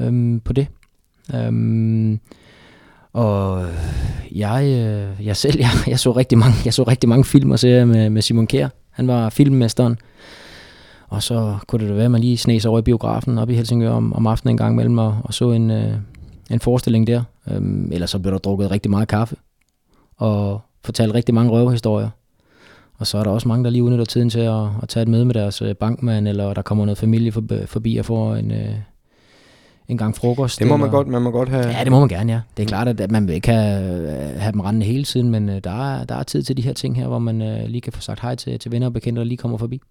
øh, 0.00 0.40
på 0.44 0.52
det. 0.52 0.66
Øh, 1.34 2.18
og 3.12 3.66
jeg, 4.32 4.64
øh, 4.64 5.26
jeg 5.26 5.36
selv, 5.36 5.60
jeg, 5.64 5.70
jeg, 5.86 5.98
så 5.98 6.12
rigtig 6.12 6.38
mange, 6.38 6.56
jeg 6.64 6.74
så 6.74 6.82
rigtig 6.82 7.08
mange 7.08 7.24
film 7.24 7.50
og 7.50 7.58
serier 7.58 7.84
med, 7.84 8.10
med 8.10 8.22
Simon 8.22 8.46
Kjær. 8.46 8.68
Han 8.90 9.08
var 9.08 9.30
filmmesteren. 9.30 9.98
Og 11.08 11.22
så 11.22 11.56
kunne 11.66 11.80
det 11.80 11.88
da 11.88 11.94
være, 11.94 12.04
at 12.04 12.10
man 12.10 12.20
lige 12.20 12.36
sne 12.36 12.60
sig 12.60 12.70
over 12.70 12.78
i 12.78 12.82
biografen 12.82 13.38
op 13.38 13.50
i 13.50 13.54
Helsingør 13.54 13.90
om, 13.90 14.12
om 14.12 14.26
aftenen 14.26 14.52
en 14.52 14.56
gang 14.56 14.72
imellem 14.72 14.98
og, 14.98 15.16
og 15.24 15.34
så 15.34 15.50
en, 15.50 15.70
øh, 15.70 15.94
en 16.50 16.60
forestilling 16.60 17.06
der. 17.06 17.22
Øhm, 17.50 17.92
ellers 17.92 18.10
så 18.10 18.18
blev 18.18 18.32
der 18.32 18.38
drukket 18.38 18.70
rigtig 18.70 18.90
meget 18.90 19.08
kaffe 19.08 19.36
og 20.16 20.60
fortalt 20.84 21.14
rigtig 21.14 21.34
mange 21.34 21.50
røvehistorier. 21.50 22.08
Og 22.98 23.06
så 23.06 23.18
er 23.18 23.22
der 23.22 23.30
også 23.30 23.48
mange, 23.48 23.64
der 23.64 23.70
lige 23.70 23.82
udnytter 23.82 24.04
tiden 24.04 24.30
til 24.30 24.40
at, 24.40 24.66
at 24.82 24.88
tage 24.88 25.02
et 25.02 25.08
møde 25.08 25.24
med 25.24 25.34
deres 25.34 25.62
øh, 25.62 25.74
bankmand, 25.74 26.28
eller 26.28 26.54
der 26.54 26.62
kommer 26.62 26.84
noget 26.84 26.98
familie 26.98 27.32
forbi 27.66 27.96
og 27.96 28.04
får 28.04 28.34
en, 28.34 28.50
øh, 28.50 28.74
en 29.88 29.98
gang 29.98 30.16
frokost. 30.16 30.58
Det 30.58 30.66
må 30.66 30.76
man 30.76 30.86
eller, 30.86 30.96
godt, 30.96 31.08
man 31.08 31.22
må 31.22 31.30
godt 31.30 31.48
have... 31.48 31.68
Ja, 31.68 31.84
det 31.84 31.92
må 31.92 32.00
man 32.00 32.08
gerne, 32.08 32.32
ja. 32.32 32.40
Det 32.56 32.62
er 32.62 32.66
klart, 32.66 32.88
at 32.88 33.10
man 33.10 33.28
vil 33.28 33.34
ikke 33.34 33.52
have, 33.52 34.08
have 34.38 34.52
dem 34.52 34.60
rendende 34.60 34.86
hele 34.86 35.04
tiden, 35.04 35.30
men 35.30 35.48
øh, 35.48 35.60
der, 35.64 35.94
er, 35.94 36.04
der 36.04 36.14
er 36.14 36.22
tid 36.22 36.42
til 36.42 36.56
de 36.56 36.62
her 36.62 36.72
ting 36.72 36.96
her, 36.96 37.08
hvor 37.08 37.18
man 37.18 37.42
øh, 37.42 37.68
lige 37.68 37.80
kan 37.80 37.92
få 37.92 38.00
sagt 38.00 38.20
hej 38.20 38.34
til, 38.34 38.58
til 38.58 38.72
venner 38.72 38.86
og 38.86 38.92
bekendte, 38.92 39.20
der 39.20 39.26
lige 39.26 39.36
kommer 39.36 39.58
forbi. 39.58 39.82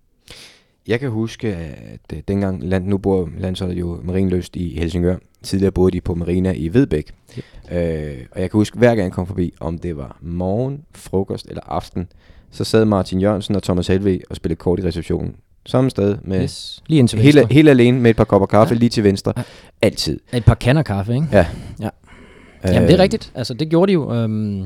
Jeg 0.87 0.99
kan 0.99 1.09
huske, 1.09 1.47
at 1.55 1.99
øh, 2.13 2.19
dengang, 2.27 2.63
land, 2.63 2.85
nu 2.87 2.97
bor 2.97 3.29
landsholdet 3.37 3.79
jo 3.79 3.99
marinløst 4.03 4.55
i 4.55 4.79
Helsingør. 4.79 5.15
Tidligere 5.43 5.71
boede 5.71 5.91
de 5.91 6.01
på 6.01 6.15
Marina 6.15 6.53
i 6.53 6.73
Vedbæk. 6.73 7.11
Yep. 7.37 7.43
Øh, 7.71 8.15
og 8.31 8.41
jeg 8.41 8.51
kan 8.51 8.57
huske, 8.57 8.77
hver 8.77 8.87
gang 8.95 8.99
jeg 9.03 9.11
kom 9.11 9.27
forbi, 9.27 9.53
om 9.59 9.77
det 9.77 9.97
var 9.97 10.17
morgen, 10.21 10.81
frokost 10.95 11.45
eller 11.49 11.61
aften, 11.65 12.07
så 12.51 12.63
sad 12.63 12.85
Martin 12.85 13.21
Jørgensen 13.21 13.55
og 13.55 13.63
Thomas 13.63 13.87
Helve 13.87 14.19
og 14.29 14.35
spillede 14.35 14.57
kort 14.57 14.79
i 14.79 14.83
receptionen. 14.83 15.35
Samme 15.65 15.89
sted 15.89 16.17
med 16.23 16.43
yes. 16.43 16.83
lige 16.87 16.99
ind 16.99 17.07
til 17.07 17.19
hele, 17.19 17.47
helt 17.51 17.69
alene 17.69 17.99
med 17.99 18.09
et 18.09 18.15
par 18.17 18.23
kopper 18.23 18.45
kaffe 18.45 18.73
Ja. 18.73 18.79
lige 18.79 18.89
til 18.89 19.03
venstre. 19.03 19.33
Ja. 19.37 19.41
Altid. 19.81 20.19
Et 20.33 20.45
par 20.45 20.55
kander 20.55 20.83
kaffe, 20.83 21.13
ikke? 21.15 21.27
Ja. 21.31 21.47
Ja. 21.81 21.89
Jamen, 22.65 22.81
det 22.81 22.89
er 22.89 22.97
Øh, 22.97 22.99
rigtigt. 22.99 23.31
Altså, 23.35 23.53
det 23.53 23.69
gjorde 23.69 23.89
de 23.89 23.93
jo. 23.93 24.13
Øhm, 24.13 24.65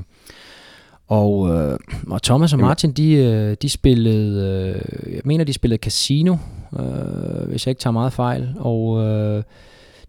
og, 1.09 1.49
øh, 1.49 1.79
og 2.07 2.23
Thomas 2.23 2.53
og. 2.53 2.59
Martin, 2.59 2.91
de, 2.91 3.13
øh, 3.13 3.57
de 3.61 3.69
spillede, 3.69 4.75
øh, 4.75 5.13
jeg 5.13 5.21
mener, 5.25 5.43
de 5.43 5.53
spillede 5.53 5.79
casino, 5.79 6.35
øh, 6.79 7.49
hvis 7.49 7.65
jeg 7.65 7.71
ikke 7.71 7.79
tager 7.79 7.91
meget 7.91 8.13
fejl. 8.13 8.55
Og 8.59 8.99
øh, 9.05 9.43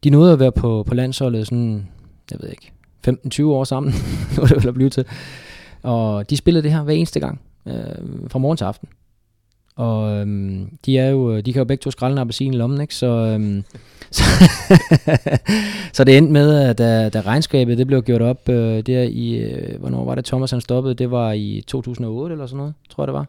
de 0.05 0.11
nåede 0.11 0.33
at 0.33 0.39
være 0.41 0.53
på, 0.53 0.85
på 0.87 0.95
landsholdet 0.95 1.47
sådan, 1.47 1.89
jeg 2.31 2.39
ved 2.43 2.49
ikke, 2.49 2.73
15-20 3.09 3.45
år 3.45 3.65
sammen, 3.65 3.93
nu 4.37 4.43
er 4.43 4.47
det 4.47 4.57
vel 4.57 4.69
at 4.69 4.75
blive 4.75 4.91
til. 4.91 5.05
Og 5.83 6.31
de 6.31 6.37
spillede 6.37 6.63
det 6.63 6.73
her 6.73 6.83
hver 6.83 6.95
eneste 6.95 7.21
gang, 7.21 7.41
øh, 7.67 7.75
fra 8.29 8.39
morgen 8.39 8.57
til 8.57 8.65
aften. 8.65 8.89
Og 9.81 10.11
øhm, 10.17 10.69
de 10.87 10.99
er 10.99 11.11
jo, 11.11 11.41
de 11.41 11.53
kan 11.53 11.61
jo 11.61 11.65
begge 11.65 11.83
to 11.83 11.91
skrælle 11.91 12.13
en 12.13 12.19
appelsin 12.19 12.55
i 12.55 12.57
lommen, 12.57 12.81
ikke? 12.81 12.95
Så, 12.95 13.07
øhm, 13.07 13.65
så, 14.17 14.23
så 15.93 16.05
det 16.05 16.17
endte 16.17 16.33
med, 16.33 16.59
at 16.59 16.79
da, 16.79 17.09
da 17.09 17.21
regnskabet 17.21 17.79
det 17.79 17.87
blev 17.87 18.03
gjort 18.03 18.23
op 18.23 18.49
øh, 18.49 18.81
der 18.81 19.03
i, 19.03 19.35
øh, 19.35 19.81
hvornår 19.81 20.05
var 20.05 20.15
det 20.15 20.25
Thomas 20.25 20.51
han 20.51 20.61
stoppede? 20.61 20.95
Det 20.95 21.11
var 21.11 21.33
i 21.33 21.65
2008 21.67 22.33
eller 22.33 22.47
sådan 22.47 22.57
noget, 22.57 22.75
tror 22.91 23.03
jeg 23.03 23.07
det 23.07 23.15
var. 23.15 23.27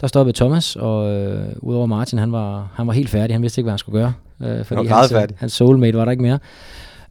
Der 0.00 0.06
stoppede 0.06 0.36
Thomas, 0.36 0.76
og 0.76 1.12
øh, 1.12 1.48
udover 1.58 1.86
Martin, 1.86 2.18
han 2.18 2.32
var, 2.32 2.72
han 2.74 2.86
var 2.86 2.92
helt 2.92 3.08
færdig. 3.08 3.34
Han 3.34 3.42
vidste 3.42 3.60
ikke, 3.60 3.66
hvad 3.66 3.72
han 3.72 3.78
skulle 3.78 4.00
gøre. 4.00 4.12
Øh, 4.40 4.64
fordi 4.64 4.76
var 4.76 4.82
hans, 4.82 4.90
grædefærdig. 4.90 5.36
hans 5.38 5.52
soulmate 5.52 5.98
var 5.98 6.04
der 6.04 6.12
ikke 6.12 6.22
mere. 6.22 6.38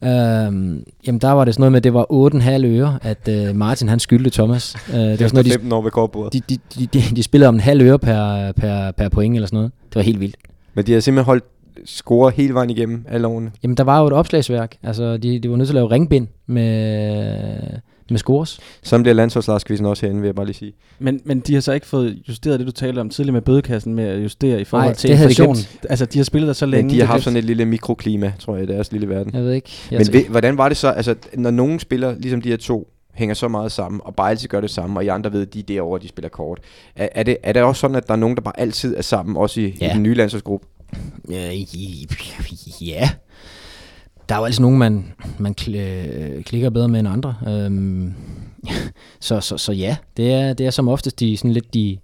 Øhm, 0.04 0.84
jamen 1.06 1.20
der 1.20 1.30
var 1.30 1.44
det 1.44 1.54
sådan 1.54 1.60
noget 1.60 1.72
med, 1.72 1.76
at 1.76 1.84
det 1.84 1.94
var 1.94 2.06
8,5 2.62 2.66
øre, 2.66 2.98
at 3.02 3.28
øh, 3.28 3.56
Martin 3.56 3.88
han 3.88 4.00
skyldte 4.00 4.30
Thomas. 4.30 4.76
Øh, 4.88 4.94
det 4.94 5.10
var 5.10 5.16
sådan 5.16 5.30
noget, 5.32 5.46
de, 5.46 5.50
15 5.50 5.72
år 5.72 5.82
ved 5.82 6.30
de, 6.30 6.40
de, 6.78 6.86
de, 6.86 7.16
de 7.16 7.22
spillede 7.22 7.48
om 7.48 7.54
en 7.54 7.60
halv 7.60 7.82
øre 7.82 7.98
per, 7.98 8.52
per, 8.52 8.90
per 8.90 9.08
point 9.08 9.34
eller 9.34 9.46
sådan 9.46 9.56
noget. 9.56 9.72
Det 9.88 9.96
var 9.96 10.02
helt 10.02 10.20
vildt. 10.20 10.36
Men 10.74 10.86
de 10.86 10.92
har 10.92 11.00
simpelthen 11.00 11.26
holdt 11.26 11.44
score 11.84 12.30
hele 12.30 12.54
vejen 12.54 12.70
igennem 12.70 13.04
alle 13.08 13.26
årene. 13.26 13.50
Jamen, 13.62 13.76
der 13.76 13.84
var 13.84 14.00
jo 14.00 14.06
et 14.06 14.12
opslagsværk. 14.12 14.76
Altså, 14.82 15.16
de, 15.16 15.38
de 15.38 15.50
var 15.50 15.56
nødt 15.56 15.68
til 15.68 15.72
at 15.72 15.74
lave 15.74 15.90
ringbind 15.90 16.26
med, 16.46 17.58
med 18.10 18.18
scores. 18.18 18.58
Sådan 18.82 19.02
bliver 19.02 19.14
landsholdslagskvisten 19.14 19.86
også 19.86 20.06
herinde, 20.06 20.20
vil 20.20 20.28
jeg 20.28 20.34
bare 20.34 20.46
lige 20.46 20.56
sige. 20.56 20.72
Men, 20.98 21.20
men 21.24 21.40
de 21.40 21.54
har 21.54 21.60
så 21.60 21.72
ikke 21.72 21.86
fået 21.86 22.18
justeret 22.28 22.58
det, 22.60 22.66
du 22.66 22.72
talte 22.72 23.00
om 23.00 23.10
tidligere 23.10 23.32
med 23.32 23.42
bødekassen, 23.42 23.94
med 23.94 24.04
at 24.04 24.22
justere 24.22 24.60
i 24.60 24.64
forhold 24.64 24.88
Nej, 24.88 24.94
til 24.94 25.10
det 25.10 25.18
havde 25.18 25.30
de. 25.34 25.54
Altså, 25.90 26.04
de 26.06 26.18
har 26.18 26.24
spillet 26.24 26.46
der 26.46 26.52
så 26.54 26.66
længe. 26.66 26.82
Men 26.86 26.94
de 26.94 27.00
har 27.00 27.06
haft 27.06 27.24
sådan 27.24 27.36
et 27.36 27.44
lille 27.44 27.64
mikroklima, 27.64 28.32
tror 28.38 28.56
jeg, 28.56 28.64
i 28.64 28.72
deres 28.72 28.92
lille 28.92 29.08
verden. 29.08 29.34
Jeg 29.34 29.42
ved 29.42 29.52
ikke. 29.52 29.70
Jeg 29.90 29.98
Men 29.98 30.12
ved, 30.12 30.24
hvordan 30.24 30.58
var 30.58 30.68
det 30.68 30.76
så, 30.76 30.88
altså, 30.90 31.14
når 31.34 31.50
nogen 31.50 31.78
spiller, 31.80 32.14
ligesom 32.18 32.42
de 32.42 32.48
her 32.48 32.56
to, 32.56 32.88
hænger 33.14 33.34
så 33.34 33.48
meget 33.48 33.72
sammen, 33.72 34.00
og 34.04 34.14
bare 34.14 34.30
altid 34.30 34.48
gør 34.48 34.60
det 34.60 34.70
samme, 34.70 34.98
og 34.98 35.04
I 35.04 35.08
andre 35.08 35.32
ved, 35.32 35.42
at 35.42 35.54
de 35.54 35.58
er 35.58 35.62
derovre, 35.62 36.02
de 36.02 36.08
spiller 36.08 36.28
kort. 36.28 36.58
Er, 36.96 37.08
er, 37.14 37.22
det, 37.22 37.36
er 37.42 37.52
det 37.52 37.62
også 37.62 37.80
sådan, 37.80 37.96
at 37.96 38.06
der 38.06 38.12
er 38.12 38.18
nogen, 38.18 38.36
der 38.36 38.42
bare 38.42 38.60
altid 38.60 38.96
er 38.96 39.02
sammen, 39.02 39.36
også 39.36 39.60
i, 39.60 39.76
ja. 39.80 39.90
I 39.90 39.94
den 39.94 40.02
nye 40.02 40.14
landsholdsgruppe? 40.14 40.66
Ja, 41.30 41.50
i- 41.50 42.06
ja. 42.80 43.10
Der 44.28 44.34
er 44.34 44.38
jo 44.38 44.44
altid 44.44 44.60
nogen, 44.60 44.78
man, 44.78 45.12
man 45.38 45.54
kl- 45.60 46.42
klikker 46.42 46.70
bedre 46.70 46.88
med 46.88 47.00
end 47.00 47.08
andre. 47.08 47.34
Øhm, 47.48 48.14
så, 49.20 49.40
så, 49.40 49.58
så 49.58 49.72
ja, 49.72 49.96
det 50.16 50.32
er, 50.32 50.52
det 50.52 50.66
er 50.66 50.70
som 50.70 50.88
oftest 50.88 51.20
de, 51.20 51.36
sådan 51.36 51.52
lidt 51.52 51.74
de, 51.74 51.98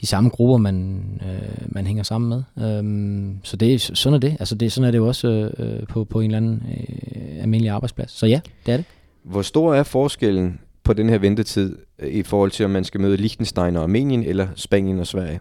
de 0.00 0.06
samme 0.06 0.30
grupper, 0.30 0.56
man, 0.56 1.02
øh, 1.26 1.66
man 1.66 1.86
hænger 1.86 2.02
sammen 2.02 2.42
med. 2.56 2.68
Øhm, 2.78 3.38
så 3.42 3.56
det, 3.56 3.74
er- 3.74 3.78
sådan 3.94 4.14
er 4.14 4.18
det. 4.18 4.36
Altså 4.40 4.54
det, 4.54 4.72
sådan 4.72 4.86
er 4.86 4.90
det 4.90 4.98
jo 4.98 5.06
også 5.08 5.28
øh, 5.58 5.86
på, 5.86 6.04
på 6.04 6.20
en 6.20 6.24
eller 6.24 6.36
anden 6.36 6.62
øh, 6.70 7.42
almindelig 7.42 7.70
arbejdsplads. 7.70 8.10
Så 8.10 8.26
ja, 8.26 8.40
det 8.66 8.72
er 8.72 8.76
det. 8.76 8.86
Hvor 9.22 9.42
stor 9.42 9.74
er 9.74 9.82
forskellen 9.82 10.58
på 10.84 10.92
den 10.92 11.08
her 11.08 11.18
ventetid, 11.18 11.76
øh, 11.98 12.08
i 12.12 12.22
forhold 12.22 12.50
til, 12.50 12.64
om 12.64 12.70
man 12.70 12.84
skal 12.84 13.00
møde 13.00 13.16
Liechtenstein 13.16 13.76
og 13.76 13.82
Armenien, 13.82 14.22
eller 14.22 14.48
Spanien 14.56 14.98
og 14.98 15.06
Sverige? 15.06 15.40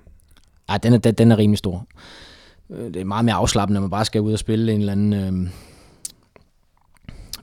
Ej, 0.70 0.78
den 0.78 0.94
er, 0.94 0.98
den, 0.98 1.14
den 1.14 1.32
er 1.32 1.38
rimelig 1.38 1.58
stor. 1.58 1.86
Øh, 2.70 2.86
Det 2.94 2.96
er 3.02 3.06
meget 3.06 3.26
mere 3.26 3.36
afslappende, 3.36 3.74
når 3.74 3.82
man 3.82 3.90
bare 3.90 4.06
skal 4.06 4.22
ud 4.22 4.34
og 4.34 4.40
spille 4.40 4.74
en 4.74 4.80
eller 4.80 4.92
anden 4.92 5.14
øh, 5.14 5.50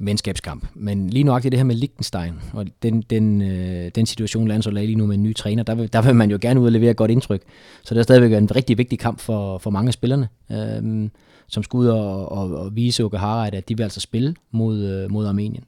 venskabskamp. 0.01 0.67
Men 0.75 1.11
lige 1.11 1.25
nuagtigt 1.25 1.53
det 1.53 1.59
her 1.59 1.65
med 1.65 1.75
Liechtenstein, 1.75 2.35
og 2.53 2.67
den, 2.83 3.03
den, 3.03 3.43
øh, 3.43 3.91
den 3.95 4.07
situation, 4.07 4.49
landsholdet 4.49 4.83
er 4.83 4.87
lige 4.87 4.97
nu 4.97 5.07
med 5.07 5.15
en 5.15 5.23
ny 5.23 5.35
træner, 5.35 5.63
der 5.63 5.75
vil, 5.75 5.93
der 5.93 6.03
vil 6.03 6.15
man 6.15 6.31
jo 6.31 6.39
gerne 6.41 6.61
ud 6.61 6.67
og 6.67 6.73
levere 6.73 6.91
et 6.91 6.97
godt 6.97 7.11
indtryk. 7.11 7.43
Så 7.85 7.95
det 7.95 7.99
er 7.99 8.03
stadigvæk 8.03 8.33
en 8.33 8.57
rigtig 8.57 8.79
vigtig 8.79 8.99
kamp 8.99 9.21
for, 9.21 9.59
for 9.59 9.71
mange 9.71 9.89
af 9.89 9.93
spillerne, 9.93 10.29
øh, 10.53 11.11
som 11.49 11.63
skal 11.63 11.77
ud 11.77 11.87
og, 11.87 12.33
og, 12.33 12.51
og 12.51 12.77
vise 12.77 13.05
Oke 13.05 13.19
Harald, 13.19 13.55
at 13.55 13.69
de 13.69 13.77
vil 13.77 13.83
altså 13.83 14.01
spille 14.01 14.35
mod, 14.51 14.85
øh, 14.85 15.13
mod 15.13 15.27
Armenien. 15.27 15.65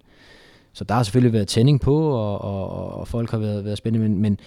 Så 0.73 0.85
der 0.85 0.95
har 0.95 1.03
selvfølgelig 1.03 1.33
været 1.33 1.49
tænding 1.49 1.81
på, 1.81 2.09
og, 2.09 2.41
og, 2.41 2.93
og 2.95 3.09
folk 3.09 3.31
har 3.31 3.39
været, 3.39 3.65
været 3.65 3.79
spændende, 3.79 4.09
men, 4.09 4.23
men, 4.23 4.39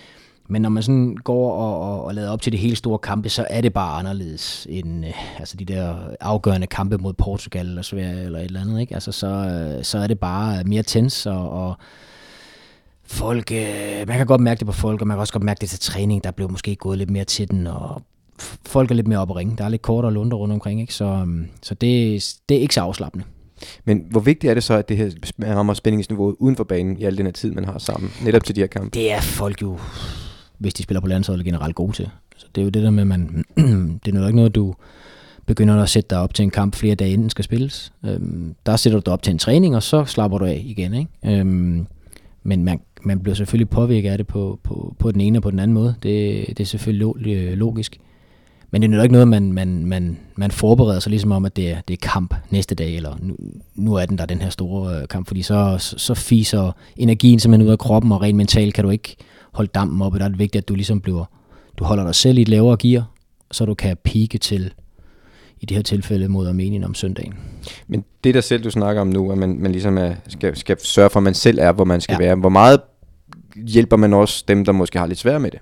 men 0.53 0.61
når 0.61 0.69
man 0.69 0.83
sådan 0.83 1.17
går 1.23 1.53
og, 1.53 1.81
og, 1.81 2.05
og 2.05 2.15
lader 2.15 2.31
op 2.31 2.41
til 2.41 2.51
de 2.51 2.57
helt 2.57 2.77
store 2.77 2.99
kampe, 2.99 3.29
så 3.29 3.45
er 3.49 3.61
det 3.61 3.73
bare 3.73 3.99
anderledes 3.99 4.67
end 4.69 5.05
øh, 5.05 5.39
altså 5.39 5.57
de 5.57 5.65
der 5.65 5.95
afgørende 6.19 6.67
kampe 6.67 6.97
mod 6.97 7.13
Portugal 7.13 7.67
eller 7.67 7.81
Sverige 7.81 8.23
eller 8.23 8.39
et 8.39 8.45
eller 8.45 8.61
andet. 8.61 8.81
Ikke? 8.81 8.93
Altså, 8.93 9.11
så, 9.11 9.27
øh, 9.27 9.83
så 9.83 9.97
er 9.97 10.07
det 10.07 10.19
bare 10.19 10.63
mere 10.63 10.83
tens, 10.83 11.25
og, 11.25 11.49
og 11.49 11.77
folk, 13.03 13.51
øh, 13.51 14.07
man 14.07 14.17
kan 14.17 14.27
godt 14.27 14.41
mærke 14.41 14.59
det 14.59 14.67
på 14.67 14.73
folk, 14.73 15.01
og 15.01 15.07
man 15.07 15.15
kan 15.15 15.19
også 15.19 15.33
godt 15.33 15.43
mærke 15.43 15.61
det 15.61 15.69
til 15.69 15.79
træning, 15.79 16.23
der 16.23 16.31
blev 16.31 16.51
måske 16.51 16.75
gået 16.75 16.97
lidt 16.97 17.09
mere 17.09 17.25
til 17.25 17.51
den, 17.51 17.67
og 17.67 18.01
folk 18.65 18.91
er 18.91 18.95
lidt 18.95 19.07
mere 19.07 19.19
op 19.19 19.29
at 19.29 19.35
ringe. 19.35 19.57
Der 19.57 19.63
er 19.63 19.69
lidt 19.69 19.81
kortere 19.81 20.13
lunder 20.13 20.37
rundt 20.37 20.53
omkring, 20.53 20.81
ikke? 20.81 20.93
så, 20.93 21.05
øhm, 21.05 21.47
så 21.61 21.73
det, 21.75 22.23
det 22.49 22.57
er 22.57 22.61
ikke 22.61 22.73
så 22.73 22.81
afslappende. 22.81 23.25
Men 23.85 24.05
hvor 24.09 24.19
vigtigt 24.19 24.49
er 24.49 24.53
det 24.53 24.63
så, 24.63 24.73
at 24.73 24.89
det 24.89 24.97
her 24.97 25.09
rammer 25.41 25.73
spændingsniveauet 25.73 26.35
uden 26.39 26.55
for 26.55 26.63
banen 26.63 26.97
i 26.97 27.03
al 27.03 27.17
den 27.17 27.25
her 27.25 27.33
tid, 27.33 27.51
man 27.51 27.65
har 27.65 27.77
sammen, 27.77 28.11
netop 28.23 28.43
til 28.43 28.55
de 28.55 28.61
her 28.61 28.67
kampe? 28.67 28.99
Det 28.99 29.11
er 29.11 29.21
folk 29.21 29.61
jo, 29.61 29.77
hvis 30.63 30.73
de 30.73 30.83
spiller 30.83 31.01
på 31.01 31.07
landsholdet, 31.07 31.45
generelt 31.45 31.75
gode 31.75 31.91
til. 31.91 32.09
Så 32.37 32.45
det 32.55 32.61
er 32.61 32.65
jo 32.65 32.69
det 32.69 32.83
der 32.83 32.89
med, 32.89 33.01
at 33.01 33.07
man, 33.07 33.45
det 34.05 34.15
er 34.15 34.19
jo 34.19 34.25
ikke 34.25 34.35
noget, 34.35 34.55
du 34.55 34.75
begynder 35.45 35.83
at 35.83 35.89
sætte 35.89 36.09
dig 36.09 36.19
op 36.19 36.33
til 36.33 36.43
en 36.43 36.49
kamp 36.49 36.75
flere 36.75 36.95
dage 36.95 37.11
inden 37.11 37.21
den 37.21 37.29
skal 37.29 37.45
spilles. 37.45 37.93
Øhm, 38.05 38.55
der 38.65 38.75
sætter 38.75 38.99
du 38.99 39.03
dig 39.05 39.13
op 39.13 39.23
til 39.23 39.31
en 39.31 39.37
træning, 39.37 39.75
og 39.75 39.83
så 39.83 40.05
slapper 40.05 40.37
du 40.37 40.45
af 40.45 40.61
igen. 40.65 40.93
Ikke? 40.93 41.39
Øhm, 41.39 41.87
men 42.43 42.63
man, 42.63 42.79
man 43.03 43.19
bliver 43.19 43.35
selvfølgelig 43.35 43.69
påvirket 43.69 44.09
af 44.09 44.17
det 44.17 44.27
på, 44.27 44.59
på, 44.63 44.95
på 44.99 45.11
den 45.11 45.21
ene 45.21 45.37
og 45.37 45.43
på 45.43 45.51
den 45.51 45.59
anden 45.59 45.73
måde. 45.73 45.95
Det, 46.03 46.47
det 46.47 46.59
er 46.59 46.65
selvfølgelig 46.65 47.27
øh, 47.27 47.53
logisk. 47.53 47.99
Men 48.71 48.81
det 48.81 48.91
er 48.91 48.95
jo 48.95 49.03
ikke 49.03 49.13
noget, 49.13 49.27
man, 49.27 49.53
man, 49.53 49.85
man, 49.85 50.17
man 50.35 50.51
forbereder 50.51 50.99
sig 50.99 51.09
ligesom 51.09 51.31
om, 51.31 51.45
at 51.45 51.55
det 51.55 51.71
er, 51.71 51.81
det 51.87 51.93
er 51.93 52.07
kamp 52.07 52.35
næste 52.49 52.75
dag, 52.75 52.95
eller 52.95 53.15
nu, 53.21 53.35
nu 53.75 53.93
er 53.93 54.05
den 54.05 54.17
der 54.17 54.25
den 54.25 54.41
her 54.41 54.49
store 54.49 55.01
øh, 55.01 55.07
kamp, 55.07 55.27
fordi 55.27 55.41
så, 55.41 55.75
så, 55.79 55.97
så 55.97 56.13
fiser 56.13 56.71
energien 56.97 57.39
simpelthen 57.39 57.67
ud 57.67 57.71
af 57.71 57.79
kroppen, 57.79 58.11
og 58.11 58.21
rent 58.21 58.37
mentalt 58.37 58.73
kan 58.73 58.83
du 58.83 58.89
ikke 58.89 59.15
holde 59.53 59.71
dampen 59.75 60.01
oppe. 60.01 60.19
Der 60.19 60.25
er 60.25 60.29
det 60.29 60.39
vigtigt, 60.39 60.61
at 60.63 60.67
du 60.69 60.75
ligesom 60.75 61.01
bliver, 61.01 61.25
du 61.79 61.83
holder 61.83 62.03
dig 62.03 62.15
selv 62.15 62.37
i 62.37 62.41
et 62.41 62.47
lavere 62.49 62.77
gear, 62.77 63.09
så 63.51 63.65
du 63.65 63.73
kan 63.73 63.97
pike 64.03 64.37
til, 64.37 64.73
i 65.61 65.65
det 65.65 65.77
her 65.77 65.81
tilfælde 65.83 66.27
mod 66.27 66.47
Armenien 66.47 66.83
om 66.83 66.93
søndagen. 66.93 67.33
Men 67.87 68.05
det 68.23 68.33
der 68.35 68.41
selv, 68.41 68.63
du 68.63 68.69
snakker 68.71 69.01
om 69.01 69.07
nu, 69.07 69.31
at 69.31 69.37
man, 69.37 69.59
man 69.59 69.71
ligesom 69.71 69.97
er, 69.97 70.13
skal, 70.27 70.55
skal 70.57 70.77
sørge 70.79 71.09
for, 71.09 71.19
at 71.19 71.23
man 71.23 71.33
selv 71.33 71.57
er, 71.61 71.71
hvor 71.71 71.83
man 71.85 72.01
skal 72.01 72.17
Ja. 72.19 72.25
være. 72.25 72.35
Hvor 72.35 72.49
meget 72.49 72.79
hjælper 73.55 73.97
man 73.97 74.13
også 74.13 74.43
dem, 74.47 74.65
der 74.65 74.71
måske 74.71 74.99
har 74.99 75.05
lidt 75.05 75.19
svært 75.19 75.41
med 75.41 75.51
det? 75.51 75.59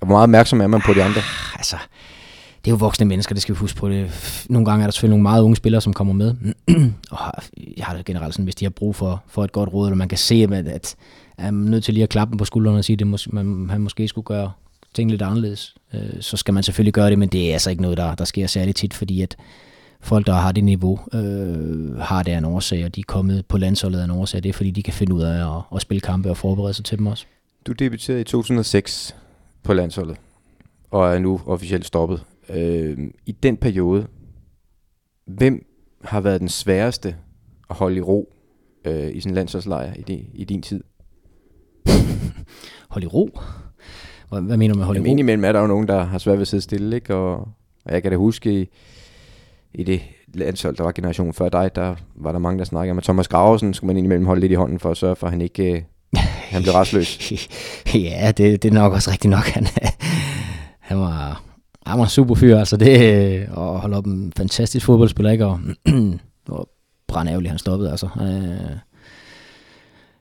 Og 0.00 0.06
hvor 0.06 0.14
meget 0.14 0.22
opmærksom 0.22 0.60
er 0.60 0.66
man 0.66 0.80
på 0.86 0.92
de 0.94 1.02
andre? 1.02 1.20
altså, 1.56 1.76
det 2.64 2.70
er 2.70 2.72
jo 2.72 2.76
voksne 2.76 3.06
mennesker, 3.06 3.34
det 3.34 3.42
skal 3.42 3.54
vi 3.54 3.58
huske 3.58 3.78
på. 3.78 3.88
Det. 3.88 4.10
Nogle 4.48 4.64
gange 4.64 4.82
er 4.82 4.86
der 4.86 4.92
selvfølgelig 4.92 5.10
nogle 5.12 5.22
meget 5.22 5.42
unge 5.42 5.56
spillere, 5.56 5.80
som 5.80 5.92
kommer 5.92 6.14
med. 6.14 6.34
og 7.10 7.42
jeg 7.76 7.86
har 7.86 7.96
det 7.96 8.04
generelt 8.04 8.34
sådan, 8.34 8.44
hvis 8.44 8.54
de 8.54 8.64
har 8.64 8.70
brug 8.70 8.96
for, 8.96 9.22
for 9.28 9.44
et 9.44 9.52
godt 9.52 9.72
råd, 9.72 9.86
eller 9.88 9.96
man 9.96 10.08
kan 10.08 10.18
se, 10.18 10.34
at, 10.52 10.68
at 10.68 10.96
er 11.38 11.50
nødt 11.50 11.84
til 11.84 11.94
lige 11.94 12.04
at 12.04 12.08
klappe 12.08 12.32
dem 12.32 12.38
på 12.38 12.44
skulderen 12.44 12.78
og 12.78 12.84
sige, 12.84 12.94
at 12.94 12.98
det 12.98 13.06
mås- 13.06 13.32
man, 13.32 13.70
han 13.70 13.80
måske 13.80 14.08
skulle 14.08 14.24
gøre 14.24 14.52
ting 14.94 15.10
lidt 15.10 15.22
anderledes, 15.22 15.74
øh, 15.94 16.20
så 16.20 16.36
skal 16.36 16.54
man 16.54 16.62
selvfølgelig 16.62 16.94
gøre 16.94 17.10
det, 17.10 17.18
men 17.18 17.28
det 17.28 17.48
er 17.48 17.52
altså 17.52 17.70
ikke 17.70 17.82
noget, 17.82 17.96
der, 17.96 18.14
der 18.14 18.24
sker 18.24 18.46
særligt 18.46 18.76
tit, 18.76 18.94
fordi 18.94 19.22
at 19.22 19.36
folk, 20.00 20.26
der 20.26 20.32
har 20.32 20.52
det 20.52 20.64
niveau, 20.64 21.00
øh, 21.12 21.96
har 21.96 22.22
det 22.22 22.32
af 22.32 22.38
en 22.38 22.44
årsag, 22.44 22.84
og 22.84 22.94
de 22.94 23.00
er 23.00 23.04
kommet 23.08 23.46
på 23.46 23.58
landsholdet 23.58 24.00
af 24.00 24.04
en 24.04 24.10
årsag. 24.10 24.42
Det 24.42 24.48
er, 24.48 24.52
fordi 24.52 24.70
de 24.70 24.82
kan 24.82 24.92
finde 24.92 25.14
ud 25.14 25.22
af 25.22 25.56
at, 25.56 25.62
at 25.74 25.82
spille 25.82 26.00
kampe 26.00 26.30
og 26.30 26.36
forberede 26.36 26.74
sig 26.74 26.84
til 26.84 26.98
dem 26.98 27.06
også. 27.06 27.26
Du 27.66 27.72
debuterede 27.72 28.20
i 28.20 28.24
2006 28.24 29.16
på 29.62 29.72
landsholdet, 29.72 30.16
og 30.90 31.14
er 31.14 31.18
nu 31.18 31.40
officielt 31.46 31.86
stoppet. 31.86 32.24
Øh, 32.50 32.98
I 33.26 33.32
den 33.32 33.56
periode, 33.56 34.06
hvem 35.26 35.66
har 36.04 36.20
været 36.20 36.40
den 36.40 36.48
sværeste 36.48 37.16
at 37.70 37.76
holde 37.76 37.96
i 37.96 38.00
ro 38.00 38.32
øh, 38.84 39.16
i 39.16 39.20
sådan 39.20 39.30
en 39.30 39.34
landsholdslejr 39.34 39.94
i, 39.94 40.02
de, 40.02 40.24
i 40.34 40.44
din 40.44 40.62
tid? 40.62 40.84
Hold 42.98 43.04
i 43.04 43.06
ro. 43.06 43.40
Hvad, 44.28 44.40
hvad 44.40 44.56
mener 44.56 44.74
du 44.74 44.78
med 44.78 44.86
hold 44.86 44.96
i 44.96 44.98
Jamen, 44.98 45.08
ro? 45.08 45.10
indimellem 45.10 45.44
er 45.44 45.52
der 45.52 45.60
jo 45.60 45.66
nogen, 45.66 45.88
der 45.88 46.04
har 46.04 46.18
svært 46.18 46.36
ved 46.36 46.42
at 46.42 46.48
sidde 46.48 46.62
stille, 46.62 46.96
ikke? 46.96 47.14
Og, 47.14 47.36
og 47.84 47.92
jeg 47.92 48.02
kan 48.02 48.10
da 48.10 48.16
huske 48.16 48.60
i, 48.60 48.68
i 49.74 49.84
det 49.84 50.00
landshold, 50.34 50.76
der 50.76 50.84
var 50.84 50.92
generationen 50.92 51.32
før 51.34 51.48
dig, 51.48 51.76
der 51.76 51.94
var 52.16 52.32
der 52.32 52.38
mange, 52.38 52.58
der 52.58 52.64
snakkede 52.64 52.90
om, 52.90 52.98
at 52.98 53.04
Thomas 53.04 53.28
Graversen 53.28 53.74
skulle 53.74 53.86
man 53.88 53.96
indimellem 53.96 54.26
holde 54.26 54.40
lidt 54.40 54.52
i 54.52 54.54
hånden 54.54 54.78
for 54.78 54.90
at 54.90 54.96
sørge 54.96 55.16
for, 55.16 55.26
at 55.26 55.32
han 55.32 55.40
ikke 55.40 55.72
øh, 55.72 55.82
han 56.50 56.62
blev 56.62 56.74
restløs. 56.74 57.32
ja, 57.94 58.32
det, 58.36 58.62
det 58.62 58.68
er 58.68 58.74
nok 58.74 58.92
også 58.92 59.10
rigtigt 59.10 59.30
nok. 59.30 59.44
Han, 59.44 59.66
han 60.80 60.98
var, 60.98 61.42
han 61.86 61.98
var 61.98 62.04
en 62.04 62.10
super 62.10 62.34
fyr, 62.34 62.58
altså 62.58 62.76
det, 62.76 63.48
og 63.48 63.80
holde 63.80 63.96
op 63.96 64.06
en 64.06 64.32
fantastisk 64.36 64.86
fodboldspiller, 64.86 65.30
ikke? 65.32 65.46
Og, 65.46 65.60
og 66.48 66.68
brændærgerligt, 67.08 67.50
han 67.50 67.58
stoppede, 67.58 67.90
altså. 67.90 68.08
Øh, 68.20 68.76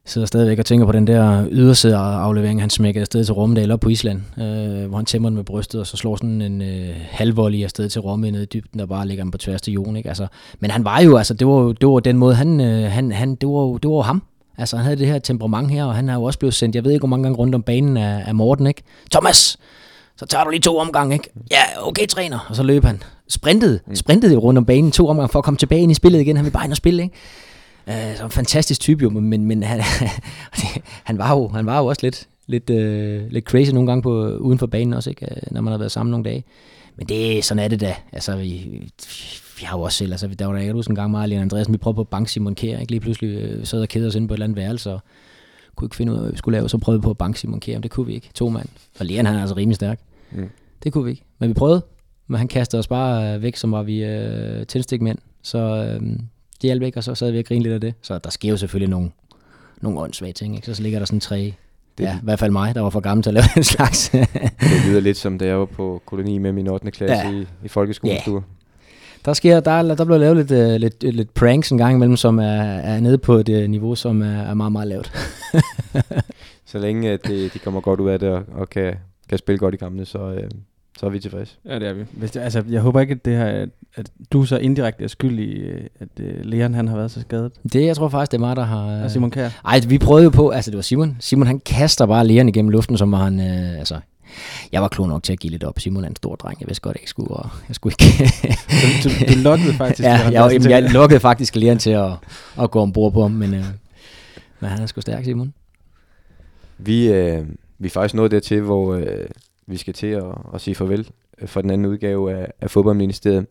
sidder 0.08 0.28
stadigvæk 0.28 0.60
og 0.60 0.66
tænker 0.66 0.86
på 0.86 0.91
den 0.91 1.08
der 1.08 1.47
yderside 1.51 1.95
aflevering, 1.95 2.62
han 2.62 2.70
smækker 2.70 3.01
afsted 3.01 3.26
til 3.26 3.34
Romdal 3.34 3.72
op 3.72 3.80
på 3.80 3.89
Island, 3.89 4.22
øh, 4.38 4.88
hvor 4.88 4.97
han 4.97 5.05
tæmmer 5.05 5.30
den 5.30 5.36
med 5.36 5.43
brystet, 5.43 5.82
og 5.82 5.88
så 5.88 5.97
slår 5.97 6.16
sådan 6.16 6.41
en 6.41 6.62
øh, 6.62 6.95
halvvolley 7.10 7.64
afsted 7.64 7.89
til 7.89 8.01
Romme 8.01 8.32
nede 8.32 8.43
i 8.43 8.45
dybden, 8.45 8.80
der 8.80 8.86
bare 8.86 9.08
ligger 9.08 9.24
den 9.24 9.32
på 9.32 9.38
tværs 9.38 9.62
til 9.62 9.74
jorden, 9.74 9.95
ikke? 9.95 10.10
Altså, 10.10 10.28
men 10.60 10.72
han 10.72 10.86
var 10.86 11.01
jo, 11.01 11.18
altså, 11.18 11.34
det 11.34 11.47
var, 11.47 11.72
det 11.72 11.88
var 11.89 11.99
den 11.99 12.18
måde, 12.18 12.36
han, 12.36 12.62
øh, 12.62 12.91
han, 12.91 13.12
han 13.12 13.36
det, 13.36 13.49
var, 13.49 13.78
det 13.78 13.89
var 13.89 14.01
ham. 14.01 14.24
Altså, 14.58 14.78
han 14.78 14.84
havde 14.84 14.97
det 14.97 15.08
her 15.08 15.20
temperament 15.20 15.72
her, 15.72 15.86
og 15.86 15.95
han 15.95 16.08
har 16.08 16.16
jo 16.16 16.24
også 16.24 16.39
blevet 16.39 16.53
sendt, 16.53 16.76
jeg 16.76 16.84
ved 16.84 16.91
ikke, 16.91 17.01
hvor 17.01 17.08
mange 17.08 17.24
gange 17.24 17.38
rundt 17.38 17.55
om 17.55 17.64
banen 17.64 17.97
af, 17.97 18.24
af 18.28 18.36
Morten, 18.36 18.68
ikke? 18.68 18.84
Thomas, 19.12 19.58
så 20.18 20.26
tager 20.26 20.43
du 20.43 20.49
lige 20.49 20.62
to 20.62 20.78
omgange, 20.78 21.14
ikke? 21.14 21.30
Ja, 21.51 21.88
okay, 21.88 22.08
træner. 22.08 22.45
Og 22.49 22.55
så 22.55 22.64
løb 22.64 22.84
han. 22.84 23.03
Sprintede, 23.30 23.80
sprintede 23.93 24.34
jo 24.34 24.39
rundt 24.39 24.58
om 24.58 24.66
banen 24.66 24.91
to 24.91 25.08
omgange 25.08 25.30
for 25.30 25.39
at 25.39 25.45
komme 25.45 25.58
tilbage 25.58 25.82
ind 25.82 25.91
i 25.91 25.95
spillet 25.95 26.22
igen. 26.22 26.36
Han 26.36 26.45
vil 26.45 26.51
bare 26.51 26.64
ind 26.64 26.74
og 26.74 26.78
spille, 26.78 27.03
ikke? 27.03 27.16
Uh, 27.88 28.16
så 28.18 28.24
en 28.24 28.32
fantastisk 28.32 28.82
type 28.82 29.04
jo, 29.04 29.10
men, 29.10 29.46
men 29.46 29.64
han, 29.64 29.82
han, 31.10 31.18
var 31.18 31.36
jo, 31.36 31.48
han 31.48 31.66
var 31.66 31.80
jo 31.80 31.86
også 31.86 32.00
lidt, 32.04 32.28
lidt, 32.48 32.70
uh, 32.70 33.32
lidt 33.32 33.46
crazy 33.46 33.72
nogle 33.72 33.88
gange 33.88 34.02
på, 34.02 34.28
uden 34.28 34.60
for 34.60 34.68
banen 34.68 34.94
også, 34.94 35.10
ikke? 35.10 35.26
Øh, 35.32 35.38
når 35.52 35.62
man 35.62 35.72
har 35.72 35.78
været 35.78 35.92
sammen 35.92 36.12
nogle 36.12 36.26
dage. 36.26 36.44
Men 36.98 37.08
det, 37.10 37.46
sådan 37.46 37.64
er 37.64 37.68
det 37.68 37.80
da. 37.80 37.96
Altså, 38.12 38.38
vi, 38.38 38.82
vi 39.60 39.66
har 39.66 39.78
jo 39.78 39.84
også 39.84 39.98
selv, 39.98 40.12
altså, 40.12 40.28
der 40.28 40.46
var 40.46 40.54
der, 40.54 40.62
jeg 40.62 40.76
en 40.90 40.96
gang 40.96 41.30
Leon 41.30 41.42
Andreasen, 41.42 41.74
vi 41.74 41.78
prøvede 41.78 41.96
på 41.96 42.02
at 42.02 42.08
banke 42.08 42.32
Simon 42.32 42.56
Kjær, 42.56 42.80
ikke? 42.80 42.92
Lige 42.92 43.02
pludselig 43.02 43.38
øh, 43.38 43.66
sad 43.66 43.82
og 43.82 43.88
kedede 43.88 44.08
os 44.08 44.16
inde 44.16 44.28
på 44.28 44.34
et 44.34 44.36
eller 44.36 44.44
andet 44.44 44.58
værelse, 44.58 44.92
og 44.92 45.00
kunne 45.76 45.86
ikke 45.86 45.96
finde 45.96 46.12
ud 46.12 46.18
af, 46.18 46.24
hvad 46.24 46.32
vi 46.32 46.38
skulle 46.38 46.58
lave, 46.58 46.70
så 46.70 46.78
prøvede 46.78 47.02
vi 47.02 47.04
på 47.04 47.10
at 47.10 47.18
banke 47.18 47.40
Simon 47.40 47.60
Kjær, 47.60 47.76
men 47.76 47.84
det 47.84 47.92
kunne 47.92 48.06
vi 48.06 48.14
ikke. 48.14 48.30
To 48.34 48.50
mand. 48.50 48.68
Og 49.00 49.06
Leon, 49.06 49.26
han 49.26 49.36
er 49.36 49.42
altså 49.42 49.56
rimelig 49.56 49.76
stærk. 49.76 50.00
Mm. 50.32 50.50
Det 50.84 50.94
kunne 50.94 51.04
vi 51.04 51.10
ikke. 51.10 51.24
Men 51.40 51.50
vi 51.50 51.54
prøvede. 51.54 51.82
Men 52.28 52.38
han 52.38 52.48
kastede 52.48 52.80
os 52.80 52.88
bare 52.88 53.36
øh, 53.36 53.42
væk, 53.42 53.56
som 53.56 53.72
var 53.72 53.84
vi 53.84 54.04
øh, 54.04 54.66
tændstikmænd. 54.66 55.18
Så 55.42 55.58
øh, 55.58 56.20
det 56.62 56.68
hjalp 56.68 56.84
ikke, 56.84 56.97
og 56.99 57.03
så 57.03 57.16
sad 57.16 57.32
vi 57.32 57.39
og 57.39 57.45
grinede 57.45 57.64
lidt 57.64 57.74
af 57.74 57.82
det. 57.82 57.93
Så 58.01 58.18
der 58.18 58.30
sker 58.30 58.49
jo 58.49 58.58
selvfølgelig 58.58 58.89
nogle, 58.89 59.12
nogle 59.82 59.99
åndssvage 59.99 60.34
ting. 60.34 60.55
Ikke? 60.55 60.66
Så, 60.68 60.74
så 60.74 60.84
ligger 60.84 60.99
der 60.99 61.05
sådan 61.05 61.20
tre, 61.20 61.53
Det- 61.97 62.03
ja, 62.03 62.16
i 62.16 62.20
hvert 62.24 62.39
fald 62.39 62.51
mig, 62.51 62.76
der 62.76 62.82
var 62.82 62.89
for 62.89 62.99
gammel 62.99 63.24
til 63.24 63.30
at 63.30 63.34
lave 63.34 63.43
den 63.55 63.64
slags. 63.64 64.10
Det 64.10 64.86
lyder 64.88 64.99
lidt 64.99 65.18
som, 65.18 65.38
da 65.38 65.45
jeg 65.45 65.60
var 65.60 65.66
på 65.66 66.01
koloni 66.05 66.38
med 66.38 66.51
min 66.51 66.68
8. 66.68 66.91
klasse 66.91 67.28
Ja. 67.28 67.34
i, 67.34 67.45
i 67.64 67.68
folkeskolen. 67.68 68.18
Ja. 68.28 68.39
der 69.26 69.34
sker, 69.34 69.60
der, 69.60 69.95
der 69.95 70.05
bliver 70.05 70.18
lavet 70.18 70.38
lidt, 70.38 70.51
øh, 70.51 70.76
lidt, 70.76 71.03
lidt 71.03 71.34
pranks 71.34 71.72
en 71.72 71.78
gang 71.78 71.95
imellem, 71.95 72.18
som 72.18 72.39
er, 72.39 72.43
er 72.62 72.99
nede 72.99 73.18
på 73.18 73.34
et 73.36 73.49
øh, 73.49 73.70
niveau, 73.70 73.95
som 73.95 74.22
er, 74.22 74.41
er 74.41 74.53
meget, 74.53 74.72
meget 74.72 74.88
lavt. 74.88 75.12
Så 76.66 76.80
længe 76.80 77.10
at 77.12 77.28
det, 77.28 77.53
de 77.53 77.60
kommer 77.60 77.82
godt 77.82 77.99
ud 77.99 78.10
af 78.10 78.20
det 78.20 78.30
og, 78.30 78.43
og 78.53 78.70
kan, 78.70 78.95
kan 79.30 79.38
spille 79.38 79.60
godt 79.60 79.74
i 79.74 79.78
kampene, 79.78 80.05
så, 80.05 80.20
øh, 80.20 80.49
så 81.00 81.06
er 81.06 81.10
vi 81.10 81.20
tilfredse. 81.20 81.56
Ja, 81.66 81.80
det 81.80 81.88
er 81.88 81.93
vi. 81.93 82.04
Hvis 82.12 82.32
det, 82.32 82.39
altså, 82.39 82.64
jeg 82.70 82.82
håber 82.82 83.00
ikke, 83.02 83.12
at, 83.12 83.26
det 83.26 83.38
her, 83.38 83.45
at, 83.45 83.70
at 83.95 84.10
du 84.34 84.43
så 84.45 84.58
indirekte 84.58 85.04
er 85.04 85.08
skyld 85.08 85.39
i, 85.39 85.52
øh, 85.54 85.82
at 86.00 86.08
uh, 86.20 86.26
Leon 86.43 86.74
han 86.74 86.88
har 86.88 86.95
været 86.95 87.12
så 87.12 87.22
skadet. 87.22 87.52
Det, 87.74 87.86
jeg 87.86 87.95
tror 87.95 88.10
faktisk, 88.10 88.32
det 88.32 88.38
er 88.38 88.41
mig, 88.41 88.56
der 88.56 88.64
har... 88.66 89.04
Og 89.04 89.12
Simon 89.12 89.32
Kjær. 89.32 89.50
Ej, 89.66 89.82
vi 89.88 89.98
prøvede 89.98 90.24
jo 90.24 90.30
på, 90.30 90.50
altså 90.50 90.72
det 90.72 90.76
var 90.76 90.82
Simon. 90.82 91.18
Simon 91.20 91.48
han 91.48 91.60
kaster 91.60 92.06
bare 92.06 92.28
læren 92.28 92.50
igennem 92.50 92.70
luften, 92.70 92.98
som 92.98 93.12
var 93.12 93.18
han, 93.18 93.39
øh, 93.39 93.80
altså... 93.80 94.00
Jeg 94.72 94.82
var 94.82 94.88
klog 94.88 95.08
nok 95.08 95.24
til 95.24 95.34
at 95.34 95.39
give 95.39 95.52
lidt 95.52 95.64
op. 95.64 95.80
Simon 95.80 96.04
er 96.04 96.08
en 96.08 96.16
stor 96.16 96.36
dreng. 96.36 96.60
Jeg 96.60 96.68
vidste 96.68 96.82
godt, 96.82 96.95
at 96.95 96.98
jeg 96.98 97.02
ikke 97.04 97.10
skulle, 97.10 97.30
og 97.30 97.50
jeg 97.68 97.76
skulle 97.76 97.95
ikke... 98.00 98.32
Du, 99.04 99.10
du, 99.10 99.34
du 99.34 99.39
lokkede 99.43 99.74
faktisk 99.84 100.04
ja, 100.04 100.18
Leon 100.18 100.34
jeg, 100.34 100.52
jeg, 100.54 100.62
til- 100.62 100.72
jeg 100.72 100.84
lukkede 100.84 101.20
faktisk 101.20 101.56
læren 101.56 101.78
til 101.78 101.89
at, 101.89 102.12
at 102.62 102.72
gå 102.72 102.80
ombord 102.82 103.14
på 103.14 103.22
ham, 103.22 103.32
men, 103.32 103.54
øh, 103.54 103.64
men 104.60 104.70
han 104.70 104.82
er 104.82 104.86
sgu 104.86 105.02
stærk, 105.02 105.24
Simon. 105.24 105.54
Vi, 106.78 107.12
øh, 107.12 107.45
vi 107.80 107.86
er 107.86 107.89
faktisk 107.89 108.14
nået 108.16 108.32
dertil, 108.32 108.62
hvor 108.62 108.93
øh, 108.95 109.06
vi 109.68 109.78
skal 109.78 109.93
til 109.93 110.07
at, 110.07 110.36
at 110.53 110.61
sige 110.61 110.76
farvel 110.76 111.11
øh, 111.41 111.47
for 111.47 111.61
den 111.61 111.70
anden 111.70 111.88
udgave 111.88 112.34
af, 112.34 112.51
af 112.61 112.72
Fodboldministeriet. 112.72 113.47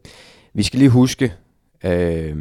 Vi 0.55 0.63
skal 0.63 0.79
lige 0.79 0.91
huske 0.91 1.35
øh, 1.85 2.37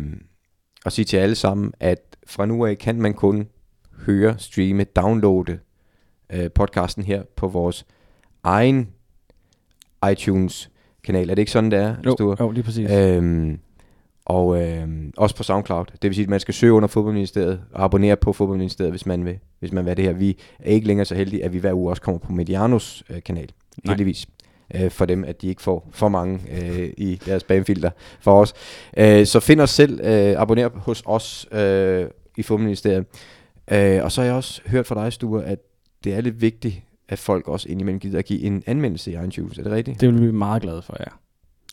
at 0.85 0.93
sige 0.93 1.05
til 1.05 1.17
alle 1.17 1.35
sammen, 1.35 1.73
at 1.79 2.17
fra 2.27 2.45
nu 2.45 2.65
af 2.65 2.77
kan 2.77 3.01
man 3.01 3.13
kun 3.13 3.47
høre, 4.05 4.35
streame, 4.37 4.83
downloade 4.83 5.59
øh, 6.33 6.51
podcasten 6.51 7.03
her 7.03 7.23
på 7.35 7.47
vores 7.47 7.85
egen 8.43 8.89
iTunes-kanal. 10.11 11.29
Er 11.29 11.35
det 11.35 11.41
ikke 11.41 11.51
sådan, 11.51 11.71
det 11.71 11.79
er? 11.79 11.95
Jo, 12.05 12.11
Sture? 12.11 12.37
jo, 12.39 12.51
lige 12.51 12.63
præcis. 12.63 12.91
Øhm, 12.91 13.59
og 14.25 14.61
øhm, 14.63 15.13
også 15.17 15.35
på 15.35 15.43
SoundCloud. 15.43 15.85
Det 15.85 16.03
vil 16.03 16.15
sige, 16.15 16.23
at 16.23 16.29
man 16.29 16.39
skal 16.39 16.53
søge 16.53 16.73
under 16.73 16.87
Fodboldministeriet 16.87 17.61
og 17.71 17.83
abonnere 17.83 18.15
på 18.15 18.33
Fodboldministeriet, 18.33 18.91
hvis 18.91 19.05
man 19.05 19.25
vil, 19.25 19.39
hvis 19.59 19.71
man 19.71 19.85
vil 19.85 19.97
det 19.97 20.05
her. 20.05 20.13
Vi 20.13 20.37
er 20.59 20.71
ikke 20.71 20.87
længere 20.87 21.05
så 21.05 21.15
heldige, 21.15 21.43
at 21.43 21.53
vi 21.53 21.59
hver 21.59 21.73
uge 21.73 21.89
også 21.89 22.01
kommer 22.01 22.19
på 22.19 22.31
Medianos 22.31 23.03
øh, 23.09 23.23
kanal. 23.23 23.49
Nej. 23.83 23.93
Heldigvis. 23.93 24.27
Øh, 24.75 24.91
for 24.91 25.05
dem, 25.05 25.23
at 25.23 25.41
de 25.41 25.47
ikke 25.47 25.61
får 25.61 25.89
for 25.91 26.09
mange 26.09 26.39
øh, 26.51 26.89
i 26.97 27.21
deres 27.25 27.41
spamfilter 27.41 27.89
for 28.19 28.41
os. 28.41 28.53
Øh, 28.97 29.25
så 29.25 29.39
find 29.39 29.61
os 29.61 29.69
selv, 29.69 29.99
øh, 30.03 30.41
abonner 30.41 30.69
hos 30.75 31.03
os 31.05 31.47
øh, 31.51 32.05
i 32.37 32.43
Fodboldministeriet. 32.43 33.05
Øh, 33.71 34.03
og 34.03 34.11
så 34.11 34.21
har 34.21 34.25
jeg 34.25 34.35
også 34.35 34.61
hørt 34.67 34.87
fra 34.87 35.03
dig, 35.03 35.13
Sture, 35.13 35.45
at 35.45 35.59
det 36.03 36.13
er 36.13 36.21
lidt 36.21 36.41
vigtigt, 36.41 36.81
at 37.09 37.19
folk 37.19 37.47
også 37.47 37.69
indimellem 37.69 37.99
gider 37.99 38.19
at 38.19 38.25
give 38.25 38.41
en 38.41 38.63
anmeldelse 38.65 39.11
i 39.11 39.15
iTunes. 39.27 39.57
Er 39.57 39.63
det 39.63 39.71
rigtigt? 39.71 40.01
Det 40.01 40.09
vil 40.09 40.17
vi 40.19 40.23
være 40.25 40.33
meget 40.33 40.61
glade 40.61 40.81
for, 40.81 40.95
ja. 40.99 41.05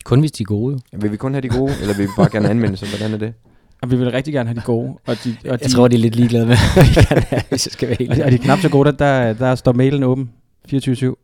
Kun 0.05 0.19
hvis 0.19 0.31
de 0.31 0.43
er 0.43 0.45
gode, 0.45 0.73
jo. 0.93 0.97
Vil 0.99 1.11
vi 1.11 1.17
kun 1.17 1.33
have 1.33 1.41
de 1.41 1.49
gode, 1.49 1.73
eller 1.81 1.95
vil 1.95 2.05
vi 2.05 2.11
bare 2.17 2.29
gerne 2.31 2.49
anmelde 2.49 2.77
sig? 2.77 2.87
Hvordan 2.89 3.13
er 3.13 3.17
det? 3.17 3.33
Og 3.81 3.91
vi 3.91 3.95
vil 3.95 4.11
rigtig 4.11 4.33
gerne 4.33 4.49
have 4.49 4.55
de 4.55 4.65
gode. 4.65 4.93
Og 5.05 5.15
de, 5.23 5.35
og 5.43 5.49
Jeg 5.51 5.59
de, 5.59 5.69
tror, 5.69 5.87
de 5.87 5.95
er 5.95 5.99
lidt 5.99 6.15
ligeglade 6.15 6.45
med, 6.45 6.55
hvad 6.73 6.83
vi 6.83 6.93
kan 6.93 7.23
have, 7.23 7.41
hvis 7.49 7.67
jeg 7.67 7.71
skal 7.71 7.87
være 7.87 7.97
helt 7.99 8.11
og 8.11 8.17
de, 8.17 8.21
er 8.21 8.37
knap 8.37 8.59
så 8.59 8.69
gode, 8.69 8.91
der, 8.91 9.33
der 9.33 9.55
står 9.55 9.73
mailen 9.73 10.03
åben 10.03 10.29
24-7. 10.73 11.22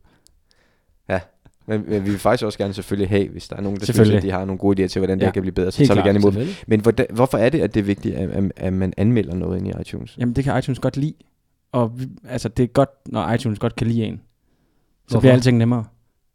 Men, 1.69 1.83
men 1.87 2.05
vi 2.05 2.09
vil 2.09 2.19
faktisk 2.19 2.45
også 2.45 2.57
gerne 2.57 2.73
selvfølgelig 2.73 3.09
have, 3.09 3.29
hvis 3.29 3.47
der 3.47 3.55
er 3.55 3.61
nogen, 3.61 3.79
der 3.79 3.85
synes, 3.85 3.95
Selvfølgelig. 3.95 4.17
at 4.17 4.23
de 4.23 4.31
har 4.31 4.45
nogle 4.45 4.57
gode 4.59 4.83
idéer 4.83 4.87
til, 4.87 4.99
hvordan 4.99 5.17
det 5.17 5.21
Ja, 5.23 5.27
her 5.27 5.31
kan 5.31 5.41
blive 5.41 5.53
bedre, 5.53 5.71
så 5.71 5.77
helt 5.77 5.87
tager 5.89 5.95
vi 5.95 6.01
klart, 6.01 6.15
gerne 6.15 6.19
imod 6.19 6.45
dem. 6.45 6.55
Men 6.67 6.79
hvordan, 6.81 7.05
hvorfor 7.13 7.37
er 7.37 7.49
det, 7.49 7.61
at 7.61 7.73
det 7.73 7.79
er 7.79 7.83
vigtigt, 7.83 8.15
at, 8.15 8.29
at, 8.29 8.51
at 8.55 8.73
man 8.73 8.93
anmelder 8.97 9.35
noget 9.35 9.57
ind 9.57 9.67
i 9.67 9.71
iTunes? 9.81 10.17
Jamen, 10.19 10.35
det 10.35 10.43
kan 10.43 10.57
iTunes 10.59 10.79
godt 10.79 10.97
lide. 10.97 11.13
Og 11.71 11.99
vi, 11.99 12.07
altså, 12.29 12.49
det 12.49 12.63
er 12.63 12.67
godt, 12.67 12.89
når 13.05 13.31
iTunes 13.31 13.59
godt 13.59 13.75
kan 13.75 13.87
lide 13.87 14.03
en. 14.03 14.15
Så 14.17 14.21
Hvorfor? 15.07 15.19
bliver 15.19 15.33
alting 15.33 15.57
nemmere. 15.57 15.85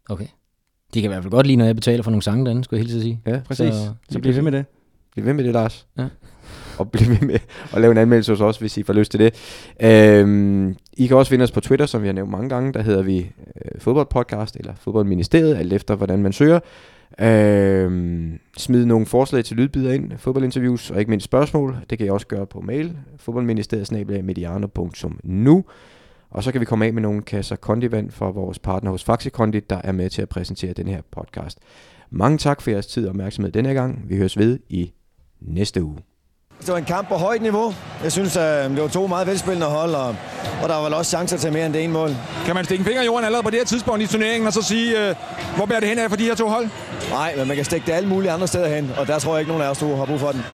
Okay. 0.08 0.26
De 0.94 1.00
kan 1.00 1.04
i 1.04 1.12
hvert 1.12 1.22
fald 1.22 1.30
godt 1.30 1.46
lide, 1.46 1.56
når 1.56 1.64
jeg 1.64 1.74
betaler 1.74 2.02
for 2.02 2.10
nogle 2.10 2.22
sange 2.22 2.44
derinde, 2.44 2.64
skulle 2.64 2.78
jeg 2.78 2.82
hilse 2.82 2.96
at 2.96 3.02
sige. 3.02 3.20
Ja, 3.26 3.40
Præcis. 3.46 3.74
Så- 3.74 3.92
Så, 4.10 4.18
bliver 4.18 4.34
ved 4.34 4.42
med 4.42 4.52
det. 4.52 4.64
Bliv 5.12 5.24
ved 5.24 5.32
med 5.32 5.44
det, 5.44 5.52
Lars. 5.52 5.86
Ja. 5.98 6.06
Og 6.78 6.90
blive 6.90 7.10
ved 7.10 7.26
med 7.26 7.38
at 7.72 7.80
lave 7.80 7.90
en 7.90 7.98
anmeldelse 7.98 8.32
hos 8.32 8.40
os, 8.40 8.58
hvis 8.58 8.78
I 8.78 8.82
får 8.82 8.92
lyst 8.92 9.10
til 9.10 9.20
det. 9.20 9.34
Øhm, 9.82 10.76
I 10.92 11.06
kan 11.06 11.16
også 11.16 11.30
finde 11.30 11.42
os 11.42 11.52
på 11.52 11.60
Twitter, 11.60 11.86
som 11.86 12.02
vi 12.02 12.08
har 12.08 12.12
nævnt 12.12 12.30
mange 12.30 12.48
gange. 12.48 12.72
Der 12.72 12.82
hedder 12.82 13.02
vi 13.02 13.18
øh, 13.18 13.24
Fodboldpodcast 13.78 14.56
eller 14.56 14.72
Fodboldministeriet, 14.80 15.56
alt 15.56 15.72
efter 15.72 15.94
hvordan 15.94 16.22
man 16.22 16.32
søger. 16.32 16.60
Øhm, 17.20 18.38
smid 18.56 18.84
nogle 18.84 19.06
forslag 19.06 19.44
til 19.44 19.56
lydbider 19.56 19.92
ind, 19.92 20.12
fodboldinterviews 20.16 20.90
og 20.90 20.98
ikke 20.98 21.10
mindst 21.10 21.24
spørgsmål. 21.24 21.76
Det 21.90 21.98
kan 21.98 22.06
I 22.06 22.10
også 22.10 22.26
gøre 22.26 22.46
på 22.46 22.60
mail, 22.60 22.96
fodboldministeriet-mediano.nu. 23.16 25.64
Og 26.30 26.42
så 26.42 26.52
kan 26.52 26.60
vi 26.60 26.64
komme 26.64 26.86
af 26.86 26.92
med 26.92 27.02
nogle 27.02 27.22
kasser 27.22 27.56
kondivand 27.56 28.10
for 28.10 28.32
vores 28.32 28.58
partner 28.58 28.90
hos 28.90 29.04
Faxi 29.04 29.28
Kondi, 29.28 29.60
der 29.60 29.80
er 29.84 29.92
med 29.92 30.10
til 30.10 30.22
at 30.22 30.28
præsentere 30.28 30.72
den 30.72 30.88
her 30.88 31.00
podcast. 31.10 31.58
Mange 32.10 32.38
tak 32.38 32.62
for 32.62 32.70
jeres 32.70 32.86
tid 32.86 33.04
og 33.04 33.10
opmærksomhed 33.10 33.52
denne 33.52 33.68
her 33.68 33.74
gang. 33.74 34.04
Vi 34.08 34.16
høres 34.16 34.38
ved 34.38 34.58
i 34.68 34.92
næste 35.40 35.82
uge. 35.82 35.98
Det 36.60 36.72
var 36.72 36.78
en 36.78 36.84
kamp 36.84 37.08
på 37.08 37.14
højt 37.14 37.42
niveau. 37.42 37.74
Jeg 38.02 38.12
synes, 38.12 38.36
at 38.36 38.70
det 38.70 38.82
var 38.82 38.88
to 38.88 39.06
meget 39.06 39.26
velspillende 39.26 39.66
hold, 39.66 39.94
og, 39.94 40.16
og 40.62 40.68
der 40.68 40.74
var 40.74 40.82
vel 40.84 40.94
også 40.94 41.10
chancer 41.10 41.36
til 41.36 41.52
mere 41.52 41.66
end 41.66 41.74
det 41.74 41.84
ene 41.84 41.92
mål. 41.92 42.16
Kan 42.46 42.54
man 42.54 42.64
stikke 42.64 42.82
en 42.82 42.86
finger 42.86 43.02
i 43.02 43.04
jorden 43.04 43.24
allerede 43.24 43.42
på 43.42 43.50
det 43.50 43.58
her 43.58 43.64
tidspunkt 43.66 44.02
i 44.02 44.06
turneringen, 44.06 44.46
og 44.46 44.52
så 44.52 44.62
sige, 44.62 45.08
øh, 45.08 45.14
hvor 45.56 45.66
bærer 45.66 45.80
det 45.80 45.88
hen 45.88 45.98
af 45.98 46.10
for 46.10 46.16
de 46.16 46.24
her 46.24 46.34
to 46.34 46.48
hold? 46.48 46.68
Nej, 47.10 47.34
men 47.36 47.48
man 47.48 47.56
kan 47.56 47.64
stikke 47.64 47.86
det 47.86 47.92
alle 47.92 48.08
mulige 48.08 48.30
andre 48.30 48.46
steder 48.48 48.68
hen, 48.68 48.92
og 48.98 49.06
der 49.06 49.18
tror 49.18 49.32
jeg 49.32 49.40
ikke, 49.40 49.52
nogen 49.52 49.62
af 49.64 49.70
os 49.70 49.78
to 49.78 49.96
har 49.96 50.04
brug 50.04 50.20
for 50.20 50.32
den. 50.32 50.44